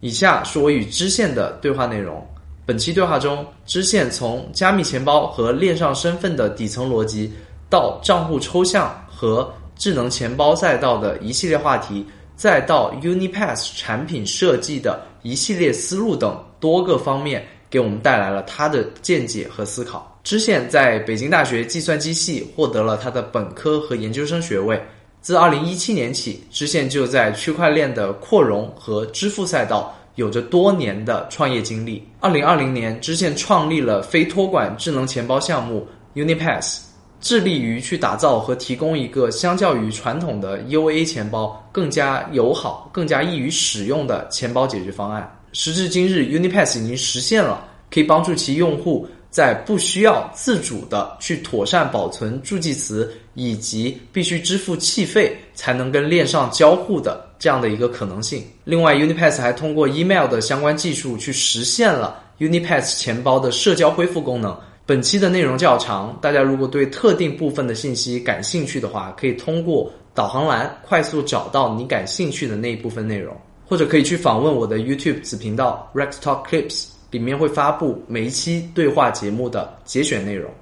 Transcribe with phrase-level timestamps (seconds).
[0.00, 2.24] 以下是我与知县的对话内容。
[2.64, 7.32] 本期对话中，知县从加密钱包和链上身份的底层逻辑，
[7.68, 12.06] 到账户抽象和智能钱包赛道的一系列话题，
[12.36, 20.16] 再到 Unipass 产品设计的一系列思路等多个方面，给我们带来了他的见解和思考。
[20.22, 24.80] 知县在北京大学计算机系获得了他的本科和研究生学位。
[25.20, 32.06] 自二零一七年起，支线就在区块链的扩容和支付赛道有着多年的创业经历。
[32.20, 36.78] 二零二零年，支线创立了非托管智能钱包项目 Unipass，
[37.20, 45.30] 致力于去打造和提供一个相较于传统的 UA 钱包更加友好、更加易于使用的钱包解决方案。
[45.52, 49.06] 时至今日，Unipass 已经实现了可以帮助其用户。
[49.30, 58.42] 在不需要自主的去妥善保存助记词，以及必须支付气费才能跟链上交互的这样的一个可能性。
[58.64, 64.56] 另外，Unipass 还通过 email 的相关技术去实现了 Unipass 钱包的社交恢复功能。
[64.86, 76.86] 本期的内容较长，大家如果对特定部分的信息感兴趣的话，可以通过导航栏快速找到你感兴趣的那一部分内容，或者可以去访问我的 YouTube 子频道 Rex Talk Clips。
[77.10, 80.52] 里面会发布每一期对话节目的节选内容。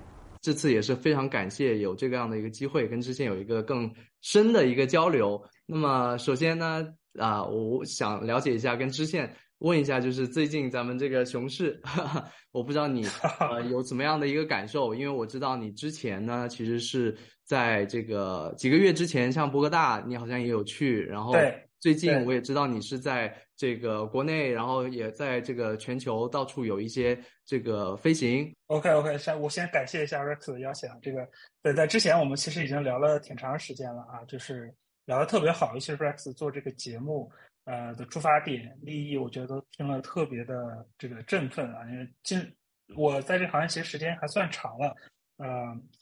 [0.40, 3.90] 这次也是非常感谢有这个样的一个机会，跟之前有一个更
[4.22, 5.42] 深的一个交流。
[5.66, 6.86] 那么首先呢，
[7.18, 11.80] 啊，我想了解一下，跟知县问一下，就是最近咱们这个熊市，
[12.52, 13.04] 我不知道你
[13.40, 14.94] 呃 有怎么样的一个感受？
[14.94, 21.34] 因为我知道你之前呢，其实是在这个几个月之前，像博格大，你好像也有去，然后。
[21.78, 28.54] 最近我也知道你是在这个国内，然后也在这个全球到处有一些这个飞行。
[28.66, 30.96] OK OK，先我先感谢一下 Rex 的邀请啊。
[31.00, 31.26] 这个
[31.62, 34.72] 在，在之前我们其实已经聊了挺长时间了啊，就是
[35.06, 37.30] 聊的特别好，尤其是 Rex 做这个节目
[37.64, 41.88] 呃的出发点、利益，我觉得听了特别的这个振奋啊。
[41.90, 42.54] 因为今
[42.94, 44.94] 我在这行业其实时间还算长了，
[45.38, 45.46] 呃，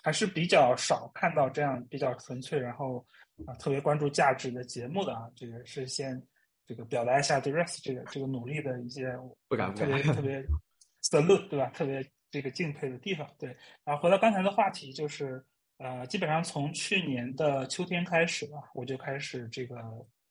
[0.03, 3.07] 还是比较少看到这样比较纯粹，然后。
[3.47, 6.23] 啊，特别关注价值的节目的啊，这个是先
[6.67, 9.17] 这个表达一下对 Rex 这个这个努力的一些
[9.49, 10.45] 不敢特别特别
[11.03, 11.71] salute 对吧？
[11.75, 13.29] 特别这个敬佩的地方。
[13.39, 15.45] 对，然后回到刚才的话题，就是
[15.79, 19.77] 呃，基本上从去年的秋天开始吧，我就开始这个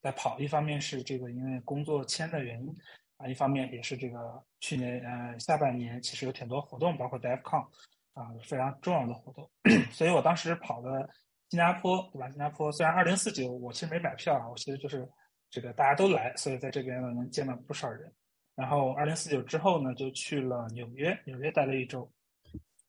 [0.02, 0.38] 在跑。
[0.38, 2.74] 一方面是这个因为工作签的原因
[3.18, 7.66] 啊，一方面也是这个去年呃下半年其实有挺多活动，包括 DevCon
[8.14, 9.48] 啊非常重要的活动，
[9.92, 11.08] 所以我当时跑的。
[11.50, 12.28] 新加坡对吧？
[12.30, 15.08] 新加坡虽然二零四九，我其实没买票啊，我其实就是
[15.54, 18.12] 这个大家都来，所以在这边呢能见到不少人。
[18.56, 22.10] 然后二零四九之后呢，就去了纽约，纽约待了一周，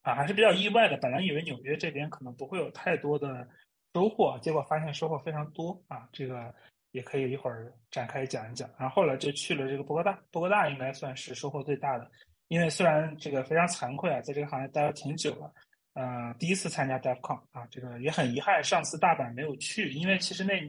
[0.01, 0.97] 啊，还是比较意外的。
[0.97, 3.47] 本来以为纽约这边可能不会有太多的
[3.93, 6.09] 收获，结果发现收获非常多啊。
[6.11, 6.51] 这个
[6.89, 8.67] 也可以一会儿展开讲一讲。
[8.79, 12.09] 然后后来就去了这个波哥大，波哥大应该算是收获最大的，
[12.47, 15.53] 因为虽然这个非常惭愧啊，在这个行业待了挺久了。
[15.93, 20.59] 呃，第一次参加 DevCon 啊，这个也很遗憾，上次大阪没有去，因为其实那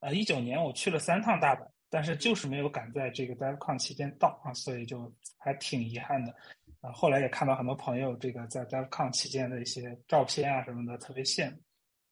[0.00, 6.34] 呃一九年我去了三趟大阪，但是就是没有赶在这个 DevCon 期间到啊，所以就还挺遗憾的。
[6.80, 11.56] 啊，后来也看到很多朋友这个在 DevCon 期间的一些照片啊什么的，特别羡慕。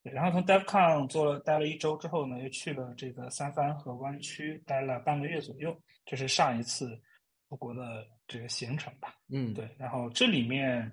[0.03, 6.99] 然后从 DevCon 做了待了一周之后呢，又去了这个三藩和湾区待了半个月左右，这是上一次
[7.49, 9.15] 出国的这个行程吧。
[9.31, 10.91] 嗯，对，然后这里面。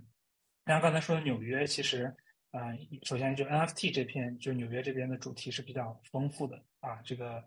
[0.68, 2.12] 像刚才说的纽约，其实，
[2.56, 2.72] 啊，
[3.04, 7.44] 首先就 NFT 这片，就纽约这边的主题是比较丰富的啊，这个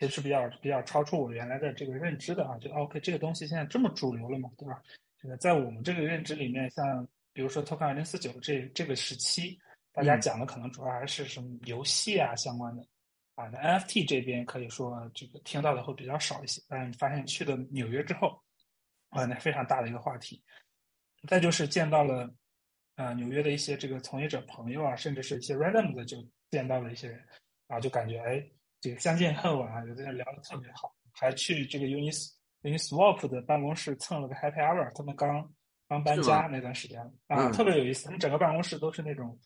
[0.00, 4.82] 也是比较比较超出我原来的这个认知的啊，就 OK 这个东西现在这么主流了嘛，对吧？
[5.18, 9.58] 这个在我们这个认知里面，像比如说 Token 二零四九这这个时期，
[9.92, 12.86] 大家讲的可能主要还是什么游戏啊相关的
[13.36, 18.38] 啊，那 NFT 这边可以说这个听到的会比较少一些，但是发现去了纽约之后，
[19.08, 20.42] 啊，那非常大的一个话题，
[21.26, 22.30] 再就是见到了。
[22.96, 26.16] 啊，纽约的一些这个从业者朋友啊，甚至是一些 random 的就
[26.50, 27.20] 见到了一些人，
[27.68, 28.44] 啊，就感觉哎，
[28.80, 32.32] 这个相见恨晚啊，有的人聊得特别好，还去这个 Unis
[32.62, 35.50] Uniswap 的办公室蹭了个 Happy Hour，他们刚
[35.88, 39.38] 刚搬家那段时间啊，特别有意思，他们整个办公室都是那种。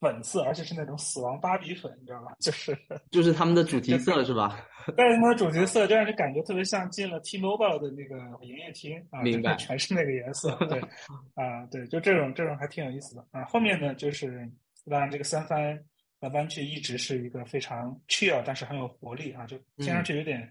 [0.00, 2.32] 粉色，而且是那种死亡芭比粉，你知道吗？
[2.40, 2.76] 就是
[3.10, 4.66] 就是他们的主题色是吧？
[4.96, 9.54] 但是他们的主题色就让你感觉特别像进了 T-Mobile 的那个营业厅啊，明白？
[9.56, 10.78] 全是那个颜色，对
[11.34, 13.44] 啊，对，就这种这种还挺有意思的啊。
[13.44, 14.46] 后面呢，就是
[14.90, 15.78] 当然这个三番
[16.20, 20.46] 的湾区一直是一个非常 chill，但是很有活力啊，就听上去有点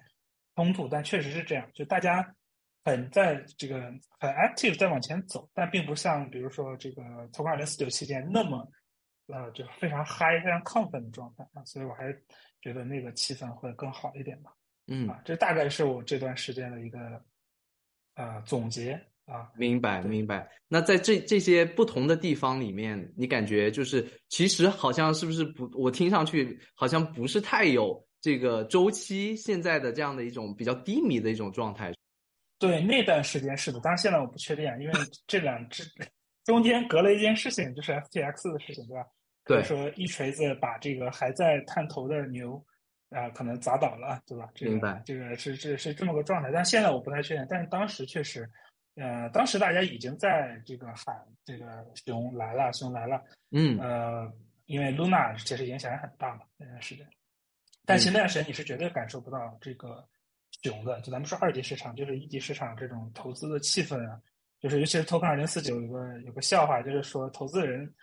[0.56, 2.26] 冲突，但确实是这样，就大家
[2.84, 3.76] 很在这个
[4.20, 8.68] 很 active 在往前走，但并不像比如说这个从二零四九期间那么。
[9.28, 12.24] 呃，就非常嗨、非常亢奋的状态啊，所以我还是
[12.62, 14.52] 觉得那个气氛会更好一点吧。
[14.88, 17.00] 嗯啊，这大概是我这段时间的一个
[18.16, 19.50] 呃总结啊。
[19.56, 20.50] 明白，明白。
[20.68, 25.72] 那在这这些不同的地方里面，你感觉就是其实好像是不是不？
[25.74, 31.94] 我听上去好像不是太有这个周期，现在的这样的一种比较低迷的一种状态。
[32.60, 34.94] 对，那段时间是的，当然现在我不确定，因为
[35.28, 35.84] 这两只
[36.44, 39.06] 中间隔了一件事情，就是 FTX 的事情，对吧？
[39.46, 42.64] 对，说一锤子把这个还在探头的牛
[43.10, 44.50] 啊，可能砸倒了，对吧？
[44.56, 47.46] 这个，这个是是是这么个状态，但现在我不太确定。
[47.50, 48.50] 但是当时确实，
[48.96, 53.22] 呃，当时大家已经在这个喊这个熊来了，熊来了。
[53.52, 54.32] 嗯，呃，
[54.66, 57.06] 因为 Luna 其实影响也很大嘛，那段时间。
[57.86, 60.08] 但其实那段时间你是绝对感受不到这个
[60.62, 64.22] 熊的，就咱们说二级市场，就是一级市场这种投资的气氛啊，
[64.64, 67.94] 就是尤其是 Token 二零四九有个有个笑话，就是说投资人。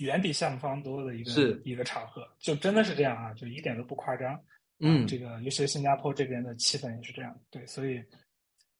[0.00, 4.38] 远比项目方多的一个一个场合，就真的是这样啊，就一点都不夸张。
[4.78, 7.34] 嗯，这个尤其是新加坡这边的气氛也是这样。
[7.50, 7.98] 对，所以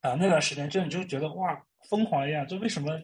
[0.02, 1.58] 啊，那段时间真的就觉得哇，
[1.88, 2.46] 疯狂一样。
[2.46, 3.00] 就为什么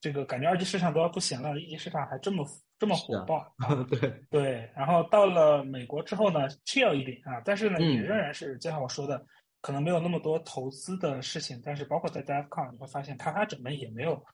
[0.00, 2.46] 这个感觉二级市场都要不行了，一级市场还这么
[2.78, 3.54] 这么火爆？
[3.90, 4.70] 对对。
[4.74, 9.22] 然后到了美国之后呢，chill 一点啊，但是呢，也仍然是就像我说的，
[9.60, 14.24] 可能没有那么多投资的事情，但是包括在 DevCon 你会发现，开发者们也没有。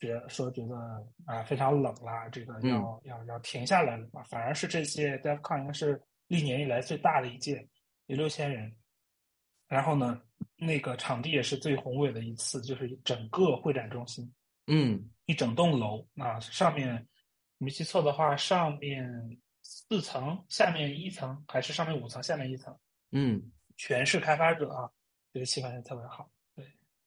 [0.00, 0.74] 觉说觉得
[1.26, 4.22] 啊非常冷啦，这个要要要停下来了嘛？
[4.22, 7.68] 反而是这些 DevCon 应该是历年以来最大的一届，
[8.06, 8.74] 有六千人。
[9.68, 10.18] 然后呢，
[10.56, 14.32] 那个场地也是最宏伟的一次，就是整个会展中心，
[14.68, 17.06] 嗯，一整栋楼啊，上面
[17.58, 19.06] 没记错的话，上面
[19.60, 22.74] 四层，下面一层，还是上面五层，下面一层，
[23.12, 24.90] 嗯，全是开发者啊，
[25.32, 26.30] 这个气氛也特别好。
[26.54, 26.62] 对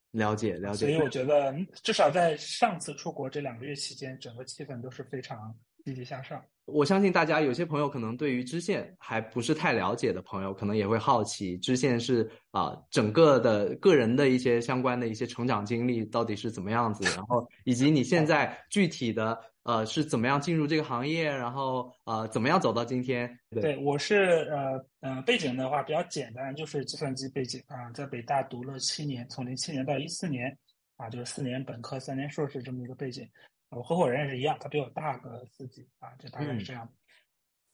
[0.10, 5.56] 了解了解，所以我觉得至少在上次出国这两个月期间，整个气氛都是非常
[5.86, 6.44] 积极向上。
[6.66, 23.40] 我相信大家有些朋友可能对于支线还不是太了解的朋友，可能也会好奇支线是啊整个的个人的一些相关的一些成长经历到底是怎么样子，然后以及你现在具体的呃是怎么样进入这个行业，然后呃怎么样走到今天。
[23.50, 30.58] 对，我是呃呃背景的话比较简单，就是计算机背景啊，在北大读了七年，从零七年到一四年
[30.98, 33.28] 啊，就是四年本科三年硕士这么一个背景。
[33.70, 36.88] 我合伙人也是一样，他比我大个四级啊，就大概是这样。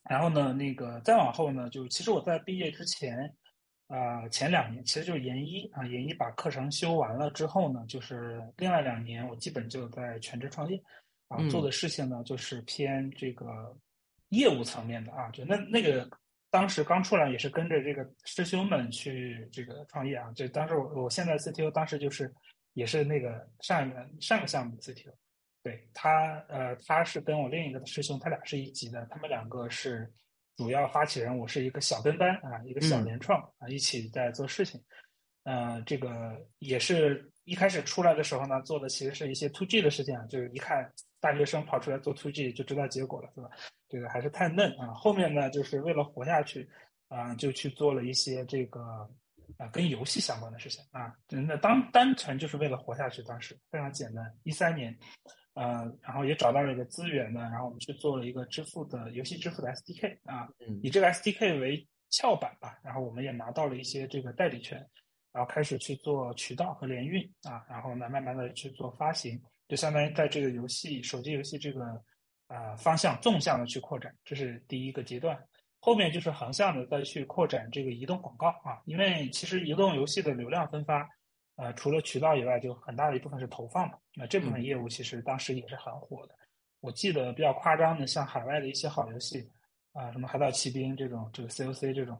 [0.09, 3.35] 然后呢，那个再往后呢，就其实我在毕业之前，
[3.87, 10.81] 啊，前两年其实就是研一啊，研一把课程修完了之后呢，就是另外两年我基本就在全职创业
[11.29, 13.75] 啊，做的事情呢就是偏这个
[14.29, 16.09] 业务层面的啊，就那那个
[16.51, 22.33] 当时刚出来也是跟着这个师兄们去这个创业啊，就当时我我现在 CTO 当时就是
[22.73, 25.13] 也是那个上一个上个项目的 CTO。
[25.61, 30.09] 对他，呃，他是跟我另一个师兄，他俩是一级的，他们两个是
[30.55, 34.81] 主要发起人，我是一个小跟班啊，一个小联创啊，一起在做事情。
[35.43, 43.49] 呃，这个也是一开始出来的时候呢，做的其实是一些 to G 的事情啊，就是一看大学生跑出来做 to G 就知道结果了，是吧？
[43.87, 44.93] 这个还是太嫩啊。
[44.93, 46.69] 后面呢，就是为了活下去
[47.07, 48.81] 啊，就去做了一些这个
[49.57, 54.25] 啊跟游戏相关的事情啊，真的当单纯就是为了活下去，当时非常简单。
[54.43, 54.97] 一三年。
[55.55, 60.47] 呃，然后也找到了一个资源呢，然后我们去做了一个支付的游戏支付的 SDK 啊，
[60.81, 64.77] 以这个 SDK 为翘板吧，然后我们也拿到了一些这个代理权，
[65.33, 71.81] 然后开始去做渠道和联运啊，然后呢，慢慢的去做发行，就相当于在这个游戏手机游戏这个
[72.47, 75.41] 啊方向纵向的去扩展，这是第一个阶段，
[75.79, 81.07] 后面就是横向的再去扩展这个移动广告啊，因为其实移动游戏的流量分发。
[81.61, 83.97] 呃，除了渠道以外，就很大的一部分是投放嘛。
[84.15, 86.33] 那这部分业务其实当时也是很火的。
[86.79, 89.45] 我记得比较夸张的，像海外的一些好游戏，
[89.91, 92.17] 啊，什么《海岛奇兵》这种，这个 COC 这种，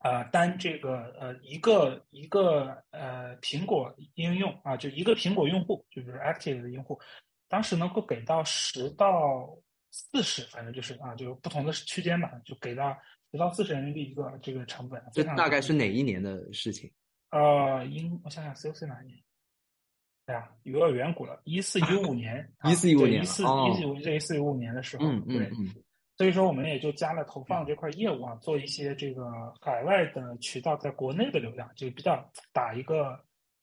[0.00, 6.98] 啊，单这个呃一个一个呃苹果应用啊，就一个苹果用户，就是 active 的用户，
[7.48, 9.58] 当时能够给到十到
[9.90, 12.96] 四十，反正就是啊，就不同的区间吧，就给到
[13.30, 15.02] 十到四十人民币一个这个成本。
[15.12, 16.90] 这大概是哪一年的事情？
[17.30, 19.18] 呃，应我想想，COC 哪一年？
[20.26, 25.74] 对呀，有点远古了，一四一五年， 一四一五年，一四一四一这一四一五年的时候，嗯嗯嗯，
[26.20, 29.24] 所以说我们也就加了投放这块业务啊，做一些这个
[29.58, 32.22] 海外的渠道在国内的流量，就比较
[32.52, 33.18] 打一个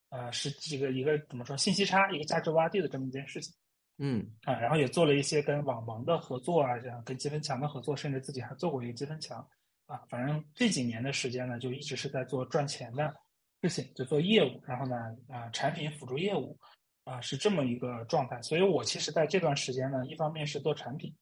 [0.10, 3.54] 呃是这个一个怎么说信息差，一个价值洼地的这么一件事情，
[4.00, 9.48] 嗯啊，然后也做了一些跟网盟的合作啊，像跟积分墙的合作，甚至自己还做过一个积分墙
[9.86, 13.14] 啊，反正这几年的时间呢，就一直是在做赚钱的。
[13.62, 14.96] 事情就做业务，然后呢，
[15.30, 16.58] 啊，产品辅助业务，
[17.04, 18.42] 啊，是这么一个状态。
[18.42, 21.14] 所以我其实在这段时间呢，一方面是做产品，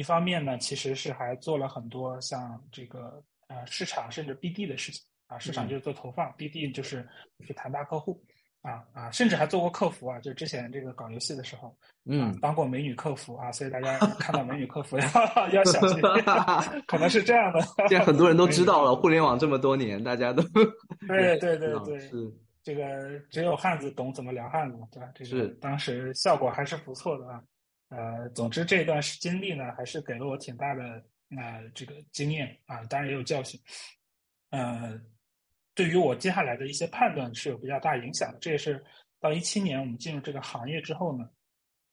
[0.00, 7.06] 一方面呢，其实是还做了很多像这个呃市场甚至 BD 的事情啊，市场就是做投放，BD 就是
[7.46, 8.18] 去谈大客户。
[8.62, 15.98] 啊啊，甚至还做过客服啊，就之前这个搞游戏的时候，嗯，当过美女客服啊，所以大家看到美女客服 要要小心，
[16.86, 17.60] 可能是这样的。
[17.88, 20.42] 现在很多人都知道了， 互联网这么多年，大家都
[21.08, 22.30] 对对对对，是
[22.62, 25.08] 这个只有汉子懂怎么聊汉子嘛，对吧？
[25.14, 27.42] 这个当时效果还是不错的啊。
[27.90, 31.04] 呃，总之这段经历呢，还是给了我挺大的
[31.36, 33.60] 呃这个经验啊，当然也有教训，
[34.50, 35.00] 呃。
[35.72, 38.38] 对于我接下来的一些判断是有比较大影响的。
[38.38, 38.84] 这也是
[39.18, 41.30] 到一七年我们进入这个行业之后呢，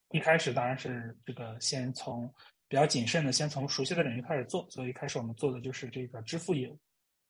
[0.09, 2.27] 一开始当然是这个先从
[2.67, 4.67] 比较谨慎的，先从熟悉的领域开始做。
[4.69, 6.77] 所以一开始我们做的就是这个支付业务，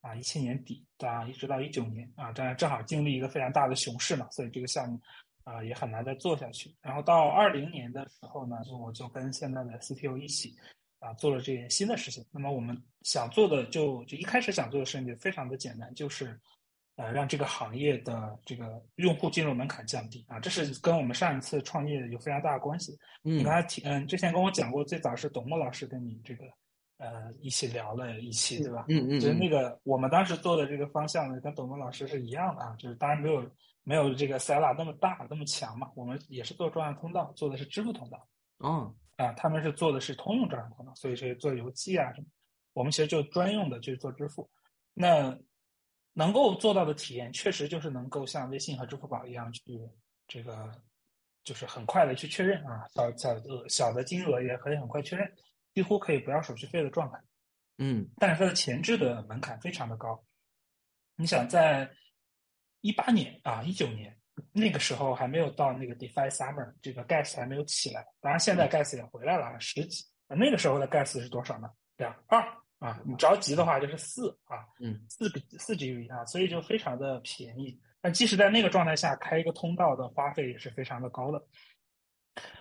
[0.02, 5.00] 啊，一七年底啊，一直到一九年啊，当然正好经历一个非常大的熊市嘛，所以这个项目
[5.50, 6.76] 啊也很难再做下去。
[6.82, 10.54] 然后到二零年的时候呢，我就跟现在的 CTO 一起
[11.00, 12.26] 啊做了这件新的事情。
[12.32, 16.38] 那么我们想做的就就一开始想做的事情就非常的简单，就是。
[17.00, 22.92] 呃，让这个行业的这个用户进入门槛降低啊，这是跟我们上一次创业有非常大的关系。
[23.24, 26.46] 嗯，你刚才提，嗯，之前跟我讲过，最早是董墨老师跟你这个
[26.98, 28.88] 呃一起聊了一期，对吧？
[28.90, 33.48] 嗯嗯，就是那个我们当时做的这个方向呢，跟董墨老师是一样的啊，就是当然没有
[33.88, 38.28] 没有这个 Sella 那么大那么强嘛，我们也是做专业通道，做的是支付通道。
[38.58, 42.28] 哦，啊，他们是做的是通用专业通道，所以是做邮寄啊什么，
[42.74, 44.50] 我们其实就专用的就是做支付。
[44.94, 45.40] 那
[46.12, 49.62] 能够做到的体验，确实就是能够像微信和支付宝一样去
[50.28, 50.70] 这个，
[51.46, 55.34] 就是很快的去确认啊，小小的小的金额也可以很快确认，
[55.74, 57.18] 几乎可以不要手续费的状态。
[57.78, 60.22] 嗯，但是它的前置的门槛非常的高。
[61.16, 61.90] 你想在
[62.82, 64.16] 一八年啊一九年
[64.52, 71.70] 那个时候还没有到那个 DeFi Summer，这个 Gas 还没有起来，当然现在 Gas 也回来了十几，那个时候的 Gas 是多少呢？
[71.98, 72.44] 两二。
[72.80, 77.76] 啊，你着急的话就是四啊，嗯，四比四 G B 啊，所以就非常的便宜。
[78.02, 81.44] 但即使在那个状态下开一个通道的花费也是非常的高的。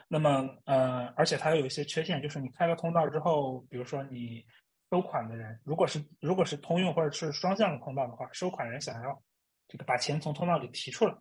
[0.09, 4.43] 那么呃，而且它有一些缺陷，就是你开了通道之后，比如说你
[4.91, 9.23] 收款的人，如果是如果是通用或者是双向的通道的话，收款人想要
[9.69, 11.15] 这个把钱从通道里提出来，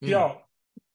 [0.00, 0.48] 需要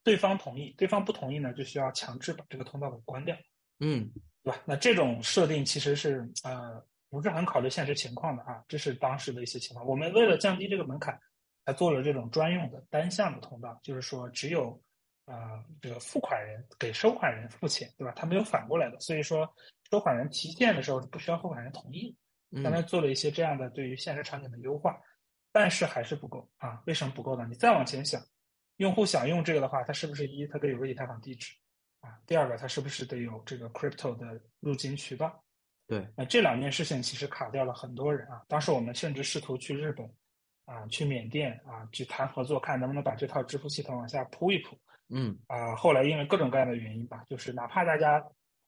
[0.04, 3.36] 对方同意，对方不同意呢，就需要强制把这个通道给关掉，
[3.80, 4.12] 嗯，
[4.44, 4.60] 对吧？
[4.66, 6.86] 那这种设定其实是呃。
[7.08, 9.88] 不是很考虑现实情况的啊，这是当时的一些情况。
[9.88, 11.18] 我们为了降低这个门槛，
[11.64, 14.78] 还做了这种专用的单向的通道，就是说只有
[15.24, 18.12] 啊这个付款人给收款人付钱，对吧？
[18.18, 19.50] 他没有反过来的，所以说
[19.90, 22.14] 收款人提现的时候是不需要付款人同意。
[22.62, 25.00] 刚才做了一些这样的对于现实场景的优化，
[25.56, 26.84] 但是还是不够啊。
[26.86, 27.48] 为什么不够呢？
[27.50, 28.22] 你再往前想，
[28.76, 31.56] 用户想用这个的话，他是不是一他得有个以太坊地址
[32.02, 32.20] 啊？
[32.28, 35.42] 第二个，他是不是得有这个 crypto 的入金渠道？
[35.88, 38.44] 对，那这两件事情其实卡掉了很多人啊。
[38.50, 40.06] 当时我们甚至试图去日本，
[40.66, 44.78] 啊，去缅甸啊，去谈合作，看能不能把这套支付系统往下铺一铺。
[45.08, 48.22] 嗯，啊，后来因为各种各样的原因吧，就是哪怕大家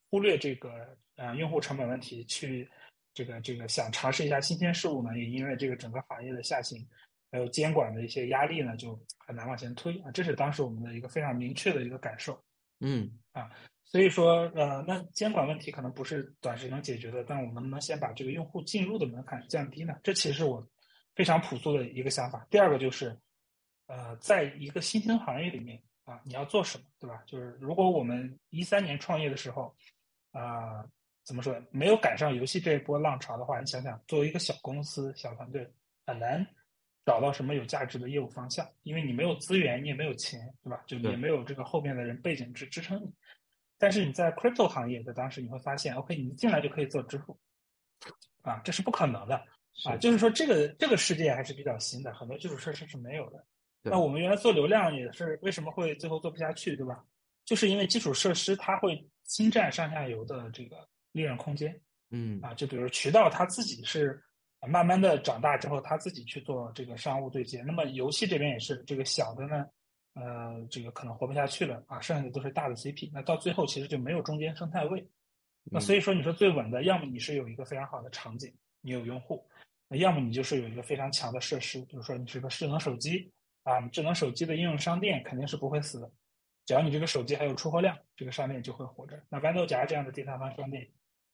[0.10, 2.70] 忽略这个呃用户成本问题，去
[3.18, 6.88] 这个这个想尝试一下新鲜事物呢，也因为这个整个行业的下行，
[7.32, 10.12] 还有监管的一些压力呢，就很难往前推啊。
[10.12, 12.40] 这是当时我们的一个非常明确的一个感受。
[12.80, 13.50] 嗯，啊。
[13.86, 19.96] 所以说，呃，那监管问题可能不是短时能解决的，但我们能不能先把这个用户进入的门槛降低呢？
[20.04, 20.64] 这其实我
[21.16, 22.46] 非常朴素的一个想法。
[22.52, 23.18] 第二个就是，
[23.88, 27.24] 呃，在一个新兴行业里面啊，你要做什么，对吧？
[27.26, 29.74] 就是如果我们一三年创业的时候，
[30.34, 30.86] 啊，
[31.28, 35.70] 怎么说，没有赶上游戏这一波浪潮的话，你想想，作为一个小公司、小团队，
[36.06, 36.48] 很难
[37.06, 40.82] 找到什么有价值的业务方向，因为你没有资源，你也没有钱，对吧？
[40.88, 43.14] 就也没有这个后面的人背景支支撑你。
[43.78, 47.38] 但是你在 crypto 行业，在当时你会发现，OK，你一进来就可以做支付，
[48.42, 49.36] 啊，这是不可能的
[49.84, 49.98] 啊。
[49.98, 53.46] 就是说，这个这个世界还是比较新的，很多基础设施是没有的。
[53.84, 57.04] 那我们原来做流量也是为什么会最后做不下去，对吧？
[57.44, 61.78] 就是因为基础设施它会侵占上下游的这个利润空间。
[62.12, 64.24] 嗯啊，就比如渠道它自己是
[64.66, 67.62] 慢慢的长大之后，他自己去做这个商务对接。
[67.64, 69.66] 那么游戏这边也是这个小的呢。
[70.14, 75.08] 呃，这个可能活不下去了啊，剩下的都是大的 CP，那到最后其实就没有中间生态位。
[75.70, 79.38] 那所以说，你说最稳的，要么你是有一个非常好的场景，你有用户；
[79.88, 83.32] 那要么你就是有一个非常强的设施，比如说你是个智能手机
[83.62, 86.10] 啊，智能手机的应用商店肯定是不会死的，
[86.66, 89.22] 只要你这个手机还有出货量，这个商店就会活着。
[89.30, 90.88] 那豌豆荚这样的第三方商店，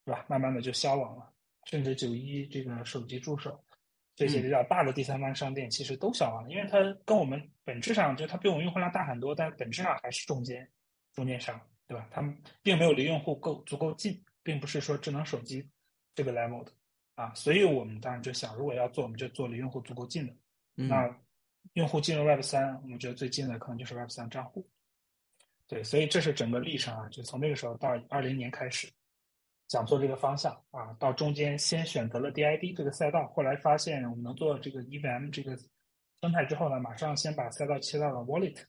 [0.05, 0.25] 是吧？
[0.27, 1.31] 慢慢的就消亡了，
[1.65, 3.63] 甚至九一这个手机助手。
[4.15, 10.69] 这些比较大的第三方商店其实都消亡了，因为它跟我们本质上就它比我们用户量大很多，但本质上还是中间
[11.13, 12.07] 中间商，对吧？
[12.12, 15.67] 他们并没有离用户够足够近，并不是说智能手机
[16.13, 16.72] 这个 level 的
[17.15, 20.33] 啊，所以我们当然就想，如果要做，我们就做离用户足够近的
[20.75, 21.19] 那
[21.74, 24.69] 用户进入 Web 三，我们觉得最近的可能就是 Web 三账户。
[25.67, 28.88] 对，所以这是整个历程啊，就从那个时候到二零年开始
[29.73, 35.57] 讲做这个方向啊，到中间先选择了 DID 这个赛道，后来发现我们能做这个 EVM 这个
[36.21, 38.63] 生态之后呢，马上先把赛道切到了 Wallet，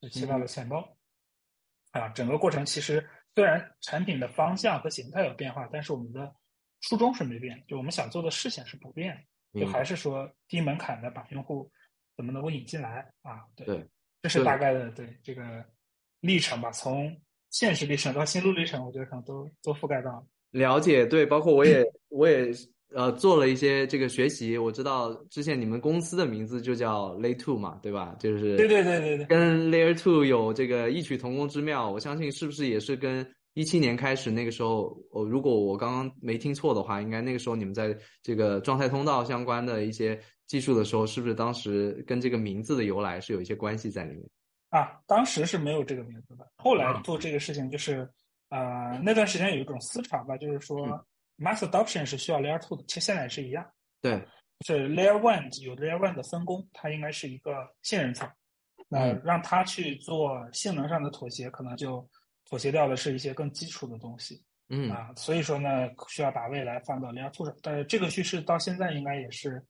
[0.00, 0.96] 就切到了钱包。
[1.90, 6.34] 啊，整个过程其实虽然产品的方向和形态有变化，但是我们的
[6.80, 11.70] 初衷是没变，就我们想做的事情是不变，就还是说低门槛的把用户
[12.16, 13.44] 怎么能够引进来啊？
[13.54, 13.86] 对，
[14.22, 15.62] 这是大概的对这个。
[16.22, 17.18] 历程吧，从
[17.50, 20.24] 现实历程到心路历程，我觉得可能都都覆盖到了。
[20.52, 22.50] 了解，对，包括我也我也
[22.94, 28.16] 呃做了一些这个学习，我知道之前你们公司的名字就叫 Layer Two 嘛，对吧？
[28.18, 31.90] 就是对对对对对，跟 Layer Two 有这个异曲同工之妙。
[31.90, 44.28] 我相信是不是也是跟一七年开始那个时候，我如果我刚刚没听错的话，应该那个时候你们在这个状态通道相关的一些技术的时候，是不是当时跟这个名字的由来是有一些关系在里面？
[44.70, 46.48] 啊，当时是没有这个名字的。
[46.56, 48.08] 后来做这个事情，就是
[48.48, 50.86] 呃，那段时间有一种思潮吧，就是说
[51.38, 53.68] ，mass adoption 是需要 layer two 的，其实现在也是一样。
[54.00, 54.24] 对，
[54.66, 58.30] 是 layer one 有 layer one 的分工，它应该是一个信任层。
[58.88, 62.08] 那让它去做性能上的妥协，可能就
[62.48, 64.42] 妥协掉的是一些更基础的东西。
[64.68, 67.54] 嗯啊，所以说呢，需要把未来放到 layer two 上。
[67.62, 69.64] 但是这个趋势到现在应该也是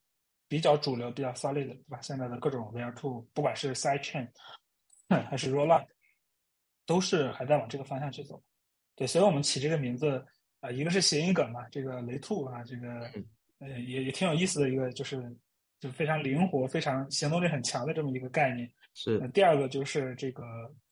[0.48, 1.98] 比较主流、比较 solid 的，对吧？
[2.02, 4.26] 现在的各种 layer two，不管是 side chain。
[5.10, 5.86] 还是 Rollup，
[6.86, 8.42] 都是还在往这个方向去走，
[8.94, 10.24] 对，所以我们起这个名字
[10.60, 13.10] 啊，一个是谐音梗嘛，这个雷兔啊，这个
[13.58, 15.34] 呃也也挺有意思的一个，就是
[15.80, 18.70] 就非常灵活、非常行动力很强的这么一个概念。
[18.94, 19.18] 是。
[19.28, 20.44] 第二个就是这个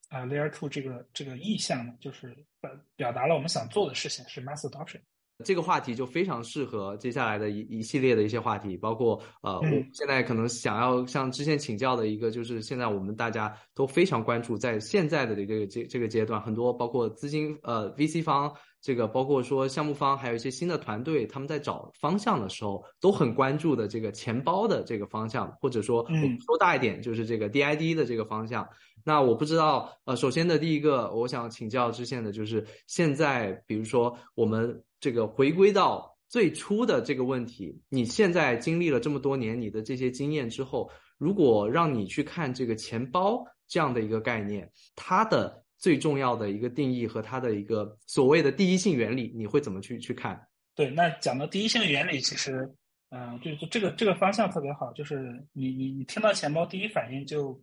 [0.07, 5.01] 啊，Layer Two 这个这个意向呢，就是表表达了我们想做的事情是 Mass Adoption。
[5.45, 26.05] 这个话题就非常适合接下来的一一系列的一些话题，包括呃，我现在可能想要向之前请教的一个，就是现在我们大家都非常关注，在现在的这个这这个阶段，很多包括资金呃 VC 方，这个包括说项目方，还有一些新的团队，他们在找方向的时候，都很关注的这个钱包的这个方向，或者说
[26.45, 28.67] 说大一点，就是这个 DID 的这个方向。
[29.05, 34.83] 那我不知道，呃，首先的第一个，我想请教之前的就是现在，比如说我们。
[34.99, 50.39] 这个回归到最初的这个问题，你现在经历了这么多年你的这些经验之后，如果让你去看这个钱包这样的一个概念，它的最重要的一个定义和它的一个所谓的第一性原理，你会怎么去去看？
[50.75, 52.69] 对，那讲到第一性原理，其实，
[53.09, 57.59] 嗯，就就这个这个方向特别好，就是你你你听到钱包第一反应就，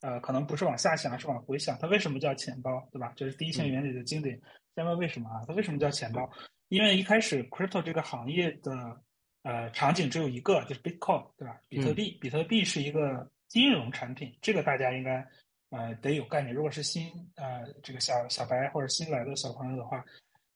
[0.00, 3.12] 呃，可能不是往下想，是往回想，它为什么叫钱包，对吧？
[3.16, 4.40] 这是第一性原理的经典。
[4.74, 5.42] 先问为什么啊？
[5.46, 6.28] 它为什么叫钱包？
[6.72, 8.98] 因为一开始 crypto 这个行业的
[9.42, 11.60] 呃场景只有一个，就是 Bitcoin，对吧？
[11.68, 15.22] 比特币，比特币是一个金融产品，这个大家应该
[15.68, 16.54] 呃得有概念。
[16.54, 20.02] 如果是新呃这个小小白或者新来的小朋友的话，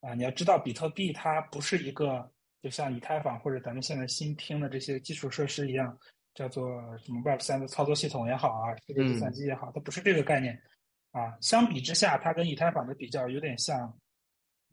[0.00, 2.26] 啊，你要知道比特币它不是一个
[2.62, 5.94] 就像以太坊或者咱们现在新听的这些基础设施一样，
[6.32, 10.58] 叫做什么 Web 三的操作系统也好啊，这个计算机也好，它不是这个概念
[11.12, 11.36] 啊。
[11.42, 13.94] 相比之下，它跟以太坊的比较有点像。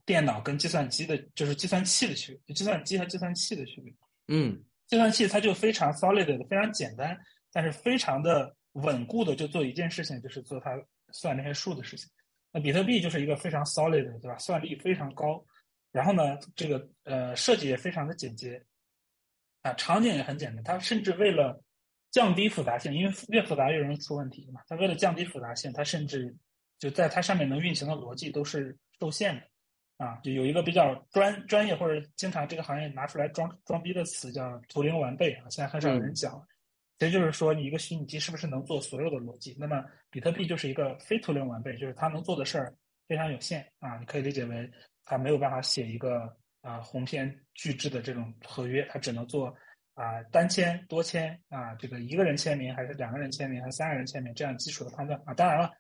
[0.06, 3.94] 电脑跟计算机的，就是计算器的区别，计算机和计算器的区别。
[4.28, 7.18] 嗯，计算器它就非常 solid 的，非常简单，
[7.52, 10.72] 但是非常的稳固的，就做一件事情，就是做它
[11.12, 12.10] 算那些数的事情。
[12.52, 14.38] 那比特币就是一个非常 solid 的，对吧？
[14.38, 15.44] 算力非常高，
[15.92, 18.64] 然后呢，这个呃设计也非常的简洁，
[19.62, 20.64] 啊，场景也很简单。
[20.64, 21.64] 它甚至为了
[22.12, 24.62] 降低复杂性，因为越复杂越容易出问题嘛。
[24.68, 26.36] 它为了降低复杂性，它甚至
[26.78, 29.48] 就在它上面能运行的逻辑都是受限的。
[29.98, 36.42] 啊，就有一个比较专专业或者经常这个行业拿出来装装逼的词叫图灵完备啊，现在很少有人讲。
[37.00, 39.56] 其实就是说你一个虚拟机是不是能做所有的逻辑？
[39.60, 42.74] 那么比特币就是一个非图灵完备，就是它能做的事儿
[43.08, 43.98] 非常有限啊。
[43.98, 44.70] 你可以理解为
[45.04, 49.54] 它没有办法写一个啊鸿篇巨制的这种合约，它只能做
[49.96, 55.34] 啊单签、多签啊，这个一个人签名还是两个人签名还是三个人签名这样基础的判断啊。
[55.34, 55.72] 当然了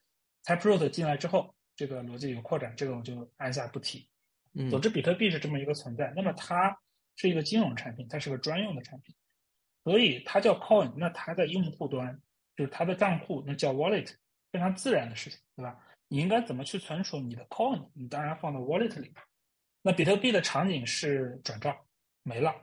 [0.44, 4.08] ，Taproot 进来之后，这个逻辑有扩展，这个我就按下不提。
[4.70, 6.14] 总之，比特币是这么一个存在。
[6.16, 6.80] 那么它
[7.16, 9.16] 是一个金融产品，它是个专用的产品，
[9.84, 10.94] 所以它叫 coin。
[10.96, 12.22] 那它的用户端
[12.56, 14.14] 就是它的账户，那叫 wallet，
[14.52, 15.80] 非常自然的事情，对吧？
[16.08, 17.90] 你应该怎么去存储你的 coin？
[17.94, 19.12] 你当然放到 wallet 里。
[19.82, 21.76] 那比特币的场景是转账
[22.22, 22.56] 没了，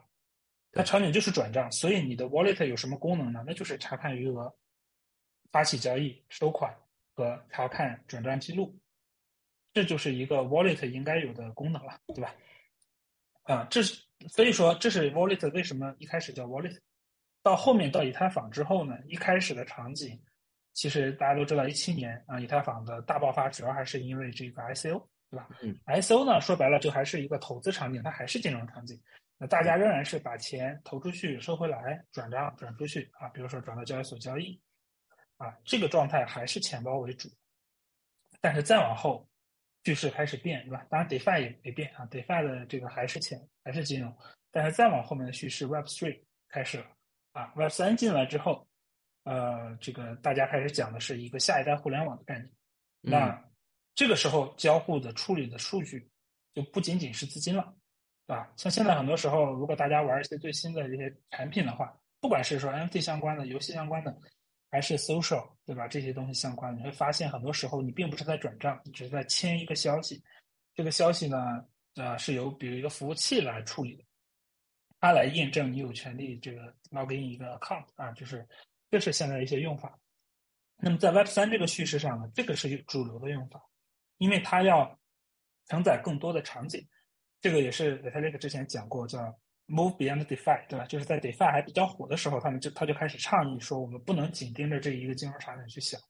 [0.70, 3.42] 它场景就是转账，所以你的 wallet 有什么功能呢？
[3.44, 4.54] 那就是查看余额、
[5.50, 6.72] 发起交易、收款
[7.16, 8.78] 和查看转账记录。
[9.72, 12.34] 这就是一个 wallet 应该有的功能了，对吧？
[13.44, 16.78] 啊，这是所以说这是 wallet 为什么一开始叫 wallet，
[17.42, 20.20] 到后面到以太坊之后呢，一开始的场景，
[20.72, 25.48] 其实大家都知道，一七年啊，以太坊的大爆发主要还是因为这个 ICO，对吧？
[25.62, 29.00] 嗯，ICO 呢，说白了就还是一个投资场景，它还是金融场景。
[29.38, 34.60] 那大家仍然是把钱投出去、收回来、转账转出去啊，比如说转到交易所交易，
[35.38, 37.30] 啊，这个状态还是钱包为主。
[38.42, 39.26] 但是再往后，
[39.84, 40.86] 趋势开始变，对吧？
[40.90, 44.14] 当然，DeFi 也没变啊，DeFi 的这个还是钱，还是金融。
[44.50, 46.86] 但是再往后面的叙事，Web3 开始了
[47.32, 48.66] 啊，Web3 进来之后，
[49.24, 52.50] 呃，这个大家开始讲的是一个下一代互联网的概念。
[53.00, 53.42] 那
[53.94, 56.08] 这个时候交互的处理的数据
[56.54, 57.74] 就不仅仅是资金了。
[58.26, 64.16] 对吧，像现在很多时候，如果大家玩一些最新的这些产品的话，不管是说 NFT 相关的、游戏相关的，
[64.70, 65.88] 还是 social，对吧？
[65.88, 70.22] 这些东西相关，你会发现很多时候你并不是在转账，你只是在签一个消息。
[70.74, 71.36] 这个消息呢，
[71.96, 74.04] 呃，是由比如一个服务器来处理的，
[75.00, 78.48] 它来验证你有权利这个 login 一个 account 啊，就是
[78.90, 79.98] 这是现在的一些用法。
[80.76, 83.62] 那么在 Web 三这个叙事上呢，这个是主流的用法，
[84.18, 84.98] 因为它要
[85.66, 86.86] 承载更多的场景。
[87.40, 89.36] 这个也是 Vitalik 之前讲过，叫
[89.70, 90.84] Move Beyond DeFi，对吧？
[90.86, 96.00] 就是在 DeFi 还比较火的时候，他们就他就开始倡议说，我们不能紧盯着这一个金融场景去想，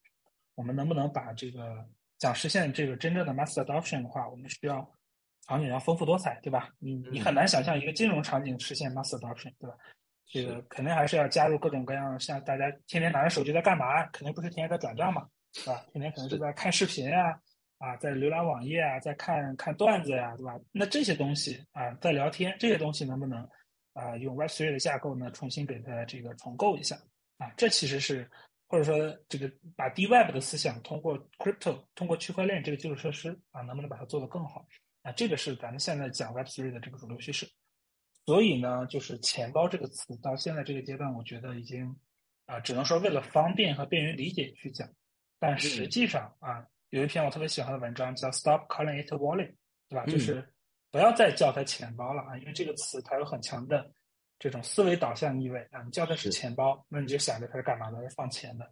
[0.54, 1.86] 我们能不能把这个
[2.18, 4.90] 想实现这个真正的 Mass Adoption 的话，我们需要
[5.46, 6.70] 场景要丰富多彩，对吧？
[6.78, 9.76] 你你很难想象一个金融场景实现 Mass Adoption，对吧？
[10.26, 14.06] 这个肯定还是要加入各种各样，像大家天天拿着手机在干嘛？
[14.06, 15.84] 肯定不是天天在转账嘛，对吧？
[15.92, 17.38] 天天可能是在看视频啊。
[17.80, 20.60] 啊，在浏览网页啊，在看看段子呀，对吧？
[20.70, 23.40] 那这些东西啊，在聊天这些东西能不能
[23.94, 26.94] 啊，用 Web3 的架构呢，重新给它这个重构一下
[27.38, 27.50] 啊？
[27.56, 28.30] 这其实是
[28.68, 34.66] 或者说这个把 DeWeb 的思想通过 Crypto，通过区块链这个基础设施啊，能不能把它做得更好
[35.00, 35.10] 啊？
[35.12, 37.50] 这个是咱们现在讲 Web3 的这个主流趋势。
[38.26, 41.96] 所以呢，就是钱包这个词到现在这个阶段，我觉得已经
[42.44, 44.86] 啊，只能说为了方便和便于理解去讲，
[45.38, 46.66] 但实际上啊。
[46.90, 49.54] 有一篇我特别喜欢的文章，叫 “Stop calling it wallet”，
[49.88, 50.04] 对吧？
[50.06, 50.44] 就是
[50.90, 53.88] 不要再叫它钱包了啊，因为这个词它有很强的
[54.40, 55.82] 这种思维导向意味啊。
[55.84, 58.00] 你叫它是钱包，那你就想着它是干嘛的？
[58.02, 58.64] 是放钱的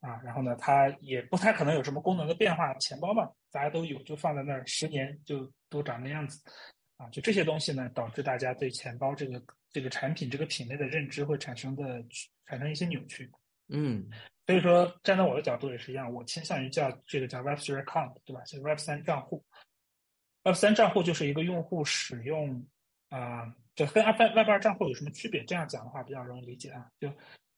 [0.00, 0.20] 啊。
[0.24, 2.72] 然后呢，它也不太可能有什么功能的变化。
[2.74, 6.40] 钱包嘛，大家都有，就放在那儿，十年就都长那样子
[6.98, 7.08] 啊。
[7.10, 12.00] 就这些东西呢，导致大家对钱包这个这个产品这个品类的认知会产生的
[12.46, 13.28] 产生一些扭曲。
[13.68, 14.08] 嗯。
[14.50, 18.42] 所以说，站在我的角度也是一样，我倾向于叫这个叫 Web3 account，对吧？
[18.42, 19.44] 就是 Web3 账户。
[20.42, 22.66] Web3 账户就是一个用户使用
[23.10, 25.44] 啊，就跟 Web Web2 账户有什么区别？
[25.44, 26.84] 这样讲的话比较容易理解啊。
[26.98, 27.08] 就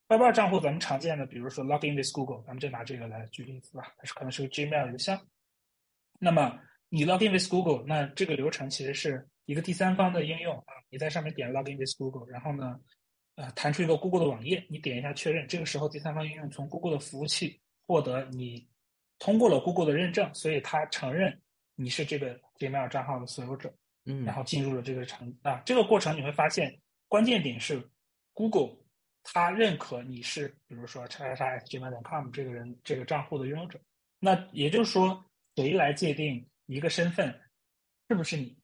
[0.09, 3.95] Web2 账户，咱们常见的，比如说 Login with Google，咱们就拿这个来举例子吧。
[3.97, 5.19] 它是可能是个 Gmail 邮箱。
[6.19, 10.75] 那么你 Login with Google，那这个流程其实是一个第三方的应用啊。
[10.91, 12.79] 你在上面点 Login with Google，然后呢？
[13.37, 18.68] 呃，弹出一个 Google 的网页，你点一下确认，这个时候第三方应用从 Google 的服务器获得你
[19.18, 21.40] 通过了 Google 的认证，所以它承认
[21.75, 27.83] 你是这个 Gmail 账号的所有者，嗯，然后进入了这个程啊，这个过程你会发现关键点是
[28.35, 28.77] Google
[29.23, 33.81] 它认可你是，比如说叉叉叉 @gmail.com 这个人这个账户的拥有者，
[34.18, 35.25] 那也就是说
[35.57, 37.40] 谁来界定一个身份
[38.09, 38.55] 是不是你，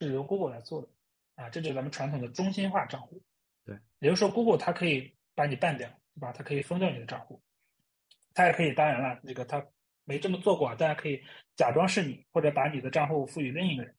[0.00, 0.88] 是由 Google 来做的
[1.36, 3.22] 啊，这就是咱们传统的中心化账户。
[3.68, 6.32] 对，也就是说，Google 它可以把你办掉，对吧？
[6.32, 7.38] 它可以封掉你的账户，
[8.32, 9.62] 它也可以，当然了，那个它
[10.04, 11.22] 没这么做过，大家可以
[11.54, 13.94] 假装是你，或者把你的账户赋予另一个人，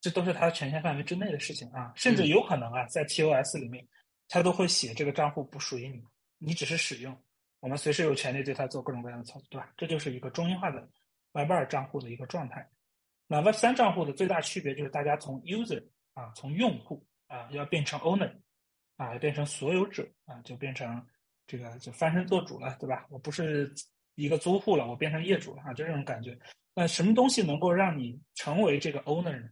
[0.00, 1.92] 这都是它权限范围之内的事情啊。
[1.96, 3.84] 甚至有可能啊，在 TOS 里面，
[4.28, 6.00] 它都会写这个账户不属于你，
[6.38, 7.20] 你只是使用，
[7.58, 9.72] 我们随时有权利对它做各种各样的操作，对吧？
[9.76, 10.88] 这就是一个中心化的
[11.32, 12.70] Web 二账户的一个状态。
[13.26, 18.32] 那 Web 三账户的最大区别就是大家从 User 啊，从用户啊，要变成 Owner。
[19.00, 21.02] 啊，变成所有者啊，就变成
[21.46, 23.06] 这个就翻身做主了，对吧？
[23.08, 23.72] 我不是
[24.14, 26.38] 一个租户了，我变成业主了啊，就这种感觉。
[26.74, 29.48] 那什么东西能够让你成为这个 owner 呢？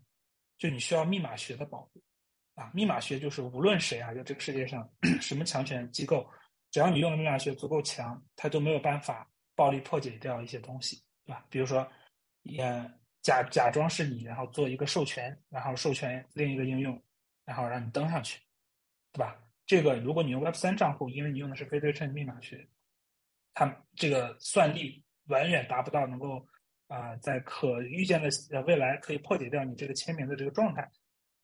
[0.58, 2.02] 就你需要密码学的保护
[2.56, 2.70] 啊。
[2.74, 4.86] 密码学就是无论谁啊，就这个世界上
[5.18, 6.28] 什么强权机构，
[6.70, 11.42] 只要你用的密码学足够强，它都没有办法暴力破解掉一些东西，对吧？
[11.48, 11.90] 比如说，
[12.42, 12.62] 也
[13.22, 17.02] 假假装是你，然后做一个授权，然后授权另一个应用，
[17.46, 18.38] 然后让你登上去。
[19.12, 19.36] 对吧？
[19.66, 22.66] 这个如果你用 Web 三账户，因为你用的是非对称密码学，
[23.52, 26.46] 它这个算力远远达不到能够
[26.86, 30.90] 啊，在可预见的呃未来可以破解掉你这个签名的这个状态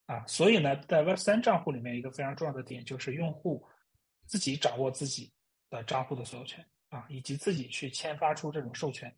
[0.07, 0.25] 啊。
[0.25, 3.63] 所以呢，在 Web 三账户里面，一个非常重要的点就是用户
[4.25, 5.31] 自己掌握自己
[5.69, 9.15] 的账户的所有权啊，以及自己去签发出这种授权，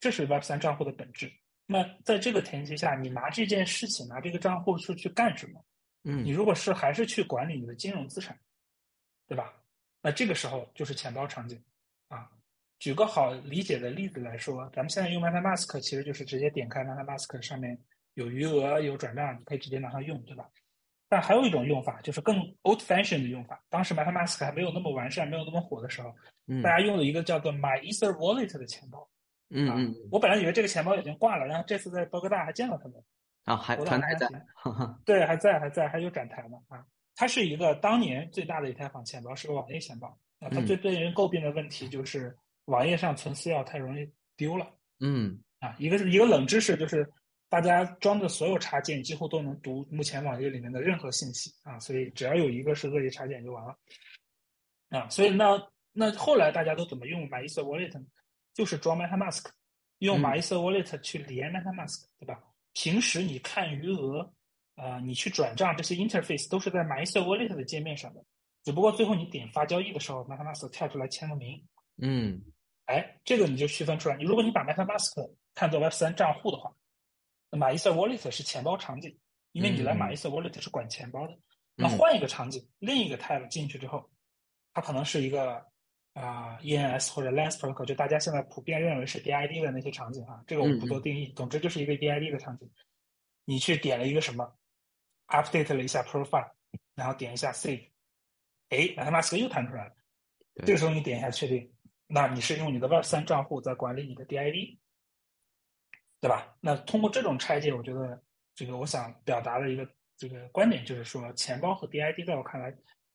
[0.00, 1.32] 这是 Web 三账户的本质。
[1.66, 5.64] 那在这个前提下，你拿这件事情，拿这个账户是去干什么？
[6.04, 8.38] 嗯，你如果是还是去管理你的金融资产，
[9.28, 9.54] 对吧？
[10.00, 11.62] 那这个时候就是钱包场景
[12.08, 12.28] 啊。
[12.78, 17.78] 举个好理解的例子来说，咱们现在用 MetaMask 其实就是直接点开 MetaMask 上面
[18.14, 20.48] 有余额有转账，你可以直接拿它用，对吧？
[21.08, 23.62] 但还有一种用法，就是更 old fashion 的用法。
[23.68, 26.12] 当时 MetaMask 还没有那么完善、没有那么火的时候，
[26.62, 29.08] 大家用了一个叫做 My Ether Wallet 的钱包。
[29.50, 32.94] 嗯嗯，我本来以为这个钱包已经挂了，然后这次在波哥大还见到他们。
[33.44, 34.28] 啊，还团台在？
[35.04, 36.56] 对，还在，还在，还有展台呢。
[36.68, 40.08] 啊，它是一个当年最大的一台仿钱包，是个网页钱包。
[40.40, 42.36] 啊，它最被人诟病的问题就是。
[42.66, 47.04] 网页上存私钥太容易丢了，嗯啊，一个是一个冷知识，就是
[47.48, 53.76] 大家装的所有插件几乎都能读目前网页里面的任何信息啊，所以只要有一个是恶意插件就完了，
[54.90, 55.60] 啊，所以那
[55.92, 58.06] 那后来大家都怎么用 MyEther Wallet 呢？
[58.54, 59.44] 就是装 MetaMask，
[59.98, 62.38] 用 MyEther Wallet 去连 MetaMask，对吧？
[62.74, 64.32] 平时你看余额，
[64.74, 68.24] 啊，你去转账这些 interface 都是在 MyEther Wallet 的界面上的，
[68.64, 71.66] 只不过最后你点发交易的时候，MetaMask 跳出来签个名。
[71.98, 72.42] 嗯，
[72.86, 74.16] 哎，这个你就区分出来。
[74.16, 76.74] 你如果你把 MetaMask 看作 Web 三账户的话，
[77.50, 79.18] 那么 Ether Wallet 是钱包场景，
[79.52, 81.38] 因为你来买 Ether Wallet 是管钱包的。
[81.74, 84.10] 那换一个场景，另一个 tab 进去之后，
[84.72, 85.66] 它可能是一个
[86.14, 91.32] 啊 ENS 或者 Lens Protocol，就大家现在普遍认为是 DID 的那些场景啊，这个我们不做定义。
[91.34, 92.70] 总之就是一个 DID 的场景。
[93.44, 94.56] 你去点了一个什么
[95.28, 96.52] ，update 了一下 profile，
[96.94, 97.90] 然后点一下 save，
[98.68, 99.94] 哎，MetaMask 又弹出来了。
[100.64, 101.72] 这个时候你点一下确定。
[102.06, 104.78] 那你是用你的 Web 三账户在管理你的 DID，
[106.20, 106.54] 对吧？
[106.60, 108.22] 那通过这种拆解，我觉得
[108.54, 112.72] 这个我想表达的一个这个观点就是说，钱包和 DID 在我看来，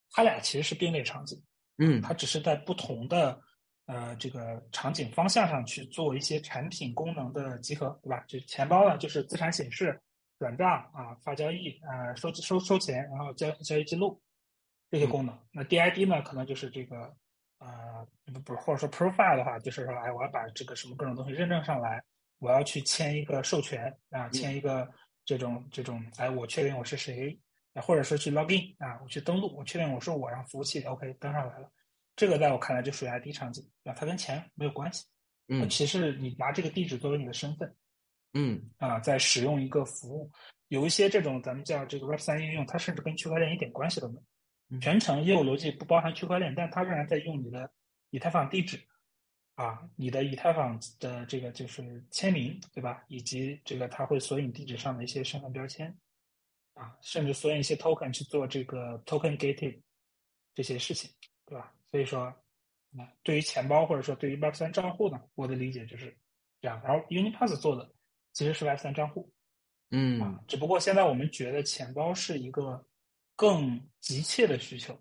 [0.10, 1.42] 它俩其实是并列场景，
[1.78, 3.40] 嗯，它只是在不同的
[3.86, 8.24] 呃这个场景方向上去做一些产品功能的集合，对吧？
[8.28, 10.00] 就钱包呢，就是资产显示、
[10.40, 14.22] 转账啊、发交易啊、收收收钱，然后交交易记录
[14.90, 15.38] 这些功能。
[15.52, 17.16] 那 DID 呢，可能就是这个。
[17.60, 22.00] 啊，不不，或者说 profile 的话，就是说，哎，我要把这个什么各种东西认证上来，
[22.38, 24.88] 我要去签一个授权啊，签一个
[25.26, 27.36] 这种这种，哎，我确定我是谁，
[27.82, 31.72] 或者说去 login 啊，我去登录，我确定我是我，让服务器 OK 登上来了，
[32.16, 35.06] 这个在我看来就属于 ID 场景啊，它跟钱没有关系，
[35.48, 37.76] 嗯，其实你拿这个地址作为你的身份，
[38.34, 40.32] 嗯，啊，在使用一个服务，
[40.70, 44.80] 有一些这种咱们叫这个 Web 三应用，它甚至跟区块链一点关系都没有。
[44.82, 47.72] 全程业务逻辑不包含区块链，但它仍然在用你的
[48.10, 48.78] 以太坊地址，
[49.56, 53.06] 啊，你的以太坊的这个就是签名，对吧？
[53.08, 55.98] 以及这个它会索引地址上的一些身份标签，
[56.78, 59.82] 啊，甚至索引一些 token 去做这个 token gated
[60.54, 61.10] 这些事情，
[61.46, 61.74] 对吧？
[61.92, 62.22] 所以说，
[62.98, 66.18] 啊，对于钱包或者说对于 Web 三账户呢，我的理解就是
[66.62, 66.82] 这样。
[66.84, 67.92] 然后 Unipass 做的
[68.34, 69.32] 其实是 Web 三账户，
[69.92, 72.86] 嗯，啊，只不过现在我们觉得钱包是一个。
[73.40, 75.00] 更急切的需求，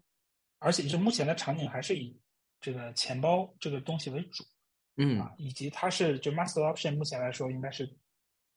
[0.58, 2.14] 而且就目前的场景还是以
[2.60, 4.44] 这个钱包这个东西为主，
[4.98, 7.90] 嗯啊，以及它是就 mass adoption 目前来说应该是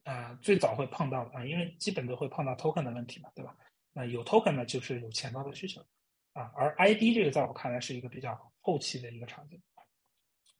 [0.03, 3.55] 啊最早会碰到的啊，因为基本都会碰到 token 的问题嘛，对吧？
[3.93, 5.81] 那有 token 呢，就是有钱包的需求
[6.33, 9.61] 啊，而 ID 这个在我看来是一个比较后期的一个场景，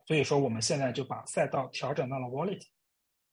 [0.05, 2.61] 所以说我们现在就把赛道调整到了 wallet。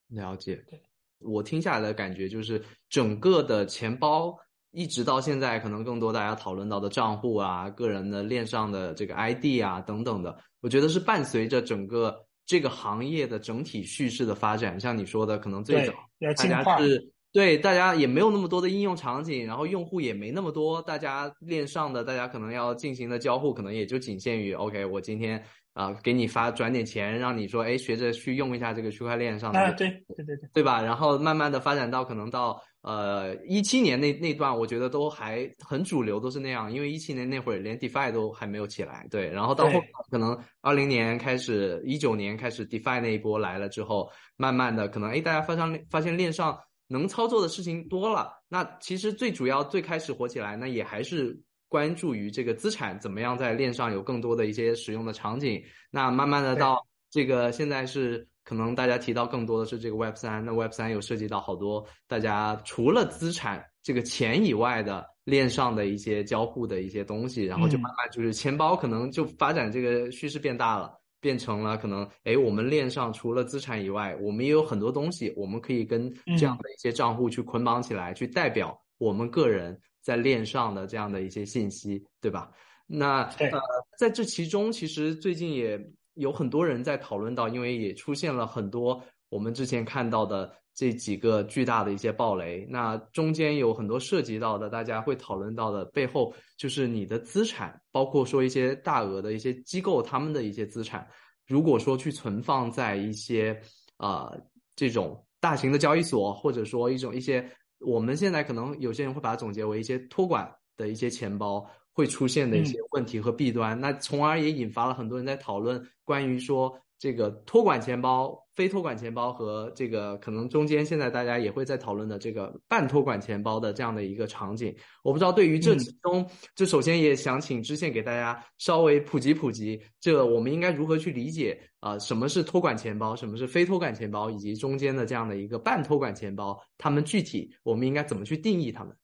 [0.08, 0.80] 了解，对
[1.18, 4.38] 我听下来的感觉就是整个的钱包。
[4.72, 14.80] 一直到现在，可能更多大家讨论到的账户啊、个人的链上的这个 ID 啊等等的，我觉得是伴随着整个这个行业的整体叙事的发展。
[14.80, 25.44] 像你说的，可能最早大家是对大家也没有那么多的应用场景，然后用户也没那么多，大家链上的大家可能要进行的交互，可能也就仅限于 OK，我今天。
[25.76, 30.80] 啊，给你发转点钱，让你说，哎，学着去用一下这个区块链上的，啊，对对对对，对吧？
[30.80, 39.28] 然后慢慢的发展到可能到呃一七年那那段，我觉得都还很主流，都是那样，因为一七年那会儿连 DeFi 都还没有起来，对。
[39.28, 51.38] 然后到后可能二零年开始，一九年开始 DeFi 那一波来了之后，慢慢的可能哎，大家发现发现链上能操作的事情多了，那其实最主要最开始火起来，那也还是。
[51.68, 56.78] 关注于这个资产怎么样在链上有更多的一些使用的场景，那慢慢的到
[57.10, 79.78] 这个现在是可能大家提到更多的是这个 Web 三，那 Web 三有涉及到好多大家除了资产这个钱以外的链上的一些交互的一些东西，然后就慢慢就是钱包可能就发展这个趋势变大了，变成了可能哎我们链上除了资产以外，我们也有很多东西，我们可以跟这样的一些账户去捆绑起来，去代表我们个人。
[80.06, 82.48] 在链上的这样的一些信息，对吧？
[82.86, 83.60] 那呃，
[83.98, 85.76] 在这其中，其实最近也
[86.16, 101.06] 有很多人在讨论到，因为也出现了很多我们之前看到的这几个巨大的一些暴雷，那中间有很多涉及到的，大家会讨论到的背后，就是你的资产，包括说一些大额的一些机构他们的一些资产，
[101.46, 103.58] 如果说去存放在一些
[103.96, 104.32] 啊
[104.74, 107.46] 这种大型的交易所，或者说一种一些
[107.80, 111.66] 我们现在可能有些人会把它总结为一些托管的一些钱包。
[111.96, 124.76] 会出现的一些问题和弊端，那从而也引发了很多人在讨论关于说这个托管钱包、非托管钱包和这个可能中间现在大家也会在讨论的这个半托管钱包的这样的一个场景。
[125.02, 131.98] 我不知道对于这其中，就首先也想请知县给大家稍微普及普及，这我们应该如何去理解啊？
[131.98, 133.16] 什么是托管钱包？
[133.16, 134.30] 什么是非托管钱包？
[134.30, 138.94] 以及中间的这样的一个半托管钱包，他们具体我们应该怎么去定义他们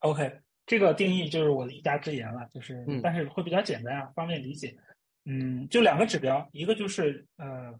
[0.00, 0.47] ？OK。
[0.68, 4.76] 这个定义就是我的一家之言了，就是，但是会比较简单啊，方便理解。
[5.24, 7.72] 嗯，就两个指标，一个就是呃，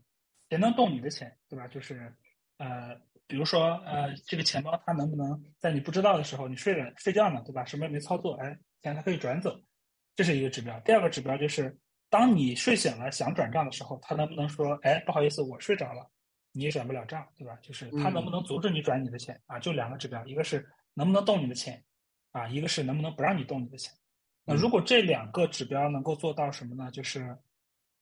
[0.49, 1.69] 谁能动你的钱，对吧？
[1.69, 2.11] 就是
[2.57, 2.97] 呃，
[3.27, 7.63] 比如说呃，这个钱包它能不能在你不知道的时候，你睡了睡觉呢，对吧？
[7.65, 9.55] 什么也没操作，哎，钱它可以转走，
[10.17, 10.81] 这是一个指标。
[10.81, 11.77] 第二个指标就是，
[12.09, 16.11] 当你睡醒了想转账的时候，它能不能说，哎，不好意思，我睡着了，
[16.53, 17.55] 你也转不了账，对吧？
[17.61, 19.59] 就是它能不能阻止你转你的钱啊？
[19.59, 21.83] 就两个指标，一个是能不能动你的钱。
[22.33, 23.93] 啊，一个是能不能不让你动你的钱，
[24.45, 26.91] 那如果这两个指标能够做到什么呢？
[26.91, 27.37] 就是，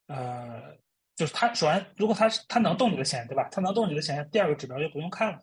[0.06, 0.76] 呃，
[1.14, 3.48] 就是他首先，如果他他能动你的钱，对吧？
[3.50, 5.42] 他能动你的钱，第二个指标就不用看了。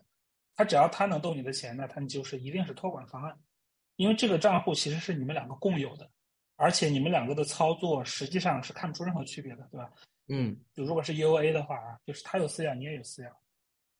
[0.56, 3.36] 他只要他能动你的钱，那他就是一定是托管方案，
[3.96, 6.08] 因为这个账户其实是你们两个共有的，
[6.56, 9.90] 而且你们两个的操作实际上是看不出任何区别的，对吧？
[10.28, 13.30] 嗯，就如果是 U A 的话啊，就是他有私钥，你也有私钥，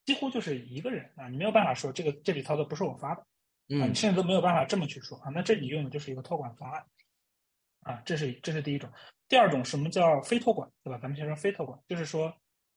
[0.05, 3.27] 几乎就是一个人啊，你没有办法说这个这笔操作不是我发的。
[3.81, 5.31] 啊，你甚至都没有办法这么去说啊。
[5.35, 6.85] 那这里用的就是一个托管方案，
[7.81, 8.90] 啊，这是这是第一种。
[9.27, 10.98] 第二种什么叫非托管，对吧？
[11.00, 12.33] 咱们先说非托管，就是说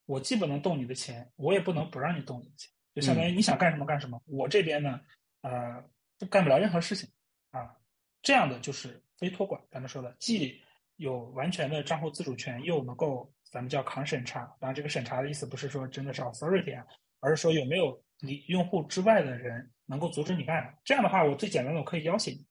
[0.05, 4.21] 我既不能动你的钱，我也不能不让你动你的钱，就相当于你想干什么干什么。
[4.25, 5.01] 我这边呢，
[5.41, 5.83] 呃，
[6.29, 7.09] 干不了任何事情
[7.51, 7.75] 啊。
[8.21, 10.61] 这样的就是非托管，咱们说的既
[10.95, 14.45] 有完全的账户自主权，又能够咱们叫抗审查。
[14.59, 16.87] 当然，这个审查的意思不是说真的是 authority 啊，
[17.19, 19.69] 而是说有没有你用户之外的人。
[19.87, 22.45] 能够阻止你干，这样的话，我最简单的我可以要挟你，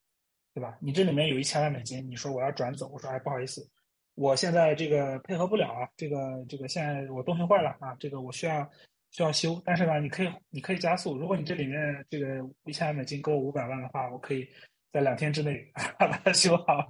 [0.54, 0.76] 对吧？
[0.80, 3.66] 你这里面有一千万美金，你说我要转走，我说哎不好意思，
[4.14, 8.68] 我现在这个配合不了啊，这个这个现在我东西坏了啊，这个我需要
[9.10, 12.26] 需要修，但是呢，你可以你可以加速，如果你这里面这个
[12.64, 14.48] 一千万美金给我五百万的话，我可以
[14.90, 16.88] 在两天之内 把它修好，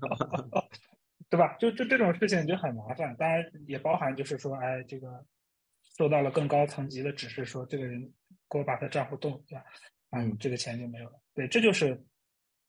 [1.29, 1.57] 对吧？
[1.59, 5.25] 就就这种事情就很麻烦，当然也包含就是说，哎，这个
[5.97, 8.01] 受到了更高层级的指示，说这个人
[8.49, 9.65] 给我把他账户动对吧？
[10.17, 11.21] 嗯，这个钱就没有了。
[11.35, 12.03] 对，这就是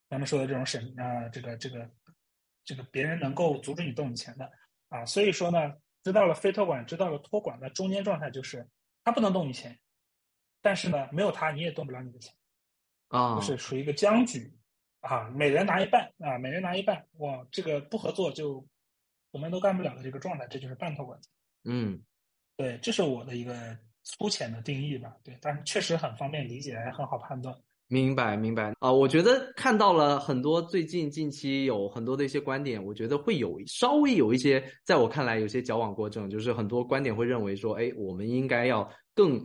[0.08, 1.90] 咱们说的这种审啊，这个这个
[2.64, 4.50] 这个别人能够阻止你动你钱的
[4.88, 5.06] 啊。
[5.06, 8.68] 所以说呢，知道了非托管，知道了托管的中间状态就是
[9.04, 9.78] 他不能动你钱，
[10.60, 12.34] 但是呢，没有他你也动不了你的钱
[13.08, 14.52] 啊，就是属于一个僵局
[15.00, 18.66] 啊，每人拿一半啊，每人拿一半，哇，这个不合作就
[19.30, 21.18] 我们都干不了的这个状态，这就是半托管。
[21.64, 22.02] 嗯，
[22.56, 23.78] 对，这是我的一个。
[24.08, 27.54] 粗浅的定义吧，对，但是确实很方便理解，也很好判断。
[27.90, 28.92] 明白，明白啊！
[28.92, 39.42] 我觉得看到了很多最近近期有很多的一些观点，我觉得会有稍微有一些，在我看来有些矫枉过正，就是很多观点会认为说，哎，我们应该要更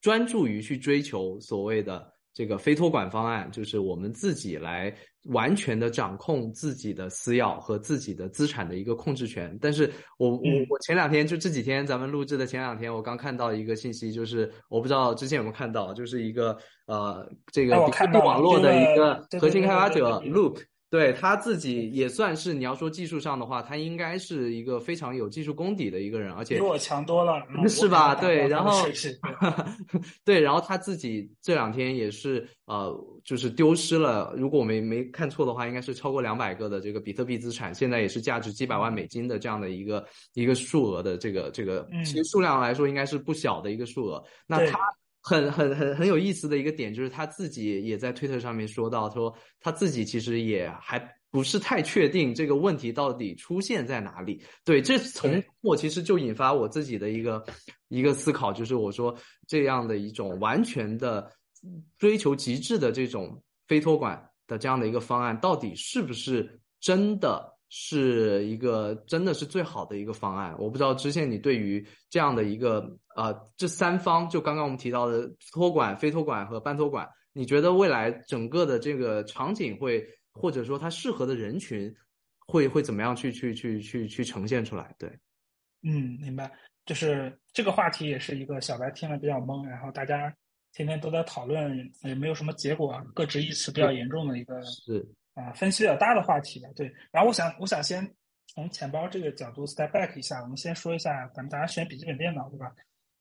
[0.00, 2.12] 专注于去追求所谓的。
[2.38, 9.58] 这个非托管方案就是我们自己来完全的掌控自己的私钥和自己的资产的一个控制权。
[9.60, 20.60] 但是我我我前两天就这几天咱们录制的前两天，我刚看到一个信息，就是我不知道之前有没有看到，就是一个呃这个比特币网络的一个核心开发者 Loop。
[20.90, 28.14] 对他自己也算是，你要说技术上的话，他应该是一个非常有技术功底的一个人，而且比我强多了， 是吧？
[28.14, 28.86] 对，然后
[30.24, 44.24] 对，然后他自己这两天也是呃，就是丢失了，如果我没没看错的话，应该是超过两百个的这个比特币资产，现在也是价值几百万美金的这样的一个一个数额的这个这个，其实数量来说应该是不小的一个数额。
[44.46, 44.78] 那他。
[45.28, 50.98] 很很很很有意思的一个点，就是他自己也在推特上面说到，说他自己其实也还
[51.30, 54.42] 不是太确定这个问题到底出现在哪里。
[54.64, 57.44] 对，这从我其实就引发我自己的一个
[57.88, 59.14] 一个思考，就是我说
[59.46, 61.30] 这样的一种完全的
[61.98, 67.57] 追求极致的这种非托管的这样的一个方案，到底是不是真的？
[67.70, 70.54] 是一个真的是最好的一个方案。
[70.58, 81.94] 我不知道知县你对于这样的一个呃这三方，就刚刚我们提到的托管、非托管和半托管，你觉得未来整个的这个场景会，或者说它适合的人群
[82.46, 84.94] 会会怎么样去去去去去呈现出来？
[84.98, 85.08] 对，
[85.82, 86.50] 嗯，明白。
[86.86, 90.34] 就是这个话题也是一个小白听了比较懵，然后大家
[90.72, 94.58] 天天都在讨论，也没有什么结果，各执一词比较严重的一个
[95.42, 96.68] 是啊分析比较大的话题吧。
[96.74, 98.08] 对，然后我想我想先
[98.46, 102.72] 从钱包这个角度 step back 一下，我们先说一下，咱们大家选笔记本电脑对吧？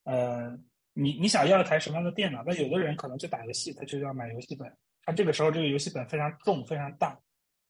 [0.03, 0.57] 呃，
[0.93, 2.43] 你你想要一台什么样的电脑？
[2.45, 4.72] 那有的人可能就打游戏，他就要买游戏本，
[5.03, 7.18] 他这个时候这个游戏本非常重非常大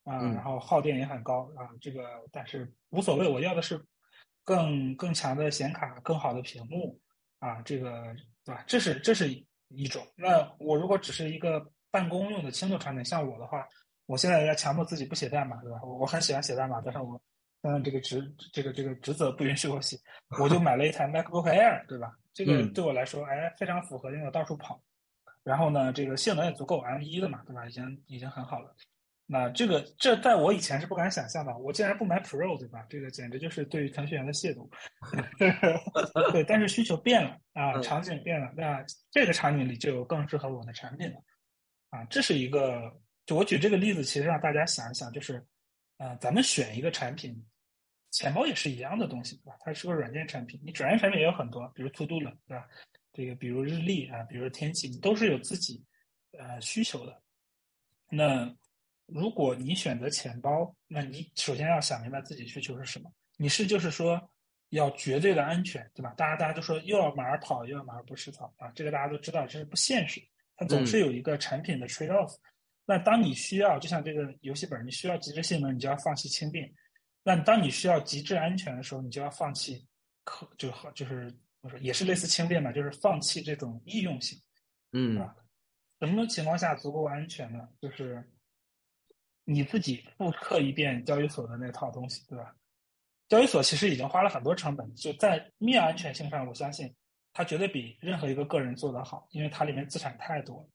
[0.04, 3.84] 啊，然后耗电也很高啊，这个但是无所谓，我要的是。
[4.48, 6.98] 更更强的显卡，更好的屏幕，
[7.40, 8.64] 啊，这个对吧？
[8.66, 9.28] 这是这是
[9.68, 10.02] 一种。
[10.16, 13.68] 那我如果只是一个办公用的轻度产品，像我的话，
[14.08, 15.80] 我现在要强迫自己不写代码，对吧？
[15.84, 17.22] 我我很喜欢写代码，但是我
[17.62, 19.96] 嗯这个职这个这个职责不允许我写，
[20.40, 22.12] 我就买了一台 MacBook Air，对吧？
[22.34, 24.82] 这个对我来说，哎，非常符合，因为我到处跑。
[25.44, 27.66] 然后呢，这个性能也足够，M1 的嘛，对吧？
[27.68, 28.76] 已经已经很好了。
[29.30, 32.86] 那这个这在我以前是不敢想象的，我竟然不买 Pro 对吧？
[32.90, 34.70] 这个简直就是对于程序员的亵渎。
[36.32, 38.82] 对，但是需求变了啊，场景变了，那
[39.12, 41.18] 这个场景里就有更适合我的产品了
[41.90, 42.06] 啊。
[42.06, 42.90] 这是一个，
[43.28, 45.46] 就我举这个例子，其实让大家想一想，就是
[45.98, 47.46] 啊，咱们选一个产品，
[48.10, 49.58] 钱包也是一样的东西对吧？
[49.60, 52.66] 它是个软件产品，你软件产品也有很多，比如 To Do 了对吧？
[53.12, 55.84] 这个比如日历啊，比如天气，你都是有自己
[56.40, 57.22] 呃需求的。
[58.10, 58.56] 那
[59.08, 63.12] 如果你选择钱包，那你首先要想明白自己需求是什么。
[63.36, 64.32] 你是就是说
[64.70, 66.14] 要绝对的安全，对吧？
[66.16, 70.22] 大家大家都说又要马儿跑，又要马儿不吃草啊，这个大家都知道这是不现实。
[70.56, 72.34] 它总是有一个产品的 trade off。
[72.88, 76.68] 那当你需要，就像这个游戏本，你需要极致性能，你就要放弃轻便；
[77.22, 79.86] 那当你需要极致安全的时候，你就要放弃
[80.24, 81.32] 可就就是
[81.62, 84.42] 我说也是类似轻便嘛，就是放弃这种易用性，
[84.94, 85.36] 嗯，啊，
[86.00, 87.70] 什么情况下足够安全呢？
[87.80, 88.28] 就是。
[89.50, 92.54] 你自己复刻一遍交易所的那套东西，对吧？
[93.30, 96.94] 交易所其实已经花了很多成本，就在面安全性上，我相信
[97.32, 100.70] 它绝对比任何一个个人做得好，因为它里面资产太多了，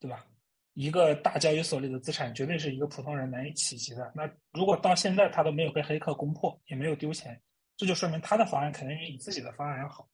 [0.00, 0.26] 对吧？
[0.74, 4.12] 一个大交易所里的资产绝对是一个普通人难以企及的。
[4.14, 7.40] 那如果到现在他都没有被黑客攻破，也没有丢钱，
[7.76, 10.08] 这就说明他的方案肯定比你自己的方案要好。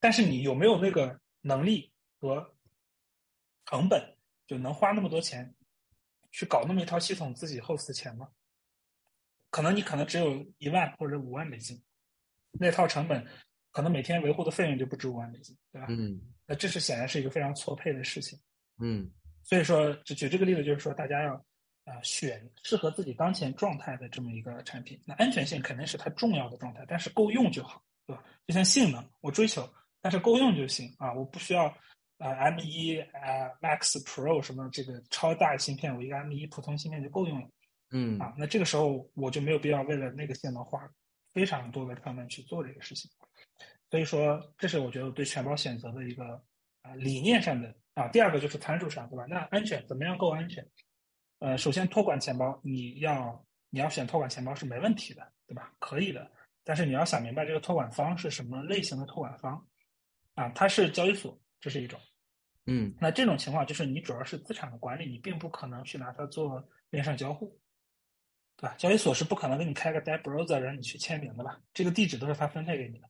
[0.00, 2.54] 但是你有没有那个能力和
[3.66, 5.54] 成本，就能花那么多钱？
[6.32, 8.28] 去搞那么一套系统，自己 host 钱吗？
[9.50, 11.78] 可能你可能只有一万或者五万美金，
[12.52, 13.22] 那套成本
[13.70, 15.86] 可能每天维护的费用就不止五万美金，对吧？
[15.90, 18.38] 嗯，那这是显然是一个非常错配的事情。
[18.80, 19.10] 嗯，
[19.44, 21.34] 所以说，就举这个例子，就是说大家要
[21.84, 25.00] 啊选适合自己当前状态的这么一个产品。
[25.06, 28.22] 那安全性肯定是它重要的状态，但是够用就好，对吧？
[28.46, 29.68] 就像性能，我追求，
[30.00, 31.74] 但是够用就行啊，我不需要。
[32.18, 37.48] 啊，M 一啊，Max Pro 什么这个超大芯片，我一个 M 一普通芯片就够用了。
[37.90, 40.88] 嗯，啊，那这个时候我就没有必要为了那个性能花
[41.32, 43.10] 非常多的成本去做这个事情。
[43.90, 46.40] 所以说，这是我觉得对全包选择的一个
[46.82, 48.08] 啊理念上的啊。
[48.08, 49.24] 第二个就是参数上，对吧？
[49.28, 50.66] 那安全怎么样够安全？
[51.38, 55.72] 呃，首先托管钱包，你要你要选托管钱包是没问题的，对吧？
[55.78, 56.30] 可以的，
[56.62, 59.66] 但是你要想明白这个托管方是什么类型的托管方
[60.34, 60.48] 啊？
[60.50, 61.98] 它是交易所，这是一种。
[62.66, 67.58] 嗯，那这种情况就是你主要是资产的管理，你并不可能去拿它做链上交互，
[68.56, 68.76] 对吧？
[68.78, 71.60] 交易所是不可能给你开个 d e browser 让你去签名的吧？
[71.74, 73.08] 这个地址都是他分配给你的，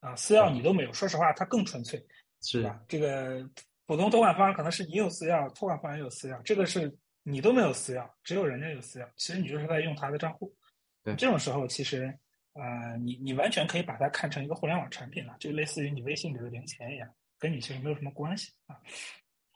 [0.00, 0.92] 啊，私钥你都没有。
[0.92, 2.06] 说实话，它更纯粹，
[2.42, 2.78] 是吧？
[2.86, 3.48] 这个
[3.90, 10.48] 普通托管方可能是你有私钥，托管方也有私钥，这个是你都没有私钥，只有人家有私钥，其实你就是在用他的账户。
[11.02, 12.04] 对，这种时候其实，
[12.52, 17.08] 呃，你你完全可以把它看成一个互联网产品了，就类似于你微信里的零钱一样。
[17.36, 18.76] 跟你其实没有什么关系啊，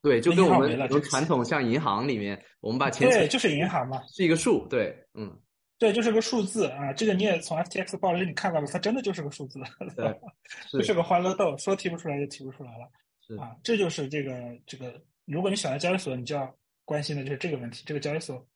[0.03, 5.33] 对，就跟我们很多传统像银行里面，我们把钱对，就是银行嘛，是一个数，对，嗯，
[5.79, 9.61] 对，就是个数字啊，这个你也从 FTX 报里你看到了，它真的就是个数字，
[9.95, 10.13] 对，
[10.73, 13.04] 就是个欢乐豆，说提不出来就提不出来了，是
[13.39, 14.33] 啊，这就是这个
[14.67, 16.55] 这个，如果你选择交易所，你就要
[16.85, 18.47] 关心的就是这个问题，这个交易所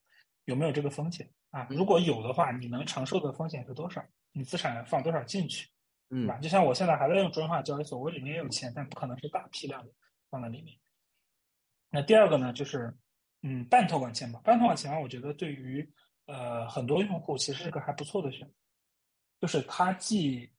[0.45, 1.67] 有没有这个风险啊？
[1.71, 4.05] 如果有的话，你能承受的风险是多少？
[4.33, 5.69] 你资产放多少进去？
[6.11, 6.39] 嗯，吧？
[6.39, 9.93] 就像我现在还在用中心化交易所，我里面也有钱，但不可能是大批量的
[10.31, 10.79] 放在里面。
[11.91, 12.95] 那第二个呢，就是
[13.43, 14.39] 嗯，半托管钱包。
[14.41, 15.87] 半托管钱包，我觉得对于
[16.27, 18.55] 呃很多用户其实是个还不错的选择，
[19.41, 20.51] 就是它既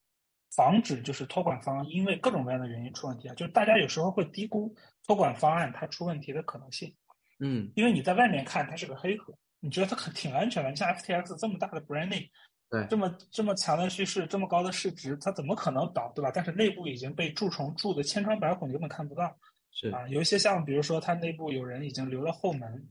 [0.55, 4.73] 防止就是托管方因为各种各样的原因出问题啊，就是大家有时候会低估
[5.05, 6.93] 托管方案它出问题的可能性。
[7.39, 12.27] 嗯，因为你在外面看它是个黑盒，你觉得它很挺安全的，你像 FTX 这么大的 branding。
[12.69, 16.31] 对，这么这么强的叙事，这么高的市值，它怎么可能倒，对吧？
[16.31, 19.35] 但是内部已经被蛀虫蛀的千疮百孔，你根本看不到。
[19.71, 22.87] 是啊，有一些项目，比如说它内部有人已经留了后门，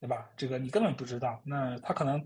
[0.00, 0.28] 对吧？
[0.36, 1.40] 这个你根本不知道。
[1.44, 2.20] 那他可能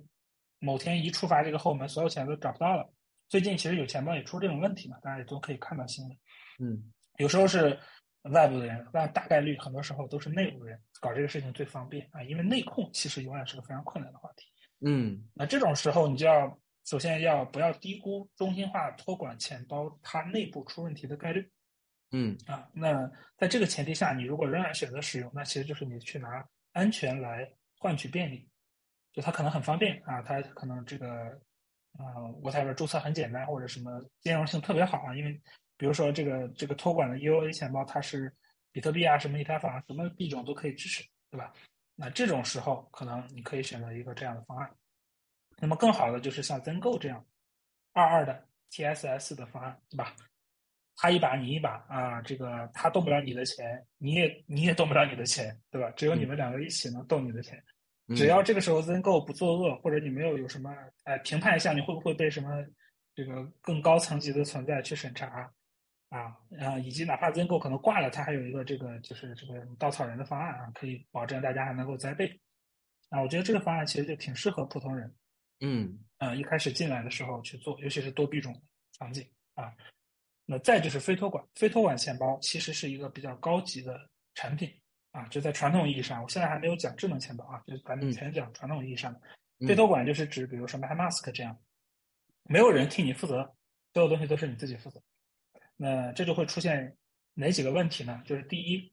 [0.59, 2.89] 某天一触发这个后门，所有钱都找不到了，
[3.29, 6.17] 最近其实有钱包也出这种问题嘛，大家也都可以看到新闻。
[6.59, 7.79] 嗯，有时候是
[8.23, 14.47] 外部的人，但大概率很多时候都是内部人搞这个事情最方便啊，因为内控其实永远是个非常困难的话题。
[14.81, 21.51] 嗯，那这种时候你就要首先要不要低估中心化托管钱包它内部出问题的概率。
[22.13, 26.29] 嗯啊，那在这个前提下，你如果仍然选择使用，那其实就是你去拿
[26.73, 28.49] 安全来换取便利，
[29.13, 31.41] 就它可能很方便啊，它可能这个
[31.99, 35.33] 啊，whatever 注册很简单，或者什么兼容性特别好啊，因为
[35.77, 38.33] 比如说这个这个托管的 EOA 钱包，它是
[38.73, 41.53] 比特币啊，什么以太坊什么币种都可以支持，对吧？
[41.95, 44.71] 那这种时候，可能你可以选择一个这样的方案。
[45.59, 47.25] 那么更好的就是像 Zengo 这样
[47.93, 50.15] 二二的 TSS 的方案，对吧？
[50.99, 55.91] 他一把你一把啊，这个他动不了你的钱，你也你也动不了你的钱，对吧？
[55.91, 57.63] 只有你们两个一起能动你的钱。
[58.15, 60.71] 只要这个时候 Zengo 不作恶，或者你没有有什么
[61.05, 62.65] 呃评判一下，你会不会被什么
[63.15, 65.51] 这个更高层级的存在去审查
[66.11, 66.79] 啊啊？
[66.79, 72.41] 以及哪怕 Zengo 可能挂了，它还有一个这个就是这个稻草人的方案啊，可以保证大家还能够栽备
[73.09, 73.21] 啊。
[73.21, 75.13] 我觉得这个方案其实就挺适合普通人，
[75.61, 78.61] 嗯啊，一开始进来的时候去做，尤其是多币种的
[78.99, 79.73] 场景啊。
[80.45, 84.73] 那再就是非托管，非托管钱包其实是一个比较高级的产品
[85.17, 89.21] 啊，就在传统意义上，我现在还没有讲智能钱包啊，就是咱们全讲传统意义上的
[89.67, 91.59] 非托管，就是指比如说 MetaMask 这样，
[92.45, 93.55] 没有人替你负责，
[93.93, 95.03] 所有东西都是你自己负责。
[95.77, 96.97] 那这就会出现
[97.35, 98.23] 哪几个问题呢？
[98.27, 98.93] 就是第一，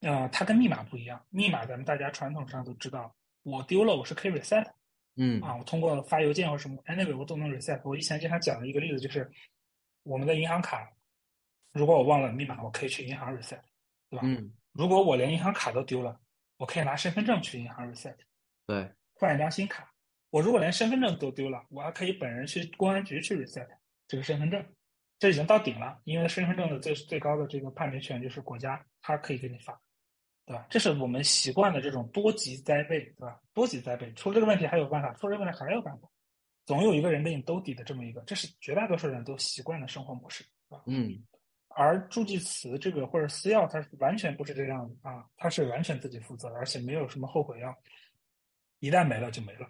[0.00, 4.66] 呃，它跟密码不一样，密码咱们大家传统上都知道，我丢了我是可以 reset，
[5.16, 7.80] 嗯啊，我通过发邮件或什么，anyway 我都能 reset。
[7.84, 9.30] 我以前经常讲的一个例子就是。
[10.02, 10.90] 我们的银行卡，
[11.72, 13.60] 如果我忘了密码，我可以去银行 reset，
[14.08, 14.22] 对吧？
[14.24, 14.50] 嗯。
[14.72, 16.20] 如果我连银行卡都丢了，
[16.56, 18.16] 我可以拿身份证去银行 reset，
[18.66, 19.92] 对，换一张新卡。
[20.30, 23.66] 我如果连身份证都丢了，我还可以本人去公安局去 reset
[24.06, 24.64] 这个身份证。
[25.18, 29.78] 这已经到顶了，因为身份证的最最高的这个判别权就是国家，它可以给你发，
[30.46, 30.66] 对吧？
[30.70, 33.38] 这是我们习惯的这种多级栽备，对吧？
[33.52, 36.08] 多级栽备，出这个问题还有办法，出这个问题还有办法。
[36.64, 40.80] 总有一个人给你兜底的这么一个，这是绝大多数人都习惯的生活模式，啊。
[40.86, 41.22] 嗯。
[41.70, 47.74] 而助记词这个或者私钥，它是完全不是这样的啊，它是完全自己负责，而且没有什么后悔药，
[48.80, 49.68] 一旦没了就没了，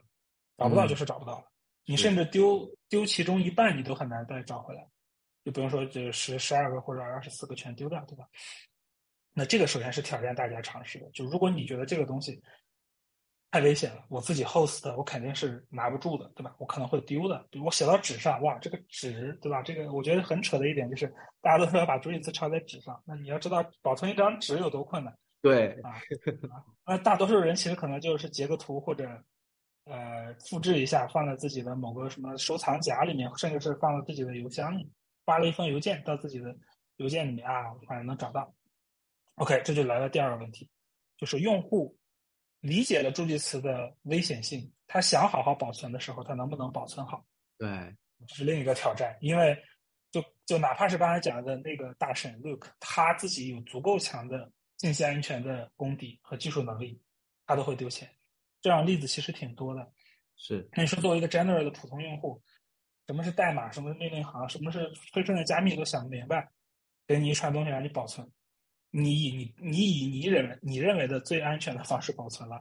[0.57, 1.45] 找不到就是找不到了。
[1.85, 4.87] 你甚至丢丢其中一半，你都很难再找回来，
[5.45, 8.27] 就不用说这十十二个或者二十四个全丢掉，对吧？
[9.33, 12.43] 那这个首先是挑战大家尝试的，就如果你觉得这个东西。
[13.53, 16.55] 太危险了，我自己 host 我肯定是拿不住的，对吧？
[16.59, 17.45] 我可能会丢的。
[17.51, 19.61] 比如我写到纸上，哇，这个纸，对吧？
[19.61, 25.13] 这个我觉得很扯的一点就是，大家都说要把注意词抄在纸上，那你要知道保存一张纸有多困难。
[25.43, 26.01] 对 啊，
[26.87, 29.09] 那大多数人其实可能就是截个图或者
[29.87, 34.89] 呃复制一下，放在自己的某个什么收藏夹里面，甚至是放到自己的邮箱里，
[35.25, 36.55] 发了一封邮件到自己的
[36.99, 38.55] 邮件里面啊，反正能找到。
[39.35, 40.71] OK，这就来了第二个问题，
[41.17, 41.97] 就是用户。
[42.61, 47.25] 理解了助记词的危险性，他想好好保存的时候，他能不能保存好？
[47.59, 47.69] 对，
[48.27, 49.17] 这是另一个挑战。
[49.21, 49.57] 因为
[50.11, 57.01] 就就哪怕是刚才讲的那个大神 Luke，他自己有足够强的信息安全的功底和技术能力，
[57.47, 58.11] 他都会丢钱。
[58.61, 59.93] 这样例子其实挺多的。
[60.37, 62.43] 是，那你说作为一个 general 的普通用户，
[63.07, 63.71] 什么是代码？
[63.71, 64.49] 什么是命令行？
[64.49, 65.77] 什么是飞顺的加密？
[65.77, 66.51] 都想不明白，
[67.07, 68.31] 给你一串东西让你保存。
[68.91, 72.61] 你以你你以你认为你认为的最安全的方式保存了，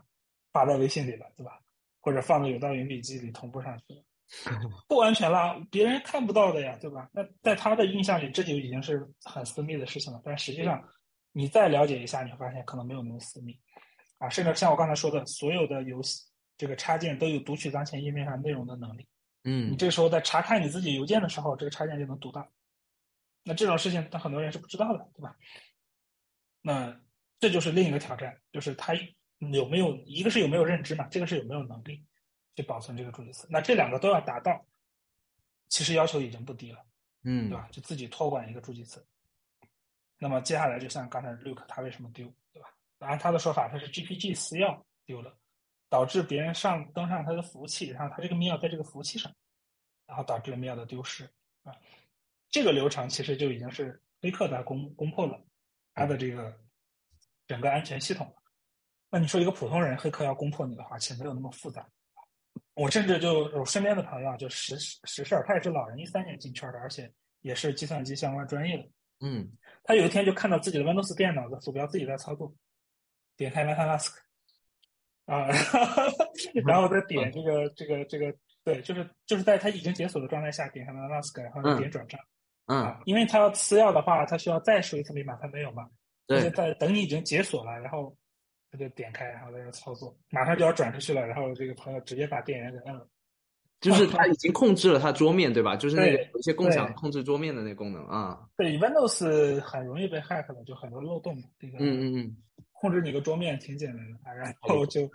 [0.51, 1.59] 发在微信里了，对吧？
[2.01, 4.03] 或者放到有道云笔记里同步上去了，
[4.87, 7.09] 不安全了，别人看不到的呀，对吧？
[7.11, 10.21] 那在他的印象里，这就已经是很私密的事情了。
[10.23, 10.81] 但实际上，
[11.33, 13.53] 你再了解一下，你会发现可能没有那么私密
[14.17, 14.29] 啊。
[14.29, 16.23] 甚至像我刚才说的，所有的游戏
[16.57, 19.05] 这个插件都有读取当前页面上内容的能力。
[19.43, 22.47] 嗯，你这时候在查看你自己邮件的时候，这个插件就能读到。
[23.43, 25.35] 那这种事情，但很多人是不知道的，对吧？
[26.61, 26.99] 那
[27.39, 28.93] 这就是另一个挑战，就是他
[29.37, 32.05] 有没有一个是有没有认知嘛，这个是有没有能力
[32.55, 33.47] 去保存这个助记词。
[33.49, 34.65] 那这两个都要达到，
[35.69, 36.85] 其实要求已经不低了，
[37.23, 37.69] 嗯，对吧？
[37.71, 39.05] 就自己托管一个助记词。
[40.17, 42.67] 那么接下来就像刚才 Luke 他为什么丢，对吧？
[42.99, 45.33] 按他的说法，他是 GPG 私钥丢了，
[45.87, 49.33] 导致别人上登上他的服务器，然后他这个密钥在这个服务器上，
[50.05, 51.23] 然后导致了密钥的丢失
[51.63, 51.73] 啊。
[52.49, 55.41] 这个流程其实就已经是黑客在攻攻破了。
[55.99, 56.57] 它的这个
[57.45, 58.33] 整个安全系统，
[59.09, 61.85] 那你说一个普通人黑客要攻破你的话，其实没有那么复杂。
[62.75, 68.89] 我甚至就我身边的朋友就实实事儿，他也是老人，一三年进圈的，而且也是计算机相关专业的。
[69.19, 69.51] 嗯，
[69.83, 72.55] 他有一天就看到自己的 Windows 电脑的鼠标自己在操作，
[73.35, 74.13] 点开 MetaMask，
[75.25, 75.47] 啊，
[76.65, 78.33] 然后再点这个这个这个
[78.63, 82.17] 对，就是就是在他已经解锁的状态下点上了 mask，然后点转账。
[82.21, 82.38] 嗯
[82.75, 85.89] 啊，因为他要私钥的话，他需要再输一次密码，他没有嘛？
[86.27, 88.15] 对，在等你已经解锁了，然后
[88.71, 93.07] 他就点开，然后在这操作，马上就要转出去了，然后这个朋友直接把电源给摁了。
[93.81, 95.75] 就是 他已经控制了他桌面，对吧？
[95.75, 98.39] 就是那个有一些共享控制桌面的那个功能啊。
[98.57, 101.35] 对，Windows 很容易被 hack 的，就很多漏洞。
[101.57, 102.37] 这个，嗯嗯嗯，
[102.73, 105.09] 控制你个桌面挺简单的，然后就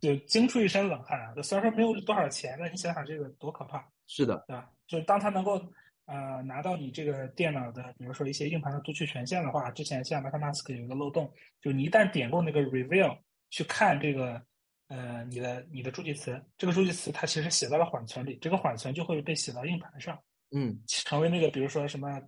[0.00, 1.34] 就惊出一身冷汗啊！
[1.42, 3.82] 虽然说没有多少钱，但你想想这个多可怕。
[4.06, 4.68] 是的，对吧？
[4.86, 5.58] 就是当他能够
[6.06, 13.18] 呃拿到你这个电脑的，比如说一些硬盘的读取权限的话，之前像 MetaMask 有一个漏洞，就你一旦点过那个 Reveal
[13.50, 14.42] 去看这个。
[14.88, 20.22] 呃，你的你的助记词，这个助记词它其实写在了缓存里，这个缓存就会被写到硬盘上，
[20.54, 22.20] 嗯，成为那个比如说什么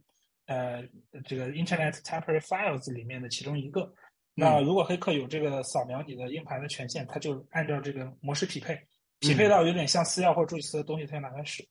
[0.46, 0.82] 呃
[1.26, 3.92] 这个 Internet Temporary Files 里面的其中一个。
[4.34, 8.80] 那如果黑客有这个扫描你的硬盘的权限，他就按照这个模式匹配，
[9.20, 11.62] 匹配到有点像私钥或者助记词的东西，他就拿来使，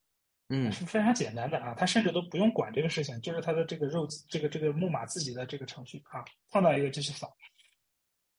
[0.49, 7.35] 嗯，是非常简单的啊，他甚至都不用管这个事情，就是他的这个肉这个这个木马自己的这个程序啊，放到一个就去扫，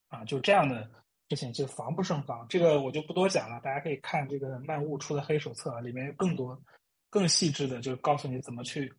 [0.09, 0.90] 啊，就这样的。
[1.30, 6.57] 事情就防不胜防，这个我就不多讲了，大家可以看这个漫雾出的黑手册，里面更多、
[7.09, 8.92] 更细致的，就告诉你怎么去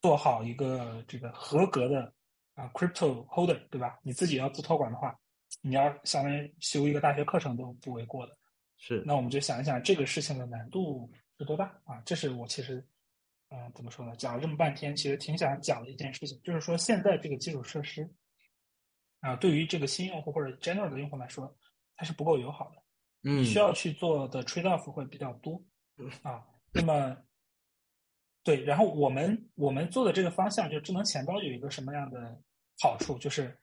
[0.00, 2.12] 做好一个这个合格的
[2.54, 3.98] 啊 crypto holder，对吧？
[4.02, 5.14] 你自己要做托管的话，
[5.60, 8.36] 你要相当于修一个大学课程都不为过的。
[8.78, 11.08] 是，那我们就想一想这个事情的难度
[11.38, 12.02] 是多大啊？
[12.04, 12.86] 这是我其实，
[13.50, 14.14] 嗯，怎么说呢？
[14.16, 18.08] 讲了这么半天，其实挺想讲的一件事情，就是说现在这个基础设施
[19.20, 21.56] 啊，对于这个新用户或者 general 的用户来说。
[21.98, 22.82] 它是不够友好的，
[23.22, 25.58] 嗯，需要去做的 trade off 会比较多，
[26.22, 27.16] 啊，那么，
[28.44, 32.38] 对，然后我们我们做的这个方向，就智能钱包有一个什么样的
[32.82, 33.18] 好处？
[33.18, 33.58] 就是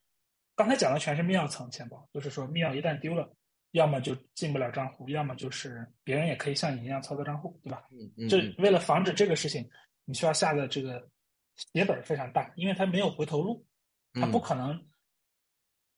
[0.56, 3.32] 刚才讲的全是密钥层钱包，就是说密钥一旦丢了，
[3.74, 7.84] 要么就进不了账户，要么就是别人也可以像你一样操作账户，对吧？
[7.92, 9.70] 嗯嗯，这为了防止这个事情，
[10.06, 11.08] 你需要下的这个
[11.56, 13.66] 血本非常大，因为它没有回头路，
[14.14, 14.84] 它不可能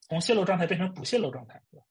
[0.08, 1.86] 从泄露状态变成不泄露状态，对吧？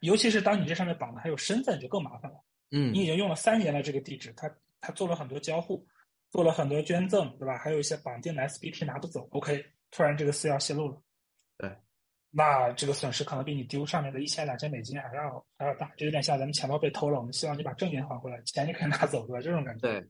[0.00, 2.38] 尤其是当你这上面绑的还有身份，就更麻烦了。
[2.70, 5.86] 嗯，你已经用了三年了这个地址，他他做了很多交互，
[6.30, 7.58] 做了很多捐赠，对吧？
[7.58, 9.26] 还有一些绑定的 SBT 拿不走。
[9.32, 11.02] OK，突然这个私钥泄露了，对，
[12.30, 19.42] 那这个损失可能比你丢上面的一千两千美金还要还要大，就有点像咱们钱包被偷了，我们希望你把证件还回来，钱你可以拿走，对吧？
[19.42, 19.88] 这种感觉。
[19.88, 20.08] 对，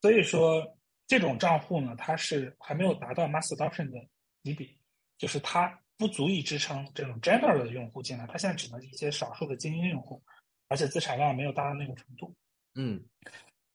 [0.00, 0.62] 所以说
[1.06, 3.98] 这种账户呢，它是还没有达到 mass adoption 的
[4.42, 4.68] 级别，
[5.18, 5.78] 就是它。
[5.96, 10.20] 不足以支撑这种 general 的用户进来，它现在只能一些少数的精英用户，
[10.66, 12.34] 而且资产量没有达到那个程度。
[12.74, 13.00] 嗯，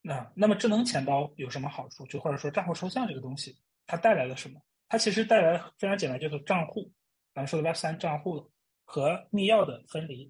[0.02, 2.06] 那那么智能钱包有什么好处？
[2.08, 3.58] 就或者说账户抽象这个东西，
[3.88, 4.62] 它带来了什么？
[4.90, 6.92] 它其实带来非常简单，就是账户，
[7.40, 8.52] 咱们说的 Web 三账户
[8.84, 10.30] 和密钥的分离。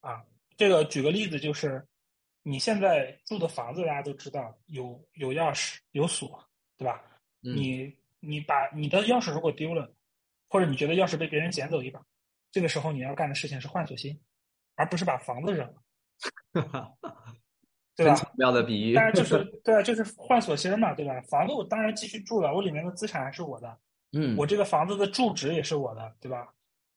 [0.00, 0.24] 啊，
[0.56, 1.86] 这个举个例子，就是
[2.42, 6.44] 你现在住的房子，大家都知道有有钥匙有锁，
[6.76, 7.00] 对吧？
[7.38, 9.88] 你你把你的钥匙如果丢了。
[10.48, 12.04] 或者你觉得钥匙被别人捡走一把，
[12.50, 14.20] 这个时候你要干的事情是换锁芯，
[14.74, 15.82] 而不是把房子扔了，
[17.96, 18.32] 对吧？
[18.36, 21.20] 妙的比喻，当然就是 对啊，就是换锁芯嘛，对吧？
[21.22, 23.78] 房子我当然继续住了，我里面的资产还是我的，
[24.14, 26.48] 嗯，我这个房子的住址也是我的，对吧？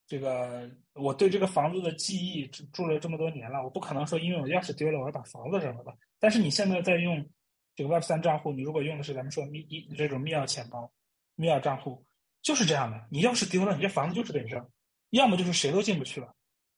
[0.07, 5.93] 这个我对这个房子的记忆住了这么多年了，我不可能说因为我钥匙丢了，我要把房子扔了吧？
[6.20, 7.28] 但是你现在在用
[7.76, 10.91] 这个 Web 三账户，你如果用的是咱们说密一这种密钥钱包、
[11.36, 12.03] 密钥账户。
[12.43, 14.65] 就是这样的，你钥匙丢了，你这房子就是得扔，
[15.09, 16.34] 要么就是谁都进不去了，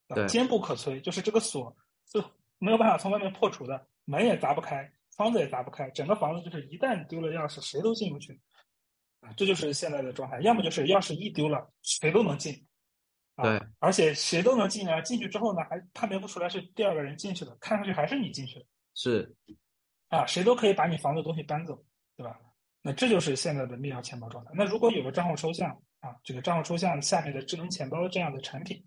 [0.08, 1.76] 对，坚不可摧，就是这个锁
[2.08, 2.24] 就
[2.58, 8.40] 没有办法从外面破除的，门也砸不开，窗子也砸不开，整个房子就是一旦丢了钥匙，谁都进不去，
[9.22, 12.54] 啊，这就是现在的状态，要么就是钥匙一丢了，谁都能进，
[13.36, 18.66] 对，而且谁都能进啊，进去之后呢，还判别不出来是第二个人进去的，看上去还是你进去的，
[18.96, 19.36] 是，
[20.08, 21.84] 啊，谁都可以把你房子东西搬走，
[22.16, 22.40] 对吧？
[22.82, 24.52] 那这就是现在的密钥钱包状态。
[24.54, 28.82] 那如果有了账户抽象啊，这个账户抽象下面的智能钱包这样的产品，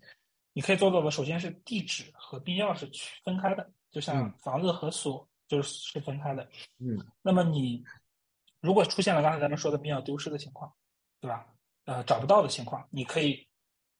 [0.51, 6.43] 你可以做到的首先是地址和密钥是区分开的，就像房子和锁就是是分开的。
[6.79, 6.97] 嗯。
[7.21, 7.83] 那么你
[8.63, 10.73] 如果出现了刚才咱们说的密钥丢失的情况，
[11.19, 11.45] 对吧？
[11.83, 13.45] 呃，找不到的情况，你可以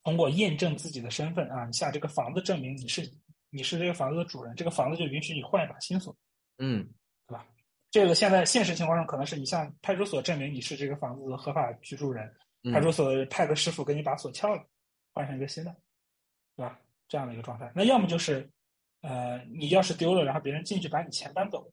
[0.03, 3.01] 通过验证自己的身份啊，你下这个房子证明你是
[3.49, 6.15] 你是这个房子的主人，这个房子就允许你换一把新锁。
[6.59, 6.89] 嗯。
[7.27, 7.45] 对吧
[7.91, 12.33] 这个现在现实情况上可能是你向派出所证明你是这个房子的合法居住人，
[12.71, 14.65] 派出所派个师傅给你把锁撬了，
[15.13, 15.75] 换成一个新的，
[16.55, 16.79] 对吧？
[17.07, 17.71] 这样的一个状态。
[17.75, 18.49] 那要么就是，
[19.01, 21.71] 呃，你钥匙丢了，然后别人进去把你钱搬走，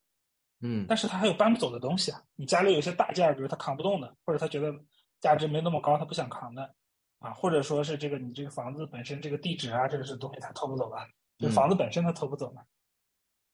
[0.61, 2.21] 嗯，但是他还有搬不走的东西啊。
[2.35, 4.73] 你家里有些大件儿，比如他扛不动的，或者他觉得
[5.19, 6.73] 价值没那么高，他不想扛的，
[7.19, 10.97] 啊，或者说是这个你这个房子本身这个地址啊，这个是东西他偷不走的，
[11.37, 12.61] 就房子本身他偷不走嘛。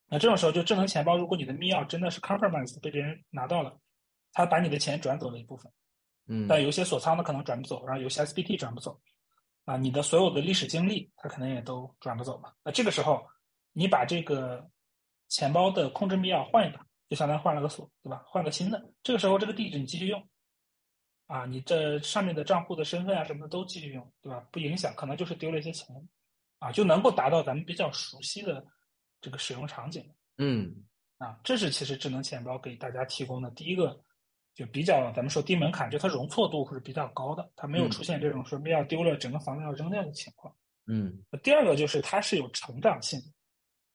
[0.09, 3.77] 那这种时候，就智能钱包，如果你的密钥真的是 compromise 被别人拿到了，
[4.31, 5.69] 他把你的钱转走了一部分，
[6.27, 8.97] 嗯，但有些锁仓的可能转不走，然后有些 SPT 转不走，
[9.65, 12.53] 啊，你的所有的历史经历，他可能也都转不走嘛。
[12.63, 13.21] 那这个时候，
[13.73, 14.65] 你把这个
[15.27, 16.79] 钱包的控制密钥换一个，
[17.09, 18.23] 就相当于换了个锁，对吧？
[18.27, 20.27] 换个新的，这个时候这个地址你继续用。
[21.27, 24.47] 啊，你这上面的账户的身份啊什么的都继续用，对吧？
[24.49, 25.93] 不影响，可能就是丢了一些钱，
[26.59, 28.65] 啊，就能够达到咱们比较熟悉的
[29.19, 30.09] 这个使用场景。
[30.37, 30.73] 嗯，
[31.17, 34.01] 啊，这是其实智能钱包给大家提供的第一个，
[34.55, 40.55] 就比较咱们说低门槛，就它容错度是比较高的，它没有出现这种说要丢了整个房子要扔掉的情况。
[40.85, 43.25] 嗯，第二个就是它是有成长性的，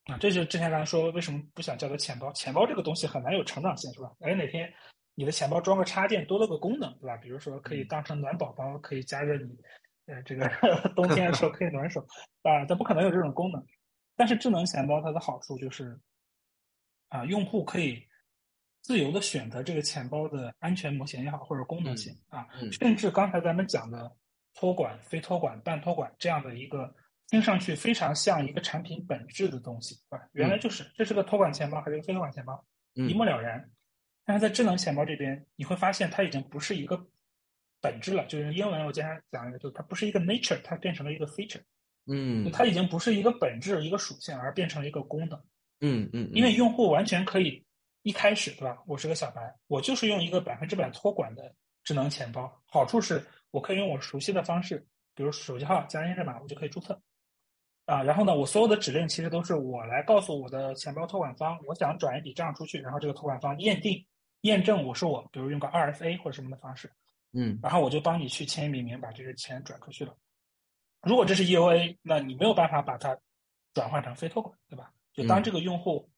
[0.05, 4.11] 啊，这就是之前刚才说为什么不想叫做钱包，钱包这个东西很难有成长性，是吧？
[4.21, 4.71] 哎，哪天。
[5.15, 7.15] 你的钱包装个插件多了个功能，对吧？
[7.17, 9.55] 比如说可以当成暖宝宝，可以加热你，
[10.07, 10.49] 呃，这个
[10.95, 12.01] 冬天的时候可以暖手，
[12.41, 13.63] 啊，它不可能有这种功能。
[14.15, 15.95] 但是智能钱包它的好处就是，
[17.09, 18.03] 啊，用户可以
[18.81, 24.11] 自由的选择这个钱包的安全模型也好，或者功能性啊，甚至刚才咱们讲的
[24.55, 26.91] 托管、非托管、半托管这样的一个
[27.33, 32.63] 听上去非常像一个产品本质的东西，啊，原来就是这是个托管钱包还是个非托管钱包，
[32.93, 33.71] 一目了然。
[34.23, 37.07] 但是在智能钱包这边，你会发现它已经不是一个
[37.81, 38.23] 本质了。
[38.27, 41.63] 就是英文，我经常讲一个，就是它不是一个 nature，它变成了一个 feature。
[42.05, 45.43] 嗯，它已经不是一个本质、一个属性，而变成了一个功能。
[45.81, 47.65] 嗯嗯，因为用户完全可以
[48.03, 48.77] 一开始，对吧？
[48.85, 51.51] 我是个小白，我就是用一个百分之百托管的
[51.83, 52.61] 智能钱包。
[52.67, 57.01] 好处是我可以用我熟悉的方式，比如手机号加验证码，我就可以注册。
[57.85, 64.05] 啊，然后呢，我所有的指令其实都是我来告诉我的钱包托管方，我想转一笔账出去，然后这个托管方验定。
[64.41, 66.91] 验证我是我，比如用个 RFA 或者什么的方式，
[67.31, 70.13] 嗯，然后我就帮你去签一笔名，把这个钱转出去了。
[71.01, 73.17] 如果这是 EOA，那你没有办法把它
[73.73, 74.91] 转换成非托管，对吧？
[75.13, 76.11] 就当这个用户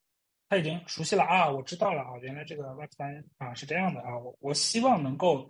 [0.49, 5.47] 他已经熟悉了啊，我知道了啊，原来这个 Web 三啊是这样的啊，我我希望能够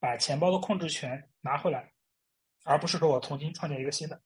[0.00, 1.92] 把钱包的控制权拿回来，
[2.64, 4.20] 而不是说我重新创建一个新的。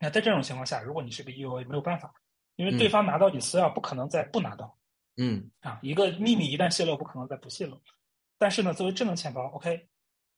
[0.00, 2.12] 那在这种情况下，如果你是个 EUA，没有办法，
[2.56, 4.76] 因为对方拿到你私钥，不可能再不拿到。
[5.16, 7.80] 嗯啊，一个秘密一旦泄露，不可能再不泄露。
[8.38, 9.88] 但是呢，作为智能钱包，OK，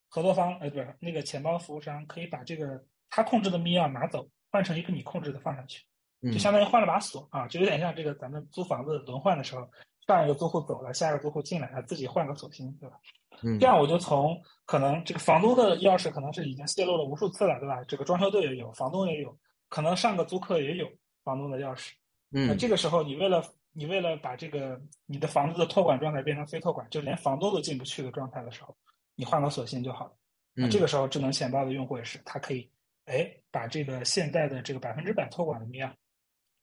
[0.09, 5.85] 合作方，哎，不是那个钱包服务商，可以把这个他控制的密钥拿走，换成一个你控制的放上去，
[6.33, 9.69] 就相当于换了把锁啊，就有点像这个咱们租房子轮换的时候，
[10.07, 12.97] 上一个租户走了，下一个租户进来，他自己换个锁芯，对吧？
[13.43, 17.85] 嗯，这样我就从可能这个房东的钥匙可能是已经泄露了无数次了，对吧？
[17.85, 19.37] 这个装修队也有，房东也有，
[19.71, 20.87] 可能上个租客也有
[21.25, 21.93] 房东的钥匙。
[22.33, 23.43] 嗯，那这个时候你为了
[23.73, 28.77] 你为了把这个你的房子的托管状态变成非托管，就连房东都进不去的状态的时候，
[29.15, 30.13] 你换个锁芯就好了。
[30.53, 32.71] 那这个时候智能钱包的用户也是，他可以
[33.07, 35.91] 哎把这个现在的这个百分之百托管的密钥，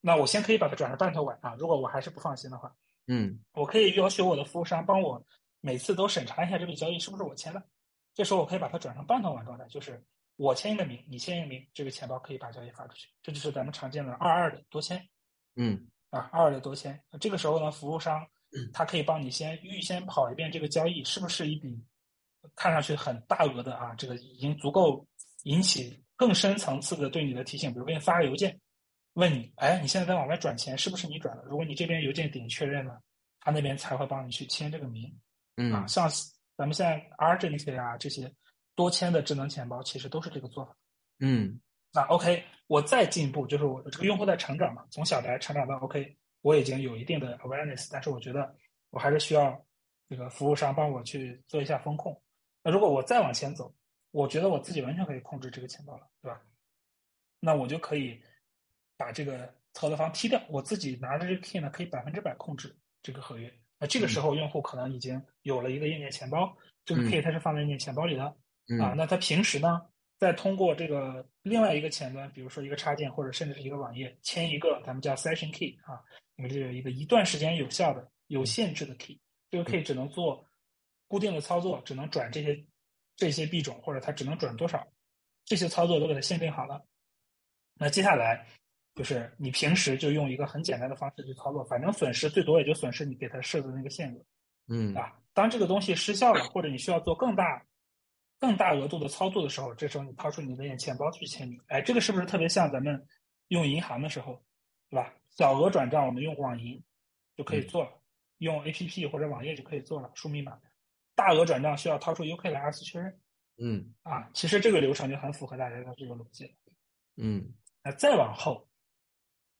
[0.01, 1.55] 那我先可以把它转成半托管啊。
[1.57, 2.75] 如果我还是不放心的话，
[3.07, 5.25] 嗯，我可以要求我的服务商帮我
[5.61, 7.63] 每次都审查一下这笔交易是不是我签的。
[8.13, 10.03] 这时候我可以把它转成半托管状态，就是
[10.37, 13.09] 我签一个名，你签一个名，这个钱包可以把交易发出去。
[13.21, 15.05] 这就是咱们常见的二二的多签。
[15.57, 15.87] 嗯。
[16.09, 18.25] 啊，二二的多签，这个时候呢，服务商
[18.71, 21.77] 他可以帮你先预先跑一遍这个交易，是不是一笔
[22.55, 23.93] 看上去很大额的啊？
[23.95, 25.05] 这个已经足够
[25.43, 28.57] 引起更深层次的对你的提醒，比如给你发个邮件，
[29.15, 31.43] 问你，哎，你现在在往外转钱，是不是你转的？
[31.43, 33.01] 如果你这边邮件点确认了，
[33.41, 35.13] 他那边才会帮你去签这个名。
[35.57, 36.09] 嗯，啊，像
[36.55, 38.33] 咱们现在 Argent 啊这些
[38.77, 40.77] 多签的智能钱包，其实都是这个做法。
[41.19, 41.59] 嗯。
[41.93, 48.55] 那 OK，我再进一步，就是我这个用户在成长嘛，从小白成长到 OK，我已经有一定的 awareness，但是我觉得
[48.91, 49.65] 我还是需要
[50.07, 52.21] 这个服务商帮我去做一下风控。
[52.61, 53.73] 那如果我再往前走，
[54.11, 56.39] 我觉得我自己完全可以控制这个钱包了，对吧？
[57.39, 58.21] 那我就可以
[58.95, 63.51] 把这个操作方踢掉，我自己拿着这个 key 呢，可以百分之百控制这个合约。
[63.79, 66.55] 那这个时候用户可能已经有了一个硬件钱包，
[66.85, 68.35] 这个 key 它是放在硬件钱包里的
[68.81, 68.93] 啊。
[68.97, 69.81] 那他平时呢？
[70.19, 76.01] 再通过这个另外一个前端，比如说一个插件或者甚至是一个网页，签一个咱们叫 session key 啊，
[76.37, 80.43] 因为这有一个一段时间有效的、有限制的 key，这个 key 只能做
[81.07, 82.65] 固定的操作，只能转这些
[83.15, 84.87] 这些币种，或者它只能转多少，
[85.45, 86.83] 这些操作都给它限定好了。
[87.75, 88.43] 那接下来
[88.95, 94.25] 就是你平时就用一个很简单的方式去操作，反正损失最多也就损失你给它设的那个限额，
[94.67, 97.63] 嗯啊，当这个东西失效了，或者你需要做更大。
[98.39, 103.07] 更大额度的操作的时候，这时候你掏出你的眼钱包去签名，哎，这个是不是特别像咱们
[103.47, 104.43] 用银行的时候，
[104.89, 105.13] 对吧？
[105.31, 106.83] 小额转账我们用网银
[107.35, 107.91] 就可以做了，
[108.39, 110.59] 用 A P P 或者网页就可以做了，输密码。
[111.15, 113.19] 大额转账需要掏出 U K 来二次确认。
[113.59, 116.51] 嗯，啊，其实这个流程就很符合大家的这个逻辑了。
[117.15, 118.69] 嗯，那再往后，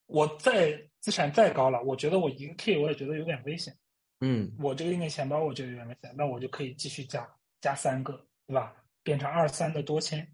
[0.06, 3.76] 我再资产再高了，我觉得我一个 K 我也觉得有点危险。
[4.22, 7.28] 嗯我这个硬件钱包我觉得有点危险，那我就可以继续加
[7.60, 8.74] 加三个，对吧？
[9.04, 10.26] 变成二三的多签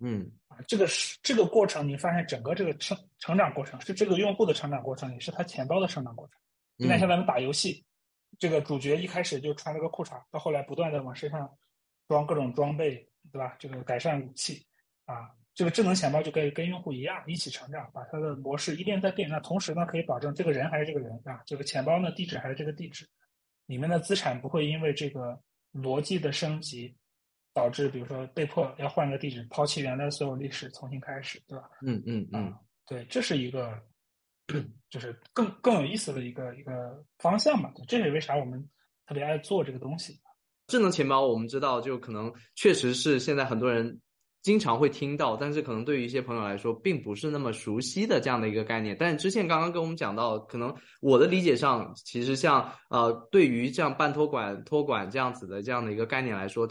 [0.00, 0.58] 嗯啊。
[0.66, 6.36] 这个是这个过程，你发现整个这个成成长过程是这个用户的成长过程，也是他钱包的成长过程。
[6.78, 7.84] 就像像咱们打游戏，
[8.38, 11.48] 这个主角一开始就穿了个裤衩，到后来不断的往身上
[12.08, 13.54] 装各种装备，对吧？
[13.58, 14.66] 这个改善武器
[15.04, 19.28] 啊，这个智能钱包就跟跟用户一样一起成长，把它的模式一变再变。
[19.28, 23.08] 那同时呢，可以保证这个人还是这个人啊，这个钱包呢地址还是这个地址，
[23.66, 25.40] 里面的资产不会因为这个
[25.72, 26.96] 逻辑的升级。
[27.54, 31.68] 导致，比如说被迫要换个地址，抛弃原来所有历史，重新开始，对吧？
[31.86, 33.78] 嗯嗯嗯啊，对，这是一个，
[34.88, 37.70] 就是更更有意思的一个一个方向嘛。
[37.86, 38.66] 这也为啥我们
[39.06, 40.18] 特别爱做这个东西。
[40.68, 44.00] 智能钱包我们知道，就可能确实是现在很多人
[44.40, 48.96] 经常会听到，但是可能对于一些朋友来说，并不是那么熟悉的这样的一个概念。
[48.98, 56.66] 但是之前刚刚跟我们讲到，可能我的理解上，其实像呃，对于这样半托管、托管这样子的这样的一个概念来说，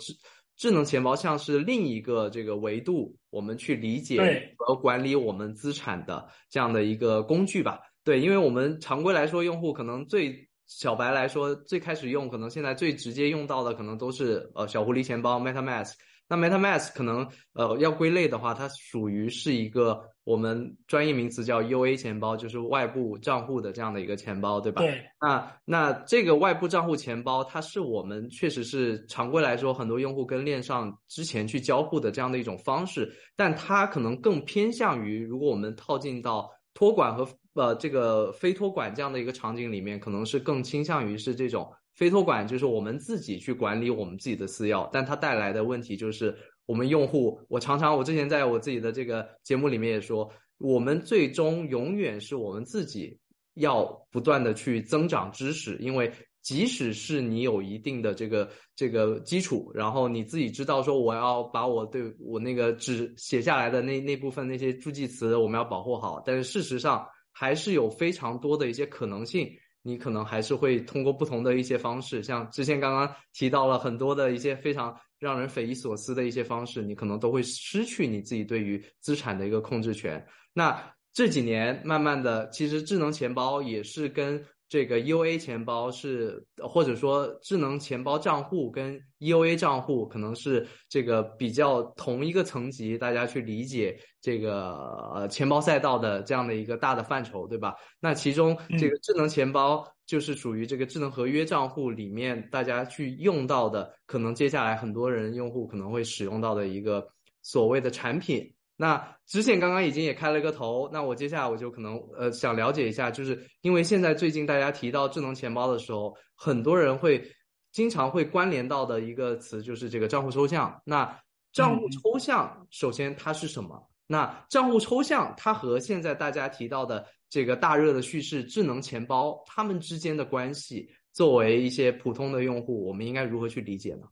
[0.61, 4.21] 智智能钱包像是另一个这个维度，我们去理解
[4.55, 7.79] 和管理我们资产的这样的一个工具吧。
[8.03, 15.93] 对，因为我们常规来说，用户可能最小白来说，最开始用，可能现在最直接用到的，可能都是呃小狐狸钱包 MetaMask。
[16.31, 24.81] 那 MetaMask 可能呃要归类的话，它属于是一个我们专业名词叫 UA 钱包，就是外部账户的这样的一个钱包，对吧？
[24.81, 41.69] 对，那那这个外部账户钱包，它是我们确实是常规来说，很多用户跟链上之前去交互的这样的一种方式，但它可能更偏向于，如果我们套进到托管和呃这个非托管这样的一个场景里面，可能是更倾向于是这种
[42.01, 46.35] 非托管，就是我们自己去管理我们自己的私钥，但它带来的问题就是
[46.65, 50.27] 我们用户，我常常我之前在我自己的这个节目里面也说，
[50.57, 53.19] 我们最终永远是我们自己
[53.53, 69.47] 要不断的去增长知识，因为即使是你有一定的这个这个基础，然后你自己知道说我要把我对我那个只写下来的那那部分那些助记词我们要保护好，但是事实上还是有非常多的一些可能性。
[69.83, 80.23] 你可能还是会通过不同的一些方式，像之前刚刚提到了很多的一些非常让人匪夷所思的一些方式，你可能都会失去你自己对于资产的一个控制权。
[80.53, 80.81] 那
[81.13, 94.77] 这几年慢慢的，其实智能钱包也是跟这个 UA 钱包是，或者说智能钱包账户跟 EUA 账户可能是这个比较同一个层级，大家去理解这个
[95.13, 97.75] 呃钱包赛道的这样的一个大的范畴，对吧？
[97.99, 107.05] 那其中这个智能钱包就是属于这个智能合约账户里面大家去用到的，可能接下来很多人用户可能会使用到的一个
[107.41, 108.49] 所谓的产品。
[108.81, 117.23] 那知县刚刚已经也开了个头，那我接下来我就可能呃想了解一下，就是因为现在最近大家提到智能钱包的时候，很多人会
[117.71, 120.81] 经常会关联到的一个词就是这个账户抽象。
[120.83, 121.15] 那
[121.53, 123.87] 账户抽象，首先它是什么？
[124.07, 134.07] 那账户抽象它和现在大家提到的这个大热的叙事智能钱包，它们之间的关系，作为一些普通的用户，我们应该如何去理解呢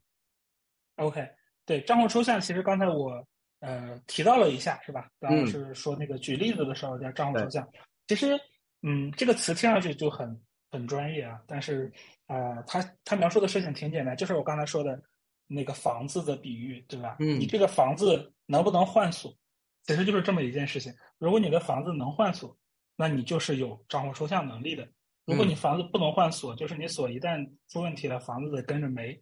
[0.97, 1.28] ？OK，
[1.65, 3.26] 对账户抽象，其实刚才我。
[3.60, 5.10] 呃，提到了一下是吧？
[5.20, 7.68] 刚刚是说那个举例子的时候叫账户抽象。
[8.07, 8.39] 其实，
[8.82, 10.41] 嗯，这个词听上去就很
[10.72, 11.41] 很专业啊。
[11.45, 11.91] 但是，
[12.28, 15.01] 呃，他他描述的事情挺简单，就是我刚才说的
[15.47, 17.18] 那个房子的比喻，对吧？
[17.20, 19.36] 嗯，你这个房子能不能换锁，
[19.84, 20.93] 其实就是这么一件事情。
[21.18, 22.57] 如果你的房子能换锁，
[22.95, 24.88] 那你就是有账户抽象能力的。
[25.26, 29.22] 如果你房子不能换锁，就是你锁一旦出问题了，房子得跟着没，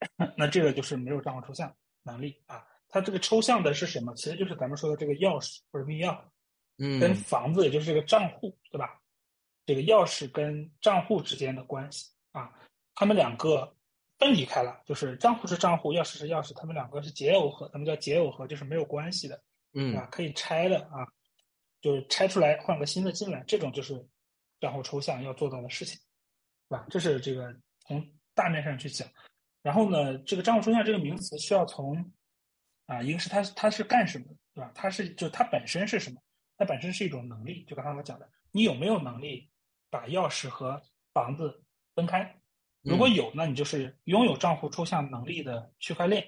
[0.36, 2.62] 那这个就是没有账户抽象能力啊。
[2.90, 4.14] 它这个抽象的是什么？
[4.14, 6.18] 其实就是咱们说的这个钥匙或者密钥，
[6.78, 9.00] 嗯，跟房子也就是这个账户，对吧？
[9.66, 12.52] 这个钥匙跟账户之间的关系啊，
[12.94, 13.72] 他们两个
[14.18, 19.40] 分离开了，就是账户是账户，钥匙是钥匙，他们两个是解耦合，他们叫解耦合，就是没有关系的，
[19.74, 21.06] 嗯啊，可以拆的啊，
[21.80, 24.04] 就是拆出来换个新的进来，这种就是
[24.58, 26.00] 账户抽象要做到的事情，
[26.68, 26.84] 对吧？
[26.90, 27.54] 这是这个
[27.86, 29.08] 从大面上去讲，
[29.62, 32.12] 然后呢，这个账户抽象这个名词需要从
[32.90, 34.72] 啊，一个是它它是干什么的，对吧？
[34.74, 36.20] 它是就它本身是什么？
[36.58, 39.48] 它本身是一种能力，就刚才我讲的，你有没有能力
[39.90, 40.82] 把钥匙和
[41.12, 41.62] 房子
[41.94, 42.36] 分开？
[42.82, 46.26] 如果有，那你就是拥有账户抽象能力的区块链。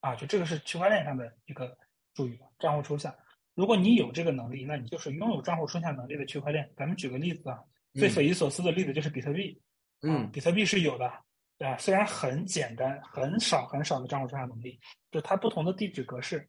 [0.00, 1.76] 啊，就这个是区块链上的一个
[2.14, 3.14] 术语，账户抽象。
[3.54, 6.72] 如果你有这个能力，那你就是拥有账户抽象能力的区块链。
[6.74, 9.60] 咱们举个例子啊，最匪夷所思的例子就是比特币。
[10.00, 11.12] 嗯，比特币是有的。
[11.58, 11.76] 对吧？
[11.78, 14.78] 虽然很简单，很少很少的账户抽象能力，
[15.10, 16.48] 就它不同的地址格式，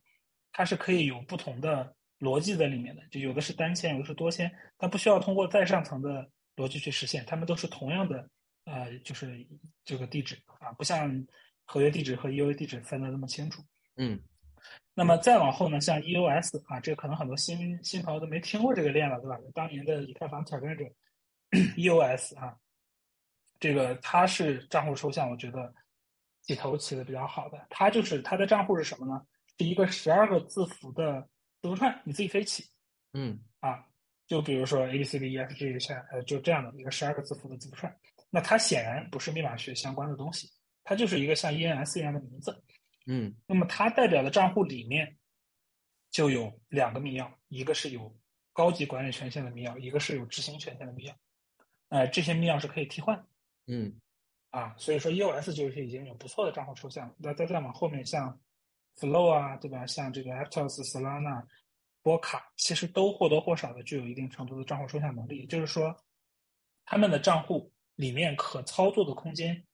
[0.51, 8.27] 它是可以有不同的逻辑在里面的，就有的是单签，有的是多签，它不需要通过再上层的逻辑去实现，它们都是同样的，
[8.65, 9.45] 呃，就是
[9.83, 11.27] 这个地址啊，不像
[11.65, 13.61] 合约地址和 EOA 地址分的那么清楚。
[13.97, 14.19] 嗯，
[14.93, 19.37] 那么再往后呢，像 EOS 啊，这个可能很多新新朋友都没听过这个链了，对吧？
[19.53, 20.83] 当年的以太坊挑战者
[21.77, 22.57] EOS 啊，
[23.65, 25.73] 这个它是账户抽象，我觉得
[26.43, 29.19] 起头起的比较好的，它就是它的账户是什么呢？
[29.57, 31.27] 是一个十二个字符的
[31.63, 32.63] 字符串，你自己可以起。
[33.13, 33.83] 嗯啊，
[34.27, 37.91] 就比如说 A B C D E F G 下，呃，就这样的一个十二个字符的字符串。
[38.29, 40.47] 那它显然不是密码学相关的东西，
[40.83, 42.63] 它就是一个像 E N S 一样的名字。
[43.07, 45.17] 嗯那么它代表的账户里面
[46.11, 48.15] 就有两个密钥，一个是有
[48.53, 51.15] 高级管理权限的密钥，一个是有执行权限的密钥。
[51.89, 53.25] 呃，这些密钥是可以替换的
[53.67, 53.93] 嗯
[54.51, 57.15] 啊，所以说 EOS 就是已经有不错的账户抽象了。
[57.17, 58.39] 那再再往后面，像
[58.97, 59.85] Flow 啊，对吧？
[59.85, 61.45] 像这个 Aptos、Solana、
[62.01, 65.45] 波卡，其实都或多或少的具有一定程度的账户抽象能力。
[65.47, 65.93] 就是说，
[66.85, 69.65] 他们的账户里面可操作的空间，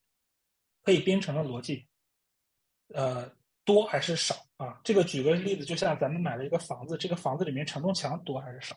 [0.81, 1.87] 可以编程的逻辑，
[2.93, 3.31] 呃，
[3.63, 4.81] 多还是少啊？
[4.83, 8.75] 这个举个例子，就像咱们买了一个房子，这个房子里面承重墙多还是少？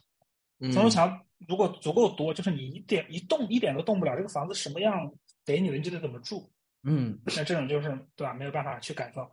[0.61, 5.13] 嗯，承重墙如果足够多，就是你一点一动一点都动不了，这个房子什么样
[5.45, 6.51] 给你的，你就得怎么住。
[6.87, 8.35] 嗯那这种就是对吧？
[8.35, 9.31] 没有办法去改造，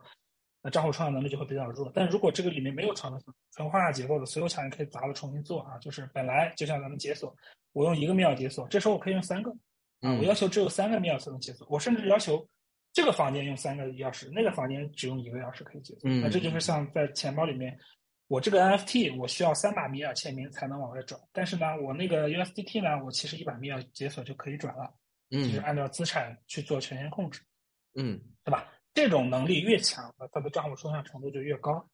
[0.62, 1.90] 那账户创造能力就会比较弱。
[1.94, 3.20] 但如果这个里面没有床的
[3.52, 5.78] 纯化结构的，所有墙也可以砸了重新做啊。
[5.78, 7.34] 就是本来就像咱们解锁，
[7.72, 9.54] 我用一个密钥解锁，这时候我可以用三个
[10.00, 12.46] 我要求只有三个密钥才能解锁，我甚至要求
[12.92, 16.10] 这个房间用三个钥匙，那个房间只用一个钥匙可以解锁。
[16.10, 17.78] 嗯那这就是像在钱包里面。
[18.28, 24.92] 我这个 NFT 我需要三把密钥签名才能往外转，但是呢，我那个 USDT 呢，我其实一把密钥解锁就可以转了，
[25.30, 27.40] 嗯就是嗯按照资产去做权限控制。
[27.94, 28.66] 嗯对吧？
[28.94, 31.86] 这种能力越强，它的账户抽象程度就越高。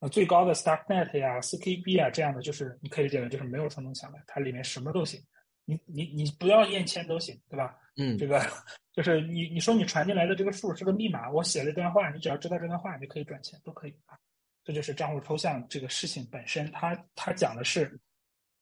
[0.00, 5.20] 呃最高的 Starknet 呀、CKB 啊这样的，就是你可以理解为就是没有承重墙的，它里面什么都行。
[5.66, 7.76] 你你你不要验签都行，对吧？
[7.96, 8.40] 嗯这个
[8.92, 14.18] 就是你你说你传进来的这个数是个密码，我写了一段话，你只要知道这段话，你就可以转钱，都可以啊。
[14.64, 18.00] 这就是账户抽象这个事情本身，它它讲的是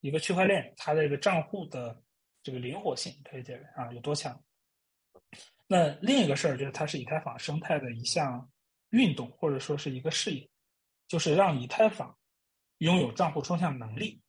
[0.01, 1.97] 一个区块链它的一个账户的
[2.43, 4.37] 这个灵活性，可以理解为啊有多强。
[5.65, 8.47] 那另一个事儿就是，它是以太坊生态的一项
[8.89, 10.47] 运动，或者说是一个事业，
[11.07, 12.15] 就是让以太坊
[12.79, 14.21] 拥有账户抽象能力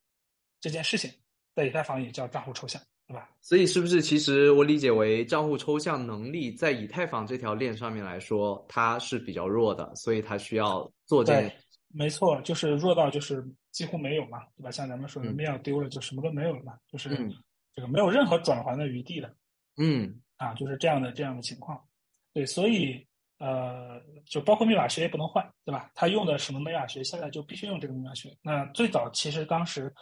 [0.60, 1.10] 这件事情，
[1.56, 3.28] 在以太坊也叫账户抽象，对吧？
[3.42, 11.60] 所以是不是其实我理解为账户抽象能力在以太坊这条链上面来说，它是比较弱的，所以它需要做这对件。，
[11.96, 14.70] 没错，就是弱到就是几乎没有嘛，对吧？
[14.70, 17.32] 像咱们说的，嗯密钥丢了就什么都没有了嘛，就是嗯
[17.72, 19.34] 这个没有任何转还的余地的。
[19.76, 21.80] 嗯啊，就是这样的这样的情况。
[22.32, 23.06] 对，所以
[23.38, 25.90] 呃，就包括密码学也不能换，对吧？
[25.94, 28.36] 他用的什么密码学，现在就必须用这个密码学。
[28.42, 29.92] 那最早其实当时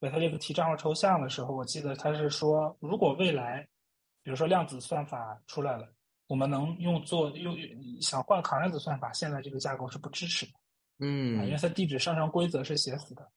[0.00, 3.66] 维特列夫提账号抽象的时候，我记得他是说，如果未来
[4.22, 5.88] 比如说量子算法出来了，
[6.28, 7.56] 我们能用做用
[8.00, 10.52] 想换抗量子算法，现在这个架构是不支持的
[11.00, 13.28] 啊，因为嗯，它地址上传规则是写死的。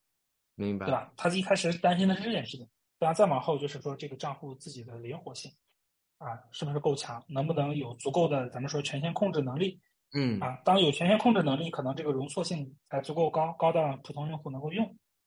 [0.54, 0.92] 明白对。
[0.92, 1.12] 吧？
[1.16, 5.50] 他一开始担心的是这件事情，当然再往后就是说这个账户自己的灵活性
[6.18, 7.24] 啊，是不是够强？
[7.28, 9.80] 能不能有足够的咱们说权限控制能力
[10.14, 10.60] 嗯啊？
[10.64, 14.86] 当有权限控制能力，可能这个容错性才足够高，高到普通用户能够用。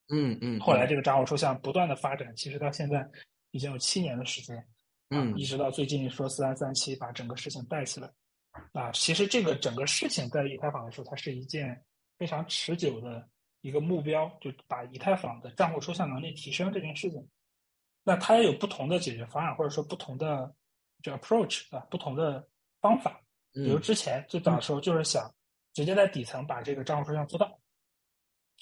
[0.10, 3.06] 嗯嗯，后来这个账户抽象不断的发展，其实到现在
[3.52, 4.64] 已经有七年的时间啊，
[5.10, 8.10] 嗯一直到最近说四三三七把整个事情带起来
[8.72, 8.90] 啊。
[8.94, 11.84] 其实这个整个事情在以太坊来说，它是一件
[12.18, 13.28] 非常持久的
[13.62, 17.28] 一个目标，就把以太坊的账户抽象能力提升这件事情。
[18.04, 20.54] 那它也有不同的解决方案，或者说不同的
[21.02, 22.48] 这 approach 啊，不同的
[22.80, 23.22] 方法。
[23.54, 25.34] 比如嗯之前最早的时候就是想
[25.74, 27.60] 直接在底层把这个账户抽象做到，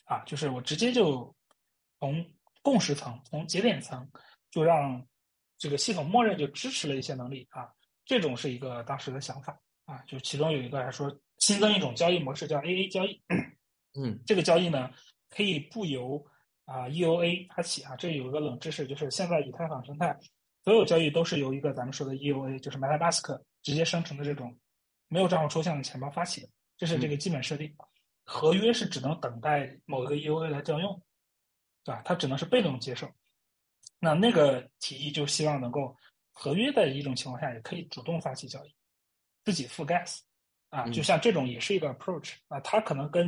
[0.05, 1.35] 啊，就是我直接就
[1.99, 2.25] 从
[2.61, 4.09] 共识层、从节点层
[4.49, 5.05] 就让
[5.57, 7.69] 这个系统默认就支持了一些能力啊，
[8.05, 13.21] 这种是一个当时的想法啊，就其中有一个还说新增一种交易模式叫 AA 交易，
[13.99, 14.89] 嗯 这个交易呢
[15.29, 16.25] 可以不由
[16.65, 20.17] 啊 EOA 发起啊，这里有一个冷知识，就是现在以太坊生态
[20.63, 24.57] 所有交易都是由一个咱们说的 EOA，就是 MetaMask 直接生成的这种
[25.07, 27.75] 没有账户抽象的钱包发起的，这是这个基本设定。
[28.23, 30.99] 合约是只能等待某一个 EOA 来调用，
[31.83, 32.01] 对吧？
[32.03, 33.07] 它只能是被动接受。
[33.99, 35.95] 那那个提议就希望能够
[36.31, 38.75] 合约的一种情况下也可以主动发起交易，
[39.43, 40.21] 自己付 gas
[40.75, 43.27] 啊，嗯就像这种也是一个 approach 啊，它可能跟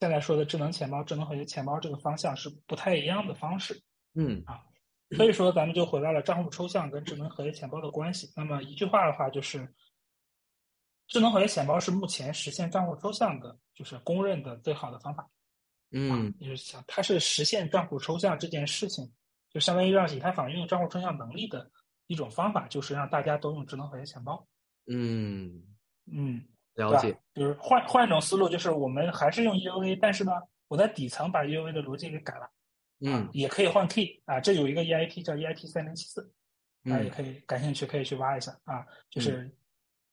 [0.00, 3.80] 现在说的智能钱包、智能合约钱包这个方向是不太一样的方式。
[4.14, 4.62] 嗯啊
[5.16, 8.30] 所以说，咱们就回到了账户抽象跟智能合约钱包的关系。
[8.36, 9.66] 那么一句话的话，就是
[11.06, 15.26] 智能合约钱包是目前实现账户抽象的，就是公认的最好的方法
[15.92, 19.10] 嗯，就是想它是实现账户抽象这件事情，
[19.50, 21.70] 就相当于让以太坊拥有账户抽象能力的
[22.06, 24.46] 一种方法，就是让大家都用智能合约钱包。
[24.92, 25.62] 嗯，
[26.12, 26.44] 嗯，
[26.78, 27.16] 了解。
[27.34, 30.32] 就是换换一种思路，就是我们还是用 EOA，但是呢，
[30.68, 32.50] 我在底层把 EOA 的逻辑给改了。
[33.00, 36.32] 嗯，也可以换 key 啊，这有一个 EIP 叫 EIP 三零七四，
[36.84, 38.84] 啊，也可以感兴趣可以去挖一下啊。
[39.08, 39.48] 就是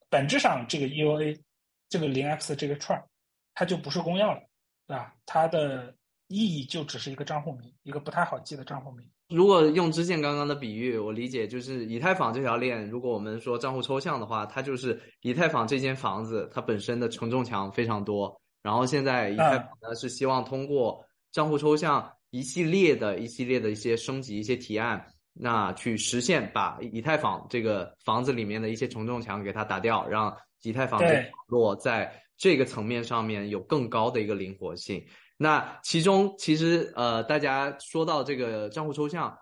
[0.09, 1.41] 本质上这个 EOA
[1.89, 3.07] 这个零 x 这个串儿，
[3.55, 4.39] 它就不是公钥了，
[4.85, 5.15] 对吧？
[5.25, 5.95] 它的
[6.27, 9.09] 意义就只是一个账户名，一个不太好记的账户名。
[9.29, 22.11] 如果用之前刚刚的比喻，我理解就是以太坊这条链，如果我们说账户抽象的话，它就是以太坊这间房子它本身的承重墙非常多，然后现在以太坊呢是希望通过账户抽象。
[22.31, 25.01] 一系列的一系列的一些升级、一些提案，
[25.31, 35.01] 那去实现把以太坊这个房子里面的一些承重墙给它打掉，让以太坊的网络在这个层面上面有更高的一个灵活性。
[35.37, 39.37] 那其中其实呃，大家说到这个账户抽象，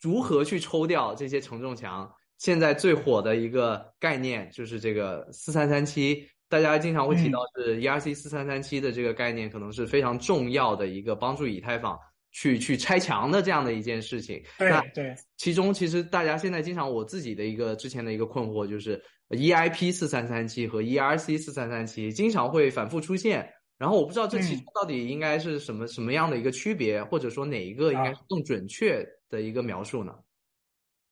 [0.00, 2.10] 如何去抽掉这些承重墙？
[2.38, 6.28] 现在最火的一个概念就是这个四三三七。
[6.50, 11.98] 大家经常会提到是 ERC 四三三七的这个概念，可能是非常重要的一个帮助以太坊
[12.30, 14.42] 去去拆墙的这样的一件事情。
[14.56, 18.98] 对对，其中其实大家现在经常我自己的一个之前的一个困惑就是
[19.28, 23.46] EIP 四三三七和 ERC 四三三七经常会反复出现，
[23.78, 30.12] 然后我不知道这其中到底应该是什么什么样的一个区别，或者说哪一个应该是更准确的一个描述呢？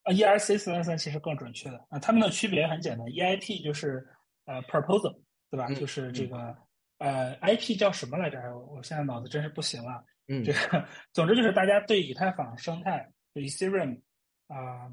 [0.02, 4.06] 啊，ERC 四三三其实更准确的啊，它们的区别很简单，EIP 就是
[4.44, 5.18] 呃 proposal。
[5.48, 5.72] 对吧？
[5.74, 6.56] 就是这个
[6.98, 8.36] 呃，IP 叫什么来着？
[8.68, 10.04] 我现在脑子真是不行了。
[10.26, 14.00] 嗯，这个总之就是大家对以太坊生态、Ethereum
[14.48, 14.90] 啊，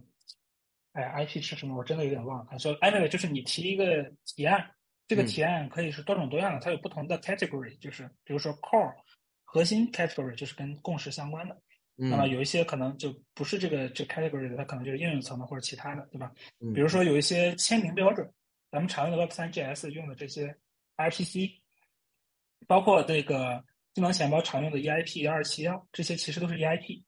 [0.91, 1.75] 哎，IP 是什么？
[1.75, 2.59] 我真的有点忘了。
[2.59, 3.85] 说 anyway，就是你提一个
[4.27, 4.63] 提案，
[5.15, 8.93] 这个提案可以是多种多样的，它有不同的 category，就是比如说 core
[9.43, 11.61] 核心 category 就是跟共识相关的。
[11.95, 16.31] 那么有一些可能就不是这个这 category 的，它可能就是应用层的或者其他的，对吧？
[16.73, 18.31] 比如说有一些签名标准。
[18.71, 20.57] 咱们常用的 Web 三 GS 用的这些
[20.97, 21.61] RPC，
[22.65, 27.03] 包括这个智能钱包常用的 EIP 幺二七幺，这些其实都是 EIP，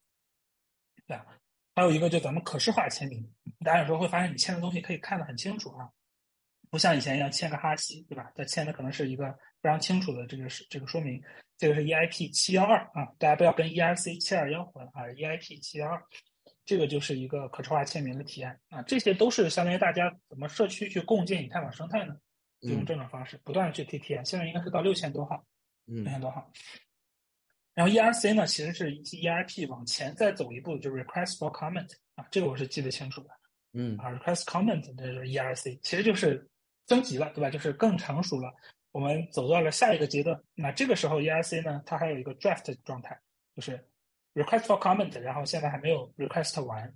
[1.07, 1.25] 对吧？
[1.73, 3.27] 还有一个就咱们可视化签名，
[3.61, 5.89] 大家有时候会发现你签的东西可以看得很清楚啊，
[6.75, 8.29] 不像以前一样签个哈希，对吧？
[8.35, 11.23] 它签的可能是一个非常清楚的这个是这个说明，
[11.57, 16.03] 这个是 EIP 七幺二啊，大家不要跟 ERC 七二幺混啊，EIP 七幺二。
[16.65, 22.13] 这个就是一个可视化签名的体验啊，这些都是相当于大家怎么社区去共建以太坊生态呢？
[22.59, 25.45] 就用这种方式不断的去提体验，现在应该是到六千多号，
[25.85, 26.51] 六千多号。
[27.73, 33.29] 然后 ERC 呢，其实是 EIP 往前再走一步，就是 Request for Comment 啊，这个我是记得清楚的。
[33.73, 36.49] 嗯啊，Request Comment 这是 ERC，其实就是
[36.87, 37.49] 升级了，对吧？
[37.49, 38.53] 就是更成熟了，
[38.91, 40.39] 我们走到了下一个阶段。
[40.53, 43.19] 那这个时候 ERC 呢，它还有一个 Draft 状态，
[43.55, 43.87] 就是。
[44.35, 46.93] request for comment，然后现在还没有 request 完，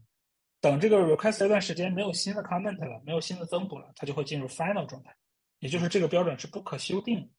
[0.60, 5.16] 等这个 request 一段时间没有新的 comment 了，没有新的增补了，它就会进入 final 状态，
[5.60, 7.32] 也就是这个标准是不可修订。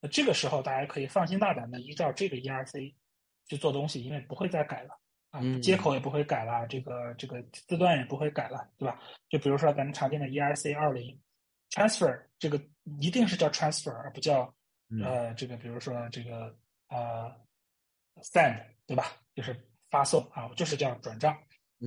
[0.00, 2.94] 那这个时候大家可以放心大胆的依照这个 ERC
[3.48, 4.90] 去做东西，因为不会再改了
[5.30, 9.00] 啊，接口也不会改了，这个这个字段也不会改了，对吧？
[9.28, 11.18] 就比如说咱们常见的 ERC 二零
[11.70, 12.60] transfer，这个
[13.00, 14.52] 一定是叫 transfer 而不叫
[15.02, 16.56] 呃这个比如说这个
[16.88, 17.30] 呃
[18.22, 19.16] send，对吧？
[19.34, 19.56] 就是
[19.88, 21.32] 发送啊，就是叫转账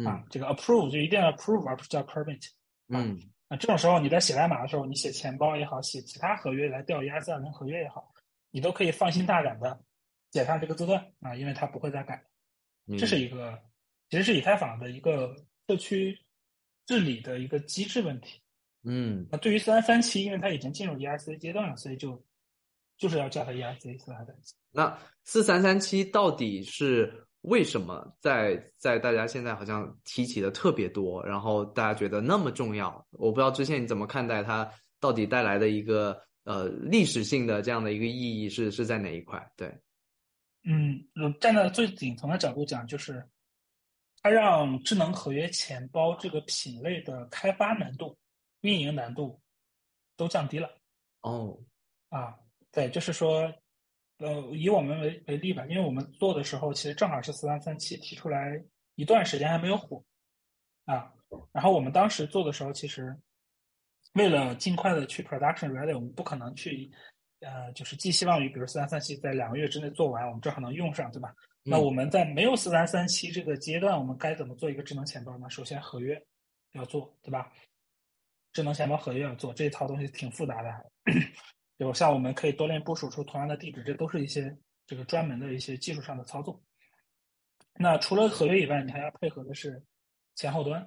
[0.05, 0.25] 啊。
[0.29, 2.47] 这个 approve 就一定要 approve，而不是叫 permit。
[2.87, 3.03] 啊，
[3.49, 8.13] 那这种时候你在写代码的时候，你写钱包也好，写其他合约来调 ERC 二零合约也好，
[8.51, 9.79] 你都可以放心大胆的
[10.31, 12.23] 写上这个字段啊，因为它不会再改。
[12.97, 13.61] 这是一个，
[14.09, 15.35] 其实是以太坊的一个
[15.67, 16.19] 社区
[16.85, 18.41] 治理的一个机制问题。
[18.83, 22.23] 嗯，那对于三三七，因为它已经进入 ERC 阶段了，所以就
[22.97, 24.55] 就是要叫它 ERC 四三三七。
[24.71, 27.13] 那四三三七到底是？
[27.43, 33.05] 为什么在在大家现在好像提起的特别多，然后大家觉得那么重要？
[33.11, 39.45] 我不知道之前你怎么看待它到底带来的一个呃历史性的这样的一个意义是是在哪一块？
[39.57, 39.67] 对，
[40.63, 41.03] 嗯，
[41.41, 43.21] 站在最顶层的角度讲，就是
[44.21, 48.17] 它让智能合约钱包这个品类的开发难度、
[48.63, 49.39] 运营难度
[50.17, 50.75] 都降低了。
[51.21, 51.57] 哦，
[52.09, 52.35] 啊，
[52.71, 53.53] 对，就是说。
[54.19, 58.63] 呃，以我们为为例吧，因为我们做的时候，其实正好是四三三七提出来
[58.95, 60.01] 一段时间还没有火
[60.85, 61.11] 啊。
[61.51, 63.13] 然后我们当时做的时候，其实
[64.13, 66.89] 为了尽快的去 production ready，我们不可能去
[67.41, 71.33] 呃，就是寄希望于比如四三三七在两个月之内做完，我们正好能用上，对吧？
[71.63, 75.49] 那我们在没有四三三七这个阶段，我们该怎么做一个智能钱包呢？
[75.49, 76.23] 首先合约
[76.73, 77.51] 要做，对吧？
[78.53, 80.69] 智能钱包合约要做，这一套东西挺复杂的。
[81.77, 84.55] 有像我们可以多链部署出同样的地址，这都是一些
[84.85, 86.61] 这个专门的一些技术上的操作。
[87.75, 89.83] 那除了合约以外，你还要配合的是
[90.35, 90.81] 前后端，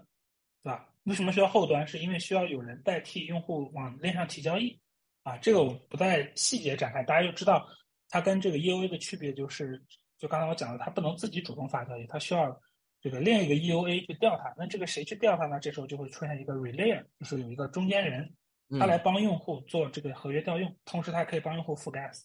[0.62, 0.88] 对吧？
[1.02, 1.86] 为什么需要后端？
[1.86, 4.80] 是因为需要有人代替用户往链上提交易
[5.24, 5.36] 啊。
[5.38, 7.68] 这个我不在细节展开，大家就知道
[8.08, 9.82] 它跟这个 EOA 的区别就是，
[10.16, 12.60] 就刚才我讲的，它不能自己主动发交易，它需要
[13.00, 14.54] 这个另一个 EOA 去调它。
[14.56, 15.58] 那这个谁去调它呢？
[15.60, 18.34] 这时候就会出现一个 Relayer，就是有一个中间人，
[18.78, 22.22] 他来帮用户做这个合约调用，同时他可以帮用户付 gas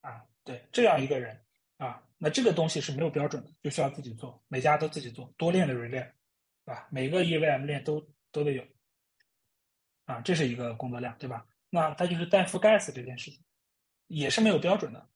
[0.00, 0.22] 啊。
[0.44, 1.40] 对，这样一个人。
[1.78, 6.12] 啊，那这个东西是没有标准的，就需要自己做，每家都自己做，多链的 relay，对
[6.66, 6.86] 吧？
[6.92, 8.62] 每个 EVM 链都都得有，
[10.04, 11.44] 啊，这是一个工作量，对吧？
[11.70, 13.42] 那它就是代付 gas 这件事情，
[14.06, 15.08] 也是没有标准的，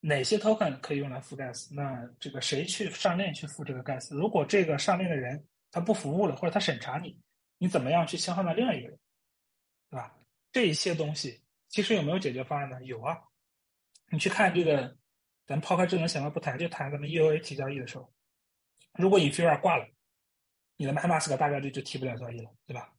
[0.00, 1.68] 哪些 token 可以用来付 gas？
[1.74, 4.14] 那这个谁去上链去付这个 gas？
[4.14, 7.18] 如果这个上链的人他不服务了，或者他审查你，
[7.58, 8.98] 你怎么样去切换到另外一个人，
[9.90, 10.14] 对吧？
[10.52, 12.82] 这一些东西其实有没有解决方案呢？
[12.84, 13.18] 有啊，
[14.10, 14.96] 你去看这个。
[15.48, 18.12] 咱抛开智能钱包不谈，就谈咱们 EOA 提交易的时候，
[18.98, 19.88] 如果 Infura 挂了，
[20.76, 22.92] 你的 MetaMask 大概率就提不了交易了，对吧？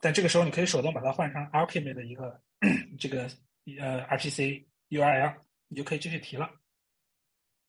[0.00, 2.42] 但这个时候你可以手动把它换成 Alchemy 的一个
[2.98, 3.30] 这个
[3.78, 5.36] 呃 RPC URL，
[5.74, 6.48] 你就可以继续提了。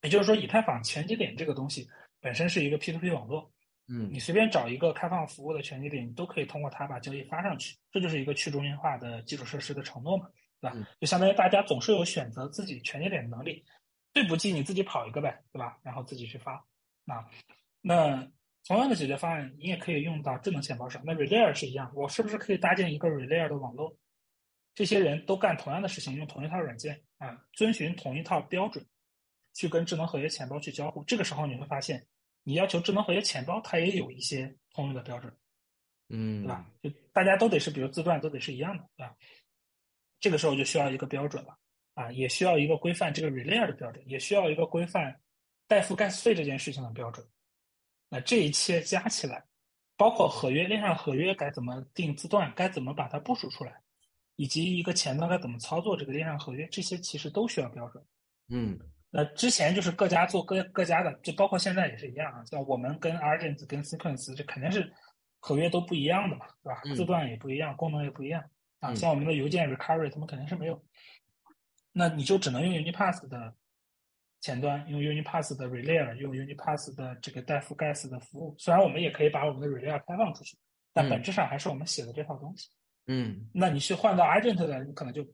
[0.03, 1.89] 也就是说，以太坊全节点这个东西
[2.21, 3.51] 本身是一个 P2P 网络，
[3.87, 10.29] 嗯，你随便找一个开放服务的全节点，你都可以通过它把交易发上去，这就是一个去中心化的基础设施的承诺嘛，
[10.61, 10.87] 对吧？
[11.01, 13.65] 就相当于大家总是有选择自己全节点的能力。
[14.13, 15.79] 最不济你自己跑一个呗，对吧？
[15.81, 16.53] 然后自己去发
[17.07, 17.25] 啊。
[17.81, 18.31] 那
[18.67, 21.01] 同样的解决方案，你也可以用到智能钱包上。
[21.03, 23.97] 那 Relay 是一样，我是不是可以搭建一个 Relay 的网络？
[24.75, 28.85] 这些人都干同样的事情，用同一套软件啊，遵循同一套标准，
[29.53, 31.03] 去跟智能合约钱包去交互。
[31.05, 32.05] 这个时候你会发现，
[32.43, 35.35] 你要求智能合约钱包它也有一些通用的标准，
[36.09, 36.65] 嗯，对吧？
[36.83, 39.15] 就大家都得是，比如字段都得是一样的，对吧？
[40.19, 41.57] 这个时候就需要一个标准了。
[41.95, 45.17] 啊，也需要一个规范这个 relay 的标准，也需要一个规范
[45.65, 47.25] 代付 gas 费这件事情的标准。
[48.09, 49.45] 那这一切加起来，
[49.95, 53.81] 包括合约链上合约该怎么定字段，该怎么把它部署出来，
[54.35, 58.03] 以及一个前端该怎么操作这个链上合约，这些其实都需要标准。
[58.49, 58.77] 嗯，
[59.09, 62.43] 那之前就是各家做各各家的，就包括现在也是一样啊。
[62.45, 64.91] 像我们跟 Argent 跟 Sequence，这肯定是
[65.39, 66.81] 合约都不一样的嘛，对吧？
[66.95, 68.43] 字段也不一样，功能也不一样
[68.79, 68.93] 啊。
[68.93, 70.83] 像我们的邮件 recovery，他们肯定是没有。
[71.91, 73.55] 那你就只能用 Unipass 的
[74.41, 78.53] 前端，用 Unipass 的 Relay，用 Unipass 的这个代付 Gas 的服务。
[78.59, 80.57] 虽然我们也可以把我们的 Relay 开放出去，
[80.91, 82.69] 但本质上还是我们写的这套东西。
[82.69, 82.84] 嗯，
[83.53, 85.25] 那你去换到 Agent 的，你可能就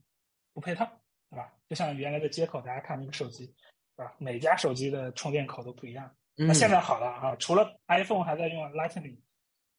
[0.53, 0.85] 不配套，
[1.29, 1.53] 对吧？
[1.69, 3.53] 就像原来的接口，大家看那个手机，是
[3.97, 4.13] 吧？
[4.19, 6.13] 每家手机的充电口都不一样。
[6.35, 9.17] 那现在好了啊，除了 iPhone 还在用 Lightning，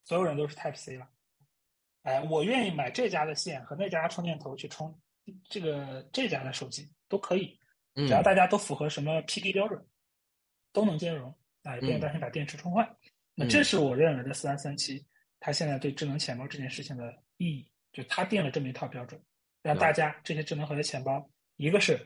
[0.05, 1.09] 所有人都是 Type C 了。
[2.03, 4.99] 哎，我愿意买这家的线和那家充电头去充。
[5.49, 7.57] 这个这家的手机都可以，
[7.95, 9.81] 只要大家都符合什么 PD 标准，
[10.73, 11.33] 都能兼容
[11.63, 12.89] 啊，也不用担心把电池充坏。
[13.35, 15.07] 那这是我认为的四三三七，
[15.39, 19.21] 它现在对智能钱包这件事情的意义，就他定了这么一套标准，
[19.63, 21.99] 让大家这些智能合约钱包，一个是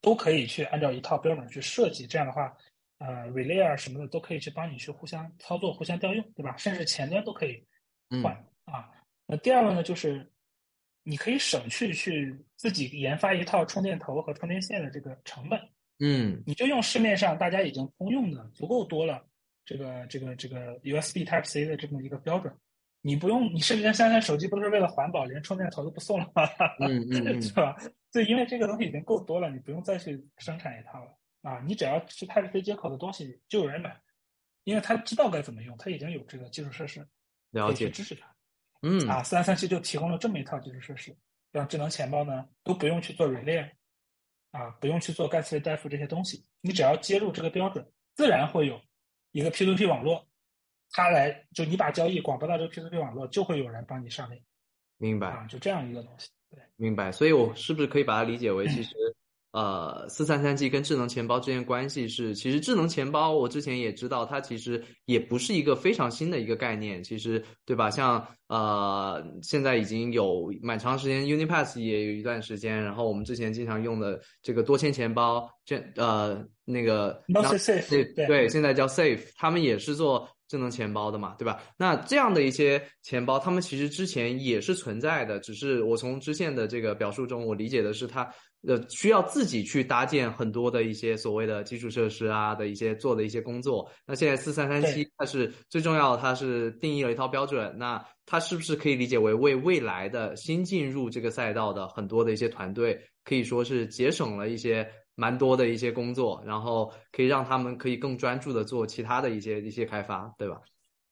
[0.00, 2.56] 都可以去按照一套标准去设计，这样的话，
[2.98, 6.56] 呃，relay 啊什么的都可以去帮你去互相操作、互相调用，对吧？
[6.56, 7.64] 甚至前端都可以
[8.22, 8.32] 换
[8.64, 8.90] 啊。
[9.26, 10.30] 那第二个呢，就是。
[11.04, 15.58] 你可以省去去自己研发一套充电头和充电线的这个成本，
[16.00, 19.26] 嗯，你就用市面上大家已经通用的足够多了，
[19.64, 22.54] 这个这个这个 USB Type C 的这么一个标准，
[23.00, 26.44] 你不用，你甚至现在手机不都是为了环保，连充电头都不送了吗？
[26.80, 27.76] 嗯嗯， 是吧？
[28.12, 33.96] 对，因为这个东西已经够多了，你不用再去生产一套了啊，你只要是 Type C 接口的东西就有人买，
[34.64, 37.06] 因为他知道该怎么用，他已经有这个基础设施，
[37.50, 38.26] 了解支持它。
[38.82, 41.16] 嗯啊，四三三七就提供了这么一套基础设施，
[41.50, 43.68] 让智能钱包呢都不用去做 relay，
[44.52, 47.84] 啊，不用去做盖茨费代付这些东西，你只要接入这个标准，
[48.14, 48.80] 自然会有
[49.32, 50.27] 一个 P2P 网络，
[50.92, 54.40] 它来就你把交易广播到这个 P2P 网络，就会有人帮你上链。
[54.98, 56.28] 明白啊，就这样一个东西。
[56.50, 57.12] 对，明白。
[57.12, 58.90] 所以我是不是可以把它理解为，其实？
[59.52, 67.90] 呃，四三三 G 跟智能钱包之间关系是，其实智能钱包我之前也知道，它其实也不是一个非常新的一个概念，其实对吧？
[67.90, 77.22] 像呃，现在已经有蛮长时间，Unipass 也有一段时间，然后我们之前经常用的这个多签钱包，这呃那个
[77.88, 80.28] 对对，现在叫 Safe，他们也是做。
[80.48, 81.60] 智能钱包的嘛，对吧？
[81.76, 88.28] 那这样的一些钱包，他们其实之前也是存在的，只是我从支线的这个表述中，我理解的是它
[88.66, 93.88] 呃需要自己去搭建很多的一些所谓的基础设施啊的一些做的一些工作。
[94.06, 97.76] 那现在四三三七它是最重要的，它是定义了一套标准。
[97.78, 110.60] 那它是不是可以理解为为未来的新进入这个赛道的很多的一些团队，可以说是节省了一些蛮多的一些工作，然后可以让他们可以更专注的做其他的一些一些开发，对吧？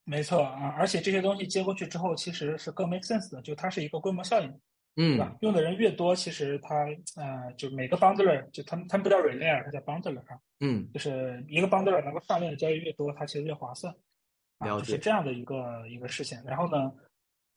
[0.04, 4.60] 没错啊，而且这些东西接过去之后，其实是更 make sense 的，就它是一个规模效应，
[4.94, 5.36] 嗯？
[5.40, 13.92] 用的人越多，其实它呃，就每个 bundler 就他们他们不叫 relay，它叫 bundler 啊，嗯，就是一个 bundler 能够上链的交易越多，它其实越划算，
[14.58, 16.40] 啊，了解就是这样的一个一个事情。
[16.46, 16.92] 然后呢，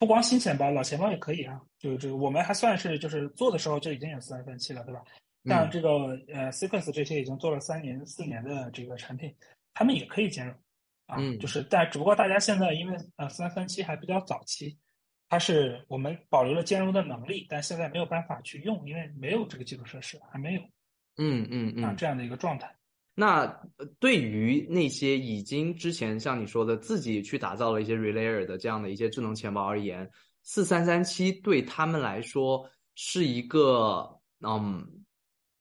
[0.00, 5.00] 不光新钱包，老钱包也可以啊，就这个我们还算是就是做的时候就已经有四三分七了，对吧？
[5.44, 5.70] 像嗯。
[5.70, 5.88] 这个
[6.32, 9.34] 呃 Sequence 这些已经做了三年四年的这个产品，
[9.74, 10.54] 他们也可以兼容
[11.06, 11.38] 啊，嗯。
[11.38, 14.76] 就是但只不过大家现在因为呃三三七还比较早期，
[15.28, 20.60] 它是我们保留了兼容的能力，但现在没有办法去用，因为没有这个基础设施，还没有
[21.16, 21.84] 嗯嗯嗯。
[21.84, 22.74] 啊这样的一个状态。
[23.14, 23.42] 那
[23.76, 30.08] 呃对于那些已经之前像你说的自己去打造了一些 Relayer 的这样的一些智能钱包而言，
[30.42, 34.86] 四三三七对他们来说是一个嗯，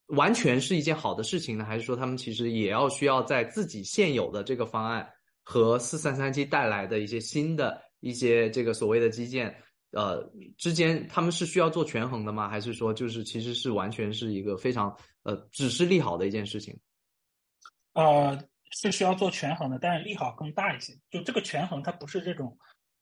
[0.10, 5.08] 完全是一件好的事情呢，还是说他们其实也要需要在自己现有的这个方案
[5.44, 9.56] 和四三三七带来的一些新的一些这个所谓的基建
[9.92, 10.24] 呃
[10.58, 12.48] 之间，他们是需要做权衡的吗？
[12.48, 16.78] 还是说就是其实是完全是一个非常呃只是利好的一件事情？
[17.94, 18.38] 呃，
[18.72, 20.94] 是需要做权衡的，但是利好更大一些。
[21.10, 22.56] 就这个权衡，它不是这种，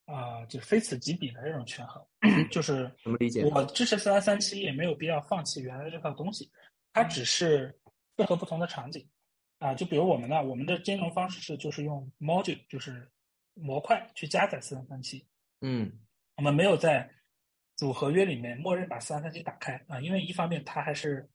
[0.06, 2.02] 啊、就非此即彼的这种权衡，
[2.50, 3.44] 就是怎么理解？
[3.44, 6.50] 我支持四三三七，也没有必要放弃原来的这套东西，
[6.98, 7.80] 它只是
[8.18, 9.08] 适合不同的场景。
[9.60, 13.12] 啊、就比如我们呢，我们的兼容方式是就是用 module，就是
[13.56, 15.26] 模块去加载四三三七，
[15.62, 15.92] 嗯
[16.36, 17.10] 我们没有在
[17.76, 21.28] 组合约里面默认把四三三七打开啊、因为一方面它还是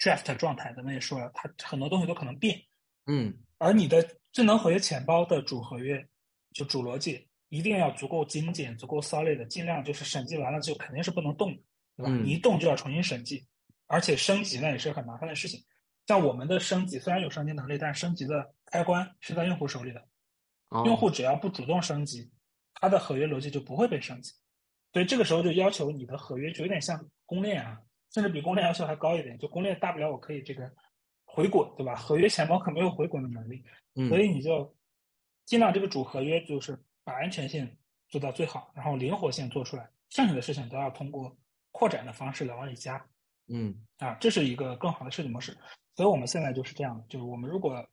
[0.00, 2.60] draft 状态，咱们也说了，它很多东西都可能变。
[3.06, 4.02] 嗯而你的
[4.32, 6.04] 智能合约钱包的主合约，
[6.52, 11.62] 就主逻辑一定要足够精简、足够 solid 的，尽量就是审计完了就肯定是不能动的，
[11.96, 12.10] 对吧？
[12.10, 13.46] 嗯你一动就要重新审计，
[13.86, 15.64] 而且升级呢也是很麻烦的事情。
[16.06, 20.00] 像我们的升级虽然有升级能力，但升级的开关是在用户手里的，
[20.68, 22.30] 哦用户只要不主动升级，
[22.74, 24.32] 他的合约逻辑就不会被升级。
[24.92, 27.80] 所以这个时候就要求你的合约就有点像公链啊，
[28.12, 29.36] 甚至比公链要求还高一点。
[29.38, 30.72] 就公链大不了我可以这个
[31.24, 31.94] 回滚，对吧？
[31.96, 33.64] 合约钱包可没有回滚的能力，
[33.94, 34.74] 嗯所以你就
[35.44, 37.76] 尽量这个主合约就是把安全性
[38.08, 41.36] 做到最好，然后灵活性做出来，剩下的事情都要通过
[41.72, 43.04] 扩展的方式来往里加。
[43.48, 45.56] 嗯啊，这是一个更好的设计模式。
[45.94, 47.86] 所以我们现在就是这样的，就是我们如果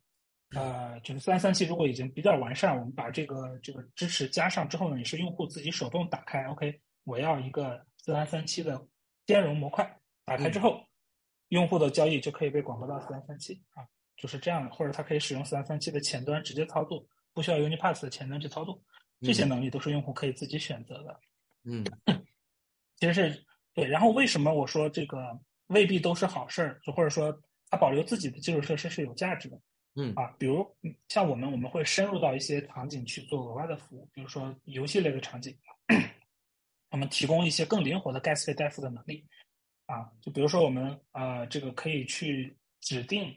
[0.55, 6.45] 呃，就是三三七如果已经比较完善，我们把这个这个支持加上之后呢，也是用户自己手动打开。
[6.47, 8.85] OK，我要一个四三三七的
[9.25, 10.85] 兼容模块，打开之后，
[11.49, 13.81] 用户的交易就可以被广播到四三三七啊，
[14.17, 17.03] 就是这样的，或者他可以使用四三三七的前端直接操作，
[17.33, 18.79] 不需要 Unipass 的前端去操作，
[19.21, 21.19] 这些能力都是用户可以自己选择的。
[21.63, 21.83] 嗯
[22.97, 23.85] 其实是对。
[23.87, 27.37] 然后为什么我说这个未必都是好事儿，就或者说
[27.69, 29.59] 它保留自己的基础设施是有价值的
[29.95, 30.33] 嗯啊？
[30.37, 35.55] 比如嗯像我们，我们会深入到一些场景去做额外的服务，比如说游戏类的场景，
[36.91, 39.25] 我们提供一些更灵活的 gas 费代付的能力
[39.85, 40.09] 啊。
[40.21, 43.35] 就比如说我们呃，这个可以去指定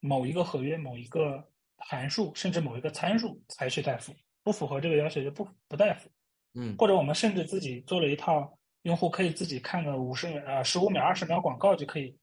[0.00, 1.42] 某一个合约、某一个
[1.76, 6.10] 函数，甚至某一个参数才去代付，不符合这个要求就不不代付。
[6.54, 12.16] 嗯或者我们甚至自己做了一套，用户可以自己看个五十秒、呃十五秒、二十秒广告就可以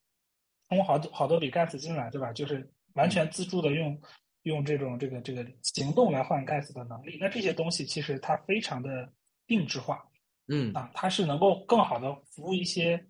[0.69, 2.33] 充好多好多笔 gas 进来，对吧？
[2.33, 4.01] 就是完全自助的用
[4.43, 7.17] 用这种这个这个行动来换 gas 的能力。
[7.19, 9.11] 那这些东西其实它非常的
[9.45, 10.03] 定制化
[10.47, 13.05] 嗯啊，它是能够更好的服务一些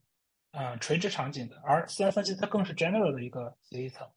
[0.52, 4.08] 呃垂直场景的，而四三三七它更是 general 的一个协议层。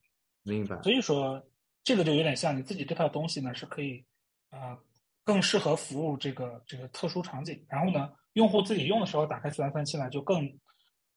[0.42, 0.80] 明白。
[0.82, 1.42] 所以说，
[1.82, 4.04] 这个就有点像你自己这套东西呢，是可以，
[4.50, 4.78] 呃，
[5.24, 7.64] 更适合服务这个这个特殊场景。
[7.68, 10.46] 然后呢，用户自己用的时候打开四三三七呢，就更，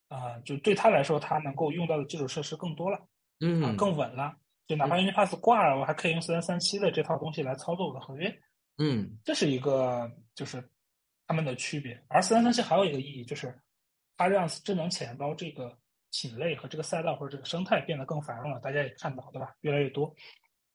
[0.07, 3.05] 啊，就对他来说，他能够用到的基础设施更多了，啊，
[3.39, 4.35] 嗯更稳了。
[4.65, 8.33] 就哪怕 Unipass 挂了，我还可以用四三三七的这套东西来操作我的合约。
[8.79, 10.63] 嗯这是一个就是
[11.25, 12.01] 他们的区别。
[12.09, 13.57] 而四三三七还有一个意义，就是
[14.17, 15.77] 它让智能钱包这个
[16.11, 18.59] 品类和这个赛道或者这个生态变得更繁荣了。
[18.59, 19.55] 大家也看到，对吧？
[19.61, 20.13] 越来越多。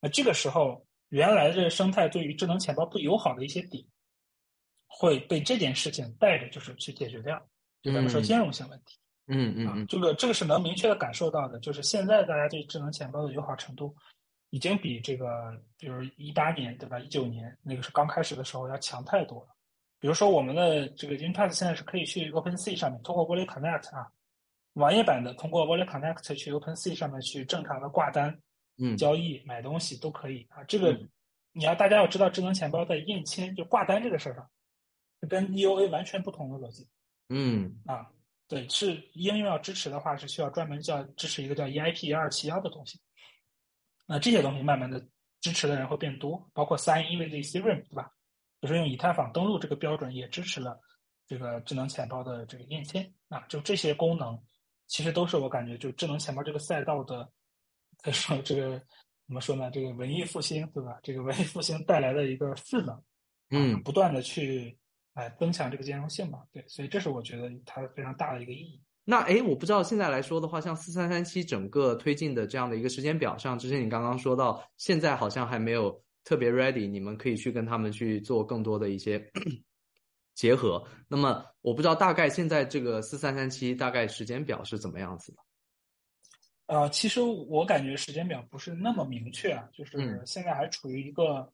[0.00, 3.84] 那这个时候，原来这个生态对于智能钱包不友好的一些点，
[4.92, 7.40] 会被这件事情带着就是去解决掉。
[7.82, 8.96] 就咱们说嗯兼容性问题。
[8.98, 13.94] 啊嗯嗯嗯，这个这个是能明确的感受到的，就是现在大家对智能钱包的友好程度，
[14.50, 19.48] 已经比这个，比如一八年对吧，一九年那个是刚开始的时候要强太多了。
[20.00, 24.10] 比如说我们的这个 Inpass 现在是可以去 OpenSea 上面通过 Wallet Connect 啊，
[24.74, 28.36] 网页版的通过 Wallet Connect 去 OpenSea 上面去正常的挂单、
[28.78, 30.64] 嗯交易、买东西都可以啊。
[30.64, 31.08] 这个嗯
[31.52, 34.50] 你要大家要知道，智能钱包在印签就挂单这个事儿上，是
[35.28, 36.88] 跟 EOA 完全不同的逻辑。
[37.28, 38.10] 嗯啊，
[38.48, 43.00] 对，是应用要支持的话，是需要专门叫支持一个叫 EIP 幺二七幺的东西。
[44.06, 45.06] 那这些东西慢慢的
[45.40, 48.10] 支持的人会变多，包括 Sign in with Ethereum，对吧？
[48.60, 50.78] 就是用以太坊登录这个标准也支持了
[51.26, 54.38] 这个智能钱包的这个验签啊，就这些功能，
[54.86, 57.28] 其实都是我感觉就智能钱包这个赛道的，
[58.02, 58.78] 可以说这个
[59.26, 59.70] 怎么说呢？
[59.70, 60.98] 这个文艺复兴，对吧？
[61.02, 63.02] 这个文艺复兴带来的一个势能，
[63.50, 64.78] 嗯，不断的去
[65.14, 68.80] 哎增强这个兼容性嘛，对，所以这是我觉得它非常大的一个意义。
[69.04, 76.02] 那哎，我不知道现在来说的话，像四三三七整个推进的这样的一个时间表上，之前你刚刚说到，现在好像还没有。
[76.24, 79.28] 特别 ready，你们可以去跟他们去做更多的一些
[80.36, 80.80] 结合。
[81.08, 85.38] 那么我不知道大概现在这个四三三七大概时间表是怎么样子的？
[86.66, 91.52] 呃，其实我感觉时间表不是那么明确啊，就是现在还处于一个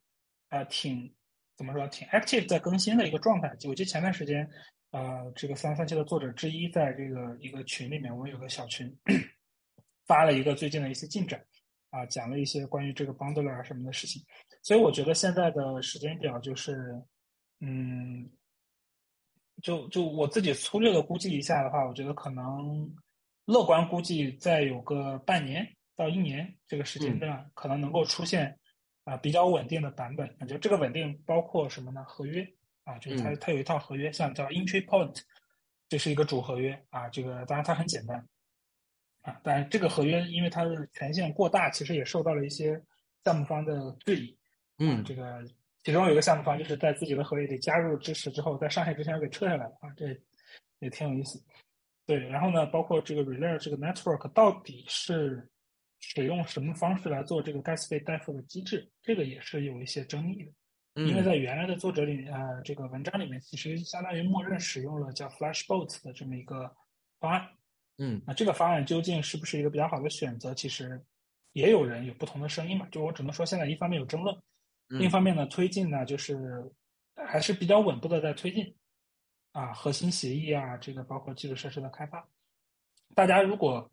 [0.51, 1.11] 呃挺
[1.59, 3.49] 怎么说挺 active 在更新的一个状态。
[3.69, 4.49] 我记得前段时间，
[4.93, 8.97] 呃，这个三三七的作者之一在这个一个群里面，我有个小群
[10.07, 11.45] 发了一个最近的一些进展
[11.91, 14.23] 啊，讲了一些关于这个 bundler 啊什么的事情。
[14.63, 16.95] 所以我觉得现在的时间表就是，
[17.61, 18.31] 嗯，
[19.61, 22.89] 就就我自己粗略的估计一下的话，我觉得可能
[23.47, 25.67] 乐观估计再有个半年
[25.97, 28.57] 到一年这个时间段，可能能够出现
[29.09, 30.37] 啊比较稳定的版本。
[30.39, 32.05] 那就这个稳定包括什么呢？
[32.05, 32.47] 合约
[32.85, 35.19] 啊，就是它它有一套合约，像叫 Entry Point，
[35.89, 37.09] 这是一个主合约啊。
[37.09, 38.23] 这个当然它很简单
[39.23, 42.83] 啊，但这个合约因为它的权限过大，其实也受到了一些
[43.25, 44.37] 项目方的质疑。
[44.79, 45.43] 嗯，这个
[45.83, 50.07] 其中有一个项目方就是在自己的合约里加入支持之后，在上线之前又给撤下来了啊，这
[50.81, 51.43] 也挺有意思。
[52.07, 55.47] 对，然后呢，包括这个 Relay 这个 Network 到底是
[56.01, 60.53] 使用什么方式来做这个 Gas 费代付的机制，这个也是有一些争议的。
[61.07, 66.75] 因为在原来的作者里呃这个文章里面，其实相当于默认使用了叫 Flashbots 的这么一个
[67.21, 67.49] 方案。
[67.99, 70.53] 嗯，那这个方案究竟是不是一个比较好的选择？
[70.55, 71.01] 其实
[71.53, 72.89] 也有人有不同的声音嘛。
[72.91, 74.37] 就我只能说，现在一方面有争论。
[74.89, 76.65] 另一方面呢，推进呢就是
[77.15, 78.75] 还是比较稳步的在推进，
[79.53, 82.27] 啊，核心协议啊，这个包括基础设施的开发，
[83.15, 83.89] 大家如果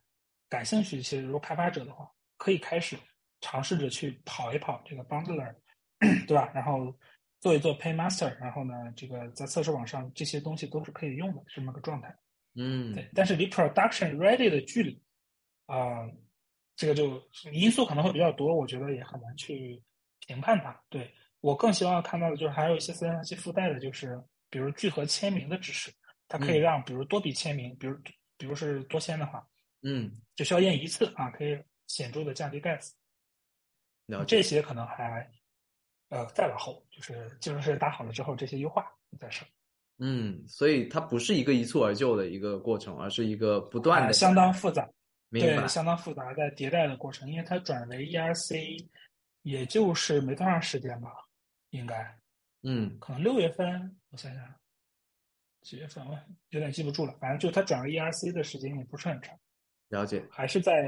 [0.55, 2.97] 感兴趣一些，如果开发者的话，可以开始
[3.41, 5.53] 尝试着去跑一跑这个 bundler，
[6.25, 6.49] 对吧？
[6.55, 6.97] 然后
[7.41, 12.15] 做一做 paymaster，然后呢，这个在测试网上这些东西都是可以用的这么个状态。
[12.55, 13.09] 嗯，对。
[13.13, 15.03] 但是离 production ready 的距离
[15.65, 16.09] 啊，
[16.77, 17.21] 这个就
[17.51, 19.83] 因素可能会比较多，我觉得也很难去。
[20.27, 24.19] 评判它，对我更希望看到的就是还有一些四三七附带的，就是
[24.49, 25.91] 比如聚合签名的支持，
[26.27, 27.95] 它可以让比如多笔签名，比如
[28.35, 29.47] 比如是多签的话，
[29.87, 31.57] 嗯，只需要验一次啊，可以
[31.87, 32.91] 显著的降低 gas。
[34.27, 35.29] 这些可能还
[36.09, 38.85] 呃再往后，就是基础设施打好了之后，这些优化
[39.19, 39.47] 再说。
[39.99, 44.89] 嗯，所以它不是一个一蹴而就的一个过程，而是一个不断的相当复杂，
[45.29, 48.85] 对，相当复杂在迭代的过程，因为它转为 ERC。
[49.45, 51.11] 也就是没多长时间吧，
[51.69, 52.19] 应该，
[52.63, 54.55] 嗯，可能六月份，我想想，
[55.61, 57.15] 几月份我有点记不住了。
[57.19, 59.39] 反正就它转为 ERC 的时间也不是很长，
[59.89, 60.83] 了解，还是在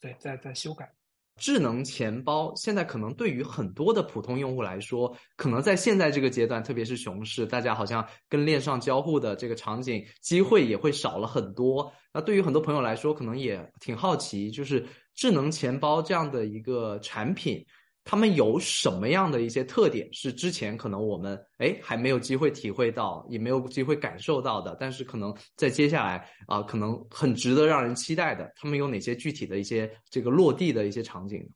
[0.00, 0.92] 对在在修改。
[1.36, 11.92] 智能钱包现在可能对于很多的普通用户来说，可能在现在这个阶段，特别是熊市，大家好像跟链上交互的这个场景机会也会少了很多。
[12.12, 14.86] 那对于很多朋友来说，可能也挺好奇，就是
[15.16, 17.66] 智能钱包这样的一个产品。
[18.04, 28.52] 他们有什么样的一些特点是之前可能我们哎还没有机会体会到，也没有机会感受到的，但是可能在接下来啊，可能很值得让人期待的。
[28.56, 31.48] 他们有哪些具体的一些这个落地的一些场景呢？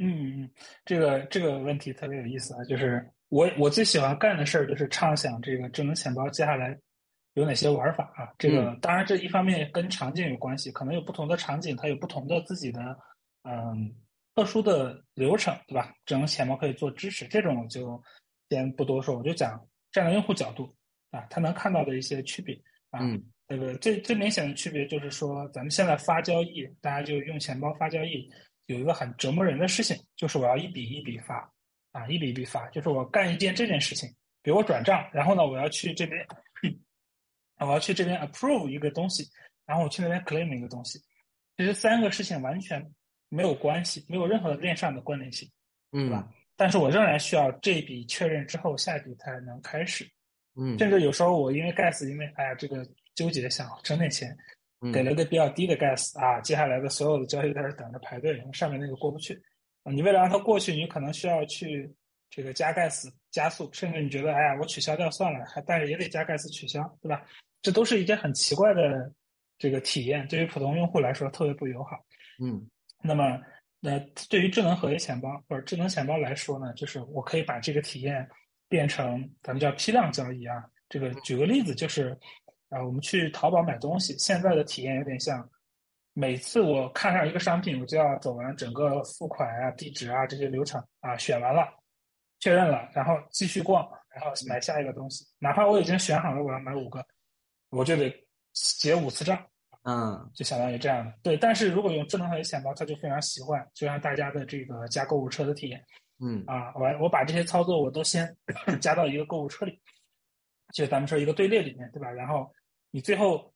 [0.00, 0.50] 嗯嗯，
[0.84, 6.78] 这个这个问题特别有意思啊，就是我我最喜欢干的事儿就是畅想这个智能钱包接下来
[7.32, 8.28] 有哪些玩法啊。
[8.36, 12.80] 这个当然这一方面跟场景有关系，可能有不同的场景，它有不同的自己的
[13.44, 13.94] 嗯。
[14.34, 15.94] 特殊的流程，对吧？
[16.04, 18.02] 智能钱包可以做支持，这种我就
[18.50, 20.74] 先不多说，我就讲站在用户角度
[21.10, 23.00] 啊，他能看到的一些区别啊。
[23.46, 28.28] 这个最最明显的区别就是说，咱们现在发交易，大家就用钱包发交易，
[28.66, 31.48] 有一个很折磨人的事情，就是我要一笔一笔发
[31.92, 34.08] 啊，一笔一笔发，就是我干一件这件事情，
[34.42, 36.26] 比如我转账，然后呢，我要去这边，
[37.58, 39.28] 我要去这边 approve 一个东西，
[39.66, 40.98] 然后我去那边 claim 一个东西，
[41.56, 42.84] 其实三个事情完全。
[43.34, 45.50] 没有关系，没有任何的链上的关联性，
[45.92, 46.28] 嗯，对吧？
[46.56, 50.08] 但是我仍然需要这笔确认之后，下一笔才能开始，
[50.56, 54.36] 嗯，甚至有时候我因为 gas，因为哎呀这个纠结想挣点钱，
[54.92, 59.34] 给了个比较低的 gas 啊，接下来的所有的交易在这等着排队，上面那个过不去
[59.82, 61.92] 啊，你为了让它过去，你可能需要去
[62.30, 67.26] 这个加 gas 加速，甚至你觉得哎呀我取消掉算了，还但是也得加 gas 取消，对吧？
[67.62, 69.10] 这都是一件很奇怪的
[69.58, 71.96] 这个体验，对于普通用户来说特别不友好。
[72.42, 72.68] 嗯，
[73.06, 73.38] 那么，
[73.80, 73.98] 那
[74.30, 78.26] 对于智能合约钱包或者智能钱包来说呢，就是我可以把这个体验
[78.66, 80.64] 变成咱们叫批量交易啊。
[80.88, 82.18] 这个举个例子，就是
[82.70, 85.46] 啊，我们去淘宝买东西，现在的体验有点像，
[86.14, 91.68] 每次我看上一个商品，我就要走完整个付款啊、地址啊这些流程啊，选完了，
[92.40, 97.04] 确认了，然后继续逛，然后买下一个东西，哪怕我已经选好了我要买五个，
[97.68, 98.10] 我就得
[98.54, 99.46] 结五次账。
[99.84, 101.36] 嗯，就相当于这样的，对。
[101.36, 105.84] 但是如果用智能合约钱包，它就非常习惯，就像大家的这个加购物车的体验，
[106.20, 108.34] 嗯啊，我我把这些操作我都先
[108.80, 109.78] 加到一个购物车里，
[110.72, 112.10] 就咱们说一个队列里面，对吧？
[112.10, 112.50] 然后
[112.90, 113.52] 你最后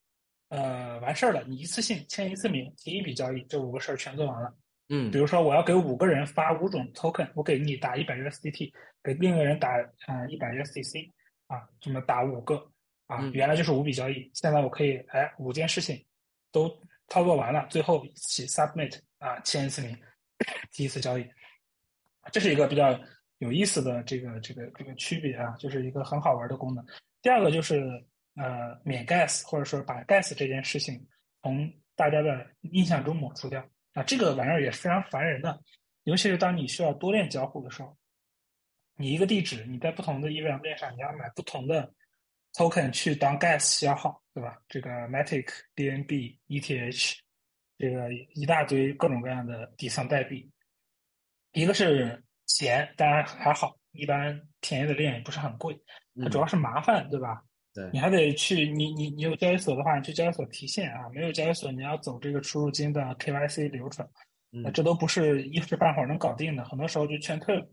[0.51, 4.55] 呃完事儿了，你一次性签一次名，提一笔交易，这五个事儿全做完了。
[4.91, 8.71] 嗯，比如说我要给五个人发五种 token，我给你打一百 USDT，
[9.03, 9.71] 给另一个人打
[10.07, 11.11] 啊一百 USDC，
[11.47, 12.71] 啊，这么打五个，
[13.07, 16.05] 啊，原来就是五笔交易，现在我可以哎五件事情。
[16.51, 16.69] 都
[17.09, 19.97] 操作完了，最后一起 submit 啊，签一次名，
[20.73, 21.27] 第一次交易，
[22.33, 22.99] 这是一个比较
[23.39, 26.85] 有意思的这个这个这个区别啊，就是一个很好玩的功能。
[27.23, 27.81] 第二个就是
[28.37, 31.07] 呃免 gas，或者说把 gas 这件事情
[31.43, 33.65] 从大家的印象中抹除掉
[33.95, 35.61] 啊，这个玩意儿也是非常烦人的，
[36.05, 37.97] 尤其是当你需要多链交互的时候，
[38.97, 41.93] 你一个地址你在不同的一两链上你要买不同的
[42.59, 44.21] token 去当 gas 消耗。
[44.35, 44.57] 对吧？
[44.69, 47.17] 这个 matic、BNB、ETH，
[47.77, 50.49] 这个一大堆各种各样的底层代币，
[51.55, 55.77] 一个是钱，当然还好，一般便宜的链也不是很贵，
[56.23, 57.43] 它主要是麻烦，对吧？
[57.75, 64.09] 对，你还得去，你你你有交易所的话，你去交易所提现啊；没有交易所，你要走这个出入金的 KYC 流程，
[64.51, 67.69] 那这都不是一时半会儿能搞定的，很多时候就劝退了。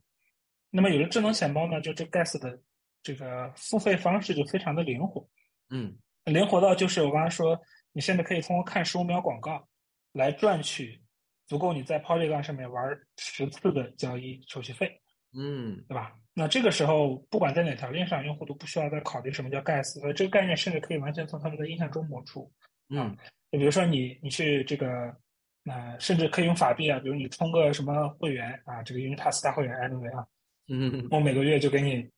[0.72, 2.60] 那么有了智能钱包呢，就这 gas 的
[3.06, 5.26] 这个付费方式就非常的灵活，
[5.69, 5.95] 嗯。
[6.26, 7.56] 灵活到就是我刚才说，
[7.94, 9.64] 你现在可以通过看十五秒广告
[10.11, 10.99] 来赚取
[11.45, 12.84] 足够你在 Polygon 上面玩
[13.18, 14.99] 十次的交易手续费，
[15.38, 16.15] 嗯，对吧？
[16.34, 22.52] 那这个时候不管在哪条链上，用户都不需要再考虑什么叫 gas，所以这个概念甚至可以完全从他们的印象中抹除。
[22.90, 23.15] 嗯，
[23.52, 25.15] 就比如说你你去这个，
[25.61, 30.26] 那甚至可以用法币啊，比如你充个什么会员啊，这个 Unipass 大会员 anyway 啊，
[30.69, 32.10] 嗯，我每个月就给你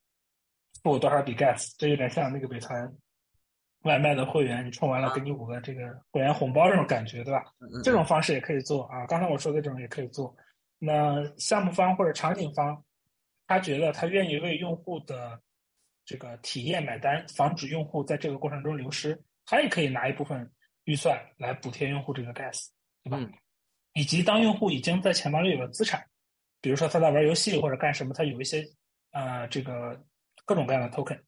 [0.87, 2.89] 付多少笔 gas，这有点像那个美团。
[3.83, 5.81] 外卖的会员，你充完了给你五个这个
[6.11, 7.43] 会员红包，这种感觉，对吧？
[7.83, 9.05] 这种方式也可以做啊。
[9.05, 10.35] 刚才我说的这种也可以做。
[10.79, 12.83] 那项目方或者场景方，
[13.45, 15.39] 他觉得他愿意为用户的
[16.05, 20.49] 这个体验买单，防止用户在这个过程中流失，他也可以拿一部分
[20.85, 22.67] 预算来补贴用户这个 gas，
[23.03, 23.19] 对吧？
[23.93, 26.03] 以及当用户已经在钱包里有了资产，
[26.61, 28.65] 比如说他在玩游戏或者干什么，他有一些
[29.11, 30.03] 呃这个
[30.47, 31.21] 各种各样的 token，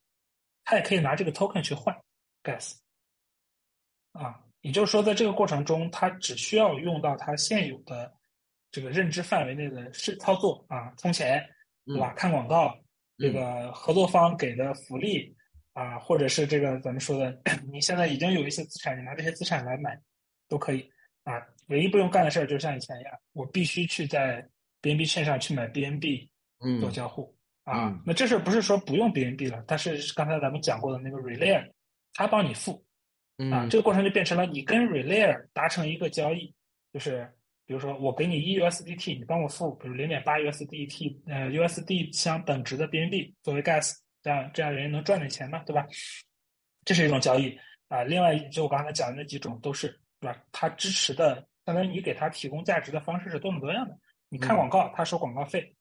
[0.63, 1.93] 他也可以拿这个 token 去换。
[2.41, 2.77] gas，
[4.13, 8.11] 啊，也就是说，在这个过程中，他只需要用到他现有的
[8.71, 11.45] 这个认知范围内的是操作啊，充钱，
[11.85, 12.13] 对吧？
[12.13, 12.73] 看广告，
[13.17, 15.35] 这个合作方给的福利
[15.73, 17.37] 啊，或者是这个咱们说的，
[17.69, 19.99] 你现在已经有一些资产，你拿这些资产来买
[20.47, 20.89] 都可以
[21.25, 21.45] 啊。
[21.67, 24.47] 唯一不用干的事儿，就像以前一样，我必须去在
[24.81, 26.29] BNB 线上去买 BNB
[26.79, 27.37] 做交互
[27.69, 28.01] 啊。
[28.05, 31.71] 那这事不是说不用 BNB 了，但是刚才咱们讲过的那个 relay
[32.13, 32.83] 它帮你付，
[33.51, 36.53] 啊，这个过程就变成了你跟 Relayer 达成一个交易，
[36.91, 37.31] 就是
[37.65, 45.85] 比如说我给你一 USDT，你帮我付，比如零点八 USDT，呃 USD 相等值的 BNB 作为 Gas，这样这样人家能赚点钱嘛，对吧？
[46.83, 48.03] 这是一种交易啊。
[48.03, 49.87] 另外就我刚才讲的那几种都是，
[50.19, 50.41] 对吧？
[50.51, 53.95] 它支持的，相当于你给他提供价值的方式是多种多样的。
[54.29, 55.73] 你看广告，他收广告费，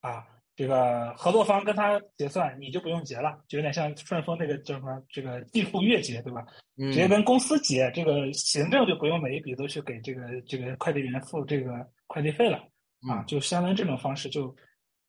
[0.00, 0.26] 啊。
[0.56, 6.42] 这个合作方跟他结算，你就不用结了，就有点像顺丰那个叫什么，这个季付月结，对吧？
[6.78, 12.56] 直接跟公司结，这个行政就不用每一笔都去给这个这个快递员付这个快递费了
[13.06, 14.56] 啊，就相当于这种方式，就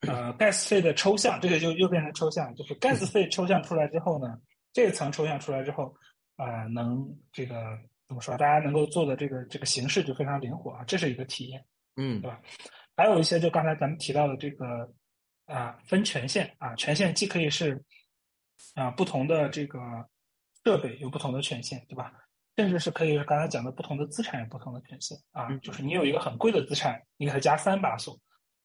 [0.02, 4.38] 呃，gas 费的抽象，这个就又变成抽象，就是 gas 费抽象出来之后呢，
[4.74, 5.96] 这层抽象出来之后
[6.36, 7.56] 啊，能这个
[8.06, 8.36] 怎么说？
[8.36, 11.64] 大家能够做的这个这个形式就非常灵活啊，这是一个体验，
[11.96, 12.42] 嗯，对吧？
[12.98, 14.92] 还有一些就刚才咱们提到的这个。
[15.48, 17.84] 啊，分权限啊，权限既可以是
[18.76, 19.80] 啊不同的这个
[20.64, 22.14] 设备有不同的权限，对吧？
[22.56, 28.20] 甚至是可以刚才讲的不同的资产有不同的权限啊，就是你有一个很贵的资产，你给它加三把锁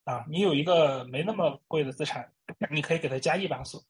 [0.04, 2.32] 啊；你有一个没那么贵的资产，
[2.70, 3.82] 你可以给它加一把锁，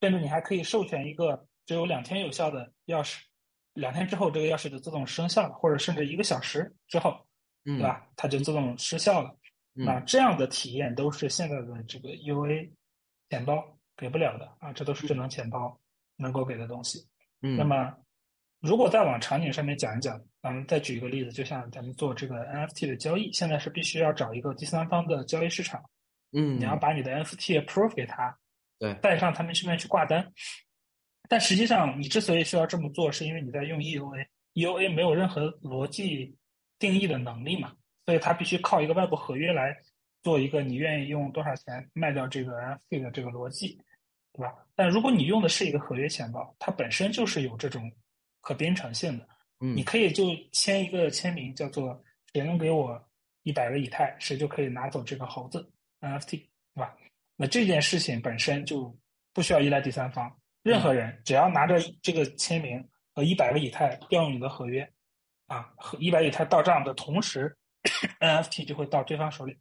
[0.00, 3.20] 甚至你还可以授权一个只有两天有效的钥匙，
[3.74, 7.24] 两天之后这个钥匙就自动生效了，或者甚至一个小时之后，
[7.64, 8.06] 对吧？
[8.16, 9.34] 它就自动失效了。
[9.74, 12.70] 那这样的体验都是现在的这个 UA
[13.28, 13.62] 钱包
[13.96, 15.78] 给不了的啊，这都是智能钱包
[16.16, 17.06] 能够给的东西。
[17.42, 17.92] 嗯，那么
[18.60, 25.82] 如果再往场景上面讲一讲，咱们再举一个例子，就像咱们做这个 NFT 的交易，现在是必须要找一个第三方的交易市场，
[26.32, 28.38] 嗯，你要把你的 NFT approve 给他，
[28.78, 30.32] 对，带上他们顺便去挂单。
[31.28, 36.36] 但实际上，你之所以需要这么做，是因为你在用 EOA，EOA 没有任何逻辑
[36.78, 37.74] 定义的能力嘛，
[38.06, 39.76] 所以它必须靠一个外部合约来
[40.22, 43.78] 做一个你愿意用多少钱卖掉这个 NFT 的这个逻辑，
[44.32, 44.54] 对吧？
[44.74, 47.90] 但如果你用的是一个合约钱包，它本身就是有这种
[48.40, 49.28] 可编程性的，
[49.60, 52.02] 嗯你可以就签一个签名，叫做
[52.32, 53.02] 谁能给我
[53.42, 55.70] 一百个以太，谁就可以拿走这个猴子
[56.00, 56.96] NFT，对吧？
[57.36, 58.94] 那这件事情本身就
[59.32, 64.88] 不需要依赖第三方，任何人只要拿着这个签名和一百个以太调用你的合约，
[65.46, 67.56] 啊，和一百以太到账的同时
[68.20, 69.56] NFT 就会到对方手里，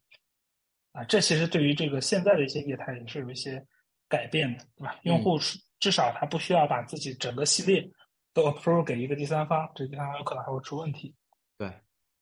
[0.94, 3.64] 啊，这其实对于这个现在的一些业态也是有一些
[4.08, 5.00] 改变的，对吧？
[5.04, 7.86] 用户是至少他不需要把自己整个系列
[8.34, 11.14] 都 approve 给一个第三方，这第三方有可能还会出问题。
[11.58, 11.68] 对，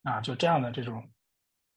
[0.04, 1.08] 啊，就这样的这种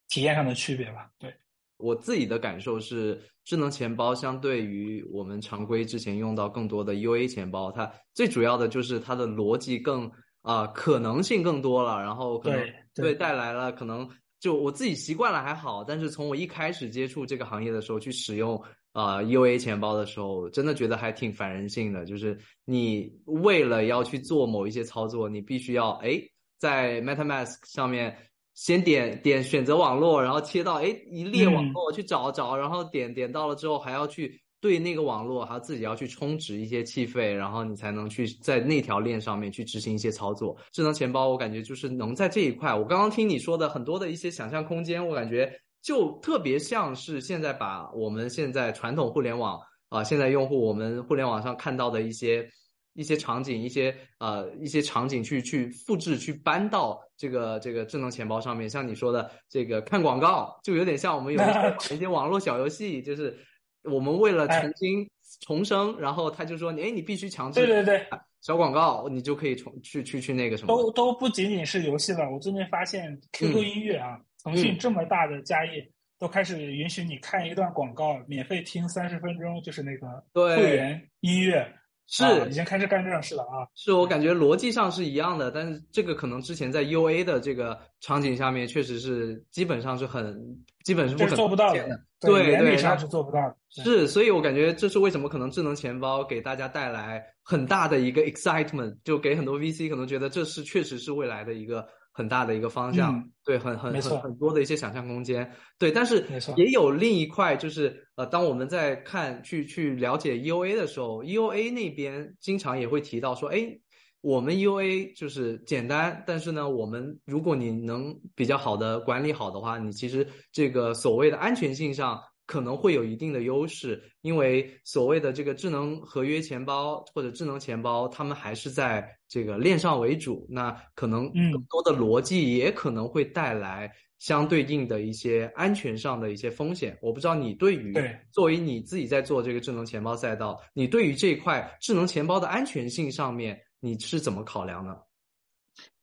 [0.07, 1.11] 体验上的区别吧。
[1.19, 1.33] 对，
[1.77, 10.11] 我自己的感受是，智能钱包相对于我们常规之前用到更多的 UA 钱包，它最主要的就是它的逻辑更
[10.45, 12.59] 啊、可能性更多了，然后可能
[12.93, 14.07] 对对带来了可能
[14.39, 18.55] 就我自己习惯了还好，但是从我一开始接触这个行业的时候去使用
[18.93, 26.21] 啊、UA 钱包的时候，真的觉得还挺反人性的，就是你为了要去做某一些操作，你必须要哎
[26.59, 28.15] 在 MetaMask 上面。
[28.57, 40.57] 先点点选择网络，然后切到哎一列网嗯络去找找，然后点点到了之后还要去对那个网络，还要自己要去充值一些气费，然后你才能去在那条链上面去执行一些操作。
[40.71, 45.51] 智能钱包我感觉就是能在这一块，我刚刚听你说的很多的一些想象空间，我感觉
[45.81, 49.59] 就特别像是现在把我们现在传统互联网
[49.89, 52.49] 啊、现在用户我们互联网上看到的一些。
[52.97, 63.37] 一些场景，一些呃一些场景去去复制去搬到这个这个智能钱包上面，像你说的这个看广告，就有点像我们有一些 一些网络小游戏，就是
[63.85, 65.09] 我们为了重新
[65.41, 68.07] 重生，然后他就说，哎，你必须强制对对对，
[68.41, 72.29] 小广告，你就可以重去去去那个什么，都都不仅仅是游戏了。
[72.29, 75.89] 我最近发现 QQ 音乐啊，腾讯这么大的家业，
[76.19, 81.67] 都开始允许你看一段广告，免费听三十分钟，就是那个对会员音乐。
[82.07, 83.65] 是、啊已经开始干这种事了啊！
[83.73, 90.37] 是我感觉逻辑上是一样的，但是这个可能之前在 UA 的这个场景下面，确实是基本上是很
[90.83, 91.99] 基本是不可做不到的。
[92.19, 93.55] 对，原对理上是做不到的。
[93.69, 105.51] 是，所以我感觉这是为什么可能智能钱包给大家带来很大的一个 excitement，就给很多 VC 可能觉得这是确实是未来的一个很大的一个方向，嗯、对，很很很很多的一些想象空间。
[105.77, 106.25] 对，但是
[106.55, 113.77] 也有另一块，就是呃，当我们在看去去了解 EOA 的时候，EOA 那边经常也会提到说，哎。
[114.21, 136.97] 我们 EUA 就是简单，但是呢，我们如果你能比较好的管理好的话，你其实这个所谓的安全性上可能会有一定的优势，因为所谓的这个智能合约钱包或者智能钱包，他们还是在这个链上为主，那可能更多的逻辑也可能会带来相对应的一些安全上的一些风险。
[137.01, 143.59] 我不知道你对于对作为你自己在做这个智能钱包赛道，你对于这一块智能钱包的安全性上面。
[143.81, 145.05] 你是怎么考量的？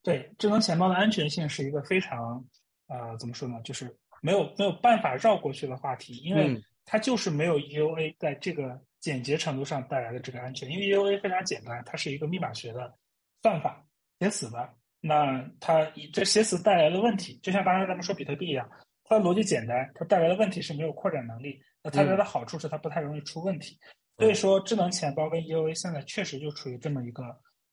[0.04, 2.44] 对，智能钱包的安全性是一个非常
[2.86, 3.92] 呃，怎么说呢，就是
[4.22, 10.70] 没有没有办法绕过去的话题，因为它就是没有 EUA 在这个简洁程度上带来的这个安全。
[10.70, 12.90] 因为 EUA 非常简单，它是一个密码学的
[13.42, 13.84] 算法
[14.18, 18.66] 写死的，那它这写死带来的问题，就像刚才咱们说比特币一样，
[19.04, 23.78] 它的逻辑简单，它带来的问题是没有扩展能力，那它带来的好处是它不太容易出问题。
[24.16, 27.24] 所以说，智能钱包跟 EUA 现在确实就处于这么一个。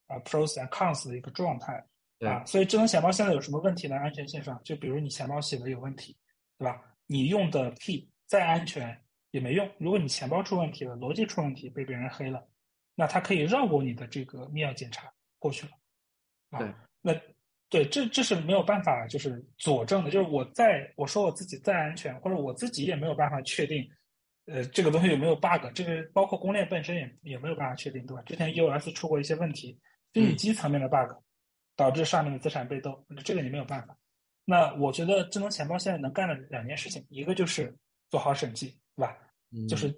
[0.10, 1.86] 啊，pros and cons 的一个状态
[2.22, 3.96] 啊，所以智能钱包现在有什么问题呢？
[3.96, 6.18] 安全性上，就比如你钱包写的有问题，
[6.60, 6.80] 对吧？
[7.07, 8.95] 你用的 key 再安全
[9.31, 12.48] 也没用，如果你钱包出问题了，逻辑出问题，被别人黑了，
[12.94, 15.72] 那他可以绕过你的这个密钥检查过去了
[16.52, 16.60] 啊。
[16.60, 16.72] 对，
[17.02, 17.14] 那
[17.69, 23.90] 对，这这是没有办法就是佐证的，就是我在我说我自己再安全，或者我自己也没有办法确定。
[24.45, 25.68] 呃，这个东西有没有 bug？
[25.76, 28.23] 这个包括公链本身也也没有办法确定，对吧？
[28.23, 29.80] 之前 EOS 出过一些问题。
[30.11, 31.15] 虚拟机层面的 bug
[31.76, 33.95] 导致上面的资产被盗，这个你没有办法。
[34.50, 37.78] 那我觉得智能钱包现在能干的两件事情，一个就是
[38.10, 39.16] 做好审计，对吧？
[39.52, 39.96] 嗯、就是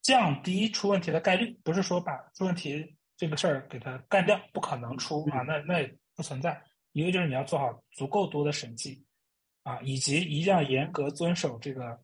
[0.00, 6.62] 降低出问题的概率，不是说把出问题这个事儿给它干掉，不可能出啊，那那也不存在。
[6.92, 9.04] 一个就是你要做好足够多的审计
[9.64, 12.00] 啊，以及一定要严格遵守这个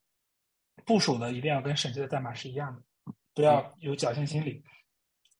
[0.84, 2.82] 部署的，一定要跟审计的代码是一样的，
[3.32, 4.60] 不要有侥幸心理，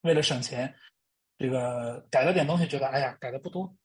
[0.03, 0.73] 为了省钱。
[1.39, 3.77] 这个改了点东西，觉得哎呀改的不多，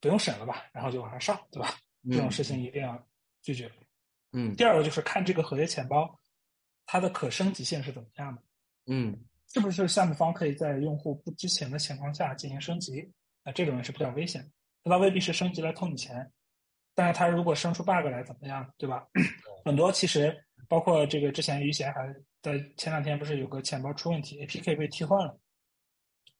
[0.00, 1.74] 不用审了吧，然后就往上上，对吧？
[2.10, 3.06] 这种事情一定要
[3.42, 3.70] 拒绝。
[4.32, 6.18] 嗯第二个就是看这个合约钱包，
[6.86, 8.42] 它的可升级性是怎么样的，
[8.86, 9.18] 嗯
[9.52, 13.10] 是不是项目方可以在用户不知情的情况下进行升级？
[13.42, 14.48] 那这种也是比较危险的。
[14.90, 16.30] 它未必是升级来偷你钱，
[16.94, 19.06] 但是他如果生出 bug 来怎么样，对吧？
[19.64, 20.34] 很多其实
[20.68, 25.38] 包括这个之前余弦还在前两天不是有个钱包出问题，APK 被替换了，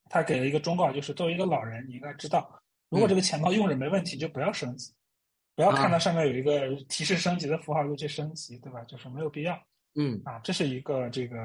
[0.09, 4.93] 他给了一个忠告，就是作为一个老人，你应该知道，如果这个钱包用着没问题，就不要升级，
[5.55, 8.83] 不要看到上面有一个提示升级的符号就去升级，对吧？
[8.85, 9.61] 就是没有必要
[9.95, 10.39] 嗯啊。
[10.41, 11.37] 这是一个这个，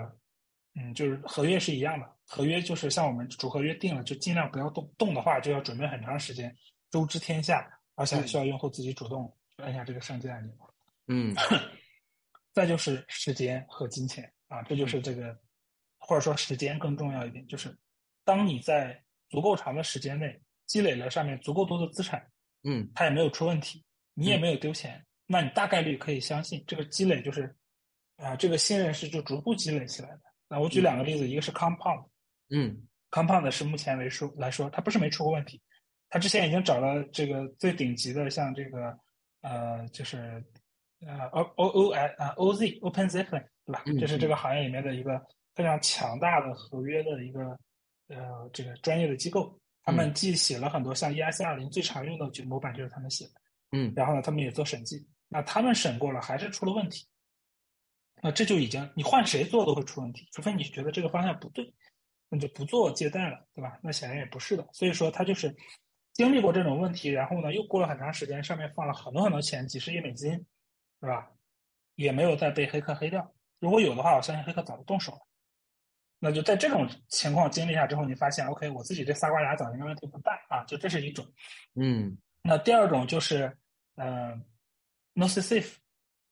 [0.75, 6.55] 嗯，就是合约是一样的，合约就是像我们主合约定了，就尽量不要动，动的话就要准备很长时间，
[6.89, 10.55] 周知天下，而且还需要用户自己主动按下这个升级按钮。
[11.07, 11.35] 嗯
[12.53, 15.35] 再就是时间和金钱啊，这就是这个，
[15.97, 17.75] 或者说时间更重要一点，就是
[18.23, 22.25] 当你在足够长的时间内积累了上面足够多的资产，
[22.63, 23.83] 嗯它也没有出问题，
[24.13, 27.55] 你也没有丢钱，那你大概率可以相信这个积累就是
[28.17, 30.21] 啊，这个信任是就逐步积累起来的。
[30.47, 32.07] 那我举两个例子，一个是 Compound。
[32.49, 35.61] 嗯 Compound 是目前为数来说，它不是没出过问题，
[36.09, 38.97] 它之前已经找了这个最顶级的，像这个
[39.41, 40.43] 呃，就是
[41.05, 43.83] 呃 O O O I 啊 OZ Open Zipline 对吧？
[43.85, 45.21] 嗯这是这个行业里面的一个
[45.55, 47.41] 非常强大的合约的一个
[48.07, 53.31] 呃这个专业的机构，他们既写了很多像 EIC 二零最常用的就模板就是他们写的，
[53.71, 57.05] 嗯然后呢，他们也做审计，那他们审过了还是出了问题，
[58.21, 61.73] 那这就已经你换谁做都会出问题，除非你觉得这个方向不对，
[62.29, 63.77] 那就不做借贷了，对吧？
[63.83, 65.55] 那显然也不是的，所以说他就是
[66.13, 70.31] 经历过这种问题，然后呢又过了很长时间，上面放了很多很多钱，几十亿美金，
[71.01, 71.29] 是吧？
[71.95, 75.19] 也没有再被黑客黑掉，如果有的话，我相信黑客早就动手了。
[76.25, 81.25] 那就在这种情况经历下之后，你发现，OK，我自己这仨瓜俩枣应该问题不大啊，就这是一种。
[81.75, 83.57] 嗯那第二种就是，
[83.95, 84.29] 呃
[85.15, 85.79] n o c s a f e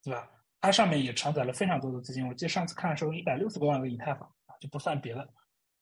[0.01, 0.31] 对吧？
[0.61, 2.26] 它上面也承载了非常多的资金。
[2.26, 5.27] 我记得上次看的时候，一百六十多万个以太坊啊，就不算别的，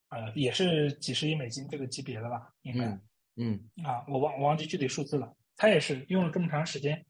[0.10, 3.02] 呃，也是几十亿美金这个级别的吧，应该、嗯
[3.36, 5.32] 嗯啊，我忘我忘记具体数字了。
[5.56, 7.06] 它也是用了这么长时间，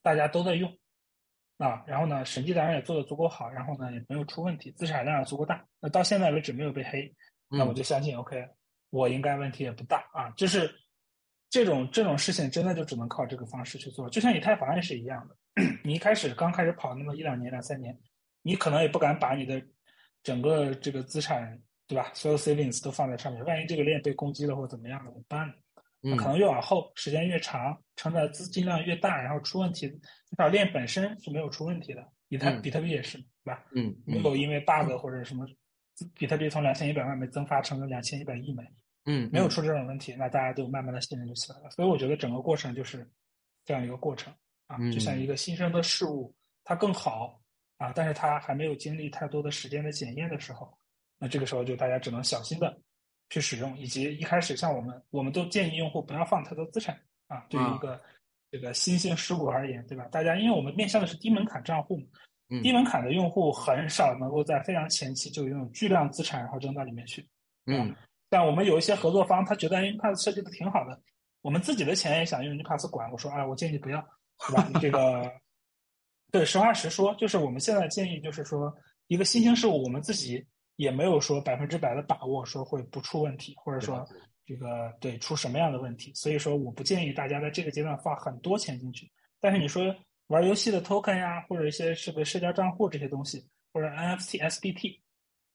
[0.00, 0.72] 大家都在用
[1.58, 5.64] 啊，然后呢，审计当然也做得足够好，然后呢也没有出问题，资产量也足够大。
[5.80, 7.10] 那到现在为止没有被黑，
[7.48, 8.46] 那我就相信 OK，
[8.90, 10.30] 我应该问题也不大啊。
[10.36, 10.70] 就是
[11.48, 14.08] 这种这种事情，真的就只能靠这个方式去做。
[14.10, 15.36] 就像以太坊也是一样的，
[15.82, 17.98] 你一开始刚开始跑那么一两年、两三年，
[18.42, 19.62] 你可能也不敢把你的
[20.22, 22.10] 整个这个资产，对吧？
[22.12, 25.54] 所有 savings 都放在上面，万一这个链被攻击了或者怎么样了，怎么办呢？
[26.14, 29.88] 可能越往后，时间越长，承载资金量越大，然后出问题，
[30.28, 32.06] 这条链本身是没有出问题的。
[32.28, 33.64] 以太、嗯比特币也是，对吧？
[33.74, 35.46] 嗯没有因为 bug 或者什么，
[36.14, 38.62] 比特币从两千一百万美增发成了两千一百亿美，
[39.04, 41.70] 嗯没有出这种问题，那大家就慢慢的信任就起来了。
[41.70, 43.08] 所以我觉得整个过程就是
[43.64, 44.34] 这样一个过程
[44.66, 46.34] 啊，嗯就像一个新生的事物，
[46.64, 47.40] 它更好
[47.78, 50.76] 啊，但是它还没有经历太多的时间的检验的时候，
[51.18, 52.76] 那这个时候就大家只能小心的
[53.30, 56.98] 去使用，以及一开始像我们，我们都建议用户不要放太多资产
[57.28, 58.00] 啊，对于一个
[58.50, 60.04] 这个新兴事物而言，对吧？
[60.10, 62.00] 大家因为我们面向的是低门槛账户
[62.62, 67.28] 低门槛的用户很少能够在非常前期就拥有巨量资产然后扔到里面去。
[67.66, 67.94] 嗯
[68.28, 71.00] 但我们有一些合作方，他觉得 Npass 设计的挺好的，
[71.42, 74.04] 我们自己的钱也想用 Npass 管，我说啊，我建议不要，
[74.48, 74.68] 对吧？
[74.72, 75.32] 你这个，
[76.32, 78.72] 对，实话实说，就是我们现在建议就是说，
[79.06, 80.44] 一个新兴事物，我们自己
[80.76, 84.06] 也没有说百分之百的把握说会不出问题，或者说
[84.44, 89.10] 这个对出什么样的问题，所以说我不建议大家在这个阶段放很多钱进去。
[89.40, 89.94] 但是你说
[90.28, 95.00] 玩游戏的 token 呀，或者一些是个社交账户这些东西，或者 NFT、SBT，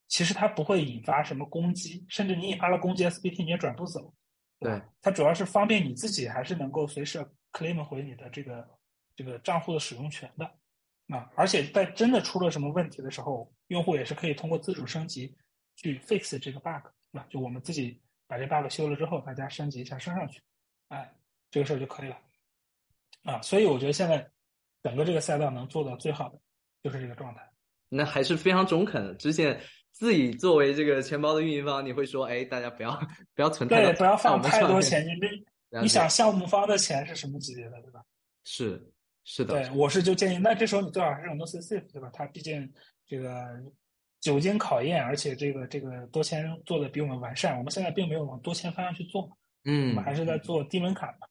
[0.07, 4.13] 其实它不会引发什么攻击，甚至你引发了攻击，SBT 你也转不走。
[4.59, 8.67] 对，它主要是方便你自己，还是能够随时 claim 回你的这个
[9.15, 10.49] 这个账户的使用权的。
[11.11, 15.35] 啊，而且在真的出了什么问题的时候，用户也是可以通过自主升级
[15.75, 17.27] 去 fix 这个 bug，对吧？
[17.29, 20.41] 就我们自己把这 bug 修了之后，大家升级一下升上去，
[20.87, 21.13] 哎，
[21.49, 22.17] 这个事儿就可以了。
[23.23, 24.25] 啊，所以我觉得现在
[24.81, 26.39] 整个这个赛道能做到最好的
[26.81, 27.41] 就是这个状态。
[27.89, 29.13] 那还是非常中肯的。
[29.15, 29.61] 之前
[29.91, 32.97] 自己作为这个钱包的运营方，你会说，哎，大家不要
[33.35, 35.05] 不要存太多，对，不要放太多钱。
[35.05, 35.07] 钱。
[35.07, 38.01] 你了解你想项目方的钱是什么级别的，对吧？
[38.45, 38.91] 是
[39.23, 42.09] 是的，对，我是就建议，那这时候你最好还是用 NoSafe，对吧？
[42.13, 42.67] 它毕竟
[43.07, 43.45] 这个
[44.19, 47.57] 久经考验，而且这个这个多签做的比我们完善。
[47.57, 49.29] 我们现在并没有往多签方向去做，
[49.65, 51.27] 嗯我嗯们，还是在做低门槛嘛。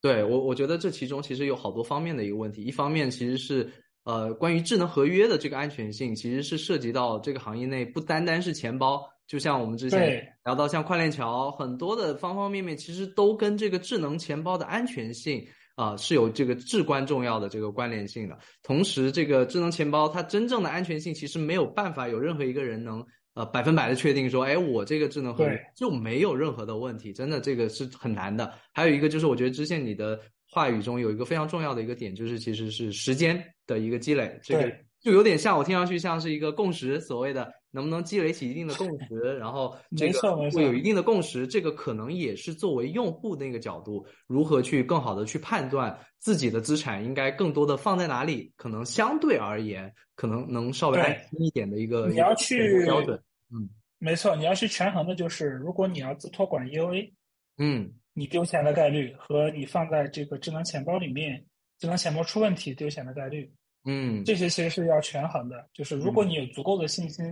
[0.00, 2.62] 对我我觉得这其中其实有好多方面的一个问题。
[2.62, 3.68] 一方面其实是
[4.04, 15.44] 呃关于智能合约的这个安全性，其实是涉及到这个行业内不单单是钱包就像我们之前聊到，像跨链桥，很多的方方面面，其实都跟这个智能钱包的安全性
[15.78, 18.36] 啊是有这个至关重要的这个关联性的。
[18.64, 28.52] 同时，这个智能钱包它真正的安全性，其实没有办法有任何一个人能呃百分百的确定说，哎，我这个智能合约就没有任何的问题，真的这个是很难的。
[28.74, 30.18] 还有一个就是，我觉得支线你的
[30.50, 34.87] 话语中有一个非常重要的一个点，就是其实是时间的一个积累，这个。
[35.00, 53.16] 就有点像我听上去像是一个共识，所谓的能不能积累起一定的共识，然后 这个会有一定的共识，这个可能也是作为用户那个角度，如何去更好的去判断自己的资产应该更多的放在哪里，可能相对而言可能能稍微安心一点的一个你要去标准，
[53.52, 57.12] 嗯，没错，你要去权衡的就是，如果你要自托管 EOA，
[57.58, 61.44] 嗯，你丢钱的概率和你放在这个智能钱包里面，
[61.78, 63.48] 智能钱包出问题丢钱的概率。
[63.90, 65.66] 嗯，这些其实是要权衡的。
[65.72, 67.24] 就是如果你有足够的信心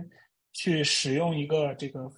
[0.53, 2.11] 去使用一个这个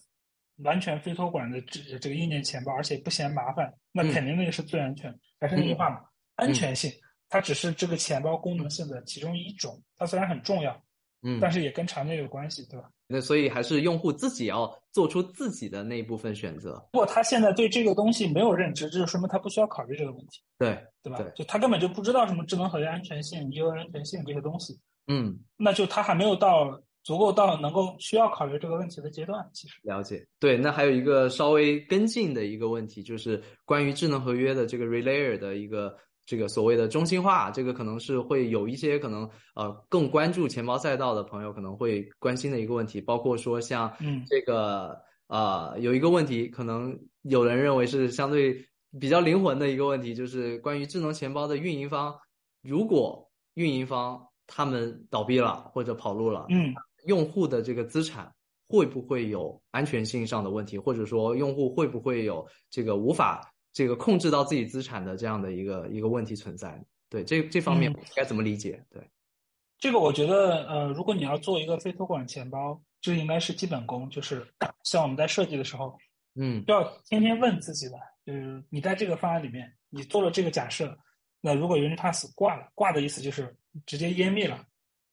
[0.64, 5.14] 完全非托管的这这个硬件钱包，而且不嫌麻烦，那肯定那个是最安全。
[5.42, 6.00] 还是那句话嘛，
[6.36, 6.90] 安全性
[7.28, 10.82] 它只是这个钱包功能性的其中一种，它虽然很重要。
[11.22, 12.90] 嗯，但是也跟场景有关系，对吧？
[13.08, 16.72] 那所以还是用户自己要做出自己的那一部分选择。
[16.94, 20.42] 如果他现在对这个东西没有认知，这就说明他不需要考虑这个问题。
[20.58, 21.24] 对，对吧？
[21.36, 24.80] 就他根本就不知道什么智能合约安全性、业务安全性这些东西。
[25.08, 29.48] 嗯，那就他还没有到足够到能够需要考虑这个问题的阶段。
[29.54, 30.26] 其实了解。
[30.40, 35.96] 对，那还有一个稍微跟进的一个问题，就是关于智能合约的这个 relayer 的一个。
[36.30, 43.92] 这个所谓的中心化，这个可能是会有一些可能呃更关注钱包赛道的朋友可能会关心的一个问题，包括说像
[44.28, 44.96] 这个
[45.26, 48.64] 呃有一个问题，可能有人认为是相对
[49.00, 52.16] 比较灵魂的一个问题，就是关于智能钱包的运营方，
[52.62, 56.72] 如果运营方他们倒闭了或者跑路了，嗯，
[57.08, 58.32] 用户的这个资产
[58.68, 63.49] 会不会有安全性上的问题，或者说用户会不会有这个无法。
[63.72, 68.84] 这个控制到自己资产的这样的一个一个问题存在，对这这方面该怎么理解？
[68.90, 69.02] 对
[69.78, 74.46] 这个，我觉得呃，如果你要做一个非托管钱包，这应该是基本功，就是
[74.84, 75.98] 像我们在设计的时候，
[76.36, 80.98] 嗯，要天天问自己的，就是你在这个方案里面，你做了这个假设，
[81.40, 83.56] 那如果 Unipass 挂了，挂的意思就是
[83.86, 84.66] 直接湮灭了，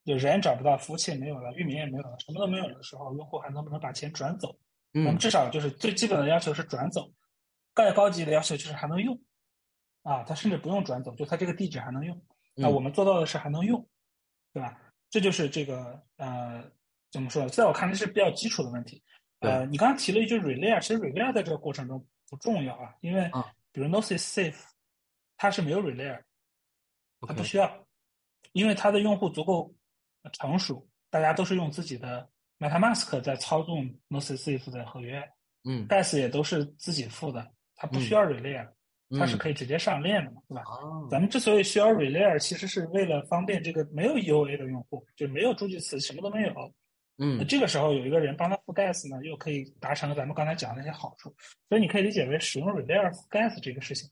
[0.05, 4.59] 就人找不到，服务器也没有了，域名也没有了，什么都没有的时候，用户还能不能把钱转走？
[4.95, 7.09] 嗯，我们至少就是最基本的要求是转走。
[7.77, 9.21] 更高级的要求就是还能用，
[10.03, 12.19] 啊，它甚至不用转走，就它这个地址还能用。
[12.55, 13.87] 那我们做到的是还能用，
[14.55, 14.81] 对吧？
[15.11, 16.65] 这就是这个呃，
[17.13, 17.47] 怎么说？
[17.51, 19.03] 在我看来是比较基础的问题。
[19.41, 23.31] 呃，你刚刚提了一句 relay，其实 relay 在这个过程中不重要啊，因为
[23.73, 24.59] 比如 Nosis Safe，
[25.37, 26.19] 它是没有 relay，
[27.21, 27.87] 它不需要，
[28.53, 29.75] 因为它的用户足够
[30.33, 32.27] 成熟，大家都是用自己的
[32.59, 35.23] MetaMask 在操纵 Nosis Safe 的合约，
[35.65, 37.53] 嗯，Gas 也都是自己付的。
[37.77, 38.67] 它不需要 relay，
[39.19, 40.65] 它是可以直接上链的嘛，对吧？
[41.11, 46.73] 咱们之所以需要 relay，其实是为了方便这个没有 EOA 的用户，就没有助记词，什么都没有。
[47.19, 51.35] 嗯，那这个时候有一个人帮他付 gas 呢，又可以达成咱们刚才讲的那些好处。
[51.69, 54.11] 所以你可以理解为使用 relay 付 gas 这个事情，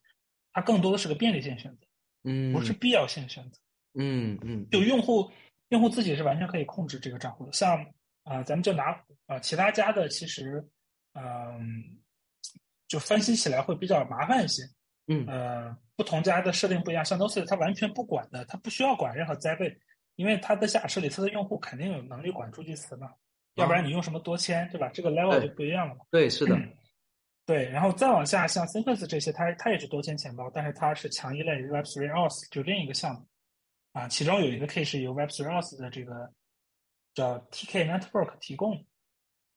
[0.53, 1.87] 它更多的是个便利性选择，
[2.25, 3.59] 嗯，不是必要性选择。
[3.95, 5.31] 嗯嗯，就用户
[5.71, 7.53] 用户自己是完全可以控制这个账户的。
[7.53, 7.85] 像
[8.23, 10.67] 啊，咱们就拿啊其他家的，其实
[11.15, 11.99] 嗯。
[12.95, 14.63] 就分析起来会比较麻烦一些，
[15.09, 19.77] 嗯，呃，不同家的设定不一样，像 Nosis 它完全不管的，它不需要管任何灾备，
[20.15, 23.11] 因为它的下设里侧的用户肯定有能力管助记词嘛，
[23.57, 24.89] 要不然你用什么多签，对吧？
[24.95, 26.03] 这个 level 就不一样了嘛。
[26.09, 26.57] 对，是的，
[27.45, 33.27] 对，然后再往下，像 s y n c s 这些，它它也是多签钱包，但是它是强依赖于 Web3 Auth，就另一个项目，
[33.91, 36.33] 啊，其中有一个 K 是由 Web3 Auth 的这个
[37.13, 38.87] 叫 TK Network 提供，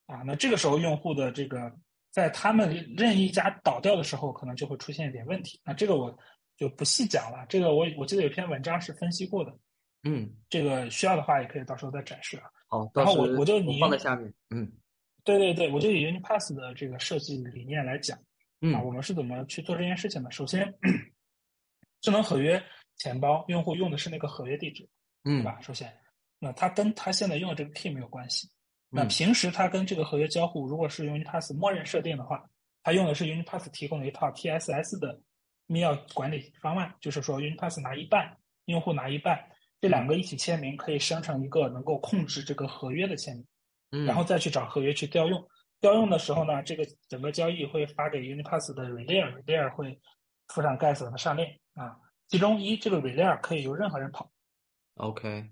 [0.06, 1.72] 啊，那这个时候用户的这个。
[2.18, 5.60] 在他们任意一家倒掉的时候，可能就会出现一点问题。
[5.64, 6.18] 那这个我
[6.56, 7.46] 就不细讲了。
[7.48, 9.56] 这个我我记得有篇文章是分析过的。
[10.02, 12.50] 嗯，这个需要的话也可以到时候再展示啊。
[12.66, 14.34] 好，然后我我就你放在下面。
[14.50, 14.68] 嗯，
[15.22, 18.18] 对对对，我就以 Unipass 的这个设计理念来讲。
[18.60, 20.30] 嗯，啊，我们是怎么去做这件事情的？
[20.32, 20.74] 首先，
[22.00, 22.60] 智能合约
[22.96, 24.88] 钱包用户用的是那个合约地址，
[25.22, 25.60] 嗯，对吧？
[25.60, 25.96] 首先，
[26.40, 28.48] 那它跟他现在用的这个 key 没有关系。
[28.90, 32.42] 那平时它跟这个合约交互，如果是 Unipass 默认设定的话，
[32.82, 35.20] 它用的是 Unipass 提供的一套 TSS 的
[35.66, 38.34] 密钥管理方案，就是说 Unipass 拿一半，
[38.64, 39.38] 用户拿一半，
[39.80, 43.36] 这两个一起签名可以生成一个能够控制这个合约的签
[43.90, 45.46] 名，然后再去找合约去调用。
[45.80, 50.00] 调用的时候呢，这个整个交易会发给 Unipass 的 Relay，Relay 会
[50.48, 51.96] 附上 Gas 的上链啊。
[52.28, 54.30] 其中一这个 Relay 可以由任何人跑。
[54.94, 55.50] OK。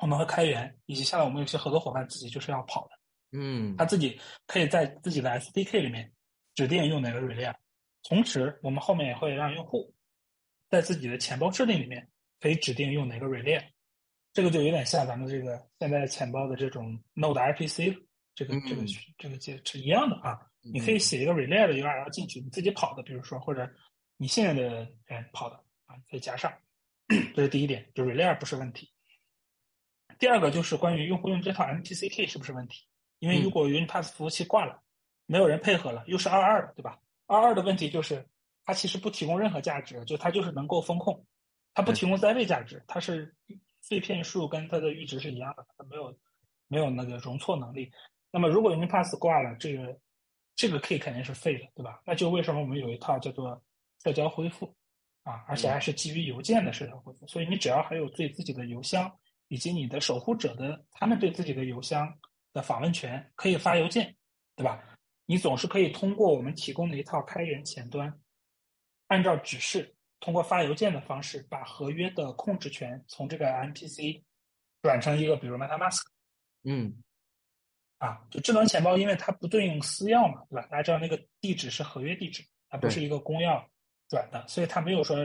[0.00, 6.12] 我们会开源，以及下来我们有些合作伙伴自己就是要跑的，嗯，他自己可以在自己的 SDK 里面
[6.54, 7.54] 指定用哪个 Relay，
[8.02, 9.94] 同时我们后面也会让用户
[10.70, 12.08] 在自己的钱包设定里面
[12.40, 13.62] 可以指定用哪个 Relay，
[14.32, 17.96] 这个就有点像咱们这个现在钱包的这种 Node RPC
[18.34, 18.82] 这个这个
[19.18, 20.38] 这个介是一样的啊。
[20.60, 23.68] 你可以写一个 Relay 的 URL 进去，你自己跑的，比如说或者
[24.16, 25.56] 你信任的人跑的
[25.86, 26.52] 啊，可以加上。
[27.34, 28.90] 这是第一点，就 Relay 不是问题。
[30.18, 32.86] 第二个就是关于用户用这套 MPC Key 是不是问题？
[33.20, 34.80] 因为如果 Unipass 服务器挂了，
[35.26, 36.98] 没有人配合了，又是二二的，对吧？
[37.26, 38.26] 二二的问题就是
[38.64, 41.24] 它其实不提供任何价值，就它就是能够风控，
[41.74, 43.34] 它不提供在位价值，它是
[43.80, 46.16] 碎片数跟它的阈值是一样的，它没有
[46.68, 47.92] 没有那个容错能力。
[48.30, 49.98] 那么如果 Unipass 挂了，这个
[50.54, 52.00] 这个 Key 肯定是废的，对吧？
[52.04, 53.62] 那就为什么我们有一套叫做
[54.02, 54.74] 社交恢复
[55.22, 57.26] 啊，而且还是基于邮件的社交恢复？
[57.26, 59.12] 所以你只要还有对自己的邮箱。
[59.48, 62.18] 以及你的守护者的他们对自己的邮箱
[62.52, 64.16] 的访问权，可以发邮件，
[64.54, 64.82] 对吧？
[65.26, 68.18] 你总是可以通过我们提供的一套开源前端，
[69.08, 74.22] 按照指示，通过发邮件的方式，把合约的控制权从这个 MPC
[74.80, 76.00] 转成一个，比如 MetaMask。
[76.64, 77.02] 嗯，
[77.98, 80.66] 啊，就智能钱包，因为它不对应私钥嘛，对吧？
[80.70, 83.62] 大家知道那个地址是合约地址，它不是一个公钥
[84.08, 85.16] 转的，所以它没有说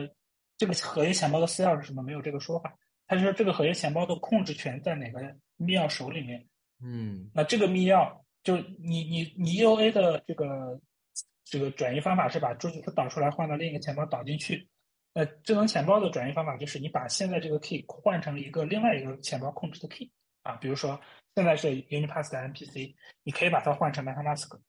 [0.57, 2.77] 这个合约钱包的私钥是什么，没有这个说法。
[3.13, 5.19] 他就说这个合约钱包的控制权在哪个
[5.57, 6.45] 密钥手里面？
[6.83, 8.11] 嗯，那这个密钥
[8.43, 10.81] 就你你你 EOA 的这个
[11.45, 14.67] 这个转移方法是把数据库导出来换到另一个钱包导进去。
[15.13, 20.11] 那智能钱包的转移方法就是你把现在这个 key 换成一个另外一个钱包控制的 key
[20.41, 20.99] 啊，比如说
[21.35, 24.59] 现在是 Unipass 的 MPC，你可以把它换成 MetaMask，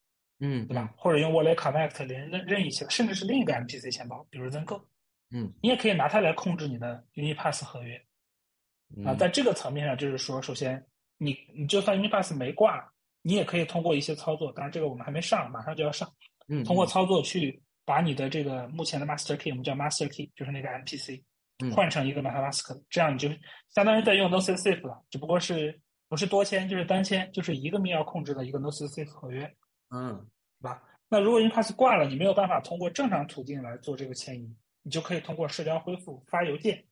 [0.40, 0.92] 嗯，对吧？
[0.98, 4.84] 或者用 Wallet Connect 连任任意起来，甚至是另一个 MPC 钱包，比如 Zengo，
[5.30, 8.03] 嗯，你也可以拿它来控制你的 Unipass 合约。
[9.04, 10.84] 啊，在这个层面上，就是说，首先，
[11.18, 12.86] 你你就算 Unipass 没挂，
[13.22, 16.08] 你也可以通过一些操作，当然这个我们还没上，马上就要上。
[16.48, 21.22] 嗯，通过操作去把你的这个目前的 Master Key，我们叫 Master Key，就是那个 MPC，
[21.74, 23.28] 换成一个 MetaMask，这样你就
[23.70, 29.50] 相当于在用 NoSafe 了，只不过是不是多签就是单签，就是一个密钥控制的一个 NoSafe 合约。
[29.90, 30.10] 嗯，
[30.58, 30.82] 是吧？
[31.08, 36.84] 那如果 Unipass 挂了，你没有办法通过正常途径来做这个迁移，你就可以通过社交恢复发邮件。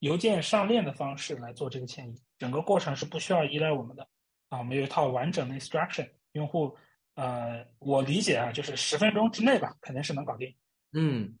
[0.00, 4.08] 邮件上链的方式来做这个迁移，整个过程是不需要依赖我们的
[4.48, 6.76] 啊，我们有一套完整的 instruction，用户
[7.14, 10.54] 呃，我理解啊，就是十分钟之内吧，肯定是能搞定。
[10.92, 11.36] 嗯，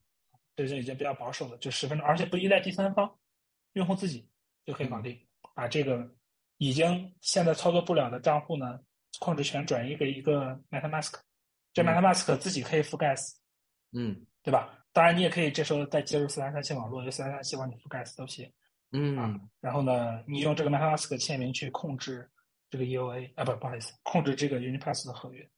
[0.56, 3.16] 这就已经比较保守了，就十分钟，而且不依赖第三方，
[3.74, 4.28] 用户自己
[4.64, 5.18] 就可以搞定。
[5.54, 6.12] 把这个
[6.56, 8.80] 已经现在操作不了的账户呢，
[9.20, 11.14] 控制权转移给一个 MetaMask，
[11.72, 13.40] 这 MetaMask 自己可以覆盖死，
[13.92, 14.77] 嗯，对吧？
[14.98, 18.52] 当然，你也可以这时候再接入四三三七网络，由四三三七帮你覆盖四都行。
[18.90, 22.28] 嗯啊，然后呢，你用这个 MetaMask 签名去控制
[22.68, 25.48] 这个 EOA 啊，不，不好意思，控制这个 Unipass 的合约。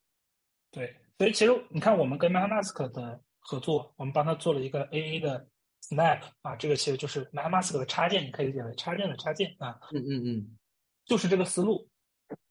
[0.71, 5.49] 对，所以其实你看，我们跟 MetaMask 的合作，我们帮他做了一个 AA 的
[5.89, 9.81] Snap 啊，这个其实就是 MetaMask 的插件，你可以理解为插件的插件啊。
[9.95, 10.59] 嗯嗯嗯，
[11.07, 11.89] 就是这个思路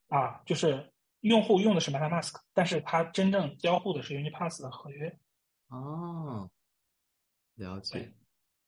[0.08, 5.16] 啊，就是用户用的是 MetaMask，但是他真正交互的是 Unipass 的合约。
[5.68, 6.50] 哦。
[7.60, 8.12] 了解，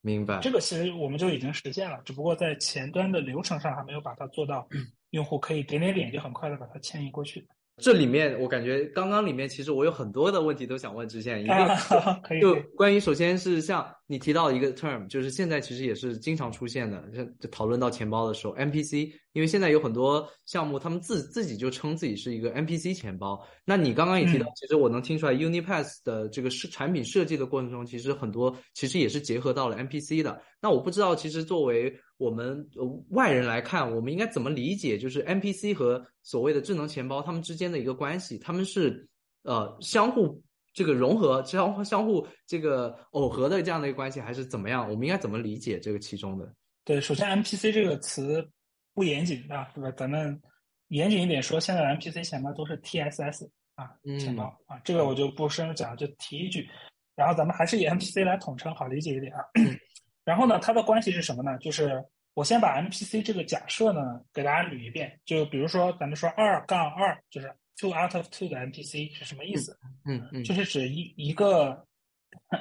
[0.02, 0.40] 明白。
[0.42, 4.68] 这个其实我们就已经实现了，只不过在前端的流程上还没有把它做到，
[5.12, 7.48] 用户可以点点点就很快的把它迁移过去。
[7.78, 17.02] 这里面我感觉刚刚里面其实我有很多的问题都想问知县，一个就 关于首先是像你提到一个 term，就是现在其实也是经常出现的，
[17.40, 23.42] 就讨论到钱包的时候，MPC，因为现在有很多项目他们自自己就称自己是一个 MPC 钱包。
[23.66, 30.42] 那你刚刚也提到，其实我能听出来 Unipass 的这个是产品设计的过程中，其实很多其实也是结合到了 MPC 的。
[30.62, 32.70] 那我不知道，其实作为我们
[33.10, 38.38] 外人来看，我们应该怎么理解，就是 MPC 和所谓的智能钱包他们之间的一个关系？
[38.38, 39.08] 他们是
[39.44, 40.42] 呃相互
[40.74, 44.90] 这个融合、相相互这个耦合的这样的一个关系，还是怎么样？
[44.90, 46.54] 我们应该怎么理解这个其中的？
[46.84, 48.48] 对，首先 MPC 这个词
[48.94, 49.92] 不严谨啊，对吧？
[49.98, 50.42] 咱们
[50.88, 56.70] 严谨一点说，现在的 MPC 钱包都是 TSS 啊钱包啊，这个我就不深入讲，就提一句。
[57.16, 59.40] 然后咱们还是以 MPC 来统称，好理解一点啊。
[60.24, 61.58] 然后呢，它的关系是什么呢？
[61.60, 62.04] 就是
[62.34, 64.00] 我先把 MPC 这个假设呢
[64.34, 65.20] 给大家捋一遍。
[65.26, 69.78] 就比如说，咱们说二杠二就是 two out of two 的 MPC 是什么意思？
[70.06, 71.86] 嗯嗯，就是指一一个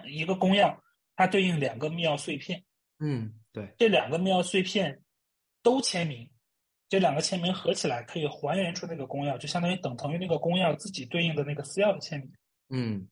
[0.06, 0.76] 一个公钥，
[1.16, 2.62] 它对应两个密钥碎片。
[2.98, 5.00] 嗯，对，这两个密钥碎片
[5.62, 6.30] 都签名，
[6.88, 12.32] 这两个签名合起来可以还原出那个公钥，就相当于等同于那个公钥自己对应的那个私钥的签名。
[12.68, 13.08] 嗯，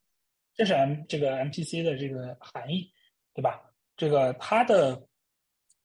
[0.54, 2.92] 这是 M 这个 MPC 的这个含义，
[3.34, 3.60] 对吧？
[3.96, 5.06] 这个它的，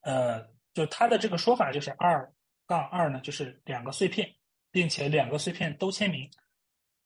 [0.02, 2.32] 呃，就它的这个说法就是二
[2.66, 4.34] 杠二呢，就是两个碎片，
[4.70, 6.30] 并且两个碎片都签名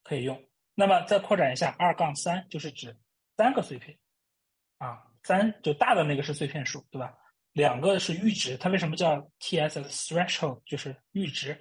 [0.02, 0.42] 可以用。
[0.74, 2.96] 那么再扩展一下，二杠三就是指
[3.36, 3.98] 三个碎片
[4.78, 7.16] 啊，三就大的那个是碎片数，对吧？
[7.52, 10.60] 两个是阈值，它为什么叫 TSS threshold？
[10.64, 11.52] 就是阈值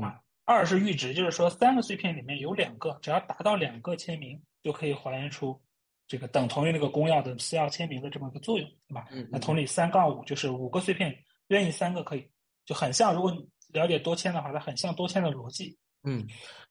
[0.00, 0.20] 啊。
[0.44, 5.60] 二是阈值，就是说三个碎片里面有两个，只要达到两个签名，就可以还原出
[6.06, 9.06] 这个等同于那个公钥的私钥签名的这么一个作用，对吧？
[9.30, 12.28] 那同理，三杠五就是五个碎片，任意三个可以，
[12.64, 13.14] 就很像。
[13.14, 15.78] 如果你了解多签的话，它很像多签的逻辑。
[16.02, 16.26] 嗯，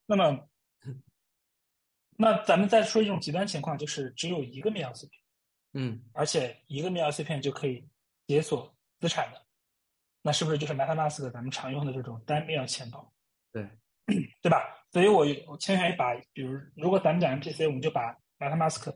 [0.06, 0.38] 那么，
[2.18, 5.22] 那咱们再说一种极端情况，就是只有一个密钥碎片，
[5.74, 7.84] 嗯，而且一个密钥碎片就可以
[8.28, 9.46] 解锁资产的，
[10.22, 13.12] 那是不是就是 MetaMask 咱们常用的这种单密钥钱包？
[13.52, 13.68] 对，
[14.42, 14.78] 对吧？
[14.92, 18.94] 所以我我倾向于把，比如如果咱们讲 MPC，我们就把 MetaMask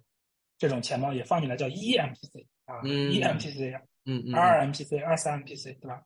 [0.57, 2.81] 这种钱包也放进来，叫一 MPC 啊，
[3.11, 6.03] 一 MPC，嗯嗯，二 MPC，二三 MPC，对吧？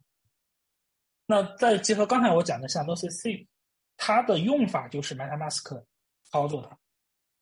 [1.26, 3.48] 那再结合刚才我讲的像 NoCC，
[3.98, 5.84] 它的用法就是 MetaMask
[6.32, 6.78] 操作它，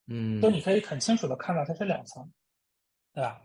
[0.07, 2.29] 嗯，就你可以很清楚的看到它是两层，
[3.13, 3.41] 对吧？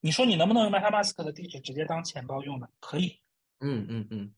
[0.00, 2.68] 你说你能不能用 MetaMask 的地址直接当钱包用呢？
[2.80, 3.18] 可以，
[3.60, 4.32] 嗯嗯嗯。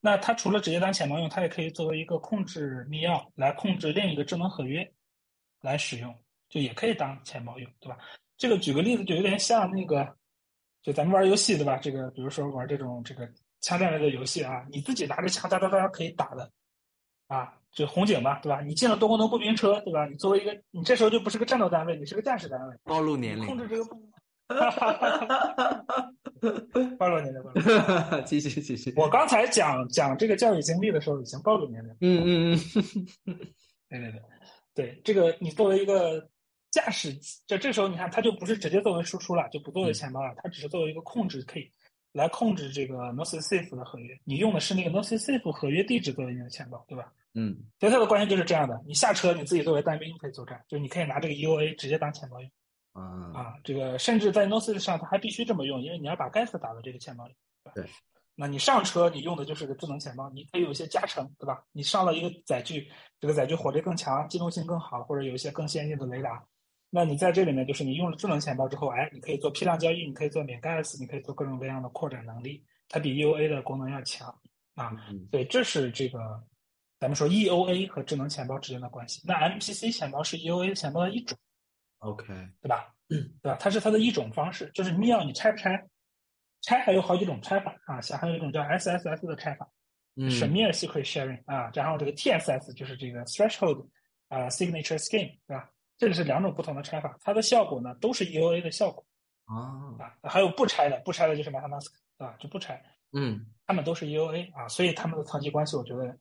[0.00, 4.88] 那它除了直接当钱包用，它也可以作为一个控制密钥来控制另一个智能合约
[5.60, 6.14] 来使用，
[6.48, 7.98] 就也可以当钱包用，对吧？
[8.36, 10.16] 这个举个例子，就有点像那个，
[10.82, 11.76] 就咱们玩游戏，对吧？
[11.78, 13.28] 这个比如说玩这种这个
[13.62, 16.52] 枪战类的游戏啊，你自己拿着枪哒哒哒可以打的，
[17.26, 18.60] 啊，就红警嘛，对吧？
[18.60, 20.06] 你进了多功能步兵车，对吧？
[20.06, 23.84] 你作为一个，你这时候就不是个战斗单位，你是个战士单位，暴露年龄，控制这个。
[24.46, 26.12] 哈哈哈哈哈！
[26.98, 28.20] 暴露年龄，暴露。
[28.26, 28.92] 继续继续。
[28.96, 31.90] 我刚才讲讲这个教育经历的时候，已经暴露年龄。
[32.00, 32.60] 嗯嗯
[33.26, 33.36] 嗯。
[33.88, 34.20] 对对 对，
[34.74, 36.28] 对这个你作为一个
[36.70, 37.14] 驾驶，
[37.46, 41.70] 就这时候你看，它就不是直接作为输出了，就不作为钱包了，它只是作为一个控制，可以
[42.12, 44.14] 来控制这个 NoSafe 的合约。
[44.24, 47.10] 你用的是那个 NoSafe 合约地址作为你的钱包，对吧？
[47.32, 47.56] 嗯。
[47.80, 52.50] 所以它的关系就是这样的：你下车，你自己作为单兵可以作战，就你可以拿这个 EOA 直接当钱包用。
[52.94, 53.02] 啊
[53.34, 57.34] 啊，这个甚至在 NoSafe 上，它还必须这么用，因为你要把 gas 打到这个钱包里。
[57.74, 57.84] 对，
[58.34, 61.62] 那你上车，你用的就是个智能钱包，你可以有一些加成，对吧？
[61.72, 62.88] 你上了一个载具，
[63.20, 66.44] 这个载具火力更强，机动性更好，或者有一些更先进的雷达。
[66.88, 74.28] 那你在这里面，就是你用了智能钱包之后，哎，你可以做批量交易，你可以做免 gas，你可以做各种各样的扩展能力，它比 EOA 的功能要强
[74.76, 74.92] 啊。
[75.32, 76.40] 所以，这是这个
[77.00, 79.20] 咱们说 EOA 和智能钱包之间的关系。
[79.24, 81.36] 那 MPC 钱包是 EOA 钱包的一种。
[82.04, 82.26] OK，
[82.60, 82.94] 对吧？
[83.08, 83.56] 嗯， 对吧？
[83.60, 85.82] 它是它的一种方式，就是密钥你拆不拆？
[86.62, 89.68] 拆还有好几种拆法啊，像还有一种叫 SSS 的拆法，
[90.16, 93.86] 嗯，Shamir Secret Sharing 啊，然后这个 TSS 就是这个 Threshold
[94.28, 95.70] 啊 Signature Scheme，对吧？
[95.98, 99.04] 这个是两种不同的拆法，它的效果呢都是 EOA 的效果
[99.44, 102.82] 啊啊，还有不拆的，不拆的就是 MetaMask 啊，就不拆，
[103.12, 106.18] 嗯，他们都是 EOA 啊，所以他们的层级关系，我觉得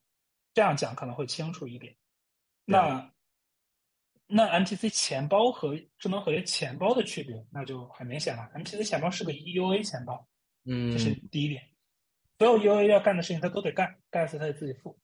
[0.53, 1.95] 这样讲可能会清楚一点。
[2.65, 3.12] 那。
[4.35, 8.49] 那 MPC 钱包和智能合约钱包的区别，那就很明显了。
[8.55, 10.27] MPC 钱包是个 EUA 钱包，
[10.65, 11.61] 嗯，这是第一点。
[12.39, 14.99] 所有 EUA 要干的事情，它都得干，gas 它得自己付，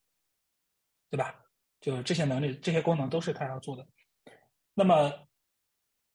[1.10, 1.44] 对吧？
[1.80, 3.86] 就这些能力、这些功能都是它要做的。
[4.74, 5.12] 那么，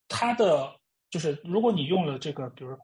[0.09, 0.77] 它的
[1.09, 2.77] 就是如果你用了这个，比如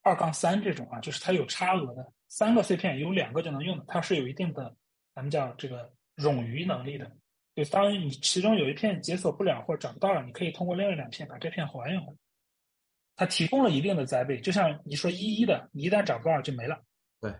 [0.00, 4.74] 二杠三这种啊，就是它有差额的，三个碎片有两个就能用的，它是有一定的
[5.14, 7.14] 咱们叫这个冗余能力的。
[7.54, 12.18] 就当你其中有一片解锁不了或者找不到了，你可以通过另外两片把这片还原回来。
[13.16, 16.82] 它提供了一定的载位，就像你说一一的，你一旦找不到就没了，
[17.20, 17.30] 对，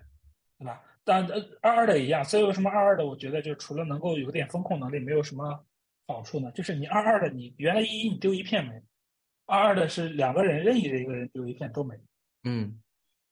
[0.58, 0.80] 对吧？
[1.02, 1.28] 但
[1.60, 2.24] 二二的也一样。
[2.24, 5.66] 所以为什么二二的，我觉得就除了能够有点风控能力，没有什么
[6.06, 6.52] 好处呢？
[6.52, 8.80] 就是你二二的，你原来一一你丢一片没，
[9.46, 11.96] 二二的是两个人任意的一个人丢一片都没。
[12.44, 12.80] 嗯，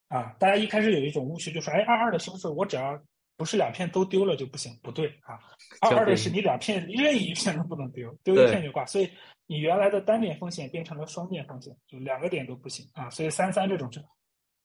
[0.09, 3.01] 啊，大家一开始有一种误区，就说，哎，二二的是不是我只要
[3.43, 4.79] 不是两片都丢了就不行？
[4.85, 5.35] 不对啊。
[5.81, 9.11] 二二的是你两片任意一片都不能丢，丢一片就挂，所以
[9.49, 13.11] 你原来的单点风险变成了双点风险，就两个点都不行啊。
[13.11, 14.01] 所以三三这种就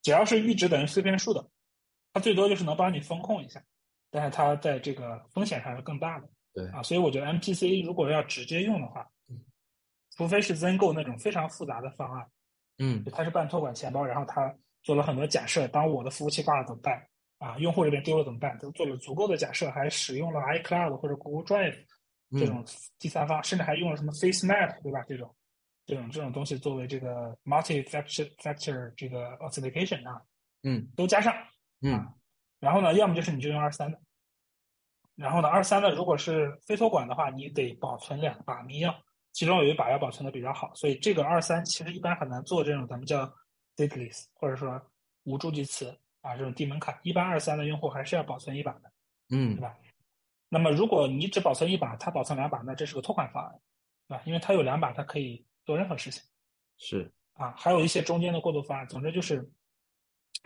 [0.03, 1.43] 只要是阈值等于碎片数的，
[2.13, 3.59] 它最多就是能帮你风控一下，
[4.11, 6.29] 但是它在这个风险上是更大的。
[6.53, 9.07] 对啊，所以我觉得 MPC 如果要直接用的话，
[10.15, 12.27] 除非是 Zengo 那种非常复杂的方案，
[12.77, 17.03] 嗯，它是半托管钱包，然后它做了很多假设，当我的服务器挂了怎么办？
[17.39, 18.57] 啊，用户这边丢了怎么办？
[18.57, 21.77] 都做了足够的假设，还使用了 iCloud 或者 Google Drive
[22.31, 22.65] 这种
[22.97, 25.03] 第三方，甚至还用了什么 FaceMap，对吧？
[25.07, 25.35] 这种
[25.85, 30.21] 这种这种东西作为这个 multi-factor factor 这个 authentication 啊，
[30.63, 31.31] 嗯，都加上，
[31.81, 32.05] 嗯，
[32.59, 33.99] 然后呢，要么就是你就用二三的，
[35.15, 38.93] 然后呢，二三的如果是非托管的话，你得保存两把密钥，
[39.31, 43.31] 其中有一把要保存的比较好，所以这个二三其实一般很难做这种咱们叫
[43.75, 44.81] stateless 或者说
[45.23, 45.95] 无助记词。
[46.27, 48.91] 啊，这种低门槛，一般二三的用户还是要保存一把的，
[49.29, 49.77] 嗯，对吧？
[50.49, 53.59] 那么如果你只保存一把，它保存两把，那这是个托管方案，
[54.07, 54.23] 对吧？
[54.25, 56.21] 因为它有两把，它可以做任何事情。
[56.77, 58.87] 是啊，还有一些中间的过渡方案。
[58.87, 59.49] 总之就是，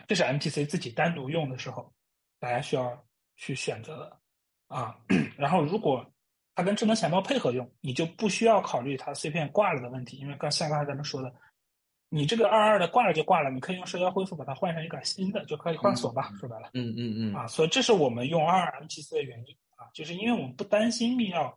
[0.06, 1.92] 这是 MPC 自己单独用的时候，
[2.38, 3.04] 大家需要
[3.36, 4.20] 去选择的
[4.68, 4.96] 啊。
[5.36, 6.08] 然后如果
[6.54, 11.34] 它跟智能钱包配合用，你就不需要考虑它碎片挂了的问题，因为刚像刚才咱们说的，
[12.12, 16.30] 你这个二二的挂了就挂了，你可以用社交恢复把它换成一个新的，就可以换锁吧。
[16.38, 21.50] 说白了，嗯嗯嗯啊，所以这是我们用二二 MPC 的原因啊，就是因为我们不担心密钥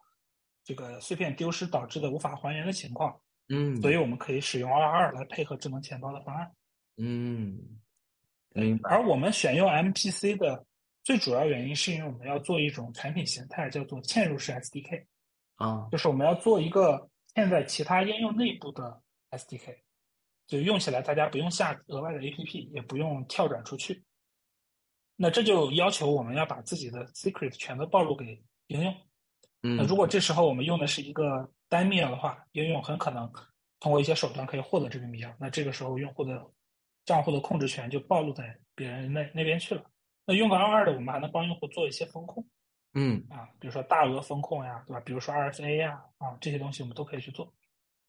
[0.63, 3.19] 这个碎片丢失导致的无法还原的情况。
[3.49, 6.49] 嗯，所以我们可以使用二二来配合智能钱包的方案。
[6.97, 7.59] 嗯，
[8.53, 8.89] 明白。
[8.89, 10.65] 而我们选用 MPC 的
[11.03, 15.05] 最主要原因，是因为我们要做一种产品形态，叫做嵌入式 SDK。
[15.57, 19.01] 啊，就是我们要做一个嵌在其他应用内部的
[19.31, 19.75] SDK，
[20.47, 24.03] 就用起来大家不用下额外的 APP，也不用跳转出去。
[25.15, 28.93] 那这就要求我们要把自己的 secret 全都暴露给应用。
[29.63, 33.31] 嗯，那如果这时候我们用的是一个单密钥的话，应用很可能
[33.79, 35.33] 通过一些手段可以获得这个密钥。
[35.39, 36.45] 那这个时候用户的
[37.05, 39.83] 账户的控制权就暴露在别人那那边去了。
[40.25, 42.45] 那用个二二的，我们还能帮用户做一些风控。
[42.93, 44.99] 嗯啊，比如说大额风控呀，对吧？
[45.05, 47.53] 比如说 RSA 呀，啊这些东西我们都可以去做。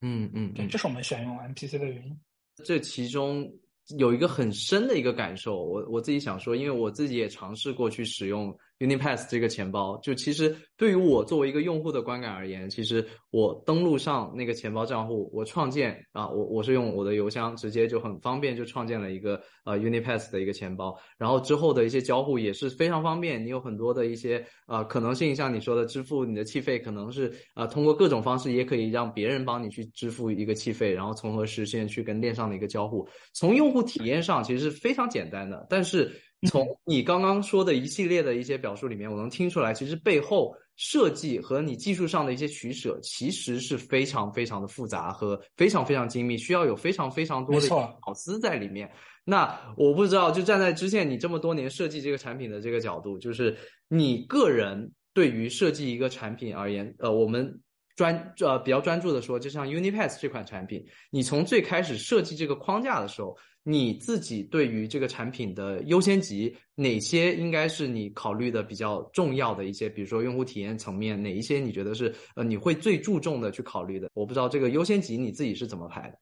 [0.01, 2.21] 嗯嗯，对，这是我们选用 MPC 的原因。
[2.65, 3.53] 这其中。
[3.99, 33.87] 有一个很深的一个感受，我我自己想说，因为我自己也尝试过去使用 Unipass 这个钱包，就其实对于我作为一个用户的观感而言，其实我登录上那个钱包账户，我创建啊，我我是用我的邮箱直接就很方便就创建了一个呃 Unipass 的一个钱包，然后之后的一些交互也是非常方便，你有很多的一些呃可能性，像你说的支付你的气费，可能是啊通过各种方式也可以让别人帮你去支付一个气费，然后从而实现去跟链上的一个交互，从用户。
[33.87, 48.91] 体验上其实是非常简单的，但是从你刚刚说的一系列的一些表述里面，我能听出来，其实背后设计和你技术上的一些取舍，其实是非常非常的复杂和非常非常精密，需要有非常非常多的巧思在里面。
[49.25, 53.57] 那我不知道，就站在之前你这么多年设计这个产品的这个角度，就是
[53.89, 57.61] 你个人对于设计一个产品而言，呃，我们。
[57.97, 63.35] 专呃比较专注的说，就像 Unipass 这款产品，你从最开始设计这个框架的时候，
[63.69, 74.09] 你自己对于这个产品的优先级，哪些应该是你考虑的比较重要的一些，比如说用户体验层面，哪一些你觉得是呃你会最注重的去考虑的？
[74.15, 76.19] 我不知道这个优先级你自己是怎么排的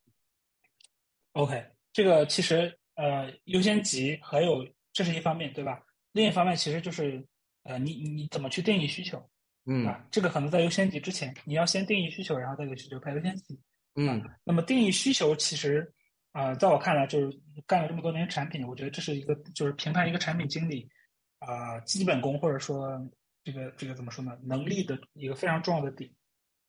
[1.33, 1.63] ？OK，
[1.93, 5.79] 这个其实呃优先级还有这是一方面对吧？
[6.13, 7.23] 另一方面其实就是
[7.65, 9.23] 呃你你怎么去定义需求？
[9.67, 13.61] 嗯啊，这个可能在优先级之前，你要先定义需求，然后再给需求排优先级。
[13.97, 15.93] 嗯，那么定义需求其实
[16.35, 20.91] 啊，在我看来就是干了这么多年产品，我觉得这是一个就是评判一个产品经理
[21.39, 23.01] 啊基本功或者说
[23.45, 26.11] 这个这个怎么说呢能力的一个非常重要的点，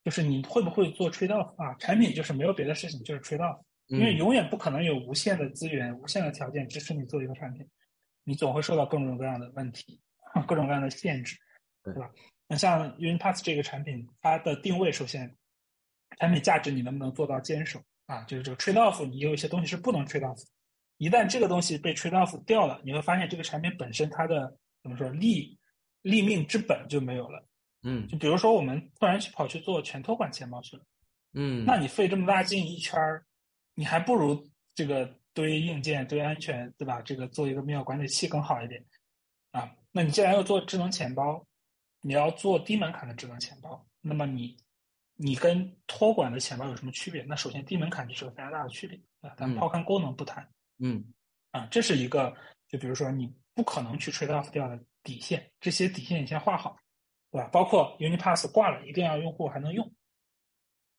[0.04, 1.74] 就是你会不会做 trade off 啊？
[1.80, 7.68] 产品就是没有别的事情，就是 trade off，因为永远不可能有无限的资源、无限的条件支持你做一个产品，
[8.24, 10.00] 你总会受到各种各样的问题、
[10.48, 11.36] 各种各样的限制，
[11.84, 12.08] 对吧？
[12.48, 15.36] 那像 Unipass 这个产品，它的定位首先，
[16.20, 18.24] 产品价值你能不能做到坚守啊？
[18.24, 20.44] 就是这个 trade off，你有一些东西是不能 trade off，
[20.98, 25.58] 一旦这个东西被 trade off 掉了，你会发现这个产品本身它的怎么说立
[26.02, 27.46] 立命之本就没有了。
[27.84, 30.84] 嗯，就比如说我们突然去跑去做全托管钱包去了，
[31.34, 33.24] 嗯，那你费这么大劲一圈儿，
[33.76, 37.02] 你还不如这个堆硬件、堆安全，对吧？
[37.02, 38.84] 这个做一个密钥管理器更好一点
[39.52, 39.72] 啊。
[39.92, 41.46] 那你既然要做智能钱包，
[42.02, 44.58] 你要做低门槛的智能钱包，那么你，
[45.16, 47.24] 你跟托管的钱包有什么区别？
[47.24, 49.34] 那首先低门槛就是个非常大的区别啊。
[49.38, 50.48] 咱们抛开功能不谈，
[50.80, 51.04] 嗯，
[51.52, 52.36] 啊，这是一个，
[52.68, 56.78] 就比如说你不可能去 trade off 掉的底线，这些底线你先画好，
[57.32, 57.48] 对吧？
[57.48, 59.90] 包括 Unipass 挂了，一定要用户还能用，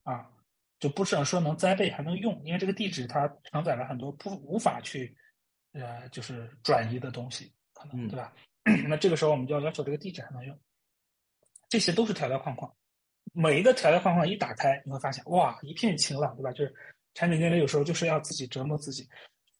[0.02, 0.30] 啊，
[0.78, 5.14] 就不是说能栽备还能用，因为这个地址它承载了很多不无法去，
[5.72, 8.32] 呃，就是转移的东西，可能对吧？
[8.88, 10.58] 那这个时候我们就要要求这个地址还能用。
[11.68, 12.72] 这些都是条条框框，
[13.32, 16.50] 每一个条条框框一打开，你会发现哇，一片晴朗，对吧？
[16.52, 16.74] 就是
[17.14, 19.06] 产品经理有时候就是要自己折磨自己，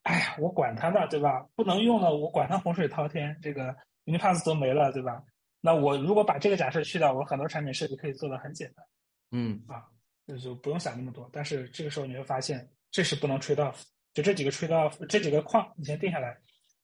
[0.03, 1.47] 哎呀，我管他呢，对吧？
[1.55, 3.75] 不能用了，我管他洪水滔天，这个
[4.05, 5.23] Unipass 都没了，对吧？
[5.61, 8.87] 那我如果把这个假设去掉，我很多产品设计可以做的很简单，
[9.33, 9.85] 嗯啊，
[10.25, 11.29] 那就不用想那么多。
[11.33, 13.83] 但是这个时候你会发现，这是不能 trade off，
[14.15, 16.39] 就这几个 trade off，这几个框你先定下来，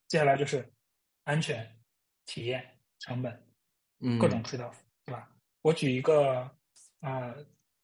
[0.09, 0.69] 接下来就是
[1.25, 1.65] 安全、
[2.27, 2.65] 体验、
[2.99, 3.47] 成本，
[4.01, 4.75] 嗯，各种 trade off。
[5.05, 5.29] 对吧？
[5.63, 6.51] 我举一个
[7.03, 7.35] 啊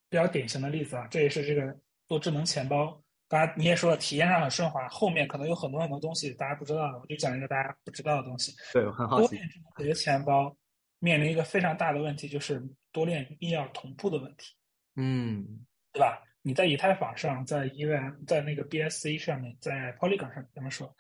[0.09, 8.55] 比较典型的例子啊，这也是这个做智能钱包，大家你也说了，体验上很顺滑，后面可能有很多很多东西大家不知道的，我就讲一个大家不知道的东西。
[8.73, 9.29] 对，我很好奇。
[9.29, 10.57] 多链智能解决钱包
[10.99, 14.55] 面临一个非常大的问题，就是多链密钥同步的问题，
[14.97, 16.23] 嗯对吧？
[16.41, 20.95] 你在以太坊上，在 EVM，在那个 BSC 上面，在 Polygon 上，咱们说，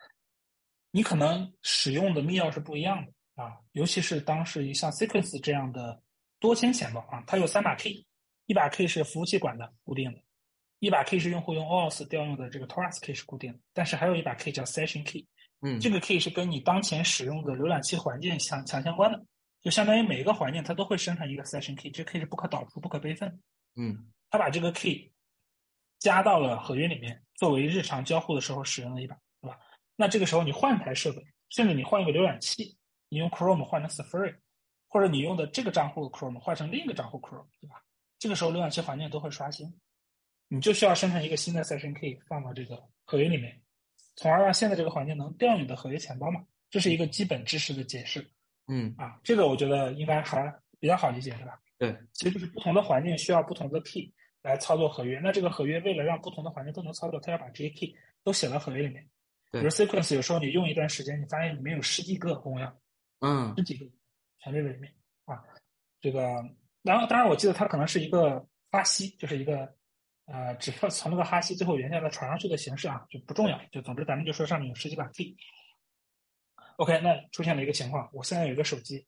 [0.90, 6.03] 你可能使用的密钥是不一样的啊，尤其是当时像 Sequence 这样的
[6.39, 8.05] 多签钱包啊，它有三把 key，
[8.48, 10.18] 一把 key 是服务器管的固定的，
[10.78, 15.26] 一把 key 是用户用 OAuth 调用的这个 Torus key 是固定的，但是还有一把 key 叫 Session key，
[15.60, 19.22] 嗯，这个 key 是跟你当前使用的浏览器环境相强相关的，
[19.60, 23.40] 就相当于每一个环境它都会生成一个 Session key，这 key 是不可导出、不可备份。
[23.76, 25.12] 嗯它把这个 key
[25.98, 29.58] 加到了合约里面，作为日常交互的时候使用的一把，对吧？
[29.96, 34.36] 那这个时候你换台设备，甚至你换一个浏览器，你用 Chrome 换成 Safari，
[34.86, 37.82] 或者你用的这个账户 Chrome 换成另一个账户 Chrome，对吧？
[38.19, 39.73] 这个时候浏览器环境都会刷新，
[40.49, 43.61] 你就需要生成一个新的 Session key 放到这个合约里面，
[44.16, 46.45] 从而让现在这个环境能调你的合约钱包嘛。
[46.70, 48.31] 这是一个基本知识的解释
[48.66, 51.59] 嗯，啊，这个我觉得应该还比较好理解，是吧？
[51.78, 54.12] 对，其实就是不同的环境需要不同的 key
[54.43, 55.19] 来操作合约。
[55.20, 59.09] 那这个合约为了让不同的环境都能操作，它要把这些 key 都写到合约里面。
[59.51, 62.70] 比如 sequence 有时候你用一段时间，你发现里面有十几个公钥，
[63.20, 63.86] 嗯十几个
[64.40, 64.93] 全在里面
[65.24, 65.43] 啊。
[66.03, 66.45] 这个，
[66.82, 69.74] 然后当然我记得它可能是一个哈希，就是一个
[70.26, 73.60] 呃，只是从那个哈希最后原件再传上去的形式啊，就不重要。
[73.72, 75.36] 就总之咱们就说上面有十几把 key。
[76.76, 79.06] OK，那出现了一个情况，我现在有一个手机，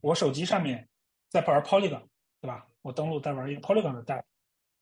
[0.00, 0.88] 我手机上面
[1.28, 2.06] 在玩 Polygon，
[2.40, 2.66] 对吧？
[2.82, 4.22] 我登录在玩一个 Polygon 的 app，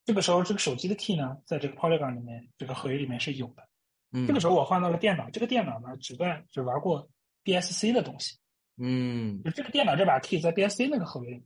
[0.04, 3.66] 这个时候这个手机的 key 呢，在这个 Polygon 里面这个合约里面是有的。
[4.10, 7.08] 嗯，这个时候我换到了电脑，这个电脑呢只在只玩过
[7.44, 8.36] BSC 的东西，
[8.76, 11.44] 嗯就这个电脑这把 key 在 BSC 那个合约里面，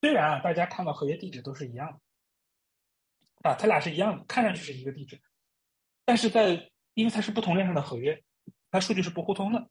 [0.00, 2.00] 虽然啊大家看到合约地址都是一样
[3.42, 5.20] 的，啊，它俩是一样的，看上去是一个地址，
[6.04, 8.22] 但是在因为它是不同链上的合约，
[8.70, 9.68] 它数据是不互通的，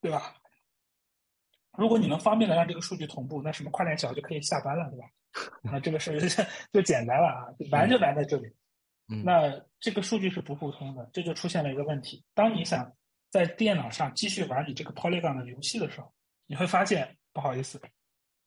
[0.00, 0.36] 对吧？
[1.76, 5.06] 如果你能方便的让这个数据同步，那什么跨链桥就可以下班了，对吧？
[5.62, 6.26] 那这个事儿就
[6.72, 8.46] 就简单了啊，难就难在这里。
[9.08, 12.24] 嗯，那这个数据是不互通的，这就出现了一个问题。
[12.32, 12.90] 当你想
[13.30, 16.10] 在电脑上继续玩你这个 Polygon 的游戏的时候，
[16.46, 17.78] 你会发现不好意思，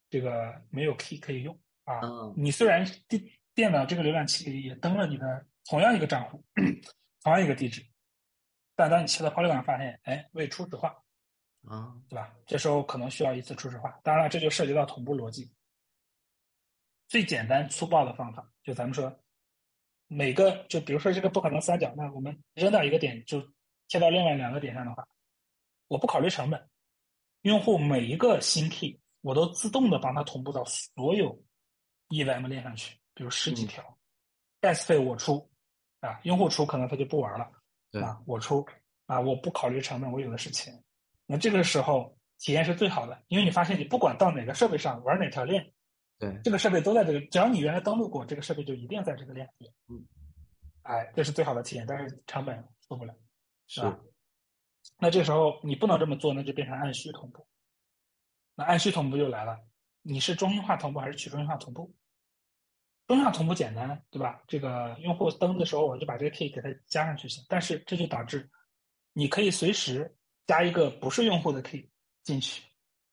[0.10, 2.00] 这个没有 key 可以用啊。
[2.04, 3.24] 嗯你虽然电
[3.54, 6.44] 电脑这个浏览器里也登了你的同样一个账户，
[7.24, 7.86] 同样一个地址，
[8.76, 11.04] 但当你切到 Polygon 发现，哎，未初始化，
[11.68, 12.34] 啊，对吧？
[12.46, 14.00] 这时候可能需要一次初始化。
[14.04, 15.54] 当然了，这就涉及到同步逻辑。
[17.08, 19.20] 最简单粗暴的方法，就咱们说，
[20.08, 23.42] 每个就比如说这个不可能三角，那我们扔到一个点就
[23.88, 25.08] 贴到另外两个点上的话，
[25.88, 26.70] 我不考虑成本，
[27.42, 31.38] 用户每一个新 key 我都自动的帮他同步到所有
[32.10, 33.84] EVM 链上去，比如十几条
[34.62, 35.50] ，gas 费我出，
[36.00, 37.52] 啊，用户出可能他就不玩了，
[37.92, 38.66] 对啊，我出，
[39.06, 40.74] 啊，我不考虑成本，我有的是钱。
[41.26, 45.72] 那这个时候体验是最好的，因为你发现你不管到哪个设备上玩哪条链，
[46.18, 49.72] 对，这个设备都在这个，只要你原来登录过，这个设备就一定在这个链里。
[49.90, 50.08] 嗯，
[50.84, 53.14] 哎，这是最好的体验，但是成本出不了，
[53.68, 54.00] 是吧？
[54.98, 57.46] 那这时候你不能这么做，那就变成按需同步。
[58.60, 59.58] 那按需同步就来了，
[60.02, 61.96] 你是中心化同步还是去中心化同步？
[63.08, 64.44] 中心化同步简单，对吧？
[64.50, 67.42] 这个用户登的时候，我就把这个 key 给它加上去行。
[67.48, 68.52] 但是这就导致
[69.14, 70.14] 你可以随时
[70.46, 71.90] 加一个不是用户的 key
[72.22, 72.62] 进去，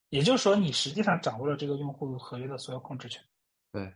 [0.08, 3.22] 也就是说，你实际上掌握了这个用户合约的所有控制权。
[3.70, 3.94] 对，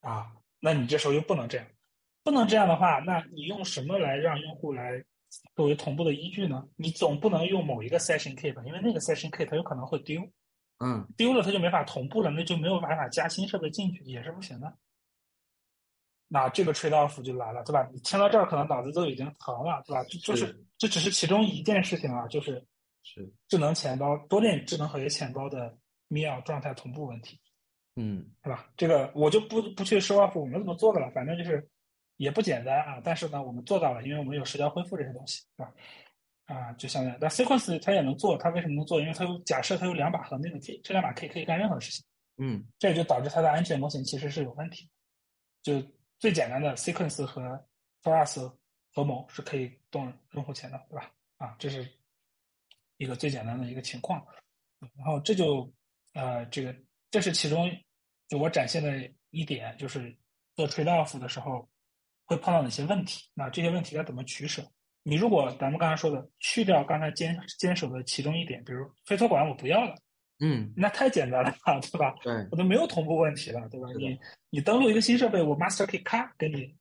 [0.00, 1.66] 啊，那你这时候又不能这样，
[2.24, 5.04] 不能这样的话，那你用什么来让用户来
[5.54, 6.68] 作为同步的依据呢？
[6.74, 10.20] 你总不能用某一个 session key 吧，因为那个 session key 它有可能会丢，
[10.80, 14.76] 嗯丢了它就没法同步了，那就没有办法加新设备进去，也是不行的。
[16.32, 17.88] 那这个 trade off 就来了，对吧？
[17.92, 20.02] 你听到这儿可能脑子都已经疼了，对吧？
[20.08, 22.64] 这就是是这只是其中一件事情啊，就是
[23.02, 25.76] 是，智能钱包多链智能合约钱包的
[26.08, 27.40] 密钥状态同步问题。
[27.96, 28.70] 嗯是吧？
[28.76, 31.68] 这个我就不不去 show off 我们怎么做的了，反正就是
[32.16, 33.00] 也不简单啊。
[33.02, 35.74] 但是呢，我们做到了，因为我们有时交恢复这些东西，是吧？
[36.50, 39.00] 啊，就相当于，但 sequence 它也能做，它为什么能做？
[39.00, 42.04] 因为它有假设它有两把恒定的 key，这两把 key 可以干任何事情，
[42.38, 44.90] 嗯这也就导致它的安全模型其实是有问题的。
[45.62, 47.64] 就最简单的 sequence 和
[48.02, 48.52] Torus
[48.92, 51.12] 合谋是可以动用户钱的，对吧？
[51.36, 51.88] 啊，这是
[52.96, 54.26] 一个最简单的一个情况。
[54.96, 55.72] 然后这就
[56.14, 56.74] 呃，这个
[57.12, 57.70] 这是其中
[58.26, 60.16] 就我展现的一点，就是
[60.56, 61.68] 做 trade off 的时候
[62.24, 63.28] 会碰到哪些问题？
[63.34, 64.68] 那这些问题该怎么取舍？
[65.02, 69.94] 你如果咱们刚才说的去掉刚才坚坚守的其中一点，比如飞托管我不要了，
[70.40, 72.14] 嗯，那太简单了吧，对吧？
[72.22, 73.88] 对，我都没有同步问题了，对吧？
[73.96, 74.18] 你
[74.50, 76.76] 你登录一个新设备，我 master key 咔给你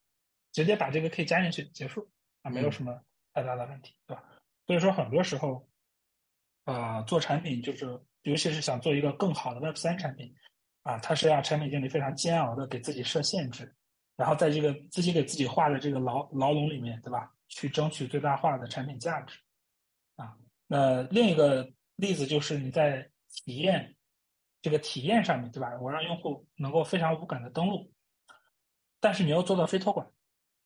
[0.52, 2.10] 直接把这个 key 加进去结束
[2.42, 3.02] 啊，没有嗯什么
[3.34, 4.24] 太大的问题，对吧？
[4.68, 5.68] 所以说很多时候，
[6.66, 7.86] 啊、做产品就是
[8.24, 10.34] 尤其是想做一个更好的 Web 三产品，
[10.84, 13.74] 啊，它是让产品经理非常煎熬的给自己设限制，
[14.18, 17.32] 然后在这个自己给自己画的这个牢牢笼里面，对吧？
[17.50, 19.38] 去争取最大化的产品价值，
[20.16, 23.98] 啊，那另一个例子就是你在体验
[24.62, 25.78] 这个体验上面，对吧？
[25.82, 27.92] 我让用户能够非常无感的登录，
[29.02, 30.10] 但是你要做到非托管，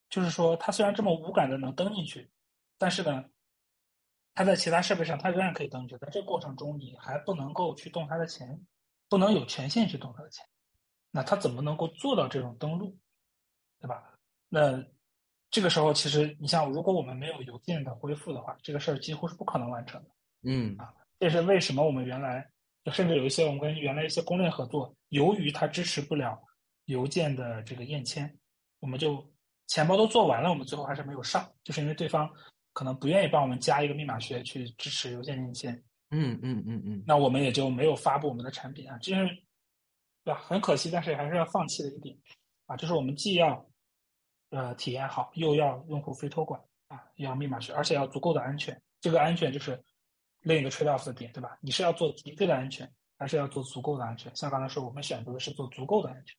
[0.10, 2.30] 就是说他虽然这么无感的能登进去，
[2.78, 3.26] 但是呢。
[4.36, 8.66] 他在其他设备上，他仍然可以登记，在这个过程中，你还不能够去动他的钱，
[9.08, 10.44] 不能有权限去动他的钱，
[11.12, 12.98] 那他怎么能够做到这种登录，
[13.80, 14.18] 对吧？
[14.50, 14.84] 那
[15.54, 20.10] 这个时候，其实你像，如果我们没有邮件的恢复的话，这个事儿几乎是不可能完成的。
[20.42, 22.46] 嗯啊，这是为什么我们原来
[22.92, 26.42] 甚至有一些我们跟原来一些公链合作，由于它支持不了
[26.86, 28.36] 邮件的这个验签，
[28.80, 29.24] 我们就
[29.68, 32.28] 钱包都做完了，我们最后还是没有上，就是因为对方。
[32.76, 35.72] 可能不愿意帮我们加一个密码学去支持邮件验签，
[36.10, 39.28] 嗯嗯嗯嗯，那我们也就没有发布我们的产品啊，这是
[40.24, 40.42] 对吧？
[40.48, 42.18] 很可惜，但是还是要放弃的一点
[42.66, 43.64] 啊，就是我们既要
[44.54, 48.80] 呃体验好，又要用户非托管啊，要密码学，而且要足够的安全。
[49.02, 49.84] 这个安全就是
[50.42, 51.58] 另一个 trade off 的点，对吧？
[51.60, 54.34] 你是要做极致的安全，还是要做足够的安全？
[54.36, 56.38] 像刚才说，我们选择的是做足够的安全，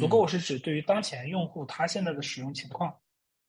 [0.00, 2.98] 足够是指对于当前用户他现在的使用情况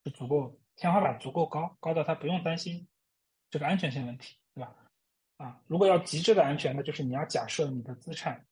[0.03, 0.55] 是足够。
[0.77, 2.87] 天花板足够高，高到他不用担心
[3.51, 4.73] 这个安全性问题，对吧？
[5.37, 8.43] 啊，如果要极致的安全，那就是你要假设你的资产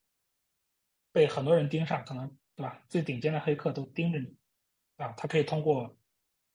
[1.12, 2.84] 被很多人盯上，可能对吧？
[2.88, 4.36] 最顶尖的黑客都盯着你，
[5.00, 5.98] 啊，他可以通过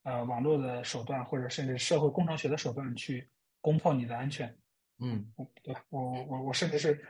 [0.04, 3.28] 呃网络的手段，或者甚至社会工程学的手段去
[3.60, 4.56] 攻破你的安全。
[4.98, 5.84] 嗯，对吧？
[5.88, 7.04] 我我我甚至是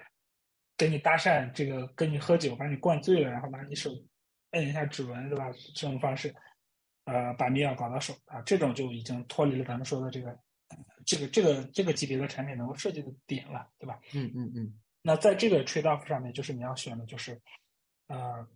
[0.76, 3.90] 跟你搭讪，这个跟你喝酒，把你灌醉了，然后拿你手
[4.52, 5.50] 摁一下指纹，对吧？
[5.74, 6.34] 这种方式。
[7.06, 10.38] 呃，把密钥搞到手啊，这种就已经脱离了咱们说的这个，
[11.04, 14.00] 这个这个这个级别的产品能够设计的点了，对吧？
[14.14, 14.80] 嗯嗯嗯。
[15.02, 17.38] 那在这个 trade off 上面，就是你要选的就是，
[18.06, 18.48] 呃，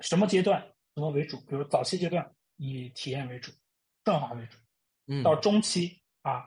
[0.00, 0.62] 什么阶段
[0.98, 1.36] 什么为主？
[1.42, 3.52] 比如早期阶段以体验为主，
[4.04, 4.58] 顺滑为主。
[5.06, 5.22] 嗯。
[5.22, 6.44] 到中期啊，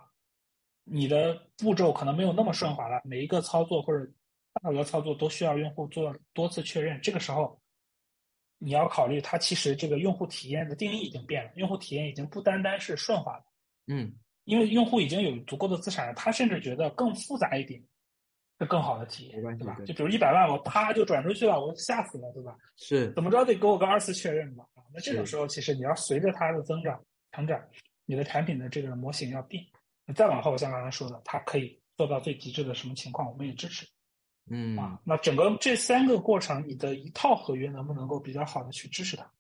[0.83, 4.05] 你的步骤可能没有那么顺滑了，每一个操作或者
[4.53, 7.59] 大额操作都需要用户做多次确认，这个时候。
[8.63, 13.43] 你要考虑，它其实这个用户体验的定义已经变了，用户体验已经不单单是顺滑了，
[13.87, 14.13] 嗯，
[14.43, 17.87] 因为用户已经有足够的资产了，他甚至觉得更复杂一点是
[18.65, 19.75] 更好的体验，对吧？
[19.85, 22.55] 就比如一百万，我啪就转出去了，我吓死了，对吧？
[22.77, 24.63] 是，怎么着得给我个二次确认吧？
[24.75, 27.61] 啊，那这种时候，其实你要随着它的增长、成长，
[28.05, 29.63] 你的产品的这个模型要变。
[30.05, 33.87] 那再往后，像刚才说的，它可以做到最极致的什么情况，我们也支持。
[34.49, 39.31] 嗯啊，那整个这三个过程，你的一套合约能不能够比较好的去支持它，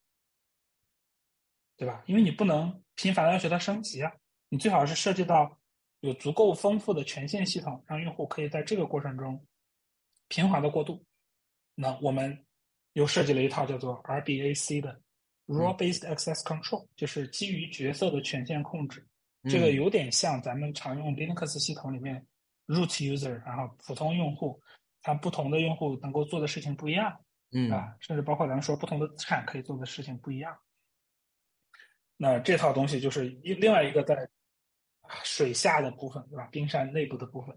[1.75, 2.03] 对吧？
[2.05, 4.11] 因为你不能频繁的要求它升级啊，
[4.47, 5.59] 你最好是涉及到
[6.01, 9.43] 有足够丰富的权限系统，让用户可以在这个过程中
[10.27, 11.03] 平滑的过渡。
[11.73, 12.45] 那我们
[12.93, 15.01] 又设计了一套叫做 RBAC 的
[15.47, 19.07] Role Based Access Control，就是基于角色的权限控制。
[19.49, 22.27] 这个有点像咱们常用 Linux 系统里面
[22.67, 24.61] Root User，然后普通用户。
[25.03, 27.19] 它不同的用户能够做的事情不一样，
[27.53, 30.55] 嗯啊，甚至包括咱们说不同的资产可以做的事情不一样。
[32.17, 34.29] 那这套东西就是一另外一个在
[35.23, 36.47] 水下的部分，对吧？
[36.51, 37.55] 冰山内部的部分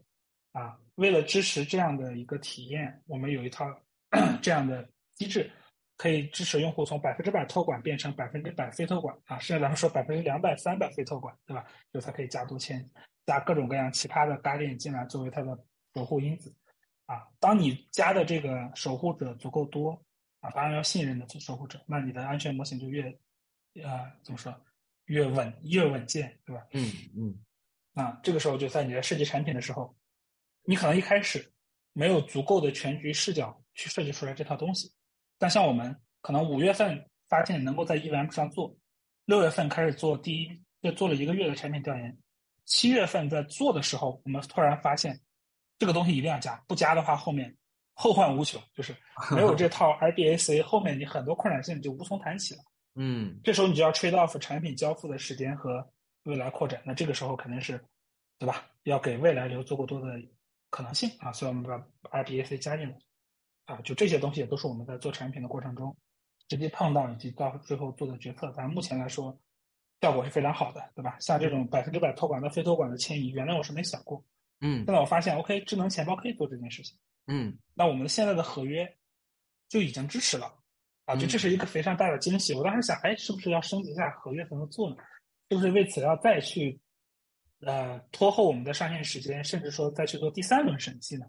[0.53, 3.67] 啊，为了支持这样的一个体验，我们有一套
[4.41, 5.51] 这样的机制，
[5.97, 11.65] 可以支持用户从百分之百托管变成百分之百非托管啊，甚至咱们说百分之两百、三百非托管，对吧？
[11.93, 12.89] 就它可以加多签，
[13.27, 15.59] 加各种各样其他的搭链进来作为它的
[15.95, 16.55] 守护因子。
[17.07, 19.91] 啊，当你加的这个守护者足够多，
[20.41, 23.03] 啊，当然要信任的守护者，那你的安全模型就越，
[23.83, 24.55] 呃，怎么说，
[25.07, 26.63] 越稳越稳健，对吧？
[26.73, 27.39] 嗯嗯。
[27.93, 29.95] 那这个时候就在你在设计产品的时候，
[30.65, 31.53] 你可能一开始
[31.93, 34.93] 没有足够的全局视角去设计出来这套东西，
[35.39, 38.77] 但像我们可能五月份发现能够在 EVM 上做，
[39.25, 42.19] 六月份开始做第一，就做了一个月的产品调研，
[42.65, 45.21] 七月份在做的时候，我们突然发现。
[45.77, 47.53] 这个东西一定要加，不加的话后面
[47.95, 48.95] 后患无穷，就是
[49.33, 52.63] 没有这 套 IBAC，后面你很多困难性就无从谈起了。
[52.95, 55.87] 嗯，这时候你就要 trade off 产品交付的时间和
[56.25, 57.83] 未来扩展，那这个时候肯定是，
[58.39, 58.67] 对吧？
[58.85, 60.21] 要给未来留足够多的
[60.71, 62.97] 可能性啊，所以我们把 RBAC 加进来
[63.67, 65.97] 啊，就这些东西也都是我们在做产品的过程中
[66.49, 68.53] 直接碰到以及到最后做的决策。
[68.53, 69.37] 咱目前来说
[70.01, 71.17] 效果是非常好的，对吧？
[71.19, 74.23] 像这种百分之百托管的非托管的迁移，原来我是没想过。
[74.61, 76.97] 嗯，现在我发现，OK，智能钱包可以做这件事情。
[77.27, 78.97] 嗯，那我们现在的合约
[79.69, 80.53] 就已经支持了，
[81.05, 82.55] 啊，就这是一个非常大的惊喜。
[82.55, 84.97] 我当时想，哎，是不是要升级一下合约才能做呢？
[85.51, 86.81] 是不是为此要再去
[87.61, 91.27] 呃拖后我们的上线时间，甚至说再去做第三轮审计呢？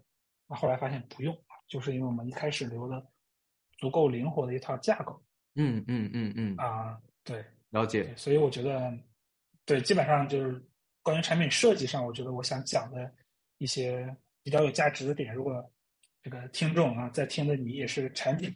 [0.48, 1.36] 那后来发现不用，
[1.68, 3.06] 就是因为我们一开始留了
[3.78, 5.22] 足够灵活的一套架构。
[5.56, 8.14] 嗯嗯嗯嗯啊，对，了解。
[8.16, 8.92] 所以我觉得，
[9.64, 10.62] 对，基本上就是
[11.02, 13.12] 关于产品设计上，我觉得我想讲的
[13.58, 15.72] 一些比较有价值的点，如果
[16.22, 18.54] 这个听众啊在听的你也是产品，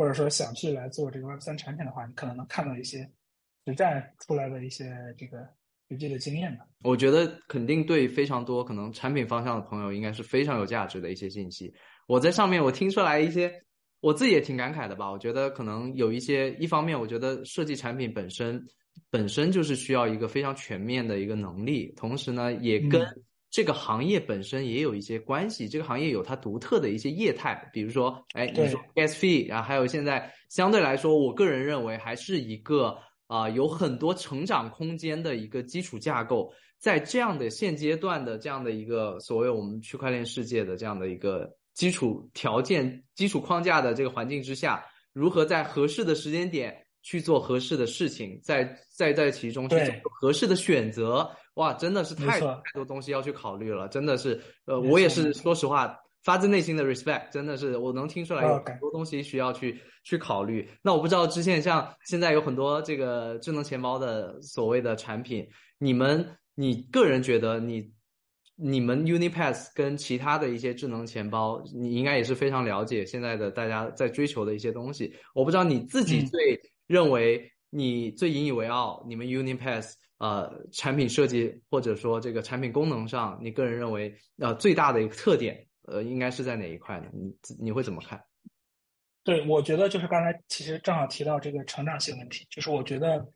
[0.00, 3.06] 或者说想去来做这个 Web 三产品的话，你可能能看到一些
[3.66, 5.46] 实战出来的一些这个
[5.90, 6.66] 实际的经验吧。
[6.84, 11.70] 我觉得肯定对非常多可能产品方向的朋友应该是非常有价值的一些信息。
[12.06, 13.52] 我在上面我听出来一些。
[14.02, 18.58] 我自己也挺感慨的吧，我觉得可能有一些，一方面我觉得设计产品本身
[19.10, 23.06] 本身就是需要一个非常全面的一个能力，同时呢，也跟
[23.50, 25.68] 这个行业本身也有一些关系。
[25.68, 32.96] 这个行业有它独特的一些业态，比如说，哎，你说 gas fee 啊，还有现在相对来说，我个人认为还是一个
[33.26, 41.54] 啊有很多成长空间的一个基础架构，在这样的现阶段的这样的一个所谓我们区块链世界的这样的一个。
[41.72, 60.68] 基础条件、基础框架的这个环境之下，如何在合适的时间点去做合适的事情，在在在其中去做合适的选择，哇，真的是太太多东西要去考虑了，真的是，呃，我也是说实话，发自内心的 respect，真的是我能听出来有很多东西需要去去考虑。
[60.82, 65.46] 那我不知道之前像现在有很多这个智能钱包的所谓的产品，
[65.78, 67.92] 你们你个人觉得你？
[68.62, 75.14] 你们 Unipass 跟其他的一些智能钱包，你应该也是非常了解现在的大家在追求的一些东西。
[75.34, 87.08] 我不知道你自己最认为你最引以为傲，你们 Unipass 呃产品设计或者说这个产品功能上，你个人认为呃最大的一个特点，呃应该是在哪一块呢？
[87.12, 88.24] 你你会怎么看？
[89.24, 93.26] 对，我觉得就是刚才其实正好提到这个成长性问题，就是我觉得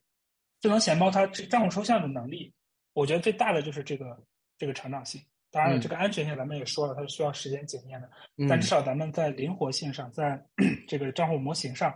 [0.60, 2.52] 智能钱包它这账户抽象的能力，
[2.92, 4.24] 我觉得最大的就是这个。
[4.56, 5.20] 这个成长性，
[5.50, 8.08] 当然了，这个安全性咱们也说了，它是需要时间检验的。
[8.48, 10.40] 但至少咱们在灵活性上，在
[10.86, 11.92] 这个账户模型上，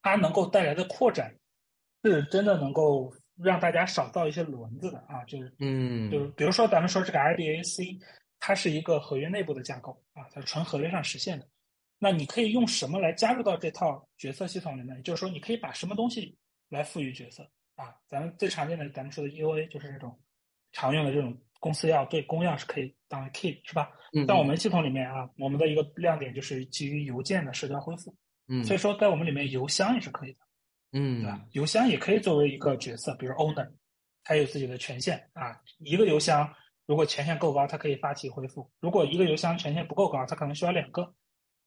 [0.00, 1.36] 它能够带来的扩展，
[2.02, 5.24] 是真的能够让大家少造一些轮子的啊。
[5.26, 7.98] 就是，嗯，就是比如说咱们说这个 IBAC，
[8.40, 11.46] 它是一个合约内部的架构啊，它是纯合约上实现的。
[11.98, 14.96] 那你可以用什么来加入到这套决策系统里面？
[14.96, 16.36] 也就是说，你可以把什么东西
[16.68, 17.42] 来赋予角色
[17.76, 17.94] 啊？
[18.08, 20.18] 咱们最常见的，咱们说的 EOA 就是这种。
[20.74, 23.90] 常用的这种公司钥对公钥是可以当 key 是吧？
[24.14, 28.16] 嗯，在我们系统里面啊，我们的一个亮点就是基于邮件的社交恢复。
[28.48, 30.38] 嗯，所以说在我们里面邮箱也是可以的。
[30.92, 31.40] 嗯，对吧？
[31.52, 33.68] 邮箱也可以作为一个角色，比如 owner，
[34.24, 35.58] 它有自己的权限啊。
[35.78, 36.48] 一个邮箱
[36.86, 41.14] 如果权限够高，它可以发起恢复；如果一个邮箱权限不够高，它可能需要两个。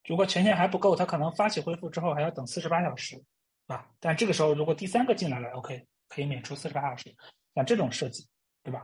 [0.08, 3.22] 如果权限还不够，它可能发起恢复之后还要等四十八小时，
[3.68, 3.86] 啊。
[4.00, 7.16] 但这个时候如果第三个进来了，OK，可以免除四十八小时。
[7.54, 8.28] 像这种设计。
[8.66, 8.84] 对吧？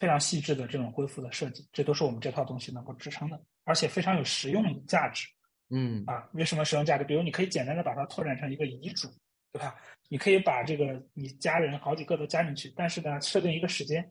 [0.00, 5.28] 非常细致的这种恢复的设计，这都是我们这套东西能够支撑的，而且非常有实用价值。
[5.70, 7.04] 嗯啊，为什么实用价值？
[7.04, 9.08] 比如你可以简单的把它拓展成一个遗嘱，
[9.56, 9.74] 对吧？
[10.08, 14.08] 你可以把这个你家人好几个都加进去，但是呢，设定一个时间，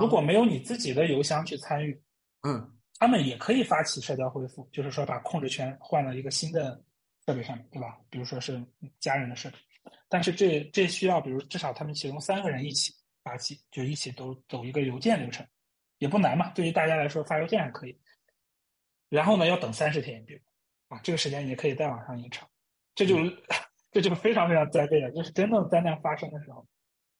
[0.00, 2.00] 如果没有你自己的邮箱去参与，
[2.42, 6.82] 嗯，他们也可以发起社交恢复，就是说把控制权换到一个新的
[7.26, 7.98] 设备上面，对吧？
[8.10, 8.64] 比如说是
[8.98, 9.56] 家人的设备，
[10.08, 12.94] 但是这这需要，比如至少他们其中三个人一起。
[13.24, 15.46] 发起就一起都走一个邮件流程，
[15.98, 16.48] 也不难嘛。
[16.54, 17.94] 对于大家来说，发邮件还可以。
[19.10, 20.40] 然后呢，要等三十天，比如
[20.86, 22.48] 啊，这个时间也可以再往上延长。
[22.94, 23.16] 这就
[24.00, 26.64] 这就非常非常灾备了，就是真正灾难发生的时候，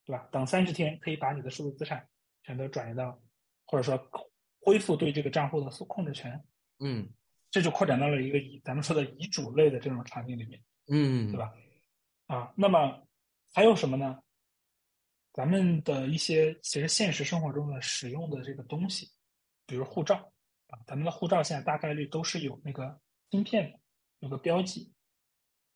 [0.05, 0.29] 对吧？
[0.31, 2.07] 等三十天可以把你的数字资产
[2.43, 3.21] 全都转移到，
[3.65, 4.01] 或者说
[4.61, 6.41] 恢复对这个账户的控制权。
[6.79, 7.09] 嗯，
[7.51, 10.63] 这就扩展到了一个遗咱们说的遗嘱类的这种场景里面。
[10.87, 11.53] 嗯，对吧？
[12.27, 13.05] 啊，那么
[13.53, 14.17] 还有什么呢？
[15.33, 19.09] 咱们的一些其实现实生活中的使用的这个东西，
[19.65, 20.31] 比如护照
[20.67, 22.97] 啊，咱们的护照现在大概率都是有那个
[23.31, 23.79] 芯片的，
[24.19, 24.93] 有个标记。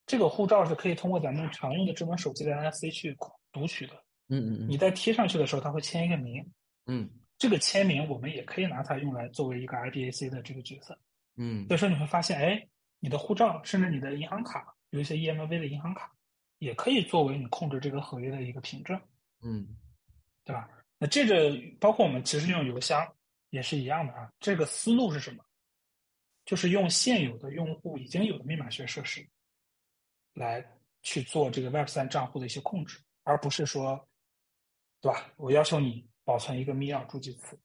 [0.05, 3.17] 这个护照是可以通过咱们常用的智能手机的 NFC 去
[3.51, 3.93] 读取的。
[4.29, 4.67] 嗯嗯嗯。
[4.69, 6.45] 你在贴上去的时候，它会签一个名。
[6.85, 7.09] 嗯。
[7.37, 10.97] 这个签名我们也可以拿它用来作为一个 IBAC 的这个角色。
[11.35, 11.67] 嗯。
[11.67, 12.67] 所以说你会发现，哎，
[12.99, 16.11] 你的护照甚至你的银行卡，有一些 EMV 的银行卡，
[16.59, 18.99] 也可以作为你控制这个合约的一个凭证。
[19.41, 19.67] 嗯，
[20.43, 20.69] 对吧？
[20.99, 23.05] 那这个包括我们其实用邮箱
[23.49, 24.29] 也是一样的啊。
[24.39, 25.43] 这个思路是什么？
[26.45, 29.25] 就是用现有的用户已经有的密码学设施，
[30.33, 30.65] 来
[31.01, 34.07] 去做这个 Web 三账户的一些控制，而不是说，
[35.01, 35.31] 对吧？
[35.37, 37.59] 我要求你保存一个密钥助记词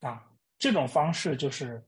[0.00, 0.30] 啊。
[0.58, 1.84] 这种方式就是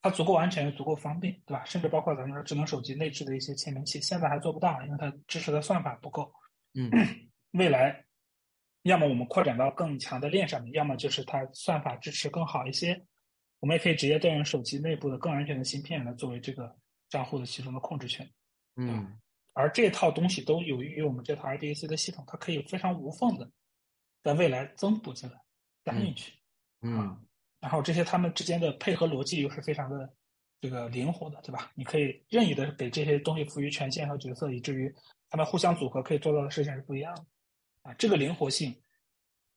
[0.00, 1.64] 它足够安全又足够方便，对吧？
[1.64, 6.32] 甚至包括咱们说智能手机内置的一些签名器，现在还做不到，因为它支持的算法不够。
[6.74, 6.90] 嗯，
[7.52, 8.02] 未来。
[8.82, 12.92] 要么我们扩展到更强的链上面，要么就是它算法支持更好一些，
[13.58, 16.72] 我我们也可以直接调用手机内部的更安全的芯片来作为这个
[17.08, 18.24] 账户的其中的控制权。
[18.76, 19.18] 嗯，
[19.54, 23.50] 而这套东西都有益于我们这套 RDAC 的系统，它可以非常无缝的
[24.22, 25.40] 在未来增补进来、
[25.82, 26.32] 加进去。
[26.82, 27.18] 嗯，
[27.58, 30.12] 然后这些它们之间的配合逻辑又是非常的
[30.60, 31.72] 这个灵活的，对吧？
[31.74, 34.94] 你可以任意的给这些东西赋予权限和角色，以至于
[35.30, 37.24] 它们互相组合可以做到的事情是不一样的。
[37.82, 38.74] 啊，这个灵活性，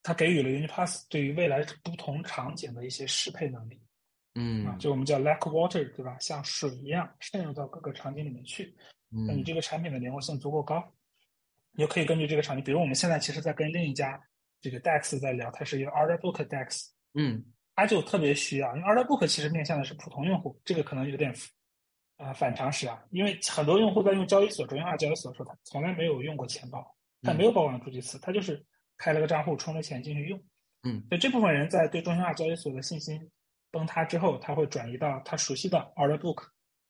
[0.02, 3.82] 它给予了 Unipass 对于未来不同场景的一些适配能力。
[4.36, 6.18] 嗯，啊，就我们叫 like water，对吧？
[6.20, 8.74] 像水一样渗入到各个场景里面去。
[9.12, 10.84] 那你这个产品的灵活性足够高，
[11.72, 14.22] 你就可以根据这个场景，比如我们现在其实在跟另一家
[14.62, 17.44] 这个 DEX 在聊，它是一个 Order Book DEX，嗯，
[17.76, 21.34] 它就特别需要，因为 Order Book 其实面向的是普通用户，这个可能有点
[22.18, 28.64] 啊反常识啊，因为很多用户在用交易所中心化交易所的时候，他从来没有用过钱包，他没有保管助记词，他就是
[28.98, 30.40] 开了个账户充了钱进去用，
[30.84, 33.20] 嗯，所以这部分人在对中心化交易所的信心
[33.72, 36.44] 崩塌之后，他会转移到他熟悉的 Order Book，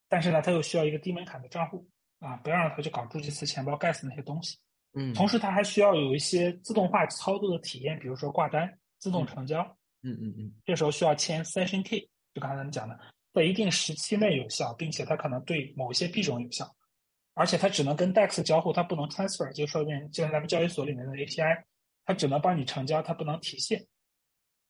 [0.10, 1.88] 但是呢，他又需要一个低门槛的账户。
[2.20, 4.58] 啊，不要让他去搞助记词、钱包、gas 那些东西。
[4.94, 9.62] 嗯，同时他还需要有一些自动化操作的体验，比如说挂单、自动成交。
[10.02, 12.98] 嗯嗯嗯，这时候需要签 session key，就刚才咱们讲的，
[13.34, 16.74] 在一定时期内有效，并且它可能对某些币种有效，
[17.34, 21.64] 而且它只能跟 DEX 交互，它不能 transfer，就说明就像咱们交易所里面的 API，
[22.06, 23.86] 它只能帮你成交，它不能提现，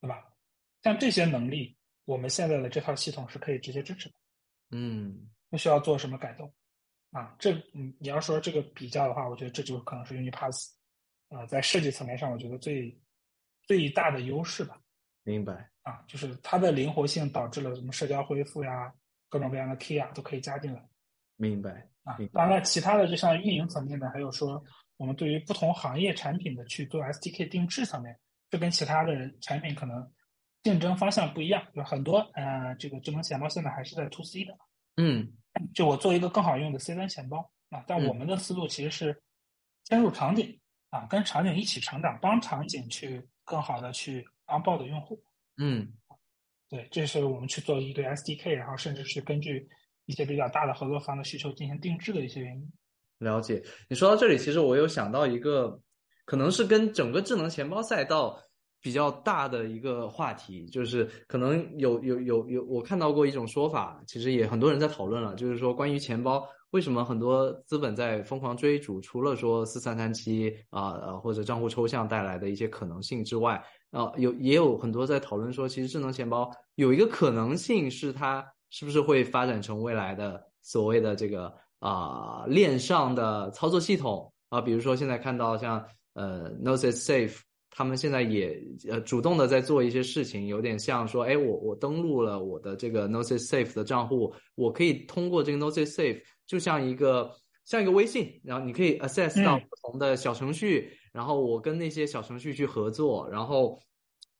[0.01, 0.23] 对吧？
[0.81, 4.15] 像这些能力，我们现在的这套系统是可以直接支持的。
[4.71, 6.51] 嗯，不需要做什么改动。
[7.11, 10.69] 啊，这嗯，你要说这个比较的话，我觉得这就可能是 Unipass，
[11.29, 12.95] 啊，在设计层面上，我觉得最
[13.63, 14.79] 最大的优势吧。
[15.23, 15.69] 明白。
[15.81, 18.93] 啊，就是它的灵活性导致了什么社交恢复呀，
[19.27, 20.87] 各种各样的 key 啊都可以加进来。
[21.35, 21.89] 明白。
[22.03, 24.63] 啊，当然，其他的就像运营层面的，还有说
[24.97, 28.15] 我们对于不同行业产品的去做 SDK 定制层面，
[28.51, 30.11] 这跟其他的产品可能
[30.61, 31.65] 竞争方向不一样。
[31.73, 34.55] 有很多呃，这个智能钱包现在还是在 To C 的。
[34.97, 35.33] 嗯。
[35.73, 39.21] 就我做一个更好用的 C 端钱包啊，但我们的思路其实是
[39.85, 40.59] 先入场景
[40.89, 45.21] 啊，跟场景一起成长，帮场景去更好的去 onboard 用户。
[45.57, 45.93] 嗯，
[46.69, 49.67] 对，这是我们去做一堆 SDK，然后甚至是根据
[50.05, 52.71] 一些比较大的合作方的需求进行定制的一些原因。
[53.19, 55.81] 了解，你说到这里，其实我有想到一个，
[56.25, 58.41] 可能是跟整个智能钱包赛道。
[58.81, 87.48] 比较大的一个话题，就是可能有有有有，我看到过一种说法，其实也很多人在讨论了，就是说关于钱包为什么很多资本在疯狂追逐，除了说四三三七啊呃或者账户抽象带来的一些可能性之外，啊有也有很多在讨论说，其实智能钱包有一个可能性是它是不是会发展成未来的所谓的这个啊链上的操作系统啊，比如说现在看到像呃 Notes Safe。
[87.79, 97.31] 他们现在也呃主动的在做一些事情，有点像说，哎，我我登录了我的这个 Noces Safe 的账户，我可以通过这个 Noces Safe，就像一个
[97.63, 103.79] 像一个微信，然后你可以 access 到不同的小程序，然后我跟那些小程序去合作，然后。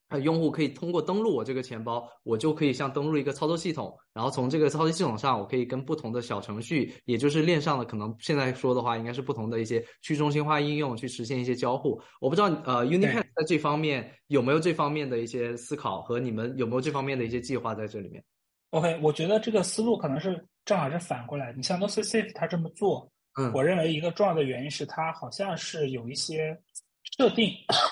[0.10, 12.02] 啊，用户可以通过登录我这个钱包，我就可以像登录一个操作系统，然后从这个操作系统上，我可以跟不同的小程序，也就是链上的可能现在说的话，应该是不同的一些去中心化应用去实现一些交互。
[12.20, 18.24] 我不知道呃，Unipass 在这方面有没有这方面的一些思考和你们有没有这方面的一些计划在这里面
[18.72, 21.54] ？OK，我觉得这个思路可能是正好是反过来。
[21.54, 23.08] 你像 NoSafe 它这么做，
[23.40, 26.60] 嗯，我认为一个重要的原因是它好像是有一些。
[27.18, 27.52] 设定，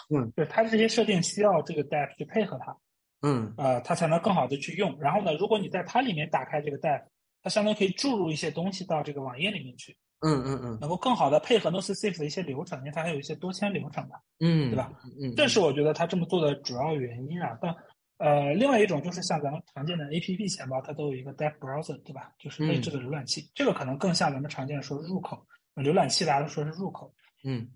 [0.09, 2.77] 嗯， 就是它这些设定需要这个 DApp 去配合它，
[3.21, 4.97] 嗯，呃，它才能更好的去用。
[4.99, 7.03] 然后呢，如果你在它里面打开这个 DApp，
[7.43, 14.91] 它相当于可以注入一些东西到这个网页里面去，嗯嗯嗯，能够更好的配合 NoSafe 的一些流程，因为它还有一些多签流程的，嗯，对吧？
[15.21, 17.57] 嗯，这是我觉得它这么做的主要原因啊。
[17.61, 17.73] 但
[18.17, 22.31] 呃，另外一种就是像咱们常见的 APP 钱包，它都有一个 DApp Browser，对吧？
[22.39, 25.37] 就是内置的浏览器，这个可能更像咱们常见的说入口，
[25.75, 27.13] 浏览器大家都说是入口，
[27.43, 27.69] 嗯。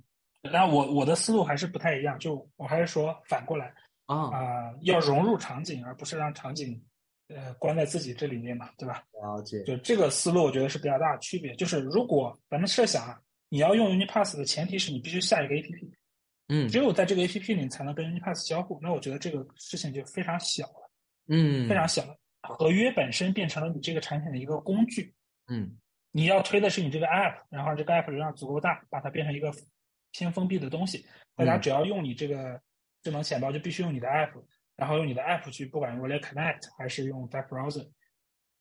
[0.44, 3.72] 那我我的思路还是不太一样，就我还是说反过来
[4.08, 6.84] 啊啊，要融入场景，而不是让场景
[7.28, 9.04] 呃关在自己这里面嘛，对吧？
[9.22, 9.64] 了解。
[9.64, 11.54] 就这个思路，我觉得是比较大的区别。
[11.54, 15.92] 就是如果咱们设想啊，你要用 Unipass 的前提是你必须下一个 APP，
[16.48, 18.80] 嗯，只有在这个 APP 里才能跟 Unipass 交互。
[18.82, 20.90] 那我觉得这个事情就非常小了，
[21.28, 22.18] 嗯，非常小了。
[22.42, 25.14] 合约本身变成了你这个产品的一个工具，
[25.50, 25.78] 嗯，
[26.12, 29.54] 你要推的是你这个 App，然后这个 App 流量足够大，把它变成一个。
[30.12, 32.62] 偏封闭的东西，大家只要用你这个
[33.02, 34.32] 智能钱包，就必须用你的 app，
[34.76, 37.90] 然后用你的 app 去，不管用 Relay Connect 还是用 Web Browser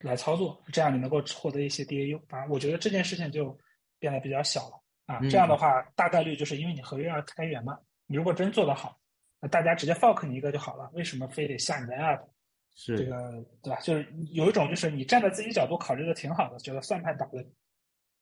[0.01, 2.21] 来操作，这样你能够获得一些 DAU。
[2.29, 3.59] 反正我觉得这件事情就
[3.99, 5.21] 变得比较小了啊。
[5.29, 7.79] 这样的话，大概率就是因为你合约要开源嘛。
[8.07, 8.99] 你如果真做得好，
[9.41, 10.91] 那大家直接 fork 你一个就好了。
[10.95, 12.27] 为什么非得下你的 app
[12.75, 13.79] 是这个对吧？
[13.81, 17.45] 就是有一种就是你站在自己角度考虑的挺好的，觉得算盘打的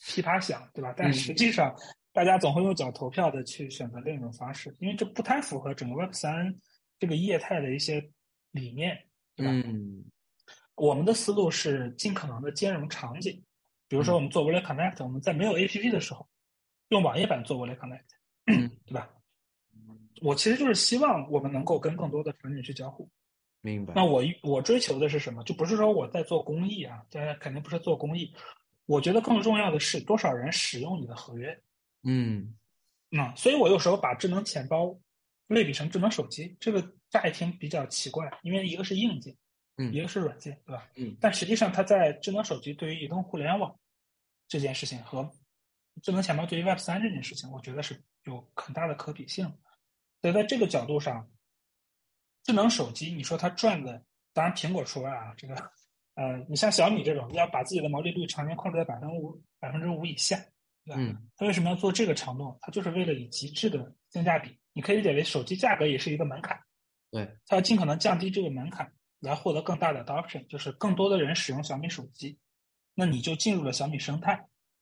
[0.01, 0.93] 噼啪响，对吧？
[0.97, 1.75] 但实际上
[2.19, 6.53] 大家总会用脚投票的去选择另一种方式，因为这不太符合整个 Web 三
[6.99, 8.11] 这个业态的一些
[8.51, 8.99] 理念，
[9.37, 9.53] 对吧？
[9.53, 10.05] 嗯
[10.75, 13.41] 我们的思路是尽可能的兼容场景，
[13.87, 16.29] 比如说我们做 Wallet Connect，我们在没有 APP 的时候，
[16.89, 18.03] 用网页版做 Wallet Connect，
[18.47, 19.09] 嗯对吧？
[20.21, 23.09] 我其实就是希望我们能够跟更多的场景去交互。
[23.61, 23.95] 明白。
[23.95, 25.45] 那我我追求的是什么？
[25.45, 28.35] 就不是说我在做公益啊，大家肯定不是做公益。
[28.87, 31.57] 我觉得更重要的是多少人使用你的合约。
[32.05, 32.55] 嗯
[33.11, 34.99] 嗯，所以我有时候把智能钱包
[35.47, 39.37] 类比成智能手机，这个乍一听比较奇怪，因为一个是硬件，
[39.77, 40.89] 嗯一个是软件，对吧？
[40.97, 43.75] 嗯但实际上，它在智能手机对于移动互联网
[44.47, 45.31] 这件事情和
[46.03, 49.47] 智能钱包对于 Web 三这件事情，我觉得是有很大的可比性。
[50.21, 51.29] 所以在这个角度上，
[52.45, 55.55] 智能手机你说它赚的，当然苹果除外啊，这个
[56.15, 60.39] 呃，你像小米这种要把自己的毛利率常年控制在百分之五百分之五以下，
[60.89, 61.01] 对吧？
[61.01, 62.59] 嗯他为什么要做这个承诺？
[62.61, 66.59] 他就是为了以极致的性价比，你可以理解为手机价格也是一个门槛，
[67.13, 72.37] 对，他要尽可能降低这个门槛，来获得更大的 adoption，就是更多的人使用小米手机，
[72.95, 74.35] 那你就进入了小米生态，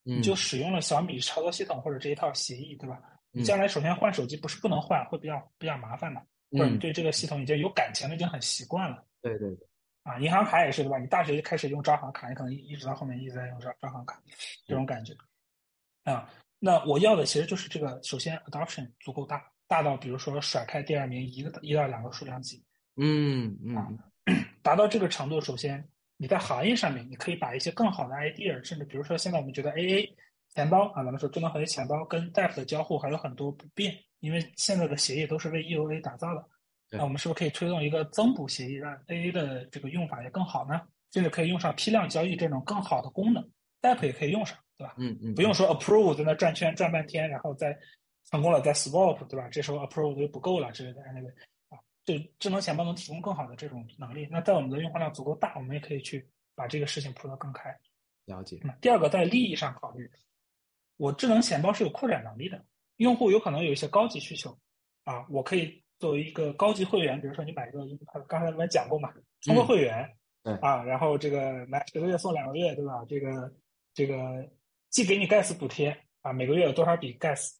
[0.05, 2.99] 嗯你就使用了小米操作系统或者这一套协议，对吧？
[3.31, 6.19] 你嗯将来首先换手机不是不能换，会比较比较麻烦的，
[6.51, 9.05] 或者你嗯对这个系统已经有感情了，已经很习惯了。
[9.21, 9.67] 对对对，
[10.03, 10.97] 啊，银行卡也是对吧？
[10.97, 14.19] 你大学就开始用招行卡，你可能一一直到后面一直在用招招行卡，
[14.65, 15.13] 这种感觉。
[16.11, 22.63] 啊，那我要的其实就是这个，首先 adoption 足够大，大到比如说甩开第二名一个一到两个数量级，
[22.95, 23.99] 嗯嗯
[24.63, 30.09] 达到这个程度，首先你在行业上面，你可以把一些更好的 idea，甚至比如说现在我们觉得 AA
[30.55, 36.43] 钱包啊，咱们说智能合约钱包跟 DEF 的交互还有很多不便，因为现在的协议都是为 EOA 打造的。
[36.89, 40.81] 那我们是不是可以推动一个增补协议，让 AA 的这个用法也更好呢？
[41.11, 43.43] 甚至可以用上批量交易这种更好的功能
[43.81, 44.93] ，DEF 也可以用上，对吧？
[44.97, 47.77] 嗯嗯，不用说 approve 在那转圈转半天，然后再
[48.29, 49.47] 成功了再 swap，对吧？
[49.49, 51.27] 这时候 approve 就不够了之类的，那个
[51.69, 54.27] 啊，对智能钱包能提供更好的这种能力。
[54.29, 57.75] 那在我们的用户量足够大，我们也可以去把这个事情铺得更开。
[58.25, 58.59] 了解。
[58.63, 60.09] 那第二个，在利益上考虑，
[60.97, 62.63] 我智能钱包是有扩展能力的，
[62.97, 64.55] 用户有可能有一些高级需求
[65.05, 67.79] 啊，我可以作为一个高级会员，比如说你买一个，
[68.27, 70.05] 刚才我们讲过嘛，充个会员，
[70.43, 73.05] 对啊，然后这个买十个月送两个月，对吧？
[73.07, 73.53] 这个
[73.93, 74.49] 这个
[74.89, 77.51] 既给你 gas 补贴啊，每个月有多少笔 gas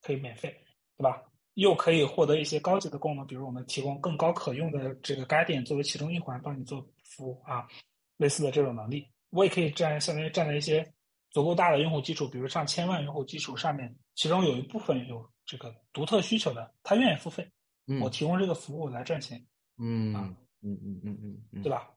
[0.00, 0.48] 可以免费，
[0.96, 1.22] 对吧？
[1.54, 7.68] 又可以获得一些高级的功能，比如我们提供更高可用的这个 Guardian 作为其中一环，帮你做服务啊，
[8.16, 10.90] 类似的这种能力，我也可以站相当于站在一些
[11.30, 17.46] 足够大的用户基础，比如上千万用户基础上面，其中有一部分有这个独特需求的，他愿意付费，
[17.86, 19.38] 嗯我提供这个服务来赚钱，
[19.78, 21.90] 嗯啊嗯嗯嗯嗯嗯，对吧？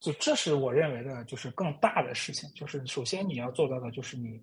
[0.00, 2.48] 就这是我认为的，就是更大的事情。
[2.54, 4.42] 就是首先你要做到的，就是你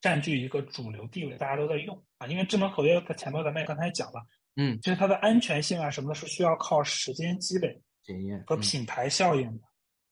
[0.00, 2.26] 占据一个主流地位，大家都在用啊。
[2.26, 4.20] 因为智能合约的钱包，咱们也刚才也讲了，
[4.56, 9.64] 嗯，就是它的安全性啊什么的，是需要靠时间积累检验和品牌效应的。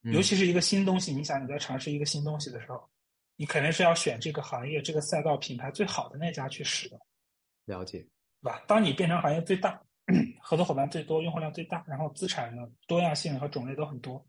[0.04, 2.88] 嗯尤其是一个新东西，你想你在尝试一个新东西的时候，
[3.36, 7.00] 你肯定是要选这个行业、这个赛道品牌最好的那家去使用，
[7.66, 7.98] 了解。
[8.40, 8.62] 对吧？
[8.68, 9.82] 当你变成行业最大、
[10.40, 14.24] 合作伙伴最多、用户量最大，然后资产的多样性和种类都很多，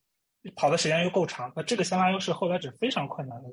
[0.56, 3.50] 跑的时间又够长，那这个先发优势后来者非常困难的，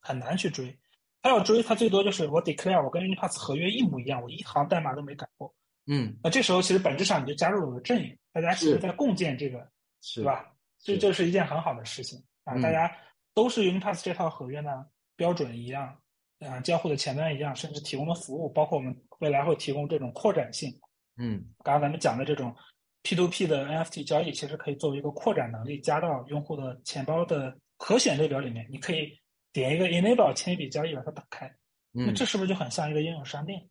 [0.00, 0.78] 很难去追。
[1.22, 5.54] 他要追，他最多就是我 declare 我跟 Unipass 合约一模一样，我一行代码都没改过。
[5.86, 9.66] 嗯，那这时候其实本质上你就加入了我的阵营，大家其实是在共建这个
[10.00, 10.22] 是？
[10.24, 10.46] 吧？
[10.82, 12.54] 这是这是一件很好的事情啊！
[12.54, 12.90] 嗯大家
[13.34, 15.94] 都是 Unipass 这套合约呢，标准一样，
[16.38, 20.72] 啊，交互的前端一样，甚至提供的服务，包括我们未来会提供这种扩展性。
[21.18, 22.56] 嗯刚刚咱们讲的这种
[23.02, 28.66] P to P 的 NFT 交易，其实可以作为一个扩展能力，加到用户的钱包的可选列表里面。
[28.70, 29.10] 你可以
[29.52, 31.50] 点一个 Enable 签一笔交易，把它打开。
[31.92, 33.66] 那嗯这是不是就很像一个应用商店，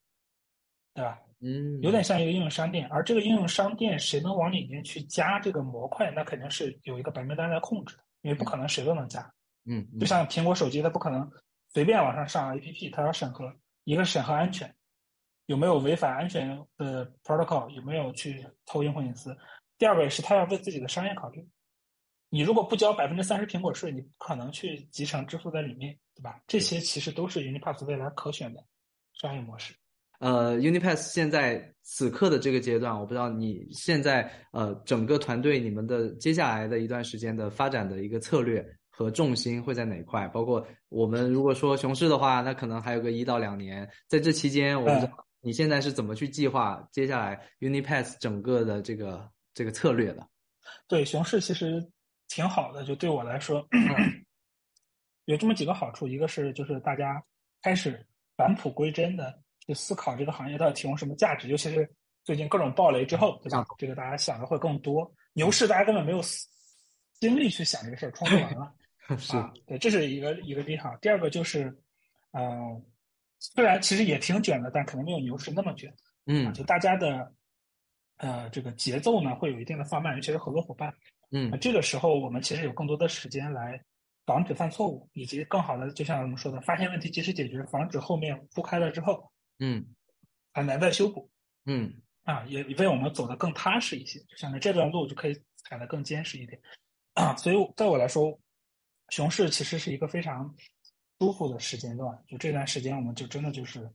[0.93, 1.19] 对吧？
[1.41, 9.21] 嗯，有点像一个应用商店，而这个应用商店谁能往里面去加这个模块，那肯定是有一个白名单来控制的，因为不可能谁都能加。
[9.65, 11.31] 嗯嗯就像苹果手机，它不可能
[11.69, 13.53] 随便往上上 APP，它要审核，
[13.85, 14.75] 一个审核安全，
[15.49, 16.47] 有没有违反安全
[16.77, 19.31] 的 protocol，有没有去偷用户隐私；
[19.79, 21.43] 第二个也是他要为自己的商业考虑。
[22.29, 26.39] 你如果不交百分之三十苹果税，你不可能去集成支付在里面，对吧？
[26.45, 28.63] 这些其实都是 Unipass 未来可选的
[29.13, 29.73] 商业模式。
[30.19, 40.27] 呃，Unipass 现在此刻的这个阶段，我不知道你现在呃整个团队你们的接下来的一段时间的发展的一个策略和重心会在哪块？
[40.27, 50.27] 包括我们如果说熊市的话，那可能还有个一到两年，在这期间，我不知道你现在是怎么去计划接下来 Unipass 整个的这个这个策略的？
[50.87, 51.85] 对，熊市其实
[52.27, 53.65] 挺好的，就对我来说，
[55.25, 57.23] 有这么几个好处，一个是就是大家
[57.61, 61.89] 开始返璞归真的去思考这个行业到底提供什么价值，尤其是
[62.23, 63.65] 最近各种暴雷之后，对吧？
[63.77, 65.11] 这个大家想的会更多。
[65.33, 66.21] 牛市大家根本没有
[67.19, 68.73] 精力去想这个事儿，冲就完了。
[69.17, 69.33] 是，
[69.65, 70.95] 对，这是一个一个利好。
[70.97, 71.75] 第二个就是，
[72.33, 72.83] 嗯，
[73.39, 75.93] 虽然其实也挺卷的，但可能没有牛市那么卷。
[76.25, 77.33] 嗯，就大家的，
[78.17, 80.93] 呃，这个节奏呢会有一定的放慢，尤其是合作伙伴。
[81.31, 83.81] 嗯，这个时候我们其实有更多的时间来
[84.25, 89.85] 防止犯错误，以及更好的，就像我们说的，发现问题及时解决，防止后面铺开了之后，嗯，
[90.53, 91.31] 很难再修补。
[91.65, 91.93] 嗯，
[92.23, 96.61] 啊，也为我们走得更踏实一些，就像这段路就可以踩得更坚实一点。
[97.13, 98.39] 啊，所以在我来说。
[99.11, 100.53] 熊市其实是一个非常
[101.19, 103.91] 舒服的时间段，就这段时间，我们就真的就是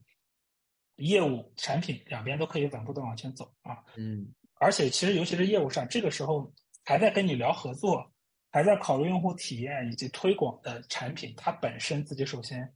[0.97, 3.83] 业务、产品两边都可以稳步的往前走啊。
[3.97, 6.53] 嗯，而且其实尤其是业务上，这个时候
[6.85, 8.09] 还在跟你聊合作，
[8.51, 12.71] 还在考虑用户体验以及推广的产品，它本身自己首先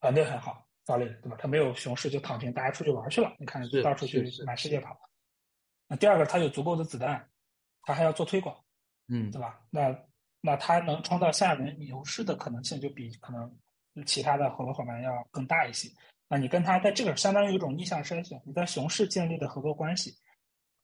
[0.00, 1.36] 团队很好，solid，对吧？
[1.40, 4.96] 它没有熊市就躺平，大家出去玩去了，你看到处去满世界跑。
[5.88, 7.30] 那第二个，它有足够的子弹，
[7.84, 8.54] 它还要做推广，
[9.08, 9.64] 嗯，对吧？
[9.70, 9.98] 那
[10.44, 13.50] 那它能创造下一轮牛市的可能性，就比可能
[14.04, 15.88] 其他的合作伙伴要更大一些。
[16.28, 20.12] 那你跟他在这个相当于一种逆向筛选，你在熊市建立的合作关系，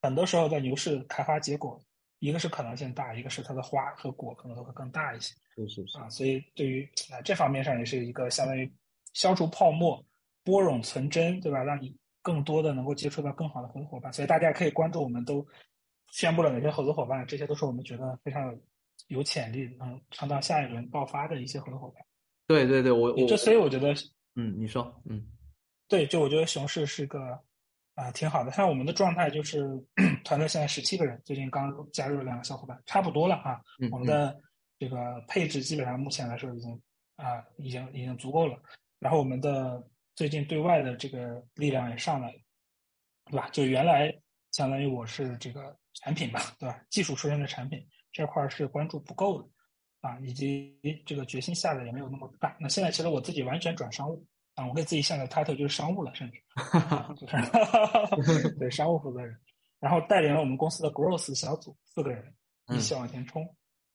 [0.01, 1.81] 很多时候在牛市开花结果，
[2.21, 5.35] 一个是可能性大，一个是它的花和果可能都会更大一些。
[5.57, 8.71] 是是是啊，所以对于啊这方面上也是一个相当于
[9.15, 10.05] 消除泡沫、
[10.45, 11.65] 波冗存真，对吧？
[11.65, 14.13] 让你更多的能够接触到更好的合作伙伴。
[14.13, 15.45] 所以大家可以关注，我们都
[16.13, 18.59] 宣布了哪些合作伙伴，这些都是我们觉得非常有。
[19.07, 22.05] 有潜力能创造下一轮爆发的一些合作伙伴。
[22.47, 23.95] 对对对，我我这所以我觉得，
[24.35, 25.25] 嗯，你说，嗯，
[25.87, 27.39] 对，就我觉得熊市是个
[27.95, 28.51] 啊挺好的。
[28.53, 29.67] 像我们的状态就是
[30.25, 33.61] 团队现在十七个人，最近刚加入了两个小伙伴，差不多了啊。
[33.91, 34.39] 我们的
[34.79, 36.83] 这个配置基本上目前来说已经
[37.17, 38.59] 啊已经已经足够了。
[38.99, 39.87] 然后我们的
[40.17, 42.39] 最近对外的这个力量也上来了，
[43.27, 43.49] 对吧？
[43.51, 44.13] 就原来
[44.53, 46.83] 相当于我是这个产品吧，对吧？
[46.89, 47.87] 技术出身的产品。
[48.19, 49.49] 这块是关注不够的，
[50.01, 52.57] 啊，以及这个决心下的也没有那么大。
[52.59, 56.43] 那现在其实我自己完全转商务，啊，我给自己下的 title 就是商务了，甚至，
[57.15, 59.39] 就 是对商务负责人，
[59.79, 62.35] 然后带领了我们公司的 growth 小组四个人
[62.75, 63.49] 一起往前冲，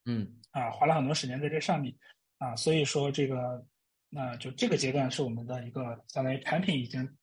[0.06, 1.94] 嗯，啊，花了很多时间在这上面，
[2.38, 3.62] 啊，所以说这个，
[4.08, 7.18] 那就这个阶段是我们的一个相当于产品已经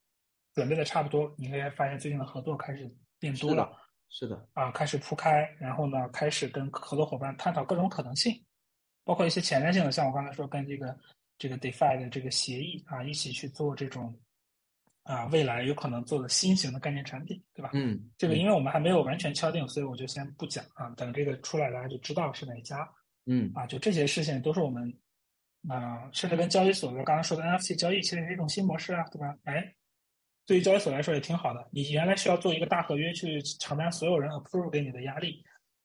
[0.53, 3.75] 准备的差不多，你可以发现最近的合作开始变多了。
[4.13, 8.35] 是的啊，开始铺开，然后呢，开始跟合作伙伴探讨各种可能性，
[9.05, 10.99] 包括一些前瞻性的，像我刚才说跟这个
[11.39, 14.13] 这个 DeFi 的这个协议啊，一起去做这种
[15.05, 17.71] 啊未来有可能做的新型的概念产品，对吧？
[17.73, 22.87] 嗯，这个因为我们还没有完全敲定，所以我就先不讲啊，等这个出来大家就知道是哪家。
[23.27, 24.93] 嗯，啊，就这些事情都是我们
[25.69, 29.37] 啊，甚至跟交易所的刚刚说的 NFT 交易其实是一种新模式啊，对吧？
[29.45, 29.73] 哎。
[30.47, 31.69] 对于交易所来说也挺好的。
[31.71, 35.45] 你原来需要做一个大合约去承担所有人 approve 给你的压力，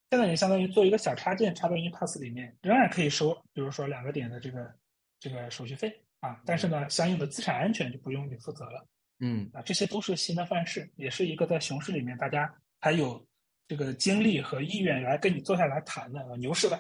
[0.10, 4.74] 现在你相当于做一个小插件插到 Inpass 里面，仍然可以收，比如说两个点的这个
[5.20, 6.42] 这个手续费啊。
[6.46, 8.88] 但是呢，相应的资产安全就不用你负责了。
[9.20, 13.26] 嗯，啊，这些都是新的范式，也是一个在熊市里面大家还有
[13.68, 16.36] 这个精力和意愿来跟你坐下来谈的。
[16.38, 16.78] 牛市来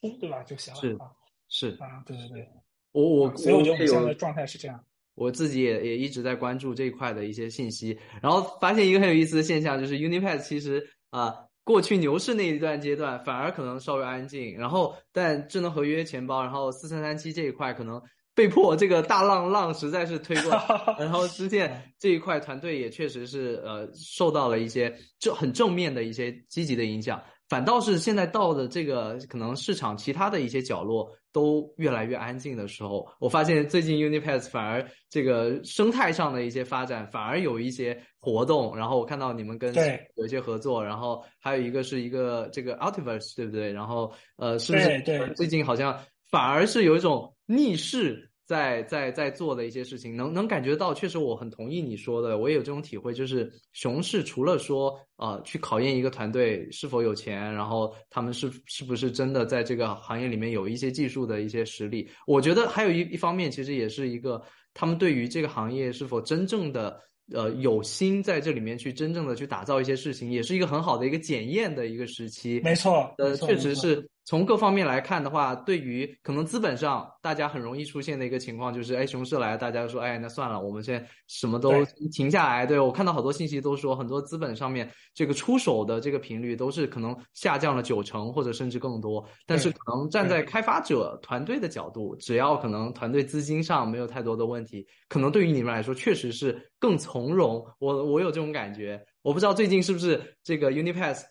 [0.00, 1.12] 冲对吧就行了啊。
[1.48, 2.48] 是啊，对对对，
[2.90, 4.84] 我我所以我觉得我们现在的状态是这样。
[5.16, 18.00] 我自己也也一直在关注这一块的一些信息，然后发现一个很有意思的现象，就是 Unipass 其实啊，过去牛市那一段阶段反而可能稍微安静，然后但智能合约钱包，然后四三三七这一块可能
[18.34, 20.62] 被迫这个大浪浪实在是推过来，
[21.00, 27.18] 然后之前这一块团队也确实是呃受到了一些正很正面的一些积极的影响。
[27.48, 39.72] 反倒是现在到的这个可能市场其他的一些角落都越来越安静的时候，我发现最近 Unipass 反而这个生态上的一些发展反而有一些活动，然后我看到你们跟
[40.16, 43.70] 有一些合作，然后还有一个是一个这个 Altiverse 对不对？
[43.70, 45.96] 然后呃，是不是最近好像
[46.30, 48.28] 反而是有一种逆势？
[48.46, 64.40] 在在在做的一些事情，能能感觉到，确实我很同意你说的，我也有这种体会，就是熊市除了说呃去考验一个团队是否有钱，然后他们是是不是真的在这个行业里面有一些技术的一些实力，我觉得还有一一方面，其实也是一个
[64.72, 67.00] 他们对于这个行业是否真正的
[67.32, 72.60] 呃有心在这里面去真正的去打造一些事情，也是一个很好的一个检验的一个时期。
[72.62, 81.72] 没错，呃，确实是从各方面来看的话，对于可能资本上大家很容易出现的一个情况就是，哎，熊市来，大家说，哎，那算了，我们现在什么都
[82.12, 82.66] 停下来。
[82.66, 89.24] 对我看到好多信息都说，很多资本上面这个出手的这个频率都是可能下降了九成或者甚至更多。
[89.46, 97.64] 但是可能站在开发者团队的角度，只要可能团队资金上没有太多的问题，可能对于你们来说确实是更从容。
[97.78, 101.22] 我我有这种感觉，我不知道最近是不是这个 Unipass。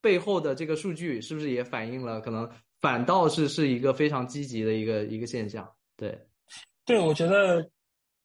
[0.00, 2.48] 背后的这个数据是不是也反映了，可能
[2.80, 5.68] 反倒是是一个非常积极的一个一个现象？
[5.96, 6.18] 对，
[6.84, 7.68] 对，我觉得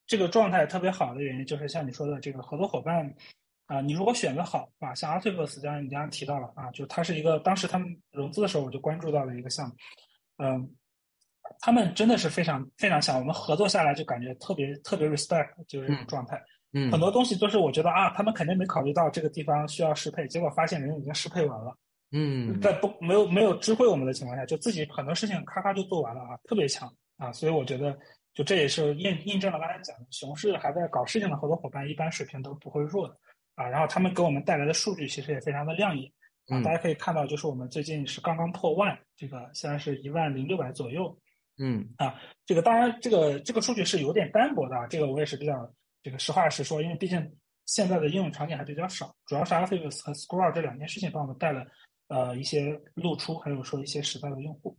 [0.05, 3.15] 这个状态特别好的原因，就是像你说的这个合作伙伴
[3.65, 9.75] 啊，你如果选的好啊，像 Artibus，刚才你刚刚提到了啊，就它是一个当时他们融资的时候我就关注到了一个项目，
[10.37, 10.75] 嗯，
[11.61, 16.35] 他们真的是非常非常强，我们合作下来就感觉特别特别 respect，就是这种状态。
[16.35, 16.43] 嗯，
[16.89, 21.75] 很多东西都是我觉得啊，他们肯定没考虑到这个地方需要适配，结果发现人已经适配完了。
[22.13, 27.31] 嗯，在不没有没有知会我们的情况下，就自己很多事情咔咔就做完了啊，特别强啊。
[27.33, 27.97] 所以我觉得，
[28.33, 33.17] 就这也是印印证了刚才讲的，熊市还在搞事情的合作伙伴，一般水平都不会弱的
[33.55, 33.67] 啊。
[33.67, 36.09] 然后他们给我们带来的数据其实也非常的亮眼
[36.47, 36.61] 啊。
[36.63, 41.17] 大家可以看到，就是我们最近是刚刚破万，这个现在是一万零六百左右。
[41.59, 45.53] 嗯啊，这个当然这个这个数据是有点单薄的啊，这个我也是比较。
[46.03, 51.65] 这个实话实说，因为毕竟现在的应用场景还比较少，主要是 a f i s 和 Scroll 这两件事情帮我们带了
[52.07, 54.77] 呃一些露出，还有说一些实在的用户。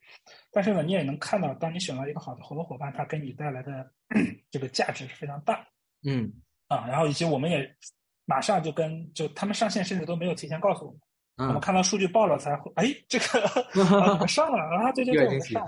[0.50, 3.90] 但是呢，你也能看到，当你选到一个好的合作伙伴，他给你带来的
[4.50, 5.66] 这个价值是非常大。
[6.04, 6.32] 嗯
[6.68, 7.76] 啊，然后以及我们也
[8.24, 10.90] 马上就跟就他们上线，甚至都没有提前告诉我
[11.36, 15.66] 们，我们看到数据报了才会，哎，这个上 了啊，对对对，我们上。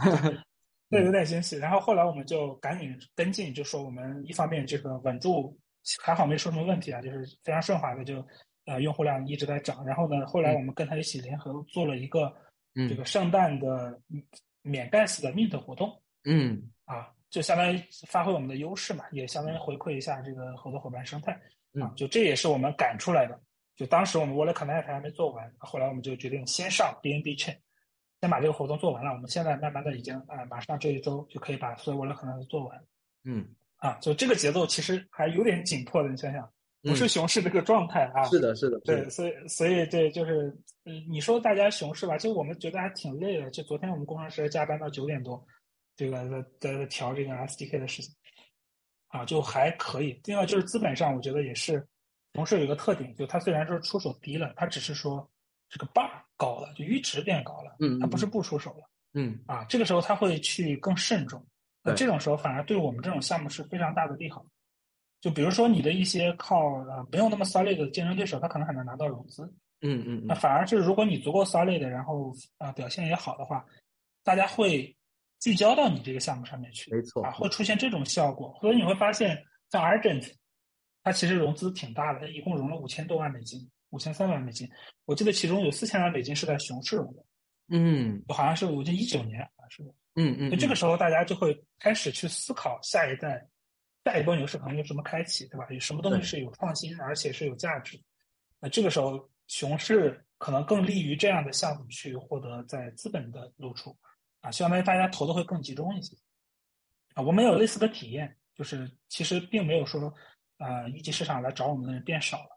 [0.95, 1.57] 对，有点惊喜。
[1.59, 5.59] 然后后来我们就赶紧跟进，就说我们一方面这个稳住，
[6.03, 8.27] 还好没出什么问题啊，就是非常顺滑的，就
[8.67, 9.85] 呃用户量一直在涨。
[9.85, 12.33] 然后呢，后来我们跟他一起联合做了一个
[12.89, 14.01] 这个圣诞的
[14.63, 16.01] 免 gas 的 mint 活动。
[16.25, 21.33] 嗯，啊，就相当于发挥我们的优势嘛，也相当于回馈一下这个合作伙伴生态。
[21.81, 23.39] 啊，就这也是我们赶出来的。
[23.77, 27.57] 就当时我们 Wallet Connect 还没做完，后来我们就决定先上 BNB Chain。
[28.25, 32.85] 先把这个活动做完了，我们现在慢慢的已经啊，马上这一周就可以把所有我的可能做完。
[33.25, 33.47] 嗯，
[33.77, 38.25] 啊，就这个节奏其实还有点紧迫的，你想想，不是熊市这个状态啊。
[38.25, 43.51] 是的，是的，对，所以所以对，就是嗯，你说大家熊市吧，其实我们觉得还挺累的。
[43.51, 45.47] 就昨天我们工程师加班到九点多，
[45.95, 46.27] 这个
[46.61, 48.15] 在在调这个 SDK 的事情，
[49.09, 50.19] 啊，就还可以。
[50.25, 51.87] 另外就是资本上，我觉得也是
[52.33, 55.31] 熊市有一个特点，就它虽然说出手低了，它只是说。
[55.71, 61.45] 这个 bar 高了，就阈值变高了，嗯，他不是不出手了，嗯，啊，这个时候他会去更慎重，
[61.83, 64.45] 那这种时候反而对我们这种项目是非常大的利好。
[65.21, 69.43] 就比如说你的一些靠呃没有那么 solid 的竞争对手，他可能很难拿到融资，
[69.81, 73.65] 嗯嗯，那反而是如果你足够 solid，然后啊表现也好的话，
[74.23, 74.95] 大家会
[75.41, 78.55] 聚焦到你这个项目上面去，没错，啊，会出现这种效果。
[78.61, 80.31] 所以你会发现，像 Argent，
[81.03, 83.71] 它其实融资挺大的，一共融了五千多万美金。
[83.95, 84.69] 五千三百万美金，
[85.05, 87.25] 我记得其中有四千万美金是在熊市融的，
[87.69, 93.47] 嗯，好像是我记得一九年啊，是的，嗯嗯，那这个时候大家就会开始去思考下一代、
[94.05, 95.65] 下一波牛市可能有什么开启，对吧？
[95.71, 97.97] 有什么东西是有创新而且是有价值？
[98.59, 103.97] 那这个时候熊市可能更利于这样的项目去获得在资本的露出，
[104.41, 106.17] 啊，相当于大家投的会更集中一些，
[107.15, 110.13] 啊，我们有类似的体验，就是其实并没有说，
[110.59, 112.54] 啊，一级市场来找我们的人变少了。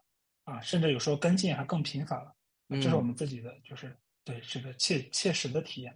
[0.48, 2.32] 啊，甚至有时候跟进还更频繁了，
[2.80, 3.94] 这是我们自己的，就是
[4.24, 5.94] 对这个切切实的体验。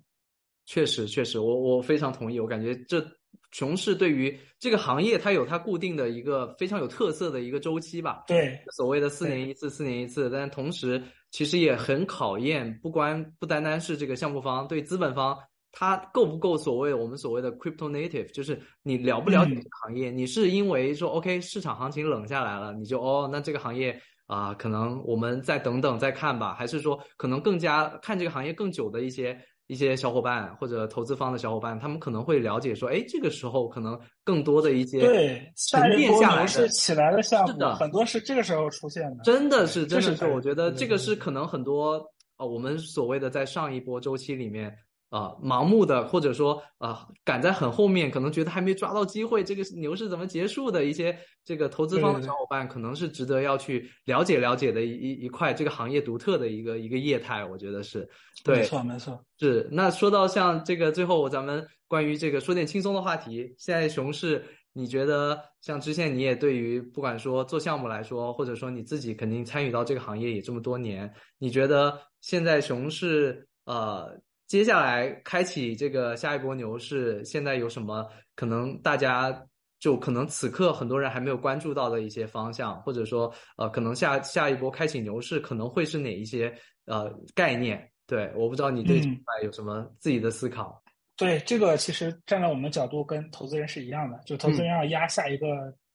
[0.66, 2.39] 确实，确实，我我非常同意。
[2.39, 3.02] 我感觉这
[3.50, 8.24] 熊市对于这个行业，它有它固定的一个非常有特色的一个周期吧。
[8.26, 15.36] 对，所谓的四年一次，四年一次，但同时其实也很考验，不光不单单是这个项目方对资本方，
[15.72, 24.00] 他够不够所谓我们所谓的 crypto native，就是你了不了解这个行业，你是因为说 OK 市场行情冷下来了，你就哦，那这个行业。
[24.26, 42.02] 啊，可能我们再等等再看吧，还是说可能更加看这个行业更久的一些一些小伙伴或者投资方的小伙伴，他们可能会了解说，哎，这个时候可能更多的一些对沉淀下来是起来的项目，是的，很多是这个时候出现的，真的是，真的是，我觉得这个是可能很多
[42.39, 44.75] 呃，我们所谓的在上一波周期里面。
[45.12, 58.08] 啊，盲目的或者说啊，赶在很后面，可能觉得还没抓到机会，这个牛市怎么结束的一些这个投资方的小伙伴，可能是值得要去了解了解的一一块这个行业独特的一个一个业态，我觉得是
[58.42, 59.68] 对，没错没错，是。
[59.70, 64.42] 那说到像这个最后咱们关于这个说点轻松的话题，现在熊市，
[64.73, 74.18] 你觉得像之前你也对于不管说做项目来说，或者说你自己肯定参与到这个行业也这么多年，你觉得现在熊市呃？
[74.52, 79.34] 接下来开启这个下一波牛市，现在有什么可能大家
[79.81, 87.90] 就可能此刻很多人还没有关注到的一些方向，或者说呃，可能下下一波开启牛市可能会是哪一些呃概念？
[88.06, 90.82] 对，我不知道你对这块有什么自己的思考。
[91.16, 95.47] 对这个，其实站在我们角度，跟投资人是一样的，就投资人要压下一个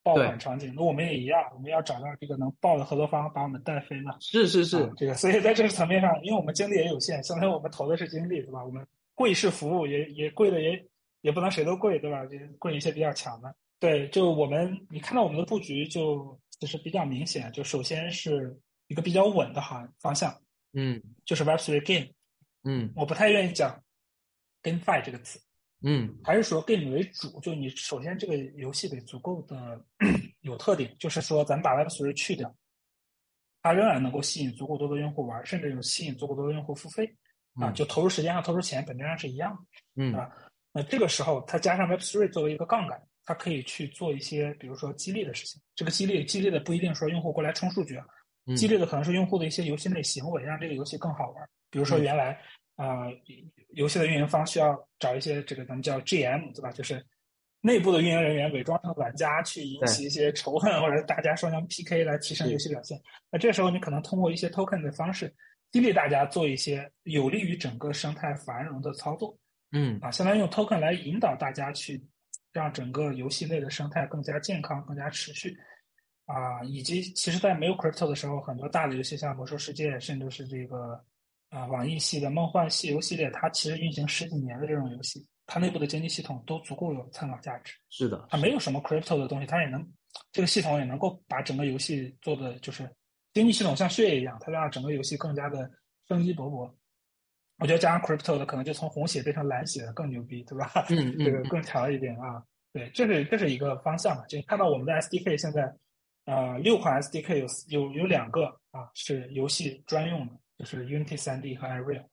[0.08, 4.16] 爆款场景，那我们也一样，我们要找到这个能爆的合作方，把我们带飞嘛。
[4.22, 8.64] 是是是，这个，所以在这个层面上，因为我们精力也有限，相当于我们投的是精力，对吧？
[8.64, 10.82] 我们贵是服务，也也贵的也
[11.20, 12.26] 也不能谁都贵，对吧？
[12.26, 13.54] 就贵一些比较强的。
[13.80, 20.34] 对，就我们你看到我们的布局，就就是比较明显，就首先是一个比较稳的行方向，
[20.74, 22.12] 嗯，就是 Web Three Game，
[22.64, 23.84] 嗯，我不太愿意讲。
[24.64, 25.40] GameFi 这个词，
[25.84, 27.40] 嗯，还是说 Game 为主？
[27.40, 29.80] 就你首先这个游戏得足够的
[30.42, 32.52] 有特点，就是说咱们把 Web3 去掉，
[33.62, 37.16] 它仍然能够吸引足够多的用户玩，甚至有吸引足够多的用户付费
[37.62, 39.54] 啊，就投入时间和投入钱本质上是一样
[39.96, 40.32] 的，嗯啊，
[40.74, 45.62] 那这个时候它加上 Web3 作为一个杠杆，它可以去做一些比如说激励的事情。
[45.76, 48.06] 这个激励激励的不一定说用户过来充数据啊，
[48.56, 51.50] 激励的可能是用户的一些游戏类行为，让这个游戏更好玩。
[51.70, 52.42] 比如说原来。
[52.78, 53.08] 啊，
[53.74, 56.72] 游戏的运营方需要找一些这个咱们叫 GM 对吧？
[56.72, 57.06] 就是
[57.60, 62.98] 内部的运营人员伪装成玩家去引起一些仇恨，或者大家双向 PK 来提升游戏表现。
[63.32, 65.34] 那这时候你可能通过一些 token 的方式
[65.72, 69.38] 激励大家做一些有利于整个生态繁荣的操作。
[69.72, 72.02] 嗯，啊，相当于用 token 来引导大家去
[72.54, 75.58] 让整个游戏内的生态更加健康、更加持续。
[76.26, 81.04] 啊，以及其实，在没有 crypto 的时候，很多大的游戏像魔兽世界，甚至是这个。
[81.50, 87.74] 啊，网易系的《梦幻西游》系列，它其实运行十几年的这种游戏，它内部的经济系统都足够有参考价值。
[87.90, 89.86] 是的，它没有什么 crypto 的东西，它也能
[90.32, 92.90] 这个系统也能够把整个游戏做的就是
[93.34, 95.70] 经济系统像血液一样，它让整个游戏更加的
[96.08, 96.70] 生机勃勃。
[97.60, 100.70] 我觉得加上 crypto 的，可能就从红血变成蓝血更牛逼，对吧？
[100.90, 102.44] 嗯嗯，这个更强一点啊。
[102.74, 104.26] 对，这是这是一个方向嘛。
[104.28, 105.74] 就看到我们的 SDK 现在，
[106.26, 110.34] 呃，六款 SDK 有有有两个啊是游戏专用的。
[110.58, 112.06] 就是 Unity 3D 和 Unreal，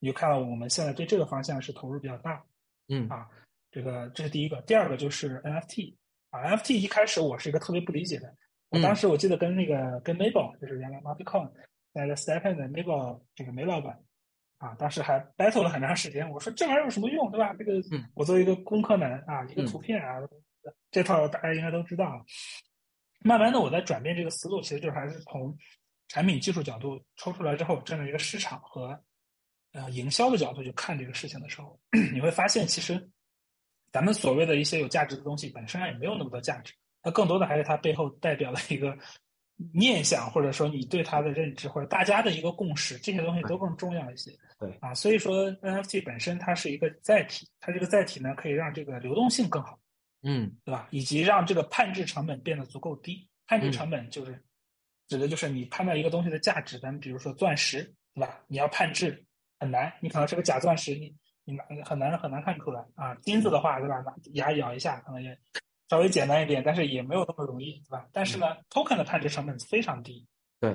[0.00, 2.44] 你就看到我们现在对这个方向是投入比较大，
[2.88, 3.08] 嗯。
[3.08, 3.28] 啊，
[3.70, 5.94] 这个这是第一个，第二个就是 NFT
[6.30, 8.34] 啊，NFT 一开始我是一个特别不理解的，
[8.70, 13.98] 我当时我记得跟那个跟 Mabel，就是原来 m a r k e c o n 的 Mabel 这个梅老板
[14.58, 17.54] 啊，当时还 battle 了很长时间，我说这玩意儿有什么用，对吧？
[17.58, 17.72] 这个
[18.14, 20.18] 我作为一个工科男啊，一个图片啊，
[20.90, 22.26] 这套大家应该都知道。
[23.20, 25.56] 慢慢的我在转变这个思路，其实就是还是从。
[26.12, 29.02] 产品技术角度抽出来之后，站在一个市场和
[29.72, 31.80] 呃营销的角度去看这个事情的时候，
[32.12, 33.08] 你会发现，其实
[33.90, 38.94] 咱们所谓的一些有价值的东西本身上也没有那么多价值，它更多的还是它背后代表的一个
[39.72, 44.30] 念想，或者说你对它的认知，或者大家的一个共识，这些东西都更重要一些。
[44.58, 49.80] 对啊，所以说 NFT 本身它是一个载体，它这个载体呢可以让这个流动性更好，
[50.24, 50.88] 嗯，对吧？
[50.90, 54.44] 以及让这个判制成本变得足够低，判置成本就是。
[55.08, 57.82] 指的就是你判断一个东西的价值，咱们比如说钻石，
[58.14, 58.40] 对吧？
[58.48, 59.24] 你要判质
[59.58, 61.14] 很难，你可能是个假钻石，你
[61.44, 63.14] 你拿很难很难看出来啊。
[63.16, 63.96] 金子的话，对吧？
[64.00, 65.38] 拿牙咬一下，可能也
[65.88, 68.08] 稍微简单一点，但是也没有那么容易，对吧？
[68.12, 70.26] 但是呢，token 的判质成本非常低，
[70.60, 70.72] 对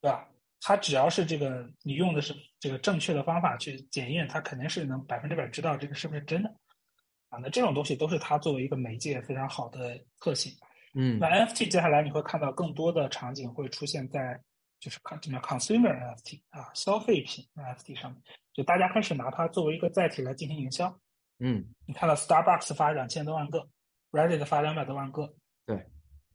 [0.00, 0.28] 对吧？
[0.60, 6.48] 它只要是这个你用的是这个正确的方法去检验，它肯定是能百分之百知道这个是不是真的
[7.30, 7.38] 啊。
[7.42, 10.52] 那这种东西都是它作为一个媒介非常好的特性。
[10.94, 14.38] 嗯，那 NFT 接下来你会看到更多的场景会出现在
[14.78, 18.22] 就是什么 consumer NFT 啊，消费品 NFT 上面，
[18.52, 20.94] 就大家开始拿它作为一个载体来进行营销。
[21.38, 23.66] 嗯，你看到 Starbucks 发两千多万个
[24.10, 25.34] ，Reddit 发两百多万个，
[25.66, 25.84] 对，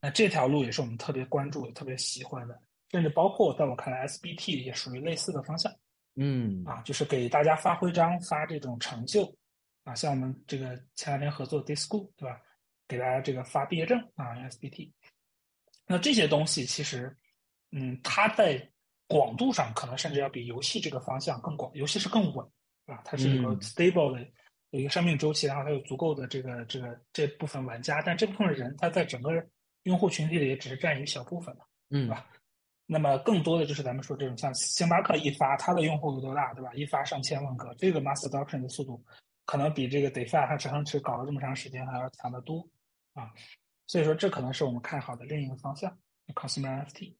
[0.00, 5.72] 那这条路也是我们特别关注、也特别喜欢的，甚至包括在我看来，SBT 也属于类似的方向。
[6.16, 9.32] 嗯，啊，就是给大家发徽章、发这种成就
[9.84, 12.40] 啊，像我们这个前两天合作 Disco，对吧？
[12.88, 14.90] 给大家这个发毕业证啊，SBT。
[15.86, 17.16] 那这些东西其实，
[17.70, 18.68] 嗯，它在
[19.06, 21.70] 广度上可能甚至要比游戏这个方向更广。
[21.74, 22.44] 游戏是更稳，
[22.86, 24.20] 啊，它是一个 stable 的
[24.70, 29.30] 有一个生命周期，然后它有足够的这个这个这部分玩家，但这部分人他在整个
[29.84, 32.26] 用户群体里也只是占一小部分嘛，嗯，对吧？
[32.84, 36.72] 那么更多的就是咱们说这种像星巴克一发，它的用户有多大，对吧？
[36.74, 39.02] 一发上千万个，这个 mass adoption 的速度
[39.46, 42.66] 可能比这个 DeFi 它折腾池搞了这么长时间还要强得多。
[43.18, 43.32] 啊，
[43.86, 45.98] 所以说这可能是我们看好的另一个方向
[46.34, 47.14] ，consumer NFT。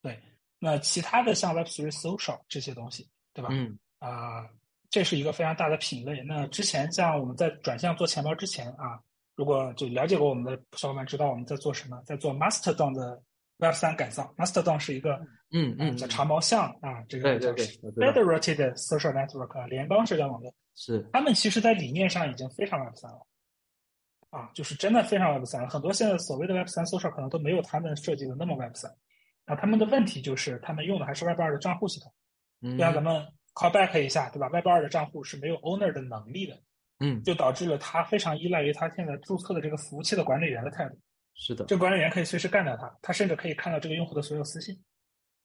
[0.00, 0.22] 对，
[0.58, 3.48] 那其他的像 Web3 social 这些东西，对吧？
[3.50, 3.78] 嗯。
[3.98, 4.46] 啊，
[4.90, 6.22] 这是一个非常大的品类。
[6.22, 9.00] 那之前像我们在转向做钱包之前啊，
[9.34, 13.22] 如果就了解过我们的小伙伴知道我们在做什么，在做 Mastodon 的
[13.58, 15.16] Web3 改造，Mastodon 是一个
[15.52, 23.26] 嗯嗯，叫长毛象啊，这个叫 Federated Social Network 联邦社交网络，是他们其实在理念上已经非常 Web 三了。
[24.34, 28.90] 啊，就是真的非常 Web 三，很多现在所谓的 Web 三 social 可能都没有他们设计的那么 Web 三。
[29.44, 32.12] 啊，他们的问题就是他们用的还是 Web 二的账户系统。
[32.60, 36.58] 嗯，让咱们 call back 一下，对吧？Web 二的账户是没有 owner 的能力的。
[36.98, 40.98] 嗯，就导致了他非常依赖于他现在注册的这个服务器的管理员的态度。
[41.34, 44.76] 是的，这管理员可以随时干掉他，他甚至可以看到这个用户的所有私信，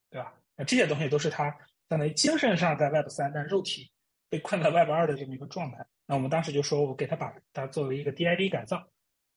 [0.08, 0.32] 对吧？
[0.56, 1.50] 那这些东西都是他
[1.88, 3.90] 相当于精神上在 Web 三，但肉体
[4.30, 5.84] 被困在 Web 二的这么一个状态。
[6.06, 8.88] 那我们当时就说，我给他把它作为一个 DID 改造。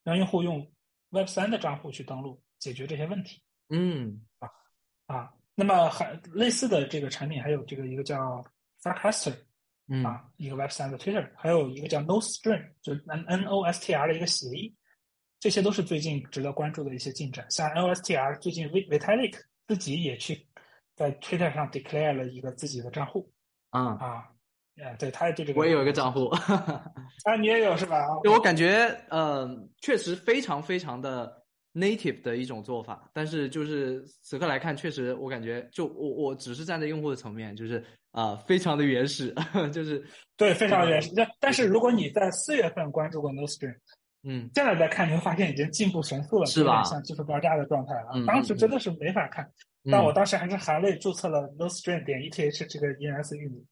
[0.06, 0.70] 让用户用
[1.12, 3.42] Web 三的账户去登录，解决这些问题。
[3.70, 4.50] 嗯，啊
[5.06, 8.44] 啊，那么还类似的这个产品还有这个一个叫
[8.82, 9.34] Farcaster，
[9.88, 14.76] 嗯啊，一个 Web 三的 Twitter，还有一个叫 Nostr，就是 N N O S T R 的一个协议，
[15.40, 17.50] 这些都是最近值得关注的一些进展。
[17.50, 19.40] 像 N O S T R 最近 Vitalik
[19.70, 20.46] 自己也去
[20.96, 23.32] 在 Twitter 上 declare 了一个自己的账户。
[23.70, 24.33] 啊啊。
[24.82, 26.26] 哎，对，他也对这个，我也有一个账户，
[27.26, 28.08] 啊，你也有是吧？
[28.24, 31.32] 我感觉，嗯，确实非常非常的
[31.74, 39.34] native 的一种做法，但是就是此刻来看，确实我感觉，就我我只是站在用户的层面，就是啊，非常的原始，
[39.72, 40.04] 就是
[40.38, 41.12] 对，非常原始。
[41.16, 43.76] 但但是如果你在四月份关注过 Nostr，
[44.24, 46.82] 嗯，现在再看，你会发现已经进步神速了，是吧？
[46.84, 48.12] 像技术爆炸的状态了。
[48.16, 49.48] 嗯，当时真的是没法看。
[49.92, 53.66] 但我当时还是含泪注册了 Nostr 点 ETH 这个 ENS 域名。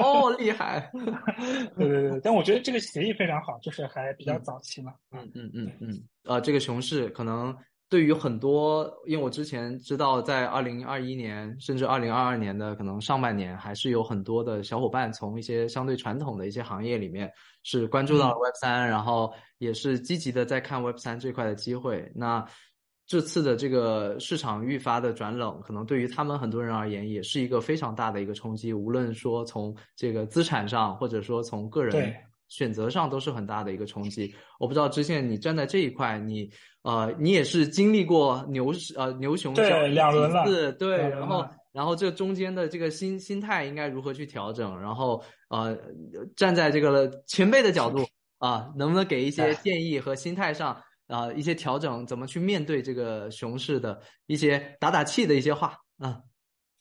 [0.00, 0.90] 哦，厉害！
[1.76, 4.92] 对对对，但我觉得这个协议非常好，就是还比较早期嘛。
[5.12, 6.02] 嗯嗯嗯嗯。
[6.24, 7.54] 呃，这个熊市可能
[7.90, 17.30] 对于很多，因为我之前知道，在二零二一年甚至二零二二年的可能上半年，还是有很多的小伙伴从一些相对传统的一些行业里面
[17.62, 22.10] 是关注到了 Web 三，然后也是积极的在看 Web 三这块的机会。
[22.14, 22.42] 那
[23.08, 28.70] 这次的这个市场愈发的转冷，可能对于他们很多人而言，也是一个非常大的一个冲击。
[28.70, 32.14] 无论说从这个资产上，或者说从个人
[32.48, 34.30] 选择上，都是很大的一个冲击。
[34.60, 36.50] 我不知道知县，你站在这一块，你
[36.82, 44.78] 呃，你也是经历过牛市呃牛熊对两轮了，对，然后然后这中间的这个心心态应该如何去调整？
[44.78, 45.74] 然后呃，
[46.36, 48.04] 站在这个前辈的角度
[48.36, 50.78] 啊，能不能给一些建议和心态上？
[51.08, 56.20] 啊，一些调整，怎么去面对这个熊市的一些打打气的一些话啊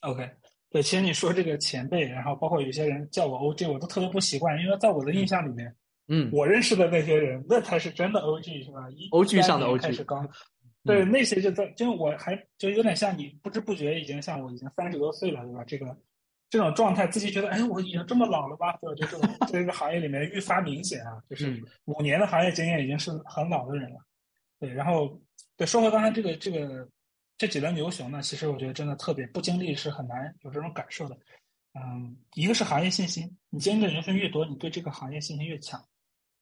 [0.01, 0.29] ？OK，
[0.69, 5.73] 对，其实你说这个前辈，然后包括有些人叫我 OG，我都特别不习惯，因为在我的印象里面，
[6.09, 10.29] 嗯，我认识的那些人，那才是真的 OG 是吧？OG 上的 OG 开始刚，
[10.83, 15.63] 对，那些就在，就我还就有点像你，不知不觉已经像我已经三十多岁了，对吧？
[15.65, 15.97] 这个
[16.49, 18.77] 这种状态，自己觉得，哎，我已经这么老了吧？
[18.81, 18.95] 对吧？
[18.95, 23.97] 就这种这个行业里面愈发明显啊，就是五年的行业经验已经是很老的人了。
[24.59, 25.21] 对，然后
[25.55, 26.87] 对说回刚才这个这个
[27.37, 31.17] 这几轮牛熊呢，其实我觉得真的特别不经历是很难有这种感受的。
[31.73, 35.79] 嗯，一个是行业信心，你经历的牛熊越多，你对这个行业信心越强。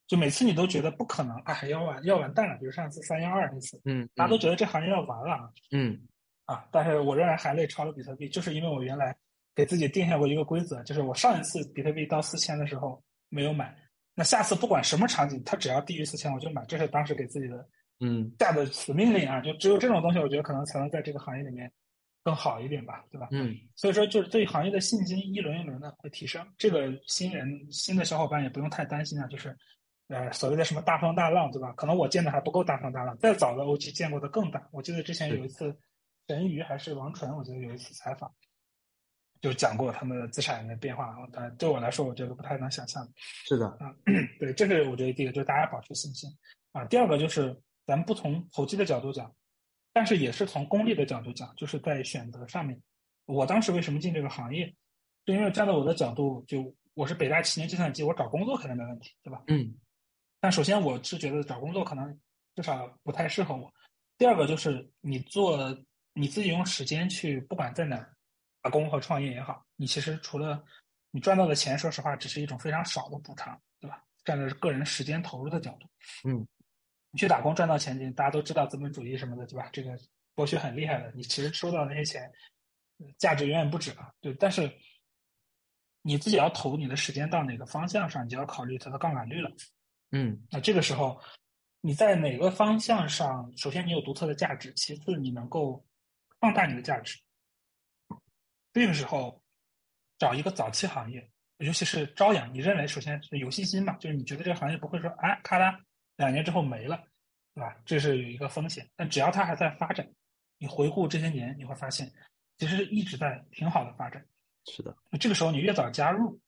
[0.08, 2.56] 就每次你都觉得不可能，哎，要完要完蛋了。
[2.58, 6.00] 比如上次三幺二那次，嗯，大家都觉得这行业要完了，嗯，
[6.46, 9.14] 啊，但是我仍然含泪抄了比特币，就是因为我原来
[9.54, 13.76] 给自己定下过一个规则，就是我上一次比特币到四千的时候没有买，
[14.14, 17.68] 那下次不管什么场景，它只要低于四千我就买，这是当时给自己的。
[18.00, 21.72] 嗯，下的死命令啊，就只有这种东西，我觉得可能才能在这个行业里面
[22.24, 23.30] 更好一点吧，对吧？
[23.32, 26.46] 嗯，所以说就是对行业的信心一轮一轮的会提升。
[26.58, 29.56] 这个新人新的小伙伴也不用太担心啊，就是
[30.10, 31.72] 呃所谓的什么大风大浪，对吧？
[31.74, 34.68] 可能我见的还不够大风大浪，再早的 OG 见过的更大。
[34.72, 35.74] 我记得之前有一次
[36.28, 38.30] 神鱼还是王纯，我觉得有一次采访
[39.40, 43.08] 就讲过他们的资产的变化，但对我来说，我觉得不太能想象。
[43.16, 43.96] 是的啊，
[44.38, 46.30] 对，这是我觉得第一个，就是大家保持信心
[46.74, 46.84] 啊。
[46.86, 47.56] 第二个就是。
[47.86, 49.34] 咱们不从投机的角度讲，
[49.94, 52.82] 但是也是从功利的角度讲，就是在选择上面。
[53.26, 54.66] 我当时为什么进这个行业？
[55.26, 59.44] 是因为站在我的角度，就我是北大七年计算机，我找工作肯定没问题，对吧？
[59.48, 59.76] 嗯。
[60.40, 62.20] 但首先我是觉得找工作可能
[62.56, 63.74] 至少不太适合我。
[64.18, 65.76] 第二个就是你做
[66.14, 68.08] 你自己用时间去，不管在哪
[68.62, 70.64] 打工和创业也好，你其实除了
[71.10, 74.04] 你赚到的钱，说实话只是一种非常少的补偿，对吧？
[74.24, 75.88] 站在个人时间投入的角度，
[76.28, 76.48] 嗯。
[77.16, 79.70] 你去打工赚到钱，大家都知道资本主义什么的，对吧？
[79.72, 79.98] 这个
[80.36, 81.10] 剥削很厉害的。
[81.16, 82.30] 你其实收到那些钱，
[83.18, 84.12] 价值远远不止啊。
[84.20, 84.70] 对，但是
[86.02, 89.50] 你自己要投你的时间到哪个方向上，你就要考虑它的杠杆率了。
[90.12, 91.18] 嗯，那这个时候
[91.80, 95.86] 你在哪个方向上，首先你有独特的价值，其次你能够
[96.42, 97.18] 放大你的价值。
[98.74, 99.42] 这个时候
[100.18, 103.94] 找一个早期行业，尤其是朝阳，你认为首先是有信心嘛？
[104.00, 105.80] 就是你觉得这个行业不会说啊，咔啦。
[106.18, 107.02] 两年之后没了，
[107.54, 107.76] 对吧？
[107.86, 110.08] 这是有一个风险，但只要它还在发展，
[110.58, 112.12] 你回顾这些年，你会发现，
[112.58, 114.24] 其实一直在挺好的发展。
[114.66, 116.40] 是的，这个时候你越早加入，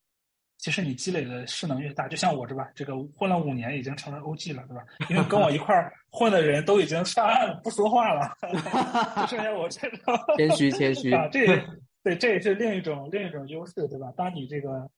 [0.58, 2.08] 其实你积累的势能越大。
[2.08, 4.84] 就像我这吧，这个混了五年，已经成了 OG 了，对吧？
[5.10, 11.66] 因为跟我一块儿混的人都已经上岸不说话了，就剩下我这个谦虚谦虚 啊，这也
[12.04, 14.12] 对，这也是另一种另一种优势，对吧？
[14.18, 14.90] 当你这个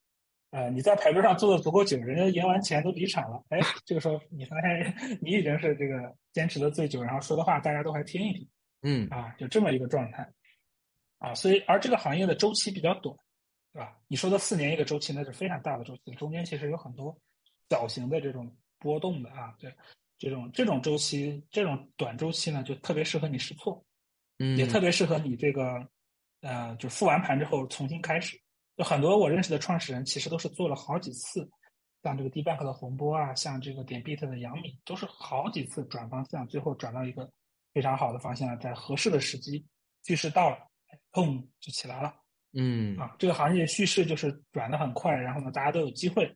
[0.51, 8.47] 呃你在牌桌上坐的足够久，人家赢完钱都离场了，哎，这个时候你发现你已经是这个坚持的最久，然后说的话大家都还听一听，
[8.81, 10.27] 嗯啊，就这么一个状态。
[11.19, 13.13] 啊，所以而这个行业的周期比较短，
[13.73, 13.93] 对吧？
[14.07, 17.13] 你说的四年一个周期，那是非常大的周期，中间其实有很多
[17.69, 19.69] 小型的这种波动的啊，对，
[20.17, 23.83] 这种这种周期，这种短周期呢，就特别适合你试错，
[24.37, 25.85] 嗯，也特别适合你这个
[26.39, 28.39] 呃，就复完盘之后重新开始。
[28.79, 31.47] 有很多我认识的创始人，其实都是做了好几次，
[32.01, 37.29] 像这个 D bank 的洪波啊，像这个点 beat 的杨敏，都是好几次转方向，最后转到一个
[37.73, 39.63] 非常好的方向，在合适的时机，
[40.03, 40.57] 趋势到了。
[41.11, 42.15] 砰就起来了，
[42.53, 46.35] 嗯啊，这个行业叙事就是转的很快，然后呢，大家都有机会，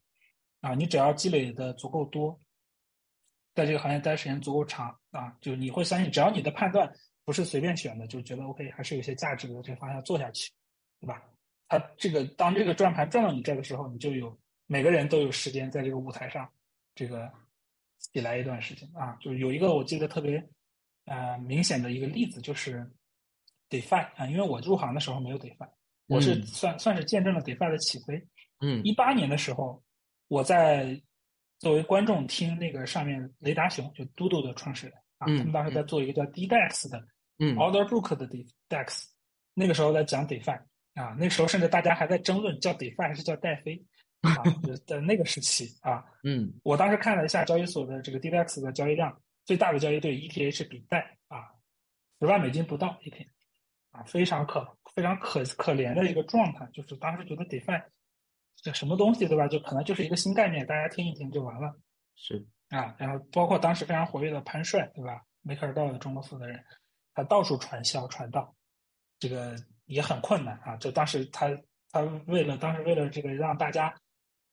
[0.61, 2.39] 啊，你只要积累的足够多，
[3.55, 6.91] 在这个行业待时间足够长，啊，就你会相信，只要你的判断
[7.23, 10.51] 不是随便选的，就觉得 OK 还是有些价值的，这个方向做下去，
[10.99, 11.23] 对吧？
[11.67, 16.49] 它这个当这个转盘转到你这儿的时候，你就有每个人都有时间在这个舞台上，
[16.95, 17.31] 这个
[17.99, 20.43] 起来一段时间啊，就是有一个我记得特别
[21.05, 22.89] 呃明显的一个例子就是。
[23.69, 25.67] DeFi 啊，因为我入行的时候没有 DeFi，
[26.05, 28.23] 我是算算是见证了 DeFi 的起飞。
[28.59, 29.81] 嗯，一八年的时候，
[30.27, 31.01] 我在
[31.57, 37.03] 作为观众听那个上面雷达熊就嘟嘟的创始人啊，他们当时在做一个叫 DDEX 的，
[37.39, 39.05] 嗯，Order Book 的 DDEX，
[39.55, 40.61] 那个时候在讲 DeFi
[40.95, 43.83] 啊，那时候甚至大家还在争论叫 DeFi 还是叫戴飞
[44.21, 51.49] 啊，就在那个时期啊， 嗯，我当时看了一下交易所的这个 DDEX 的交易量，最大的交易对 ETH 比代啊，
[52.19, 53.27] 十万美金不到一天。
[53.91, 57.79] 啊，非常可非常可可怜的一个状态，就是当时觉得 DeFi
[58.55, 59.47] 这什么东西，对吧？
[59.47, 61.71] 就可能就是一个新概念，大家听一听就完了。
[62.15, 65.21] 是啊，然后包括当时非常活跃的潘帅，对吧？
[65.43, 66.59] 梅克尔道的中国负责人，
[67.13, 68.55] 他到处传销传道，
[69.19, 69.55] 这个
[69.85, 70.75] 也很困难啊。
[70.77, 71.49] 就当时他
[71.91, 73.93] 他为了当时为了这个让大家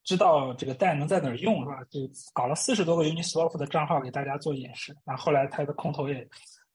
[0.03, 1.83] 知道这个代能在哪儿用，是吧？
[1.89, 1.99] 就
[2.33, 4.95] 搞了四十多个 Uniswap 的账号给大家做演示。
[5.05, 6.27] 然后后来他的空投也。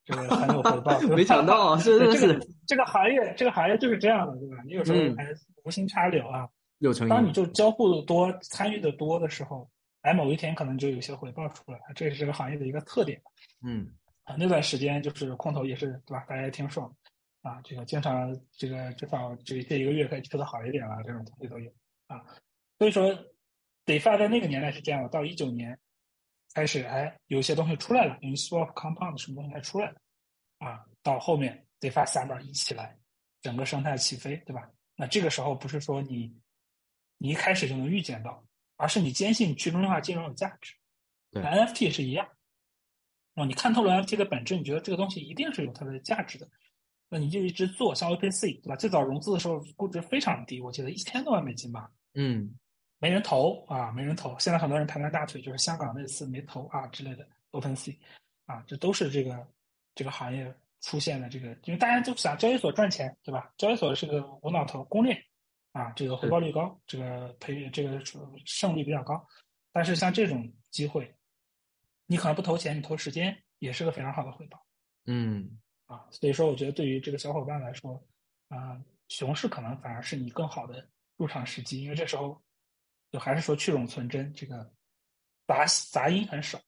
[0.09, 4.62] 这个很有回报， 没想到啊， 是这个这个行业，这个行业就是这样的，对吧？
[4.65, 5.26] 你有时候还
[5.65, 9.68] 无心插柳啊，有成当你就交互的多、参与的多的时候，
[10.02, 13.20] 哎，某一天可能就有些回报出来，这是这个行业的一个特点。
[13.65, 13.89] 嗯，
[14.23, 16.25] 啊，那段时间就是空投也是，对吧？
[16.28, 16.89] 大家也挺爽
[17.47, 21.73] 啊，这个经常这个至少这这一个月可以吃的好一点了，这种东西都有
[22.08, 22.25] 啊。
[22.78, 23.15] 所以说
[23.84, 25.78] ，DeFi 在那个年代是这样的，到一九年。
[26.55, 30.00] 开始哎，有些东西出来了，因为 Swap Compound 什么东西还出来了
[30.57, 30.83] 啊？
[31.02, 32.97] 到后面 DeFi Summer 一起来，
[33.42, 34.66] 整个生态起飞，对吧？
[34.94, 36.34] 那这个时候不是说你
[37.18, 38.42] 你一开始就能预见到，
[38.76, 40.73] 而是你坚信去中心化金融有价值。
[41.31, 42.26] 对，NFT 也是一样。
[43.34, 46.49] 哦，你看透了 NFT 的本质，你觉得这个东西一定是有它的价值的，
[47.09, 48.76] 那你就一直做，像 OpenSea 对吧？
[48.76, 51.91] 最早融资的时候估值非常低，我记得一千多万美金吧。
[52.15, 52.57] 嗯。
[52.99, 54.35] 没人投啊，没人投。
[54.39, 57.28] 现在很多人拍拍大腿，就是香港那次没投啊之类的。
[57.52, 57.94] OpenSea
[58.47, 59.47] 啊，这都是这个
[59.94, 63.52] 这个行业出现的这个，因为大家都想交易所赚钱，对吧？
[63.59, 65.15] 交易所是个无脑投攻略
[65.73, 68.02] 啊，这个回报率高，这个赔这个
[68.47, 69.23] 胜率比较高。
[69.73, 71.15] 但是像这种机会，
[72.07, 74.59] 你可能不投钱，你投时间也是个非常好的回报。
[75.05, 78.00] 嗯，啊，所以说我觉得对于这个小伙伴来说，
[78.48, 82.40] 啊，熊市可能反而是你更好的入场时机，因为这时候。
[83.12, 84.68] 就还是说去冗存真，这个
[85.47, 86.58] 杂杂音很少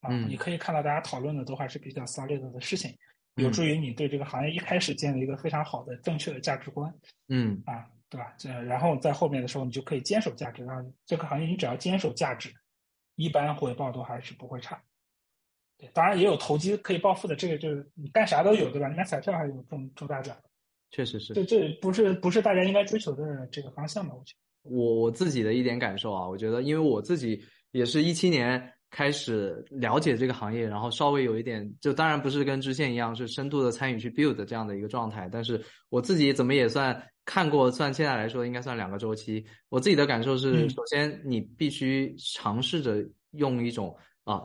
[0.00, 0.16] 啊。
[0.28, 2.96] 你可以看到大家讨论的都还是比较 solid 的事情，
[3.34, 6.94] 有助于你对这个行业一开始建立一个非常好的正确的价值观。
[7.26, 8.32] 嗯啊，对吧？
[8.38, 10.64] 这然后在后面的时候，你就可以坚守价值。
[10.66, 12.54] 啊这个行业你只要坚守价值，
[13.16, 14.80] 一般回报都还是不会差。
[15.78, 18.88] 对，当然也有投机可以暴富的，这个就是你干啥都有，对吧？
[18.88, 20.36] 你买彩票还有中中大奖，
[20.90, 21.32] 确实是。
[21.34, 24.12] 这这不是不是大家应该追求的这个方向吧？
[24.14, 24.38] 我觉得。
[24.64, 27.40] 我我自己的一点感受啊，我觉得，因为我自己
[27.70, 39.42] 也是一七年开始了解这个行业，然后稍微有一点，就当然不是跟支线一样是深度的参与去 build 这样的一个状态，但是我自己怎么也算看过，算现在来说应该算两个周期。
[39.68, 42.96] 我自己的感受是，首先你必须尝试着
[43.32, 44.42] 用一种啊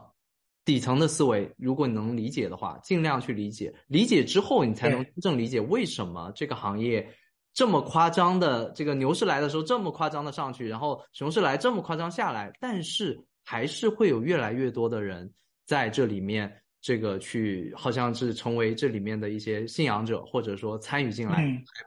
[0.66, 7.08] 底层的思维，如果你能理解的话，尽量去理解，理解之后你才能真正理解为什么这个行业。
[7.54, 15.32] 这么夸张的这个牛市来的时候，这么夸张的上去，然后熊市来这么夸张下来，但是还是会有越来越多的人
[15.68, 16.52] 在这里面
[16.82, 21.46] 这个去，好像是成为这里面的一些信仰者，或者说参与进来，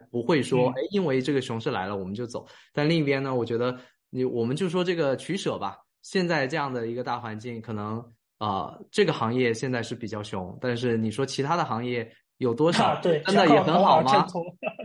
[0.09, 2.47] 不会说哎，因为这个熊市来了我们就走。
[2.73, 3.77] 但另一边呢，我觉得
[4.09, 5.79] 你我们就说这个取舍吧。
[6.03, 14.27] 现在这样的一个大环境，可能啊，这个行业现在是比较熊，但是你说其他的行业有多少真的也很好吗？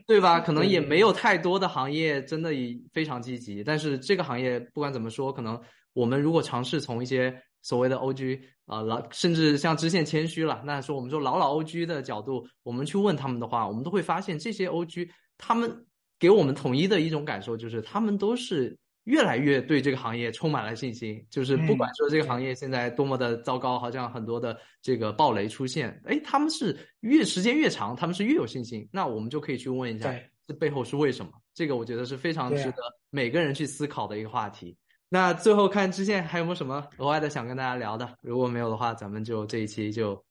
[0.08, 0.40] 对吧？
[0.42, 3.64] 可能也没有太多的行业真的也非常积极。
[3.64, 5.60] 但是这个行业不管怎么说，可能
[5.94, 15.86] 我们如果尝试从一些所谓的 OG 啊老，甚至像支线谦虚了，那说我们说老老 OG 的角度，我们去问他们的话，我们都会发现这些 OG 他们
[16.18, 21.26] 给我们统一的一种感受就是，他们都是越来越对这个行业充满了信心。
[21.30, 28.88] 就是不管说这个行业现在多么的糟糕，好像很多的这个暴雷出现，哎，他们是越时间越长，他们是越有信心。
[28.92, 30.14] 那我们就可以去问一下，
[30.48, 31.32] 这背后是为什么？
[31.54, 32.78] 这个我觉得是非常值得
[33.10, 34.78] 每个人去思考的一个话题。
[35.10, 38.18] 那最后看支线还有没有什么额外的想跟大家聊的？
[38.22, 40.24] 如果没有的话，咱们就这一期就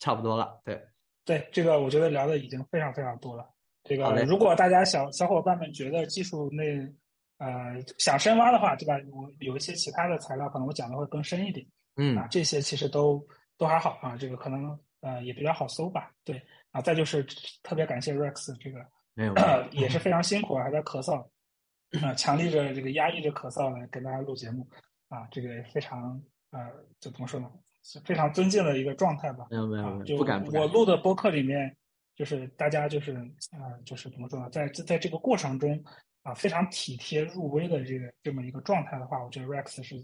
[0.00, 0.60] 差不多了。
[0.64, 0.80] 对，
[1.24, 3.48] 对，这个我觉得聊的已经非常非常多了。
[3.84, 6.64] 这个如果大家小小伙伴们觉得技术那
[7.44, 8.94] 呃想深挖的话，对吧？
[9.12, 11.66] 我有一些其他的材料，可能我讲的会更深一点。
[11.96, 13.24] 嗯，啊，这些其实都
[13.58, 16.10] 都还好啊，这个可能呃也比较好搜吧。
[16.24, 17.22] 对，啊，再就是
[17.62, 18.78] 特别感谢 Rex 这个，
[19.14, 19.34] 没有，
[19.72, 21.24] 也是非常辛苦啊，还在咳嗽。
[22.02, 24.66] 啊，强力着这个压抑着咳嗽来跟大家录节目，
[25.08, 26.58] 啊，这个非常呃，
[26.98, 27.48] 就怎么说呢？
[27.84, 29.46] 是非常尊敬的一个状态吧。
[29.50, 30.60] 没有没有，就不敢不敢。
[30.60, 31.76] 我录的播客里面，
[32.16, 33.14] 就是大家就是
[33.52, 34.50] 啊，就是怎么说呢？
[34.50, 35.80] 在在这个过程中
[36.24, 39.94] 啊，非常体贴入微的这个这么一个状态的话，我觉得 Rex 是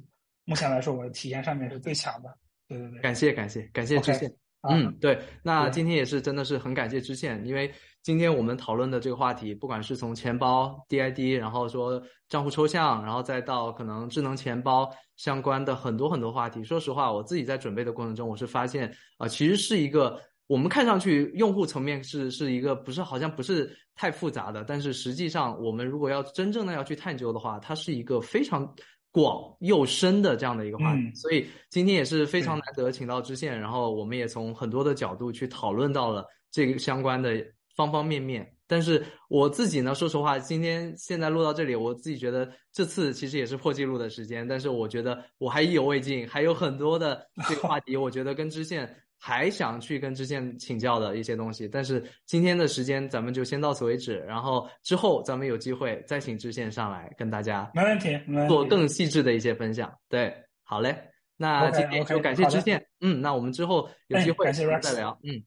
[0.44, 2.32] 目前来说我的体验上面是最强的。
[2.68, 4.32] 对对对，感谢感谢感谢支线。
[4.68, 7.68] 嗯，对，那今天也是真的是很感谢支线，因为。
[8.02, 16.65] 今天我们讨论的这个话题，不管是从钱包 DID，然后说账户抽象，然后再到可能智能钱包相关的很多很多话题。
[16.65, 20.18] 说实话，我自己在准备的过程中，我是发现啊，其实是一个
[20.51, 28.69] 我们看上去用户层面是是一个不是好像不是太复杂的，但是实际上我们如果要真正的要去探究的话，它是一个非常
[29.12, 31.15] 广又深的这样的一个话题。
[31.15, 37.33] 所以今天也是非常难得请到知县，然后我们也从很多的角度去讨论到了这个相关的。
[37.77, 58.18] 方方面面，但是我自己呢，说实话，今天现在录到这里，我自己觉得这次其实也是破纪录的时间，但是我觉得我还意犹未尽，还有很多的这个话题，我觉得跟支线还想去跟知县请教的一些东西，但是今天的时间咱们就先到此为止，然后之后咱们有机会再请知县上来跟大家没问题，
[58.49, 59.92] 做更细致的一些分享。
[60.08, 60.97] 对，好嘞，
[61.36, 65.42] 那今天就感谢知县，嗯，那我们之后有机会再聊，嗯。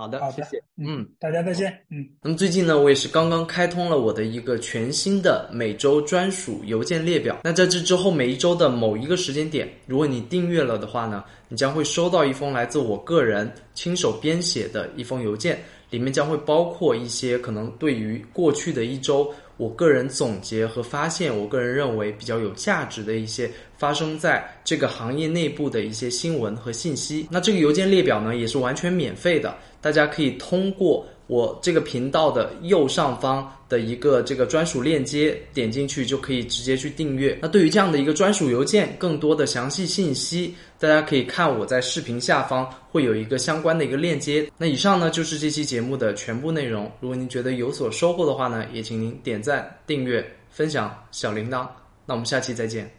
[0.00, 2.08] 好的，好谢谢，嗯，大家再见，嗯。
[2.22, 7.40] 那么最近呢，我也是刚刚开通了我的一个全新的每周专属邮件列表。
[7.44, 15.58] 那在这之后，每一周的某一个时间点，如果你订阅了的话呢，你将会收到一封来自我个人亲手编写的一封邮件，
[15.90, 19.30] 里面将会包括一些可能对于过去的一周。
[19.60, 27.28] 我个人总结和发现，我个人认为比较有价值的一些发生在这个行业内部的一些新闻和信息。
[27.30, 31.06] 那这个邮件列表呢，也是完全免费的，大家可以通过。
[31.30, 37.38] 我这个频道的右上方的一个这个专属链接，点进去就可以直接去订阅。
[37.40, 44.50] 那对于这样的一个专属邮件，更多的详细信息，大家可以看我在视频下方会有一个相关的一个链接。
[44.58, 46.90] 那以上呢就是这期节目的全部内容。
[46.98, 51.64] 如果您觉得有所收获的话呢，也请您点赞、订阅、分享小铃铛。
[52.06, 52.90] 那我们下期再见。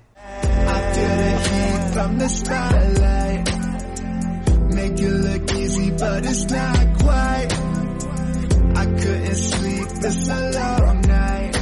[4.74, 5.26] Make it
[6.02, 6.91] a.
[10.02, 11.58] this a long night.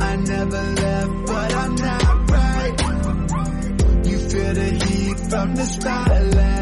[0.00, 4.06] I never left but I'm not right.
[4.06, 6.61] You feel the heat from the starlight